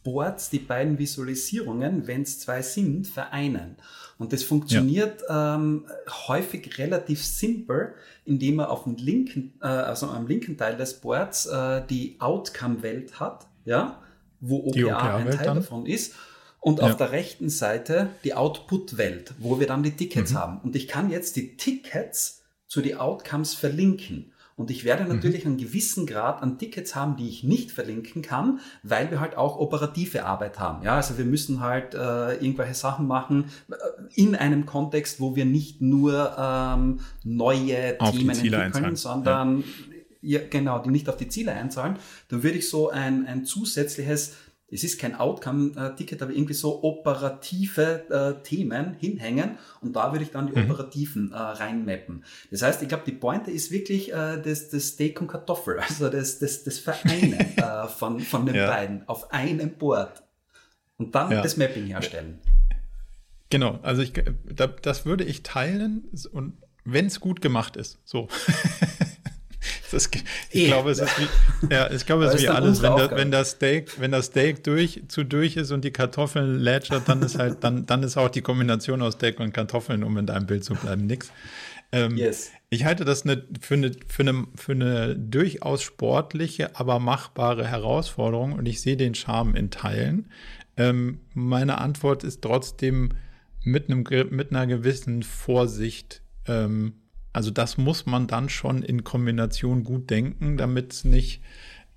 Boards, 0.03 0.49
die 0.49 0.59
beiden 0.59 0.97
Visualisierungen, 0.97 2.07
wenn 2.07 2.21
es 2.23 2.39
zwei 2.39 2.61
sind, 2.61 3.07
vereinen. 3.07 3.75
Und 4.17 4.33
das 4.33 4.43
funktioniert 4.43 5.21
ja. 5.27 5.55
ähm, 5.55 5.85
häufig 6.27 6.77
relativ 6.77 7.23
simpel, 7.23 7.93
indem 8.25 8.55
man 8.55 8.67
auf 8.67 8.85
dem 8.85 8.95
linken, 8.95 9.53
äh, 9.61 9.67
also 9.67 10.07
am 10.07 10.25
linken 10.25 10.57
Teil 10.57 10.77
des 10.77 10.95
Boards 11.01 11.45
äh, 11.47 11.83
die 11.87 12.15
Outcome-Welt 12.19 13.19
hat, 13.19 13.47
ja, 13.65 14.01
wo 14.39 14.67
OKR 14.67 15.15
ein 15.15 15.31
Teil 15.31 15.45
dann? 15.45 15.55
davon 15.57 15.85
ist 15.85 16.15
und 16.59 16.79
ja. 16.79 16.85
auf 16.85 16.97
der 16.97 17.11
rechten 17.11 17.49
Seite 17.49 18.09
die 18.23 18.33
Output-Welt, 18.33 19.33
wo 19.39 19.59
wir 19.59 19.67
dann 19.67 19.83
die 19.83 19.91
Tickets 19.91 20.31
mhm. 20.31 20.37
haben. 20.37 20.61
Und 20.61 20.75
ich 20.75 20.87
kann 20.87 21.09
jetzt 21.09 21.35
die 21.35 21.55
Tickets 21.55 22.43
zu 22.67 22.81
den 22.81 22.97
Outcomes 22.97 23.53
verlinken. 23.53 24.33
Und 24.59 24.71
ich 24.71 24.83
werde 24.83 25.03
mhm. 25.03 25.15
natürlich 25.15 25.45
mhm. 25.45 25.51
einen 25.51 25.57
gewissen 25.57 26.05
Grad 26.05 26.43
an 26.43 26.57
Tickets 26.57 26.93
haben, 26.93 27.15
die 27.15 27.29
ich 27.29 27.45
nicht 27.45 27.71
verlinken 27.71 28.21
kann, 28.21 28.59
weil 28.83 29.09
wir 29.09 29.21
halt 29.21 29.37
auch 29.37 29.57
operative 29.57 30.25
Arbeit 30.25 30.59
haben. 30.59 30.83
Ja, 30.83 30.97
also 30.97 31.17
wir 31.17 31.23
müssen 31.23 31.61
halt 31.61 31.93
äh, 31.93 32.33
irgendwelche 32.33 32.73
Sachen 32.73 33.07
machen 33.07 33.45
äh, 33.69 33.75
in 34.15 34.35
einem 34.35 34.65
Kontext, 34.65 35.21
wo 35.21 35.37
wir 35.37 35.45
nicht 35.45 35.81
nur 35.81 36.35
ähm, 36.37 36.99
neue 37.23 37.95
auf 37.99 38.11
Themen 38.11 38.31
entwickeln, 38.31 38.97
sondern 38.97 39.63
ja. 40.21 40.39
ja. 40.39 40.47
genau, 40.49 40.79
die 40.79 40.89
nicht 40.89 41.07
auf 41.07 41.15
die 41.15 41.29
Ziele 41.29 41.53
einzahlen. 41.53 41.95
Dann 42.27 42.43
würde 42.43 42.57
ich 42.57 42.67
so 42.67 42.89
ein, 42.89 43.25
ein 43.27 43.45
zusätzliches 43.45 44.35
es 44.71 44.83
ist 44.83 44.99
kein 44.99 45.15
Outcome-Ticket, 45.15 46.21
aber 46.21 46.31
irgendwie 46.31 46.53
so 46.53 46.83
operative 46.83 48.05
äh, 48.09 48.43
Themen 48.43 48.95
hinhängen 48.99 49.57
und 49.81 49.95
da 49.95 50.11
würde 50.11 50.23
ich 50.23 50.31
dann 50.31 50.47
die 50.47 50.59
mhm. 50.59 50.69
operativen 50.71 51.31
äh, 51.31 51.35
reinmappen. 51.35 52.23
Das 52.51 52.61
heißt, 52.61 52.81
ich 52.81 52.87
glaube, 52.87 53.03
die 53.05 53.13
Pointe 53.13 53.51
ist 53.51 53.71
wirklich 53.71 54.13
äh, 54.13 54.41
das, 54.41 54.69
das 54.69 54.89
Steak 54.89 55.21
und 55.21 55.27
Kartoffel, 55.27 55.79
also 55.87 56.09
das, 56.09 56.39
das, 56.39 56.63
das 56.63 56.79
Vereinen 56.79 57.57
äh, 57.57 57.87
von, 57.87 58.19
von 58.19 58.45
den 58.45 58.55
ja. 58.55 58.67
beiden 58.67 59.07
auf 59.07 59.31
einem 59.31 59.73
Board 59.77 60.23
und 60.97 61.15
dann 61.15 61.31
ja. 61.31 61.41
das 61.41 61.57
Mapping 61.57 61.87
herstellen. 61.87 62.39
Genau, 63.49 63.79
also 63.81 64.03
ich, 64.03 64.13
das 64.81 65.05
würde 65.05 65.23
ich 65.23 65.41
teilen 65.41 66.07
und 66.31 66.53
wenn 66.85 67.07
es 67.07 67.19
gut 67.19 67.41
gemacht 67.41 67.75
ist, 67.75 67.99
so. 68.05 68.27
Das, 69.91 70.09
Ich 70.51 70.67
glaube, 70.67 70.91
es 70.91 70.99
ist 70.99 71.11
wie, 71.19 71.73
ja, 71.73 71.91
ich 71.91 72.05
glaube, 72.05 72.25
es 72.25 72.35
ist 72.35 72.43
wie 72.43 72.49
alles, 72.49 72.81
wenn, 72.81 72.95
der, 72.95 73.11
wenn 73.11 73.31
das 73.31 73.51
Steak, 73.51 73.99
wenn 73.99 74.11
das 74.11 74.27
Steak 74.27 74.63
durch, 74.63 75.01
zu 75.07 75.23
durch 75.23 75.57
ist 75.57 75.71
und 75.71 75.83
die 75.83 75.91
Kartoffeln 75.91 76.59
lätschert, 76.59 77.09
dann 77.09 77.21
ist 77.21 77.37
halt, 77.39 77.63
dann, 77.63 77.85
dann 77.85 78.03
ist 78.03 78.17
auch 78.17 78.29
die 78.29 78.41
Kombination 78.41 79.01
aus 79.01 79.13
Steak 79.13 79.39
und 79.39 79.53
Kartoffeln, 79.53 80.03
um 80.03 80.17
in 80.17 80.25
deinem 80.25 80.45
Bild 80.45 80.63
zu 80.63 80.75
bleiben, 80.75 81.07
nix. 81.07 81.31
Ähm, 81.91 82.17
yes. 82.17 82.51
Ich 82.69 82.85
halte 82.85 83.03
das 83.03 83.23
eine, 83.23 83.43
für, 83.61 83.73
eine, 83.73 83.91
für, 84.07 84.21
eine, 84.21 84.45
für 84.55 84.73
eine 84.73 85.15
durchaus 85.15 85.81
sportliche, 85.81 86.75
aber 86.75 86.99
machbare 86.99 87.65
Herausforderung 87.65 88.53
und 88.53 88.67
ich 88.67 88.81
sehe 88.81 88.97
den 88.97 89.15
Charme 89.15 89.55
in 89.55 89.71
Teilen. 89.71 90.29
Ähm, 90.77 91.19
meine 91.33 91.79
Antwort 91.79 92.23
ist 92.23 92.43
trotzdem 92.43 93.09
mit, 93.63 93.89
einem, 93.89 94.03
mit 94.29 94.51
einer 94.51 94.67
gewissen 94.67 95.23
Vorsicht. 95.23 96.21
Ähm, 96.47 96.93
also 97.33 97.51
das 97.51 97.77
muss 97.77 98.05
man 98.05 98.27
dann 98.27 98.49
schon 98.49 98.83
in 98.83 99.03
Kombination 99.03 99.83
gut 99.83 100.09
denken, 100.09 100.57
damit 100.57 100.93
es 100.93 101.03
nicht 101.05 101.41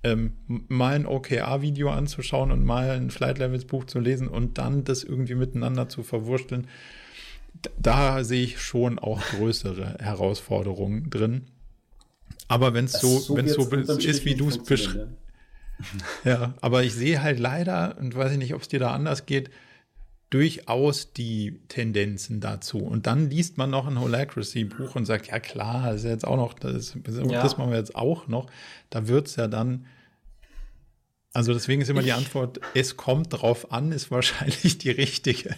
ähm, 0.03 0.33
mal 0.47 0.95
ein 0.95 1.05
OKR-Video 1.05 1.89
anzuschauen 1.89 2.51
und 2.51 2.63
mal 2.63 2.91
ein 2.91 3.09
Flight 3.09 3.39
Levels 3.39 3.65
Buch 3.65 3.85
zu 3.85 3.99
lesen 3.99 4.27
und 4.27 4.57
dann 4.57 4.83
das 4.83 5.03
irgendwie 5.03 5.35
miteinander 5.35 5.89
zu 5.89 6.03
verwursteln 6.03 6.67
da 7.77 8.23
sehe 8.23 8.43
ich 8.43 8.61
schon 8.61 8.99
auch 8.99 9.21
größere 9.21 9.97
Herausforderungen 9.99 11.09
drin. 11.09 11.45
Aber 12.47 12.73
wenn 12.73 12.85
es 12.85 12.93
so, 12.93 13.19
so, 13.19 13.35
wenn's 13.35 13.53
so 13.53 13.63
ist, 13.71 14.25
wie 14.25 14.35
du 14.35 14.49
es 14.49 14.61
beschreibst. 14.63 15.07
Ja, 16.23 16.53
aber 16.61 16.83
ich 16.83 16.93
sehe 16.93 17.21
halt 17.21 17.39
leider, 17.39 17.97
und 17.99 18.15
weiß 18.15 18.33
ich 18.33 18.37
nicht, 18.37 18.53
ob 18.53 18.61
es 18.61 18.67
dir 18.67 18.79
da 18.79 18.91
anders 18.91 19.25
geht, 19.25 19.49
durchaus 20.33 21.13
die 21.13 21.59
Tendenzen 21.67 22.39
dazu. 22.39 22.79
Und 22.79 23.05
dann 23.05 23.29
liest 23.29 23.57
man 23.57 23.69
noch 23.69 23.85
ein 23.85 23.99
Holacracy-Buch 23.99 24.95
und 24.95 25.05
sagt, 25.05 25.27
ja 25.27 25.39
klar, 25.39 25.91
das 25.91 26.03
ist 26.03 26.09
jetzt 26.09 26.25
auch 26.25 26.37
noch, 26.37 26.53
das, 26.53 26.95
ja. 27.05 27.43
das 27.43 27.57
machen 27.57 27.69
wir 27.69 27.77
jetzt 27.77 27.95
auch 27.95 28.27
noch. 28.27 28.47
Da 28.89 29.07
wird 29.07 29.27
es 29.27 29.35
ja 29.35 29.47
dann. 29.47 29.85
Also 31.33 31.53
deswegen 31.53 31.83
ist 31.83 31.89
immer 31.89 32.01
die 32.01 32.13
Antwort, 32.13 32.59
es 32.73 32.97
kommt 32.97 33.33
drauf 33.33 33.71
an, 33.71 33.91
ist 33.91 34.09
wahrscheinlich 34.09 34.79
die 34.79 34.89
richtige. 34.89 35.55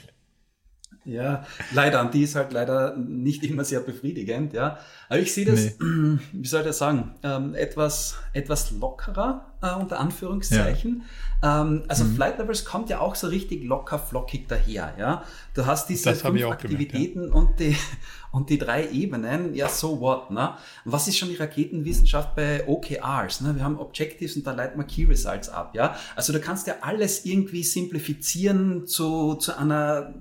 Ja, 1.05 1.45
leider. 1.71 2.01
Und 2.01 2.13
die 2.15 2.23
ist 2.23 2.35
halt 2.35 2.51
leider 2.51 2.97
nicht 2.97 3.43
immer 3.43 3.63
sehr 3.63 3.79
befriedigend, 3.79 4.53
ja. 4.53 4.79
Aber 5.07 5.19
ich 5.19 5.31
sehe 5.33 5.45
das, 5.45 5.77
nee. 5.79 6.17
wie 6.33 6.47
soll 6.47 6.61
ich 6.61 6.67
das 6.67 6.79
sagen, 6.79 7.13
ähm, 7.21 7.53
etwas, 7.53 8.17
etwas 8.33 8.71
lockerer, 8.71 9.45
äh, 9.61 9.73
unter 9.79 9.99
Anführungszeichen. 9.99 11.03
Ja. 11.43 11.61
Ähm, 11.61 11.83
also 11.87 12.05
mhm. 12.05 12.15
Flight 12.15 12.39
Levels 12.39 12.65
kommt 12.65 12.89
ja 12.89 12.99
auch 12.99 13.13
so 13.13 13.27
richtig 13.27 13.63
locker 13.63 13.99
flockig 13.99 14.47
daher, 14.47 14.95
ja. 14.97 15.23
Du 15.53 15.67
hast 15.67 15.89
diese 15.89 16.15
fünf 16.15 16.43
Aktivitäten 16.45 17.31
gemerkt, 17.31 17.35
ja. 17.35 17.39
und 17.39 17.59
die, 17.59 17.77
und 18.31 18.49
die 18.49 18.57
drei 18.57 18.89
Ebenen, 18.89 19.53
ja, 19.53 19.69
so 19.69 19.99
what, 19.99 20.31
ne? 20.31 20.55
Was 20.85 21.07
ist 21.07 21.19
schon 21.19 21.29
die 21.29 21.35
Raketenwissenschaft 21.35 22.35
bei 22.35 22.67
OKRs, 22.67 23.41
ne? 23.41 23.55
Wir 23.55 23.63
haben 23.63 23.77
Objectives 23.77 24.35
und 24.37 24.47
da 24.47 24.53
leiten 24.53 24.79
wir 24.79 24.85
Key 24.85 25.05
Results 25.05 25.49
ab, 25.49 25.75
ja. 25.75 25.95
Also 26.15 26.33
du 26.33 26.39
kannst 26.39 26.65
ja 26.65 26.77
alles 26.81 27.25
irgendwie 27.25 27.61
simplifizieren 27.61 28.87
zu, 28.87 29.35
zu 29.35 29.55
einer 29.55 30.15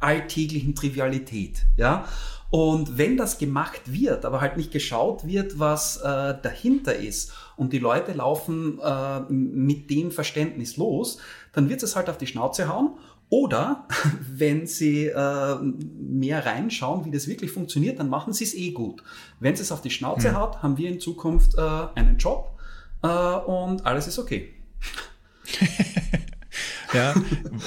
alltäglichen 0.00 0.74
Trivialität. 0.74 1.66
Ja? 1.76 2.06
Und 2.50 2.98
wenn 2.98 3.16
das 3.16 3.38
gemacht 3.38 3.82
wird, 3.86 4.24
aber 4.24 4.40
halt 4.40 4.56
nicht 4.56 4.72
geschaut 4.72 5.26
wird, 5.26 5.60
was 5.60 5.98
äh, 5.98 6.34
dahinter 6.42 6.96
ist 6.96 7.32
und 7.56 7.72
die 7.72 7.78
Leute 7.78 8.12
laufen 8.12 8.80
äh, 8.80 9.20
mit 9.28 9.88
dem 9.88 10.10
Verständnis 10.10 10.76
los, 10.76 11.18
dann 11.52 11.68
wird 11.68 11.82
es 11.84 11.94
halt 11.94 12.10
auf 12.10 12.18
die 12.18 12.26
Schnauze 12.26 12.68
hauen. 12.68 12.98
Oder 13.28 13.86
wenn 14.28 14.66
sie 14.66 15.06
äh, 15.06 15.56
mehr 15.62 16.44
reinschauen, 16.44 17.04
wie 17.04 17.12
das 17.12 17.28
wirklich 17.28 17.52
funktioniert, 17.52 18.00
dann 18.00 18.08
machen 18.08 18.32
sie 18.32 18.42
es 18.42 18.54
eh 18.54 18.72
gut. 18.72 19.04
Wenn 19.38 19.54
sie 19.54 19.62
es 19.62 19.70
auf 19.70 19.80
die 19.80 19.90
Schnauze 19.90 20.30
mhm. 20.30 20.36
haut, 20.36 20.60
haben 20.60 20.76
wir 20.76 20.90
in 20.90 20.98
Zukunft 20.98 21.56
äh, 21.56 21.60
einen 21.94 22.18
Job 22.18 22.58
äh, 23.04 23.06
und 23.06 23.86
alles 23.86 24.08
ist 24.08 24.18
okay. 24.18 24.52
Ja, 26.92 27.14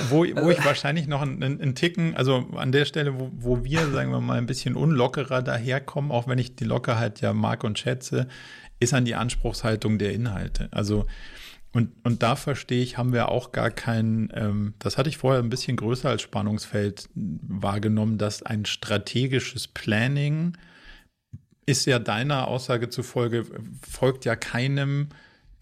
wo, 0.10 0.26
wo 0.26 0.50
ich 0.50 0.66
wahrscheinlich 0.66 1.08
noch 1.08 1.22
einen, 1.22 1.42
einen 1.42 1.76
Ticken, 1.76 2.16
also 2.16 2.50
an 2.56 2.72
der 2.72 2.86
Stelle, 2.86 3.20
wo, 3.20 3.32
wo 3.34 3.64
wir, 3.64 3.90
sagen 3.92 4.12
wir 4.12 4.20
mal, 4.20 4.38
ein 4.38 4.46
bisschen 4.46 4.76
unlockerer 4.76 5.42
daherkommen, 5.42 6.12
auch 6.12 6.28
wenn 6.28 6.40
ich 6.40 6.56
die 6.56 6.66
Lockerheit 6.66 7.22
ja 7.22 7.34
mag 7.34 7.64
und 7.64 7.80
schätze, 7.80 8.28
ist 8.80 8.94
an 8.94 9.06
die 9.06 9.16
Anspruchshaltung 9.16 9.98
der 9.98 10.14
Inhalte. 10.14 10.68
Also 10.72 11.06
und, 11.74 11.92
und 12.04 12.22
da 12.22 12.36
verstehe 12.36 12.84
ich, 12.84 13.00
haben 13.00 13.14
wir 13.14 13.30
auch 13.30 13.52
gar 13.52 13.72
kein, 13.72 14.32
ähm, 14.36 14.76
das 14.78 15.00
hatte 15.00 15.10
ich 15.10 15.18
vorher 15.18 15.42
ein 15.42 15.50
bisschen 15.50 15.76
größer 15.76 16.08
als 16.08 16.22
Spannungsfeld 16.22 17.10
wahrgenommen, 17.16 18.20
dass 18.20 18.44
ein 18.44 18.66
strategisches 18.66 19.68
Planning 19.68 20.56
ist 21.66 21.86
ja 21.86 21.98
deiner 21.98 22.48
Aussage 22.48 22.90
zufolge, 22.90 23.46
folgt 23.90 24.26
ja 24.26 24.36
keinem 24.36 25.10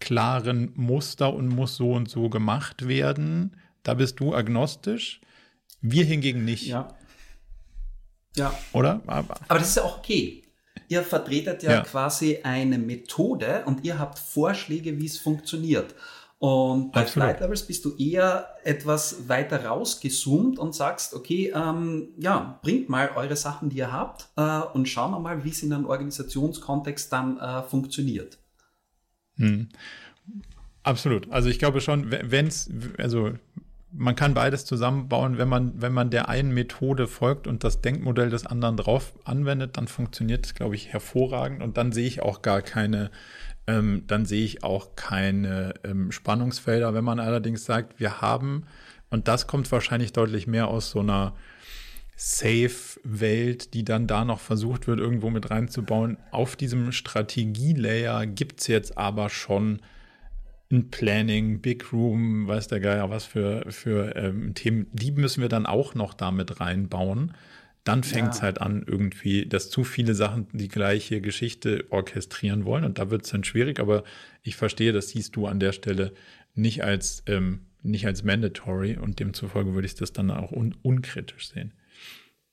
klaren 0.02 0.72
Muster 0.74 1.32
und 1.32 1.48
muss 1.48 1.76
so 1.76 1.92
und 1.92 2.10
so 2.10 2.28
gemacht 2.28 2.88
werden. 2.88 3.56
Da 3.82 3.94
bist 3.94 4.20
du 4.20 4.34
agnostisch. 4.34 5.20
Wir 5.80 6.04
hingegen 6.04 6.44
nicht. 6.44 6.66
Ja. 6.66 6.88
Ja. 8.36 8.52
Oder? 8.72 9.00
Aber, 9.06 9.36
Aber 9.48 9.58
das 9.58 9.68
ist 9.68 9.76
ja 9.76 9.84
auch 9.84 9.98
okay. 9.98 10.42
Ihr 10.88 11.02
vertretet 11.02 11.62
ja, 11.62 11.72
ja, 11.72 11.80
quasi 11.82 12.40
eine 12.42 12.78
Methode 12.78 13.62
und 13.66 13.84
ihr 13.84 13.98
habt 13.98 14.18
Vorschläge, 14.18 14.98
wie 14.98 15.06
es 15.06 15.18
funktioniert. 15.18 15.94
Und 16.38 16.90
bei 16.90 17.02
Absolut. 17.02 17.28
Flight 17.28 17.40
Levels 17.40 17.62
bist 17.62 17.84
du 17.84 17.96
eher 17.96 18.48
etwas 18.64 19.28
weiter 19.28 19.64
rausgezoomt 19.64 20.58
und 20.58 20.74
sagst, 20.74 21.14
okay, 21.14 21.52
ähm, 21.54 22.08
ja, 22.18 22.58
bringt 22.62 22.88
mal 22.88 23.10
eure 23.14 23.36
Sachen, 23.36 23.68
die 23.68 23.78
ihr 23.78 23.92
habt, 23.92 24.28
äh, 24.36 24.60
und 24.74 24.88
schauen 24.88 25.12
wir 25.12 25.20
mal, 25.20 25.44
wie 25.44 25.50
es 25.50 25.62
in 25.62 25.72
einem 25.72 25.86
Organisationskontext 25.86 27.12
dann 27.12 27.38
äh, 27.38 27.62
funktioniert. 27.62 28.41
Hm. 29.36 29.68
Absolut. 30.82 31.30
Also 31.30 31.48
ich 31.48 31.58
glaube 31.58 31.80
schon, 31.80 32.10
wenn 32.10 32.46
es, 32.46 32.70
also 32.98 33.32
man 33.92 34.16
kann 34.16 34.34
beides 34.34 34.64
zusammenbauen, 34.64 35.38
wenn 35.38 35.48
man, 35.48 35.80
wenn 35.80 35.92
man 35.92 36.10
der 36.10 36.28
einen 36.28 36.52
Methode 36.52 37.06
folgt 37.06 37.46
und 37.46 37.62
das 37.62 37.82
Denkmodell 37.82 38.30
des 38.30 38.46
anderen 38.46 38.76
drauf 38.76 39.12
anwendet, 39.24 39.76
dann 39.76 39.86
funktioniert 39.86 40.46
es, 40.46 40.54
glaube 40.54 40.74
ich, 40.74 40.92
hervorragend. 40.92 41.62
Und 41.62 41.76
dann 41.76 41.92
sehe 41.92 42.06
ich 42.06 42.22
auch 42.22 42.42
gar 42.42 42.62
keine, 42.62 43.10
ähm, 43.66 44.04
dann 44.06 44.24
sehe 44.24 44.44
ich 44.44 44.64
auch 44.64 44.96
keine 44.96 45.74
ähm, 45.84 46.10
Spannungsfelder. 46.10 46.94
Wenn 46.94 47.04
man 47.04 47.20
allerdings 47.20 47.64
sagt, 47.64 48.00
wir 48.00 48.20
haben, 48.20 48.64
und 49.10 49.28
das 49.28 49.46
kommt 49.46 49.70
wahrscheinlich 49.70 50.12
deutlich 50.12 50.46
mehr 50.46 50.68
aus 50.68 50.90
so 50.90 51.00
einer 51.00 51.34
Safe-Welt, 52.24 53.74
die 53.74 53.84
dann 53.84 54.06
da 54.06 54.24
noch 54.24 54.38
versucht 54.38 54.86
wird, 54.86 55.00
irgendwo 55.00 55.28
mit 55.28 55.50
reinzubauen. 55.50 56.18
Auf 56.30 56.54
diesem 56.54 56.92
Strategie-Layer 56.92 58.26
gibt 58.26 58.60
es 58.60 58.68
jetzt 58.68 58.96
aber 58.96 59.28
schon 59.28 59.80
ein 60.70 60.88
Planning, 60.88 61.60
Big 61.60 61.92
Room, 61.92 62.46
weiß 62.46 62.68
der 62.68 62.78
Geier 62.78 63.10
was 63.10 63.24
für, 63.24 63.64
für 63.72 64.14
ähm, 64.14 64.54
Themen. 64.54 64.86
Die 64.92 65.10
müssen 65.10 65.42
wir 65.42 65.48
dann 65.48 65.66
auch 65.66 65.96
noch 65.96 66.14
damit 66.14 66.60
reinbauen. 66.60 67.34
Dann 67.82 68.04
fängt 68.04 68.34
es 68.34 68.36
ja. 68.36 68.44
halt 68.44 68.60
an, 68.60 68.84
irgendwie, 68.86 69.46
dass 69.46 69.68
zu 69.68 69.82
viele 69.82 70.14
Sachen 70.14 70.46
die 70.52 70.68
gleiche 70.68 71.20
Geschichte 71.20 71.86
orchestrieren 71.90 72.64
wollen. 72.64 72.84
Und 72.84 73.00
da 73.00 73.10
wird 73.10 73.24
es 73.24 73.32
dann 73.32 73.42
schwierig, 73.42 73.80
aber 73.80 74.04
ich 74.44 74.54
verstehe, 74.54 74.92
das 74.92 75.08
siehst 75.08 75.34
du 75.34 75.48
an 75.48 75.58
der 75.58 75.72
Stelle 75.72 76.12
nicht 76.54 76.84
als, 76.84 77.24
ähm, 77.26 77.62
nicht 77.82 78.06
als 78.06 78.22
mandatory 78.22 78.96
und 78.96 79.18
demzufolge 79.18 79.74
würde 79.74 79.86
ich 79.86 79.96
das 79.96 80.12
dann 80.12 80.30
auch 80.30 80.52
un 80.52 80.76
unkritisch 80.82 81.48
sehen. 81.48 81.72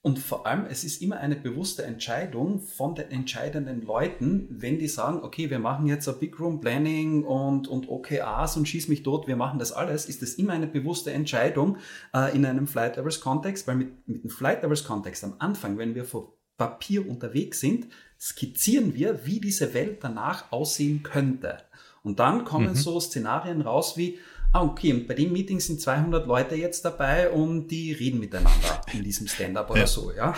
Und 0.02 0.18
vor 0.18 0.48
allem, 0.48 0.66
es 0.66 0.86
ist 0.86 1.02
immer 1.02 1.18
eine 1.18 1.36
bewusste 1.36 1.84
Entscheidung 1.84 2.62
von 2.62 2.96
den 2.96 3.12
entscheidenden 3.12 3.82
Leuten, 3.82 4.48
wenn 4.50 4.80
die 4.80 4.88
sagen, 4.88 5.24
okay, 5.24 5.50
wir 5.50 5.60
machen 5.60 5.88
jetzt 5.88 6.08
ein 6.08 6.18
Big 6.20 6.40
Room 6.40 6.62
Planning 6.62 7.26
und, 7.26 7.68
und 7.68 7.90
OKRs 7.90 8.56
und 8.56 8.66
schieß 8.66 8.88
mich 8.88 9.04
tot, 9.04 9.28
wir 9.28 9.36
machen 9.36 9.60
das 9.60 9.74
alles, 9.74 10.06
ist 10.06 10.22
das 10.22 10.36
immer 10.36 10.54
eine 10.54 10.68
bewusste 10.68 11.12
Entscheidung 11.12 11.78
äh, 12.14 12.34
in 12.34 12.46
einem 12.46 12.66
Flight 12.66 12.96
Levels 12.96 13.20
Kontext, 13.20 13.68
weil 13.68 13.76
mit, 13.76 14.08
mit 14.08 14.24
dem 14.24 14.30
Flight 14.30 14.64
Levels 14.64 14.86
Kontext 14.86 15.26
am 15.26 15.36
Anfang, 15.40 15.78
wenn 15.78 15.96
wir 15.96 16.06
vor 16.06 16.34
Papier 16.58 17.10
unterwegs 17.10 17.60
sind, 17.60 17.88
skizzieren 18.18 18.94
wir, 18.94 19.26
wie 19.26 19.42
diese 19.42 19.74
Welt 19.74 19.98
danach 20.02 20.52
aussehen 20.54 21.04
könnte. 21.04 21.58
Und 22.04 22.20
dann 22.20 22.46
kommen 22.46 22.70
mhm. 22.70 22.76
so 22.76 23.00
Szenarien 23.02 23.62
raus 23.62 23.98
wie, 23.98 24.18
ah, 24.52 24.64
okay, 24.64 24.94
und 24.94 25.08
bei 25.08 25.14
dem 25.14 25.32
Meeting 25.32 25.60
sind 25.60 25.82
200 25.82 26.26
Leute 26.26 26.56
jetzt 26.56 26.84
dabei 26.86 27.30
und 27.30 27.68
die 27.68 27.94
reden 27.94 28.20
miteinander 28.20 28.82
in 28.94 29.04
diesem 29.04 29.28
Stand-up 29.28 29.70
oder 29.70 29.82
ja. 29.82 29.88
so, 29.88 30.12
ja. 30.12 30.34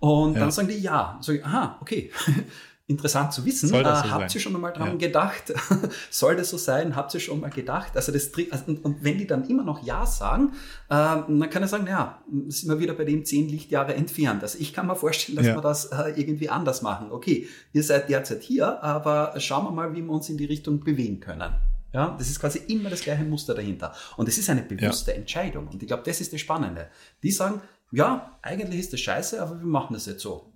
Und 0.00 0.34
ja. 0.34 0.40
dann 0.40 0.50
sagen 0.50 0.68
die 0.68 0.78
ja. 0.78 1.18
So, 1.20 1.32
aha, 1.32 1.78
okay. 1.80 2.10
Interessant 2.90 3.34
zu 3.34 3.44
wissen. 3.44 3.68
Soll 3.68 3.82
das 3.82 4.00
so 4.00 4.06
äh, 4.06 4.10
habt 4.12 4.34
ihr 4.34 4.40
schon 4.40 4.54
einmal 4.54 4.72
dran 4.72 4.92
ja. 4.92 4.94
gedacht? 4.94 5.52
Soll 6.10 6.36
das 6.36 6.48
so 6.48 6.56
sein? 6.56 6.96
Habt 6.96 7.12
ihr 7.12 7.20
schon 7.20 7.38
mal 7.40 7.50
gedacht? 7.50 7.94
Also 7.94 8.12
das 8.12 8.30
also, 8.50 8.64
und, 8.66 8.82
und, 8.82 9.04
wenn 9.04 9.18
die 9.18 9.26
dann 9.26 9.46
immer 9.46 9.62
noch 9.62 9.84
Ja 9.84 10.06
sagen, 10.06 10.52
äh, 10.88 10.94
dann 10.94 11.50
kann 11.50 11.60
er 11.60 11.68
sagen, 11.68 11.84
naja, 11.84 12.22
sind 12.46 12.70
wir 12.70 12.78
wieder 12.78 12.94
bei 12.94 13.04
dem 13.04 13.26
zehn 13.26 13.46
Lichtjahre 13.46 13.94
entfernt. 13.94 14.42
Also 14.42 14.58
ich 14.58 14.72
kann 14.72 14.86
mir 14.86 14.96
vorstellen, 14.96 15.36
dass 15.36 15.46
ja. 15.46 15.54
wir 15.54 15.60
das 15.60 15.84
äh, 15.86 16.14
irgendwie 16.16 16.48
anders 16.48 16.80
machen. 16.80 17.12
Okay, 17.12 17.46
ihr 17.74 17.82
seid 17.82 18.08
derzeit 18.08 18.42
hier, 18.42 18.82
aber 18.82 19.34
schauen 19.38 19.66
wir 19.66 19.70
mal, 19.70 19.94
wie 19.94 20.00
wir 20.00 20.10
uns 20.10 20.30
in 20.30 20.38
die 20.38 20.46
Richtung 20.46 20.80
bewegen 20.80 21.20
können. 21.20 21.52
Ja, 21.92 22.14
das 22.18 22.28
ist 22.28 22.40
quasi 22.40 22.58
immer 22.68 22.90
das 22.90 23.00
gleiche 23.00 23.24
Muster 23.24 23.54
dahinter. 23.54 23.94
Und 24.16 24.28
es 24.28 24.36
ist 24.36 24.50
eine 24.50 24.62
bewusste 24.62 25.12
ja. 25.12 25.16
Entscheidung. 25.16 25.68
Und 25.68 25.82
ich 25.82 25.88
glaube, 25.88 26.02
das 26.04 26.20
ist 26.20 26.32
das 26.32 26.40
Spannende. 26.40 26.88
Die 27.22 27.30
sagen, 27.30 27.62
ja, 27.90 28.38
eigentlich 28.42 28.80
ist 28.80 28.92
das 28.92 29.00
scheiße, 29.00 29.40
aber 29.40 29.58
wir 29.58 29.66
machen 29.66 29.94
das 29.94 30.06
jetzt 30.06 30.22
so. 30.22 30.52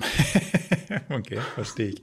okay, 1.08 1.38
verstehe 1.54 1.90
ich. 1.90 2.02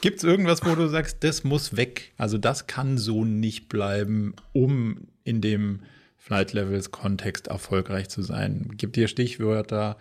Gibt 0.00 0.18
es 0.18 0.24
irgendwas, 0.24 0.64
wo 0.64 0.74
du 0.74 0.88
sagst, 0.88 1.22
das 1.24 1.44
muss 1.44 1.76
weg? 1.76 2.12
Also 2.16 2.38
das 2.38 2.66
kann 2.66 2.96
so 2.96 3.24
nicht 3.24 3.68
bleiben, 3.68 4.34
um 4.52 5.08
in 5.24 5.40
dem 5.40 5.80
Flight 6.26 6.52
Levels 6.54 6.90
Kontext 6.90 7.46
erfolgreich 7.46 8.08
zu 8.08 8.22
sein? 8.22 8.72
Gibt 8.76 8.96
dir 8.96 9.08
Stichwörter? 9.08 9.96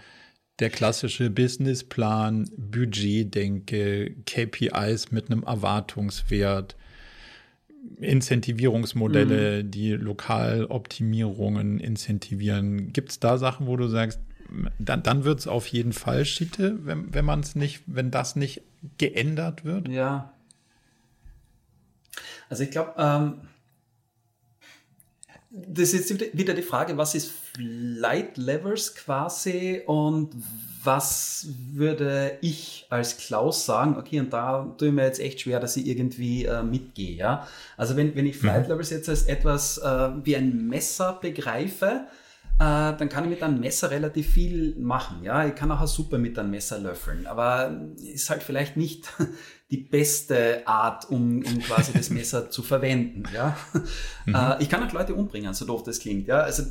Der 0.60 0.70
klassische 0.70 1.30
Businessplan, 1.30 2.50
Budgetdenke, 2.58 4.16
KPIs 4.26 5.12
mit 5.12 5.30
einem 5.30 5.44
Erwartungswert, 5.44 6.78
Incentivierungsmodelle, 8.00 9.64
mhm. 9.64 9.72
die 9.72 9.92
Lokaloptimierungen 9.92 11.80
incentivieren. 11.80 12.92
Gibt 12.94 13.12
es 13.12 13.20
da 13.20 13.38
Sachen, 13.38 13.68
wo 13.68 13.78
du 13.78 13.88
sagst, 13.88 14.20
dann, 14.80 15.04
dann 15.04 15.24
wird 15.24 15.40
es 15.40 15.48
auf 15.48 15.68
jeden 15.68 15.94
Fall 15.94 16.26
Schitte, 16.26 16.78
wenn, 16.86 17.14
wenn 17.14 17.26
man 17.26 17.40
es 17.40 17.56
nicht, 17.56 17.84
wenn 17.88 18.12
das 18.12 18.36
nicht 18.36 18.62
geändert 18.98 19.66
wird? 19.66 19.88
Ja. 19.88 20.34
Also 22.50 22.64
ich 22.64 22.72
glaube, 22.72 22.94
ähm, 22.98 23.42
das 25.50 25.94
ist 25.94 26.10
jetzt 26.10 26.38
wieder 26.38 26.54
die 26.54 26.62
Frage, 26.62 26.98
was 26.98 27.16
ist 27.16 27.32
Flight 27.32 28.38
Levels 28.38 28.94
quasi 28.96 29.82
und 29.86 30.36
was 30.86 31.48
würde 31.72 32.38
ich 32.42 32.88
als 32.90 33.18
Klaus 33.18 33.66
sagen, 33.66 33.98
okay, 33.98 34.20
und 34.20 34.32
da 34.32 34.74
tue 34.78 34.90
ich 34.90 34.94
mir 34.94 35.04
jetzt 35.04 35.20
echt 35.20 35.42
schwer, 35.42 35.60
dass 35.60 35.78
ich 35.78 35.88
irgendwie 35.88 36.46
äh, 36.46 36.64
mitgehe, 36.64 37.16
ja. 37.16 37.48
Also 37.78 37.96
wenn, 37.96 38.16
wenn 38.16 38.26
ich 38.26 38.38
Flight 38.38 38.64
mhm. 38.64 38.72
Levels 38.72 38.90
jetzt 38.90 39.10
als 39.10 39.24
etwas 39.24 39.78
äh, 39.78 40.10
wie 40.24 40.36
ein 40.36 40.68
Messer 40.68 41.20
begreife, 41.22 42.08
äh, 42.58 42.60
dann 42.60 43.10
kann 43.10 43.26
ich 43.26 43.30
mit 43.30 43.44
einem 43.44 43.60
Messer 43.60 43.92
relativ 43.92 44.30
viel 44.30 44.76
machen. 44.78 45.24
Ja, 45.24 45.46
ich 45.46 45.56
kann 45.56 45.72
auch 45.72 45.86
super 45.88 46.18
mit 46.18 46.40
einem 46.40 46.52
Messer 46.52 46.80
löffeln, 46.80 47.28
aber 47.28 47.82
ist 47.98 48.30
halt 48.30 48.44
vielleicht 48.44 48.78
nicht 48.78 49.12
die 49.72 49.78
beste 49.78 50.68
Art, 50.68 51.10
um, 51.10 51.44
um 51.44 51.60
quasi 51.60 51.92
das 51.92 52.10
Messer 52.12 52.52
zu 52.52 52.62
verwenden. 52.62 53.24
Ja, 53.34 53.58
mhm. 54.26 54.36
äh, 54.36 54.62
ich 54.62 54.70
kann 54.70 54.88
auch 54.88 54.94
Leute 54.94 55.16
umbringen, 55.16 55.54
so 55.54 55.66
doof 55.66 55.84
das 55.84 56.00
klingt. 56.00 56.28
Ja, 56.28 56.42
also 56.42 56.64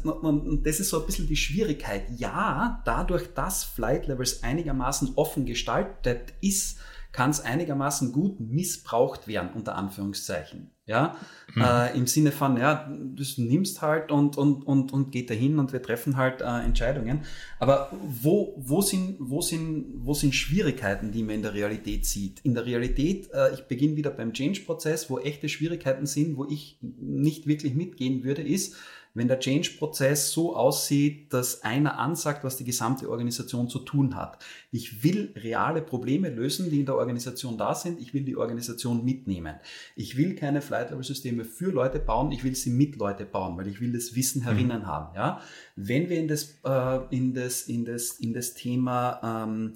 das 0.63 0.81
ist 0.81 0.91
so 0.91 1.01
ein 1.01 1.07
bisschen 1.07 1.27
die 1.27 1.37
Schwierigkeit. 1.37 2.05
Ja, 2.17 2.83
dadurch, 2.85 3.35
dass 3.35 3.65
Flight 3.65 4.07
Levels 4.07 4.43
einigermaßen 4.45 5.13
offen 5.17 5.45
gestaltet 5.45 6.35
ist, 6.41 6.79
kann 7.15 7.31
es 7.31 7.41
einigermaßen 7.41 8.13
gut 8.13 8.41
missbraucht 8.41 9.29
werden, 9.29 9.51
unter 9.55 9.77
Anführungszeichen. 9.77 10.73
Ja, 10.87 11.17
mhm. 11.55 11.63
äh, 11.63 11.97
im 11.97 12.07
Sinne 12.07 12.31
von, 12.31 12.59
ja, 12.59 12.93
du 12.93 13.25
nimmst 13.39 13.81
halt 13.81 14.13
und, 14.13 14.37
und, 14.37 14.67
und, 14.67 14.93
und 14.93 15.13
geht 15.13 15.31
dahin 15.31 15.59
und 15.59 15.73
wir 15.73 15.81
treffen 15.81 16.19
halt 16.19 16.43
äh, 16.43 16.45
Entscheidungen. 16.45 17.23
Aber 17.59 17.91
wo, 18.03 18.55
wo, 18.59 18.83
sind, 18.83 19.17
wo, 19.19 19.41
sind, 19.41 19.87
wo 20.05 20.13
sind 20.13 20.35
Schwierigkeiten, 20.35 21.11
die 21.11 21.23
man 21.23 21.37
in 21.37 21.43
der 21.43 21.55
Realität 21.55 22.05
sieht? 22.05 22.41
In 22.41 22.53
der 22.53 22.67
Realität, 22.67 23.31
äh, 23.33 23.55
ich 23.55 23.63
beginne 23.63 23.97
wieder 23.97 24.11
beim 24.11 24.35
Change-Prozess, 24.35 25.09
wo 25.09 25.19
echte 25.21 25.49
Schwierigkeiten 25.49 26.05
sind, 26.05 26.37
wo 26.37 26.45
ich 26.45 26.79
nicht 26.83 27.47
wirklich 27.47 27.75
mitgehen 27.75 28.25
würde, 28.25 28.43
ist, 28.43 28.77
wenn 29.15 29.29
der 29.29 29.39
Change-Prozess 29.39 30.33
so 30.33 30.57
aussieht, 30.57 31.33
dass 31.33 31.63
einer 31.63 31.99
ansagt, 31.99 32.43
was 32.43 32.57
die 32.57 32.65
gesamte 32.65 33.09
Organisation 33.09 33.69
zu 33.69 33.79
tun 33.79 34.17
hat. 34.17 34.45
Ich 34.73 35.05
will 35.05 35.33
reale 35.37 35.83
Probleme 35.83 36.29
lösen, 36.29 36.69
die 36.69 36.81
in 36.81 36.87
der 36.87 36.97
Organisation 36.97 37.57
da 37.57 37.77
sind. 37.77 38.01
Ich 38.01 38.13
will 38.13 38.25
die 38.25 38.37
Organisation 38.37 39.05
mitnehmen. 39.05 39.55
Ich 39.95 40.17
will 40.17 40.35
keine 40.35 40.61
Flight-Level-Systeme 40.61 41.45
für 41.45 41.71
Leute 41.71 42.01
bauen. 42.01 42.33
Ich 42.33 42.43
will 42.43 42.57
sie 42.57 42.71
mit 42.71 42.97
Leute 42.97 43.25
bauen, 43.25 43.57
weil 43.57 43.69
ich 43.69 43.81
will 43.81 43.93
das 43.93 44.17
Wissen 44.17 44.41
mhm. 44.41 44.47
herinnen 44.47 44.81
mhm. 44.81 44.87
haben. 44.87 45.15
Ja? 45.15 45.41
Wenn 45.77 46.09
wir 46.09 46.19
in 46.19 46.27
das, 46.27 46.59
äh, 46.65 47.01
in 47.11 47.35
das, 47.35 47.63
in 47.63 47.85
das, 47.85 48.19
in 48.19 48.35
das 48.35 48.55
Thema 48.55 49.47
ähm, 49.47 49.75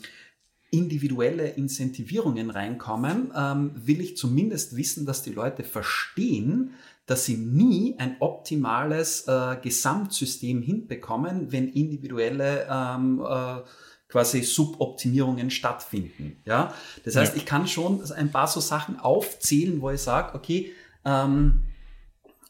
individuelle 0.71 1.49
Incentivierungen 1.51 2.51
reinkommen, 2.51 3.33
ähm, 3.35 3.71
will 3.75 4.01
ich 4.01 4.17
zumindest 4.17 4.77
wissen, 4.77 5.07
dass 5.07 5.23
die 5.23 5.33
Leute 5.33 5.65
verstehen, 5.65 6.73
dass 7.09 7.25
sie 7.25 7.39
nie 7.39 7.97
ein 7.99 8.17
optimales 8.21 9.27
äh, 9.27 9.57
Gesamtsystem 9.63 10.61
hinbekommen, 10.61 11.51
wenn 11.51 11.69
individuelle 11.69 12.69
ähm, 12.71 13.25
äh, 13.27 13.63
quasi 14.09 14.43
Suboptimierungen 14.43 15.51
stattfinden. 15.51 16.37
Ja? 16.45 16.75
Das 17.07 17.17
heißt, 17.17 17.33
ja. 17.33 17.39
ich 17.39 17.47
kann 17.47 17.67
schon 17.67 18.05
ein 18.13 18.31
paar 18.31 18.47
so 18.47 18.61
Sachen 18.61 19.01
aufzählen, 19.01 19.81
wo 19.81 19.91
ich 19.91 20.03
sage, 20.03 20.35
okay, 20.35 20.71
ähm, 21.07 21.63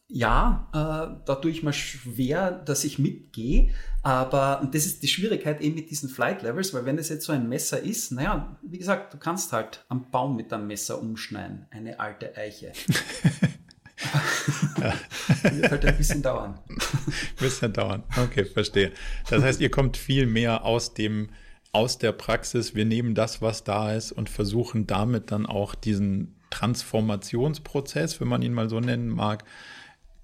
ja, 0.08 0.68
äh, 0.72 1.22
da 1.24 1.34
tue 1.36 1.52
ich 1.52 1.62
mir 1.62 1.72
schwer, 1.72 2.50
dass 2.50 2.82
ich 2.82 2.98
mitgehe, 2.98 3.70
aber 4.02 4.60
und 4.60 4.74
das 4.74 4.86
ist 4.86 5.04
die 5.04 5.08
Schwierigkeit 5.08 5.60
eben 5.60 5.76
mit 5.76 5.90
diesen 5.90 6.08
Flight 6.08 6.42
Levels, 6.42 6.74
weil 6.74 6.84
wenn 6.84 6.96
das 6.96 7.10
jetzt 7.10 7.26
so 7.26 7.32
ein 7.32 7.48
Messer 7.48 7.80
ist, 7.80 8.10
naja, 8.10 8.58
wie 8.62 8.78
gesagt, 8.78 9.14
du 9.14 9.18
kannst 9.18 9.52
halt 9.52 9.84
am 9.88 10.10
Baum 10.10 10.34
mit 10.34 10.52
einem 10.52 10.66
Messer 10.66 11.00
umschneiden, 11.00 11.66
eine 11.70 12.00
alte 12.00 12.36
Eiche. 12.36 12.72
ja. 14.80 14.94
Wird 15.52 15.70
halt 15.70 15.84
ein 15.86 15.96
bisschen 15.96 16.22
dauern. 16.22 16.58
Ein 16.68 16.78
bisschen 17.38 17.72
dauern. 17.72 18.02
Okay, 18.16 18.44
verstehe. 18.44 18.92
Das 19.28 19.42
heißt, 19.42 19.60
ihr 19.60 19.70
kommt 19.70 19.96
viel 19.96 20.26
mehr 20.26 20.64
aus 20.64 20.94
dem, 20.94 21.30
aus 21.72 21.98
der 21.98 22.12
Praxis. 22.12 22.74
Wir 22.74 22.84
nehmen 22.84 23.14
das, 23.14 23.42
was 23.42 23.64
da 23.64 23.92
ist 23.92 24.12
und 24.12 24.28
versuchen 24.28 24.86
damit 24.86 25.30
dann 25.30 25.46
auch 25.46 25.74
diesen 25.74 26.36
Transformationsprozess, 26.50 28.20
wenn 28.20 28.28
man 28.28 28.42
ihn 28.42 28.54
mal 28.54 28.68
so 28.68 28.80
nennen 28.80 29.08
mag, 29.08 29.44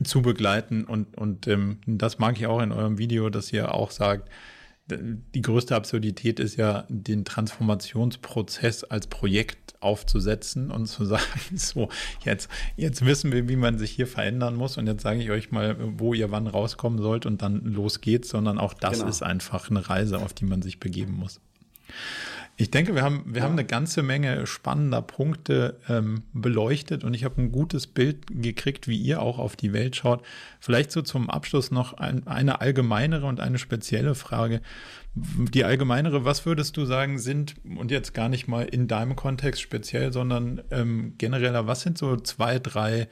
zu 0.03 0.23
begleiten. 0.23 0.85
Und, 0.85 1.17
und 1.17 1.47
ähm, 1.47 1.81
das 1.87 2.19
mag 2.19 2.37
ich 2.37 2.47
auch 2.47 2.61
in 2.61 2.73
eurem 2.73 2.99
Video, 2.99 3.31
dass 3.31 3.53
ihr 3.53 3.75
auch 3.75 3.91
sagt, 3.91 4.29
die 4.87 5.41
größte 5.41 5.75
Absurdität 5.75 6.39
ist 6.39 6.57
ja, 6.57 6.85
den 6.89 7.25
Transformationsprozess 7.25 8.85
als 8.85 9.07
Projekt 9.07 9.75
aufzusetzen 9.81 10.71
und 10.71 10.87
zu 10.87 11.05
sagen, 11.07 11.25
so, 11.57 11.89
jetzt, 12.25 12.51
jetzt 12.77 13.05
wissen 13.05 13.33
wir, 13.33 13.49
wie 13.49 13.57
man 13.57 13.79
sich 13.79 13.93
hier 13.93 14.07
verändern 14.07 14.55
muss 14.55 14.77
und 14.77 14.87
jetzt 14.87 15.03
sage 15.03 15.23
ich 15.23 15.31
euch 15.31 15.51
mal, 15.51 15.77
wo 15.99 16.13
ihr 16.13 16.31
wann 16.31 16.47
rauskommen 16.47 16.99
sollt 17.01 17.25
und 17.25 17.41
dann 17.41 17.65
los 17.65 18.01
geht's, 18.01 18.29
sondern 18.29 18.59
auch 18.59 18.75
das 18.75 18.99
genau. 18.99 19.09
ist 19.09 19.23
einfach 19.23 19.71
eine 19.71 19.89
Reise, 19.89 20.19
auf 20.19 20.35
die 20.35 20.45
man 20.45 20.61
sich 20.61 20.81
begeben 20.81 21.15
muss. 21.15 21.41
Ich 22.57 22.71
denke, 22.71 22.95
wir 22.95 23.03
haben, 23.03 23.25
wir 23.27 23.39
ja. 23.39 23.45
haben 23.45 23.53
eine 23.53 23.65
ganze 23.65 24.03
Menge 24.03 24.47
spannender 24.47 25.03
Punkte 25.03 25.81
ähm, 25.89 26.23
beleuchtet 26.33 27.03
und 27.03 27.13
ich 27.13 27.25
habe 27.25 27.43
ein 27.43 27.51
gutes 27.51 27.89
Bild 27.89 28.27
gekriegt, 28.29 28.87
wie 28.87 28.97
ihr 28.97 29.21
auch 29.21 29.39
auf 29.39 29.57
die 29.57 29.73
Welt 29.73 29.97
schaut. 29.97 30.25
Vielleicht 30.61 30.93
so 30.93 31.03
zum 31.03 31.31
Abschluss 31.31 31.73
noch 31.73 31.95
ein, 31.95 32.27
eine 32.29 32.61
allgemeinere 32.61 33.27
und 33.27 33.41
eine 33.41 33.59
spezielle 33.59 34.15
Frage. 34.15 34.61
Die 35.17 35.65
allgemeinere, 35.65 36.25
was 36.25 36.47
würdest 36.47 36.77
du 36.77 36.85
sagen, 36.85 37.19
sind, 37.19 37.57
und 37.77 37.91
jetzt 37.91 38.15
gar 38.15 38.29
nicht 38.29 38.47
mal 38.47 38.65
in 38.65 38.87
deinem 38.87 39.17
Kontext 39.17 39.61
speziell, 39.61 40.13
sondern 40.13 40.63
ähm, 40.71 41.15
genereller, 41.19 41.67
was 41.67 41.81
sind 41.83 41.99
so 41.99 42.17
zwei, 42.17 42.61
drei 42.61 43.09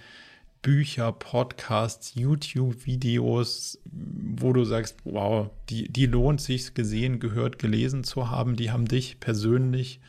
Bücher, 0.62 1.10
Podcasts, 1.10 2.14
YouTube-Videos, 2.14 3.80
wo 3.84 4.52
du 4.52 4.64
sagst, 4.64 4.96
wow, 5.04 5.50
die, 5.68 5.92
die 5.92 6.06
lohnt 6.06 6.40
sich 6.40 6.72
gesehen, 6.74 7.18
gehört, 7.18 7.58
gelesen 7.58 8.04
zu 8.04 8.30
haben, 8.30 8.54
die 8.54 8.70
haben 8.70 8.86
dich 8.86 9.18
persönlich 9.18 10.00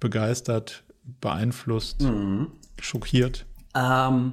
begeistert, 0.00 0.84
beeinflusst, 1.20 2.00
mhm. 2.00 2.48
schockiert? 2.80 3.44
Ähm, 3.74 4.32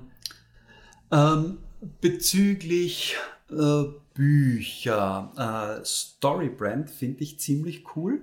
ähm, 1.12 1.58
bezüglich 2.00 3.18
äh, 3.50 3.84
Bücher, 4.14 5.80
äh, 5.82 5.86
Storybrand 5.86 6.90
finde 6.90 7.24
ich 7.24 7.40
ziemlich 7.40 7.96
cool. 7.96 8.22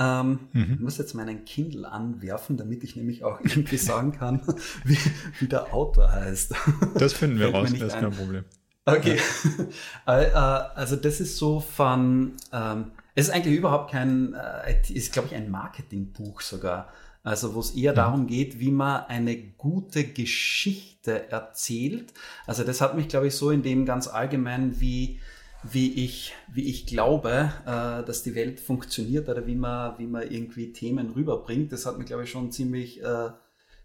Ähm, 0.00 0.48
mhm. 0.54 0.72
Ich 0.74 0.80
muss 0.80 0.96
jetzt 0.96 1.12
meinen 1.12 1.44
Kindle 1.44 1.86
anwerfen, 1.86 2.56
damit 2.56 2.82
ich 2.82 2.96
nämlich 2.96 3.22
auch 3.22 3.38
irgendwie 3.42 3.76
sagen 3.76 4.12
kann, 4.12 4.40
wie, 4.84 4.98
wie 5.38 5.46
der 5.46 5.74
Autor 5.74 6.10
heißt. 6.10 6.54
Das 6.94 7.12
finden 7.12 7.38
wir 7.38 7.50
raus, 7.50 7.70
das 7.70 7.82
ist 7.82 8.00
kein 8.00 8.10
Problem. 8.10 8.44
Okay. 8.86 9.16
Ja. 9.16 9.64
Äh, 10.06 10.24
äh, 10.28 10.34
also 10.34 10.96
das 10.96 11.20
ist 11.20 11.36
so 11.36 11.60
von, 11.60 12.32
ähm, 12.52 12.92
es 13.14 13.28
ist 13.28 13.34
eigentlich 13.34 13.56
überhaupt 13.56 13.92
kein, 13.92 14.34
äh, 14.34 14.74
ist 14.88 15.12
glaube 15.12 15.28
ich 15.28 15.34
ein 15.34 15.50
Marketingbuch 15.50 16.40
sogar. 16.40 16.88
Also 17.22 17.54
wo 17.54 17.60
es 17.60 17.72
eher 17.72 17.92
mhm. 17.92 17.96
darum 17.96 18.26
geht, 18.26 18.58
wie 18.58 18.70
man 18.70 19.04
eine 19.04 19.36
gute 19.36 20.04
Geschichte 20.04 21.30
erzählt. 21.30 22.14
Also 22.46 22.64
das 22.64 22.80
hat 22.80 22.96
mich 22.96 23.08
glaube 23.08 23.26
ich 23.26 23.34
so 23.34 23.50
in 23.50 23.62
dem 23.62 23.84
ganz 23.84 24.08
allgemein 24.08 24.80
wie 24.80 25.20
wie 25.62 26.04
ich, 26.04 26.34
wie 26.52 26.68
ich 26.68 26.86
glaube, 26.86 27.52
äh, 27.66 28.04
dass 28.04 28.22
die 28.22 28.34
Welt 28.34 28.60
funktioniert 28.60 29.28
oder 29.28 29.46
wie 29.46 29.54
man, 29.54 29.98
wie 29.98 30.06
man 30.06 30.22
irgendwie 30.22 30.72
Themen 30.72 31.10
rüberbringt. 31.10 31.72
Das 31.72 31.86
hat 31.86 31.98
mich, 31.98 32.06
glaube 32.06 32.24
ich, 32.24 32.30
schon 32.30 32.50
ziemlich, 32.50 33.02
äh, 33.02 33.30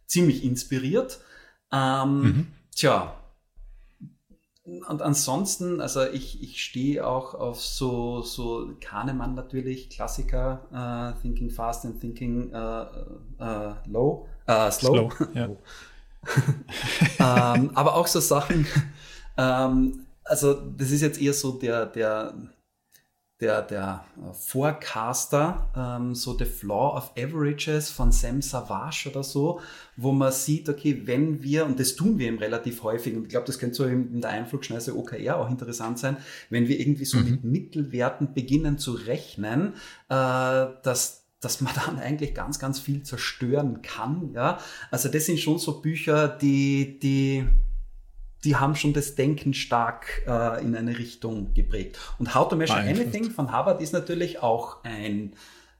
ziemlich 0.05 0.43
inspiriert. 0.43 1.19
Ähm, 1.71 2.21
mhm. 2.21 2.47
Tja, 2.73 3.15
und 4.65 5.03
ansonsten, 5.03 5.79
also 5.79 6.03
ich, 6.03 6.41
ich 6.41 6.63
stehe 6.63 7.05
auch 7.05 7.35
auf 7.35 7.61
so, 7.61 8.23
so 8.23 8.71
Kahnemann 8.81 9.35
natürlich, 9.35 9.91
Klassiker, 9.91 10.65
uh, 10.71 11.21
Thinking 11.21 11.51
Fast 11.51 11.85
and 11.85 12.01
Thinking 12.01 12.51
uh, 12.51 12.85
uh, 13.39 13.75
Low, 13.85 14.27
Slow. 14.71 15.11
slow 15.11 15.11
ja. 15.35 15.49
ähm, 17.55 17.69
aber 17.75 17.95
auch 17.95 18.07
so 18.07 18.19
Sachen, 18.19 18.65
ähm, 19.37 20.04
also 20.25 20.53
das 20.53 20.91
ist 20.91 21.01
jetzt 21.01 21.21
eher 21.21 21.33
so 21.33 21.53
der, 21.53 21.85
der 21.85 22.33
der, 23.41 23.61
der 23.63 24.05
Forecaster, 24.31 25.69
ähm, 25.75 26.15
so 26.15 26.37
The 26.37 26.45
Flaw 26.45 26.95
of 26.95 27.11
Averages 27.17 27.89
von 27.89 28.11
Sam 28.13 28.41
Savage 28.41 29.09
oder 29.09 29.23
so, 29.23 29.59
wo 29.97 30.13
man 30.13 30.31
sieht, 30.31 30.69
okay, 30.69 31.01
wenn 31.03 31.43
wir, 31.43 31.65
und 31.65 31.79
das 31.79 31.95
tun 31.95 32.17
wir 32.17 32.27
eben 32.27 32.37
relativ 32.37 32.83
häufig, 32.83 33.13
und 33.13 33.23
ich 33.23 33.29
glaube, 33.29 33.45
das 33.45 33.59
könnte 33.59 33.75
so 33.75 33.83
in 33.85 34.21
der 34.21 34.29
Einflugschneise 34.29 34.97
OKR 34.97 35.37
auch 35.37 35.49
interessant 35.49 35.99
sein, 35.99 36.15
wenn 36.49 36.69
wir 36.69 36.79
irgendwie 36.79 37.05
so 37.05 37.17
mhm. 37.17 37.25
mit 37.25 37.43
Mittelwerten 37.43 38.33
beginnen 38.33 38.77
zu 38.77 38.93
rechnen, 38.93 39.73
äh, 40.09 40.67
dass 40.83 41.25
dass 41.41 41.61
man 41.61 41.73
dann 41.85 41.99
eigentlich 41.99 42.33
ganz, 42.33 42.57
ganz 42.57 42.79
viel 42.79 43.03
zerstören 43.03 43.81
kann. 43.81 44.31
Ja? 44.33 44.59
Also 44.89 45.09
das 45.09 45.25
sind 45.25 45.39
schon 45.39 45.59
so 45.59 45.81
Bücher, 45.81 46.27
die, 46.29 46.97
die, 46.99 47.45
die 48.45 48.55
haben 48.55 48.75
schon 48.75 48.93
das 48.93 49.15
Denken 49.15 49.53
stark 49.53 50.21
äh, 50.27 50.61
in 50.61 50.75
eine 50.75 50.97
Richtung 50.97 51.53
geprägt. 51.53 51.97
Und 52.19 52.35
How 52.35 52.47
to 52.47 52.55
Measure 52.55 52.79
Anything 52.79 53.31
von 53.31 53.51
Harvard 53.51 53.81
ist 53.81 53.91
natürlich 53.91 54.41
auch 54.41 54.83
ein, 54.83 55.33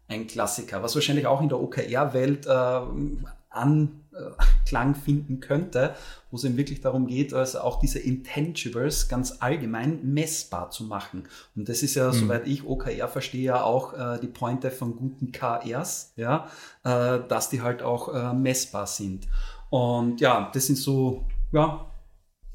ein 0.07 0.27
Klassiker, 0.27 0.83
was 0.83 0.95
wahrscheinlich 0.95 1.27
auch 1.27 1.41
in 1.41 1.49
der 1.49 1.59
OKR-Welt 1.61 2.47
äh, 2.47 2.79
Anklang 3.55 4.95
finden 4.95 5.39
könnte, 5.39 5.95
wo 6.29 6.37
es 6.37 6.43
eben 6.43 6.57
wirklich 6.57 6.81
darum 6.81 7.07
geht, 7.07 7.33
also 7.33 7.59
auch 7.61 7.79
diese 7.79 7.99
Intangibles 7.99 9.07
ganz 9.07 9.37
allgemein 9.39 9.99
messbar 10.03 10.71
zu 10.71 10.83
machen. 10.83 11.23
Und 11.55 11.69
das 11.69 11.81
ist 11.81 11.95
ja, 11.95 12.09
mhm. 12.09 12.13
soweit 12.13 12.47
ich 12.47 12.65
OKR 12.65 13.07
verstehe, 13.07 13.43
ja 13.43 13.63
auch 13.63 13.93
äh, 13.93 14.19
die 14.19 14.27
Pointe 14.27 14.71
von 14.71 14.95
guten 14.95 15.31
KRs, 15.31 16.13
ja, 16.17 16.47
äh, 16.83 17.19
dass 17.27 17.49
die 17.49 17.61
halt 17.61 17.81
auch 17.81 18.13
äh, 18.13 18.33
messbar 18.33 18.87
sind. 18.87 19.27
Und 19.69 20.21
ja, 20.21 20.51
das 20.53 20.67
sind 20.67 20.77
so, 20.77 21.25
ja, 21.51 21.85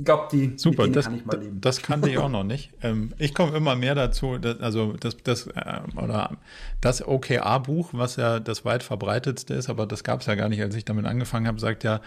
ich 0.00 0.06
glaube, 0.06 0.28
die 0.32 0.54
Super, 0.56 0.88
das, 0.88 1.04
kann 1.04 1.14
ich 1.14 1.26
mal 1.26 1.38
leben. 1.38 1.60
Das 1.60 1.82
kannte 1.82 2.08
ich 2.08 2.16
auch 2.16 2.28
noch 2.30 2.42
nicht. 2.42 2.70
Ähm, 2.82 3.12
ich 3.18 3.34
komme 3.34 3.54
immer 3.54 3.76
mehr 3.76 3.94
dazu, 3.94 4.38
dass, 4.38 4.58
also 4.60 4.94
das, 4.98 5.18
das, 5.18 5.48
äh, 5.48 5.80
oder 5.94 6.38
das 6.80 7.06
OKR-Buch, 7.06 7.90
was 7.92 8.16
ja 8.16 8.40
das 8.40 8.64
weit 8.64 8.82
verbreitetste 8.82 9.52
ist, 9.52 9.68
aber 9.68 9.84
das 9.84 10.02
gab 10.02 10.20
es 10.20 10.26
ja 10.26 10.36
gar 10.36 10.48
nicht, 10.48 10.62
als 10.62 10.74
ich 10.74 10.86
damit 10.86 11.04
angefangen 11.04 11.46
habe, 11.46 11.60
sagt 11.60 11.84
ja, 11.84 12.00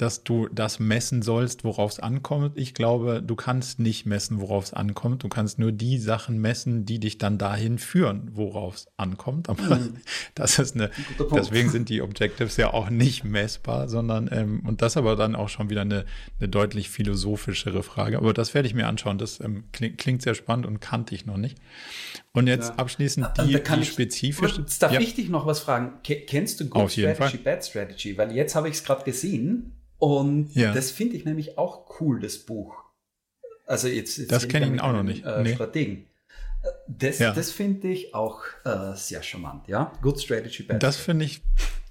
dass 0.00 0.24
du 0.24 0.48
das 0.48 0.78
messen 0.78 1.20
sollst, 1.20 1.62
worauf 1.62 1.92
es 1.92 2.00
ankommt. 2.00 2.56
Ich 2.56 2.72
glaube, 2.72 3.22
du 3.22 3.36
kannst 3.36 3.78
nicht 3.78 4.06
messen, 4.06 4.40
worauf 4.40 4.64
es 4.64 4.72
ankommt. 4.72 5.22
Du 5.22 5.28
kannst 5.28 5.58
nur 5.58 5.72
die 5.72 5.98
Sachen 5.98 6.38
messen, 6.40 6.86
die 6.86 6.98
dich 6.98 7.18
dann 7.18 7.36
dahin 7.36 7.78
führen, 7.78 8.30
worauf 8.32 8.76
es 8.76 8.86
ankommt. 8.96 9.50
Aber 9.50 9.76
mhm. 9.76 9.96
das 10.34 10.58
ist 10.58 10.74
eine, 10.74 10.90
deswegen 11.34 11.68
sind 11.68 11.90
die 11.90 12.00
Objectives 12.00 12.56
ja 12.56 12.72
auch 12.72 12.88
nicht 12.88 13.24
messbar, 13.24 13.90
sondern, 13.90 14.30
ähm, 14.32 14.62
und 14.66 14.80
das 14.80 14.96
aber 14.96 15.16
dann 15.16 15.36
auch 15.36 15.50
schon 15.50 15.68
wieder 15.68 15.82
eine, 15.82 16.06
eine 16.38 16.48
deutlich 16.48 16.88
philosophischere 16.88 17.82
Frage. 17.82 18.16
Aber 18.16 18.32
das 18.32 18.54
werde 18.54 18.68
ich 18.68 18.74
mir 18.74 18.86
anschauen. 18.86 19.18
Das 19.18 19.38
ähm, 19.40 19.64
klingt, 19.72 19.98
klingt, 19.98 20.22
sehr 20.22 20.34
spannend 20.34 20.64
und 20.64 20.80
kannte 20.80 21.14
ich 21.14 21.26
noch 21.26 21.36
nicht. 21.36 21.58
Und 22.32 22.46
jetzt 22.46 22.70
ja. 22.70 22.76
abschließend 22.76 23.28
die, 23.44 23.60
die 23.62 23.84
spezifische. 23.84 24.64
Darf 24.78 24.92
ja. 24.92 25.00
ich 25.00 25.14
dich 25.14 25.28
noch 25.28 25.44
was 25.44 25.60
fragen? 25.60 25.92
Kennst 26.02 26.60
du 26.60 26.70
Good 26.70 26.90
Strategy, 26.92 27.36
Bad 27.36 27.66
Strategy? 27.66 28.16
Weil 28.16 28.32
jetzt 28.34 28.54
habe 28.54 28.70
ich 28.70 28.76
es 28.76 28.84
gerade 28.84 29.04
gesehen 29.04 29.76
und 30.00 30.54
ja. 30.54 30.72
das 30.72 30.90
finde 30.90 31.16
ich 31.16 31.24
nämlich 31.24 31.58
auch 31.58 32.00
cool, 32.00 32.20
das 32.20 32.38
Buch. 32.38 32.74
Also 33.66 33.86
jetzt, 33.86 34.16
jetzt 34.16 34.32
das 34.32 34.48
kenne 34.48 34.74
ich 34.74 34.80
auch 34.80 34.92
noch 34.92 35.02
nicht. 35.04 35.24
Äh, 35.24 35.42
nee. 35.42 35.54
Strategen. 35.54 36.06
Das, 36.88 37.18
ja. 37.18 37.32
das 37.32 37.52
finde 37.52 37.88
ich 37.88 38.14
auch 38.14 38.42
äh, 38.64 38.94
sehr 38.96 39.22
charmant, 39.22 39.68
ja. 39.68 39.92
Good 40.02 40.20
Strategy, 40.20 40.62
Bad 40.62 40.82
Das 40.82 40.96
finde 40.96 41.26
ich, 41.26 41.42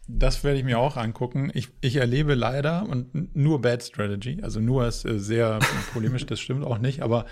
das 0.07 0.43
werde 0.43 0.59
ich 0.59 0.65
mir 0.65 0.79
auch 0.79 0.97
angucken. 0.97 1.51
Ich, 1.53 1.69
ich 1.81 1.95
erlebe 1.95 2.33
leider 2.33 2.87
und 2.89 3.35
nur 3.35 3.61
Bad 3.61 3.83
Strategy, 3.83 4.39
also 4.41 4.59
nur 4.59 4.87
ist 4.87 5.05
äh, 5.05 5.19
sehr 5.19 5.59
polemisch, 5.93 6.25
das 6.25 6.39
stimmt 6.39 6.65
auch 6.65 6.79
nicht, 6.79 7.01
aber 7.01 7.25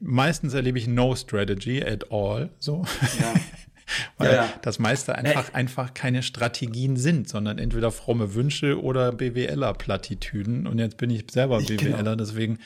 meistens 0.00 0.54
erlebe 0.54 0.78
ich 0.78 0.88
No 0.88 1.14
Strategy 1.14 1.82
at 1.82 2.10
all. 2.10 2.50
So. 2.58 2.84
Ja. 3.20 3.34
Weil 4.18 4.28
ja, 4.28 4.44
ja. 4.44 4.52
das 4.62 4.78
meiste 4.78 5.14
einfach, 5.14 5.54
einfach 5.54 5.94
keine 5.94 6.22
Strategien 6.22 6.96
sind, 6.96 7.28
sondern 7.28 7.58
entweder 7.58 7.90
fromme 7.90 8.34
Wünsche 8.34 8.82
oder 8.82 9.12
BWLer-Plattitüden. 9.12 10.66
Und 10.66 10.78
jetzt 10.78 10.96
bin 10.96 11.10
ich 11.10 11.24
selber 11.30 11.58
BWLer, 11.66 11.98
genau. 11.98 12.14
deswegen 12.14 12.58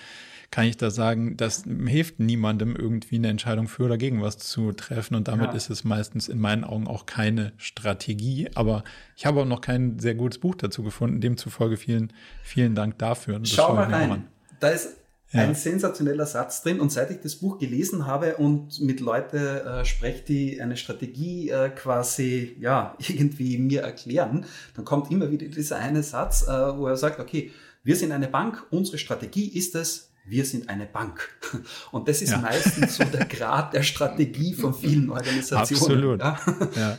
kann 0.52 0.66
ich 0.66 0.76
da 0.76 0.90
sagen, 0.90 1.38
das 1.38 1.64
hilft 1.64 2.20
niemandem 2.20 2.76
irgendwie 2.76 3.16
eine 3.16 3.28
Entscheidung 3.28 3.68
für 3.68 3.84
oder 3.84 3.96
gegen 3.96 4.20
was 4.20 4.36
zu 4.36 4.72
treffen. 4.72 5.14
Und 5.14 5.26
damit 5.26 5.46
ja. 5.46 5.52
ist 5.56 5.70
es 5.70 5.82
meistens 5.82 6.28
in 6.28 6.38
meinen 6.38 6.62
Augen 6.62 6.86
auch 6.86 7.06
keine 7.06 7.52
Strategie. 7.56 8.50
Aber 8.54 8.84
ich 9.16 9.24
habe 9.24 9.40
auch 9.40 9.46
noch 9.46 9.62
kein 9.62 9.98
sehr 9.98 10.14
gutes 10.14 10.38
Buch 10.38 10.54
dazu 10.54 10.82
gefunden. 10.82 11.22
Demzufolge 11.22 11.78
vielen, 11.78 12.12
vielen 12.42 12.74
Dank 12.74 12.98
dafür. 12.98 13.40
Schau 13.44 13.74
mal 13.74 13.90
rein. 13.90 14.26
Da 14.60 14.68
ist 14.68 15.01
ja. 15.32 15.40
Ein 15.40 15.54
sensationeller 15.54 16.26
Satz 16.26 16.62
drin. 16.62 16.80
Und 16.80 16.92
seit 16.92 17.10
ich 17.10 17.20
das 17.20 17.36
Buch 17.36 17.58
gelesen 17.58 18.06
habe 18.06 18.36
und 18.36 18.80
mit 18.80 19.00
Leuten 19.00 19.36
äh, 19.36 19.84
spreche, 19.84 20.22
die 20.24 20.60
eine 20.60 20.76
Strategie 20.76 21.48
äh, 21.48 21.70
quasi 21.70 22.56
ja 22.60 22.96
irgendwie 23.08 23.58
mir 23.58 23.82
erklären, 23.82 24.44
dann 24.76 24.84
kommt 24.84 25.10
immer 25.10 25.30
wieder 25.30 25.46
dieser 25.46 25.76
eine 25.76 26.02
Satz, 26.02 26.42
äh, 26.42 26.76
wo 26.76 26.86
er 26.86 26.96
sagt, 26.96 27.18
okay, 27.18 27.50
wir 27.82 27.96
sind 27.96 28.12
eine 28.12 28.28
Bank, 28.28 28.64
unsere 28.70 28.98
Strategie 28.98 29.48
ist 29.48 29.74
es, 29.74 30.12
wir 30.24 30.44
sind 30.44 30.68
eine 30.68 30.86
Bank. 30.86 31.28
Und 31.92 32.08
das 32.08 32.22
ist 32.22 32.30
ja. 32.30 32.38
meistens 32.38 32.96
so 32.96 33.04
der 33.04 33.24
Grad 33.28 33.72
der 33.72 33.82
Strategie 33.82 34.54
von 34.54 34.74
vielen 34.74 35.10
Organisationen. 35.10 35.60
Absolut. 35.60 36.20
Ja. 36.20 36.38
ja. 36.76 36.98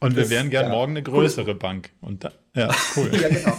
Und 0.00 0.16
das, 0.16 0.28
wir 0.28 0.36
wären 0.36 0.50
gern 0.50 0.66
ja, 0.66 0.70
morgen 0.70 0.92
eine 0.92 1.02
größere 1.02 1.52
cool. 1.52 1.58
Bank. 1.58 1.90
Und 2.00 2.24
da, 2.24 2.32
ja, 2.54 2.74
cool. 2.96 3.10
ja, 3.12 3.28
genau. 3.28 3.58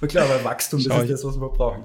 Und 0.00 0.08
klar, 0.08 0.28
weil 0.28 0.44
Wachstum, 0.44 0.78
Schau 0.78 0.90
das 0.90 1.04
ist 1.04 1.10
das, 1.10 1.24
was 1.24 1.40
wir 1.40 1.48
brauchen. 1.48 1.84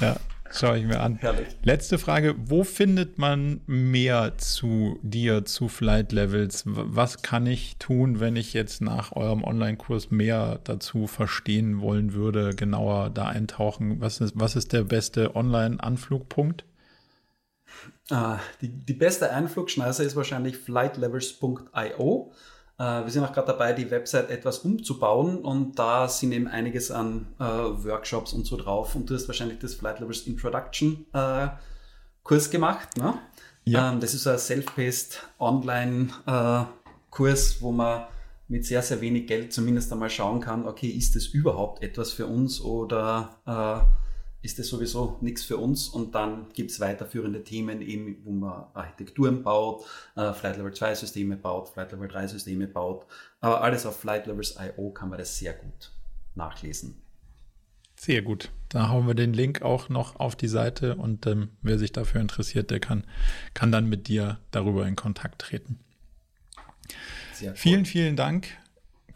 Ja, 0.00 0.16
schaue 0.50 0.78
ich 0.78 0.84
mir 0.84 1.00
an. 1.00 1.16
Herrlich. 1.16 1.48
Letzte 1.62 1.98
Frage: 1.98 2.34
Wo 2.38 2.64
findet 2.64 3.18
man 3.18 3.60
mehr 3.66 4.38
zu 4.38 4.98
dir, 5.02 5.44
zu 5.44 5.68
Flight 5.68 6.12
Levels? 6.12 6.62
Was 6.66 7.22
kann 7.22 7.46
ich 7.46 7.76
tun, 7.78 8.20
wenn 8.20 8.36
ich 8.36 8.52
jetzt 8.52 8.80
nach 8.80 9.12
eurem 9.12 9.44
Online-Kurs 9.44 10.10
mehr 10.10 10.60
dazu 10.64 11.06
verstehen 11.06 11.80
wollen 11.80 12.12
würde, 12.12 12.54
genauer 12.54 13.10
da 13.10 13.26
eintauchen? 13.26 14.00
Was 14.00 14.20
ist, 14.20 14.32
was 14.36 14.56
ist 14.56 14.72
der 14.72 14.84
beste 14.84 15.34
Online-Anflugpunkt? 15.36 16.64
Ah, 18.10 18.38
die, 18.60 18.68
die 18.68 18.94
beste 18.94 19.32
Einflugschneise 19.32 20.04
ist 20.04 20.14
wahrscheinlich 20.14 20.56
flightlevels.io. 20.58 22.32
Äh, 22.78 23.04
wir 23.04 23.10
sind 23.10 23.24
auch 23.24 23.32
gerade 23.32 23.48
dabei, 23.48 23.72
die 23.72 23.90
Website 23.90 24.30
etwas 24.30 24.58
umzubauen 24.58 25.38
und 25.38 25.78
da 25.78 26.08
sind 26.08 26.32
eben 26.32 26.48
einiges 26.48 26.90
an 26.90 27.26
äh, 27.38 27.44
Workshops 27.44 28.32
und 28.32 28.46
so 28.46 28.56
drauf. 28.56 28.94
Und 28.94 29.08
du 29.08 29.14
hast 29.14 29.28
wahrscheinlich 29.28 29.58
das 29.58 29.74
Flight 29.74 30.00
Levels 30.00 30.26
Introduction 30.26 31.06
äh, 31.12 31.48
Kurs 32.22 32.50
gemacht. 32.50 32.96
Ne? 32.96 33.14
Ja. 33.64 33.92
Ähm, 33.92 34.00
das 34.00 34.14
ist 34.14 34.26
ein 34.26 34.38
self-paced 34.38 35.22
Online-Kurs, 35.38 36.70
äh, 37.56 37.60
wo 37.60 37.72
man 37.72 38.04
mit 38.48 38.64
sehr, 38.64 38.82
sehr 38.82 39.00
wenig 39.00 39.26
Geld 39.26 39.52
zumindest 39.52 39.92
einmal 39.92 40.10
schauen 40.10 40.40
kann, 40.40 40.66
okay, 40.66 40.88
ist 40.88 41.16
das 41.16 41.26
überhaupt 41.26 41.82
etwas 41.82 42.12
für 42.12 42.26
uns 42.26 42.60
oder 42.60 43.36
äh, 43.44 43.80
ist 44.46 44.60
das 44.60 44.68
sowieso 44.68 45.18
nichts 45.20 45.42
für 45.42 45.56
uns 45.56 45.88
und 45.88 46.14
dann 46.14 46.46
gibt 46.54 46.70
es 46.70 46.78
weiterführende 46.78 47.42
Themen, 47.42 47.82
eben, 47.82 48.18
wo 48.24 48.30
man 48.30 48.66
Architekturen 48.74 49.42
baut, 49.42 49.84
äh, 50.14 50.32
Flight 50.32 50.56
Level 50.56 50.72
2 50.72 50.94
Systeme 50.94 51.36
baut, 51.36 51.68
Flight 51.68 51.90
Level 51.90 52.06
3 52.06 52.28
Systeme 52.28 52.68
baut. 52.68 53.06
Aber 53.40 53.62
alles 53.62 53.84
auf 53.84 53.98
Flight 53.98 54.26
Levels 54.26 54.56
IO 54.56 54.90
kann 54.90 55.08
man 55.08 55.18
das 55.18 55.36
sehr 55.36 55.52
gut 55.52 55.90
nachlesen. 56.36 56.94
Sehr 57.96 58.22
gut. 58.22 58.50
Da 58.68 58.88
hauen 58.88 59.08
wir 59.08 59.14
den 59.14 59.32
Link 59.32 59.62
auch 59.62 59.88
noch 59.88 60.20
auf 60.20 60.36
die 60.36 60.48
Seite 60.48 60.94
und 60.94 61.26
ähm, 61.26 61.48
wer 61.62 61.78
sich 61.78 61.90
dafür 61.90 62.20
interessiert, 62.20 62.70
der 62.70 62.78
kann, 62.78 63.04
kann 63.52 63.72
dann 63.72 63.88
mit 63.88 64.06
dir 64.06 64.38
darüber 64.52 64.86
in 64.86 64.94
Kontakt 64.94 65.40
treten. 65.40 65.80
Vielen, 67.54 67.84
vielen 67.84 68.16
Dank 68.16 68.48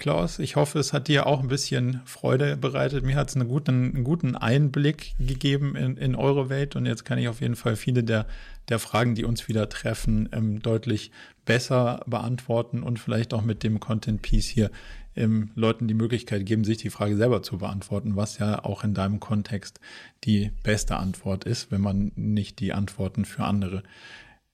Klaus. 0.01 0.39
Ich 0.39 0.57
hoffe, 0.57 0.79
es 0.79 0.95
hat 0.95 1.09
dir 1.09 1.27
auch 1.27 1.41
ein 1.41 1.49
bisschen 1.49 2.01
Freude 2.07 2.57
bereitet. 2.57 3.05
Mir 3.05 3.17
hat 3.17 3.29
es 3.29 3.37
einen 3.37 3.49
guten, 3.49 3.95
einen 3.95 4.03
guten 4.03 4.35
Einblick 4.35 5.13
gegeben 5.19 5.77
in, 5.77 5.99
in 5.99 6.15
eure 6.15 6.49
Welt 6.49 6.75
und 6.75 6.87
jetzt 6.87 7.05
kann 7.05 7.19
ich 7.19 7.29
auf 7.29 7.43
jeden 7.43 7.55
Fall 7.55 7.77
viele 7.77 8.03
der, 8.03 8.27
der 8.71 8.79
Fragen, 8.79 9.15
die 9.15 9.27
uns 9.27 9.47
wieder 9.47 9.69
treffen, 9.69 10.31
ähm, 10.33 10.61
deutlich 10.61 11.11
besser 11.45 12.01
beantworten 12.07 12.83
und 12.83 12.99
vielleicht 12.99 13.35
auch 13.35 13.43
mit 13.43 13.63
dem 13.63 13.79
Content 13.79 14.23
Piece 14.23 14.49
hier 14.49 14.71
ähm, 15.17 15.51
Leuten 15.55 15.87
die 15.87 15.93
Möglichkeit 15.93 16.47
geben, 16.47 16.65
sich 16.65 16.79
die 16.79 16.89
Frage 16.89 17.19
selber 17.19 17.43
zu 17.43 17.59
beantworten, 17.59 18.17
was 18.17 18.39
ja 18.39 18.65
auch 18.65 18.85
in 18.85 18.95
deinem 18.95 19.21
Kontext 19.21 19.81
die 20.25 20.51
beste 20.63 20.97
Antwort 20.97 21.45
ist, 21.45 21.71
wenn 21.71 21.83
man 21.83 22.13
nicht 22.17 22.61
die 22.61 22.73
Antworten 22.73 23.27
für 23.27 23.45
andere 23.45 23.83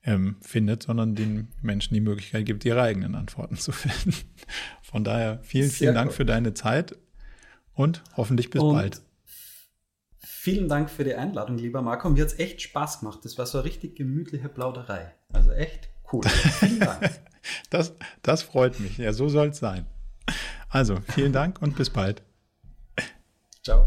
ähm, 0.07 0.37
findet, 0.41 0.85
sondern 0.85 1.15
den 1.15 1.49
Menschen 1.61 1.93
die 1.95 2.01
Möglichkeit 2.01 2.47
gibt, 2.47 2.65
ihre 2.65 2.81
eigenen 2.81 3.15
Antworten 3.15 3.57
zu 3.57 3.73
finden. 3.73 4.15
Von 4.83 5.05
daher 5.05 5.41
vielen, 5.43 5.69
vielen 5.69 5.89
Sehr 5.89 5.93
Dank 5.93 6.11
cool. 6.11 6.17
für 6.17 6.25
deine 6.25 6.55
Zeit 6.55 6.97
und 7.75 8.03
hoffentlich 8.17 8.51
bis 8.51 8.63
und 8.63 8.73
bald. 8.73 9.03
Vielen 10.19 10.69
Dank 10.69 10.89
für 10.91 11.03
die 11.03 11.15
Einladung, 11.15 11.59
lieber 11.59 11.83
Marco. 11.83 12.09
Mir 12.09 12.23
hat 12.23 12.29
es 12.29 12.39
echt 12.39 12.63
Spaß 12.63 13.01
gemacht. 13.01 13.19
Das 13.25 13.37
war 13.37 13.47
so 13.47 13.59
eine 13.59 13.65
richtig 13.67 13.97
gemütliche 13.97 14.49
Plauderei. 14.49 15.13
Also 15.33 15.51
echt 15.51 15.89
cool. 16.13 16.23
Vielen 16.25 16.79
Dank. 16.79 17.11
das, 17.71 17.95
das 18.23 18.43
freut 18.43 18.79
mich. 18.79 18.97
Ja, 18.97 19.13
so 19.13 19.29
soll 19.29 19.49
es 19.49 19.59
sein. 19.59 19.87
Also, 20.69 20.99
vielen 21.15 21.33
Dank 21.33 21.61
und 21.61 21.77
bis 21.77 21.91
bald. 21.91 22.23
Ciao. 23.63 23.87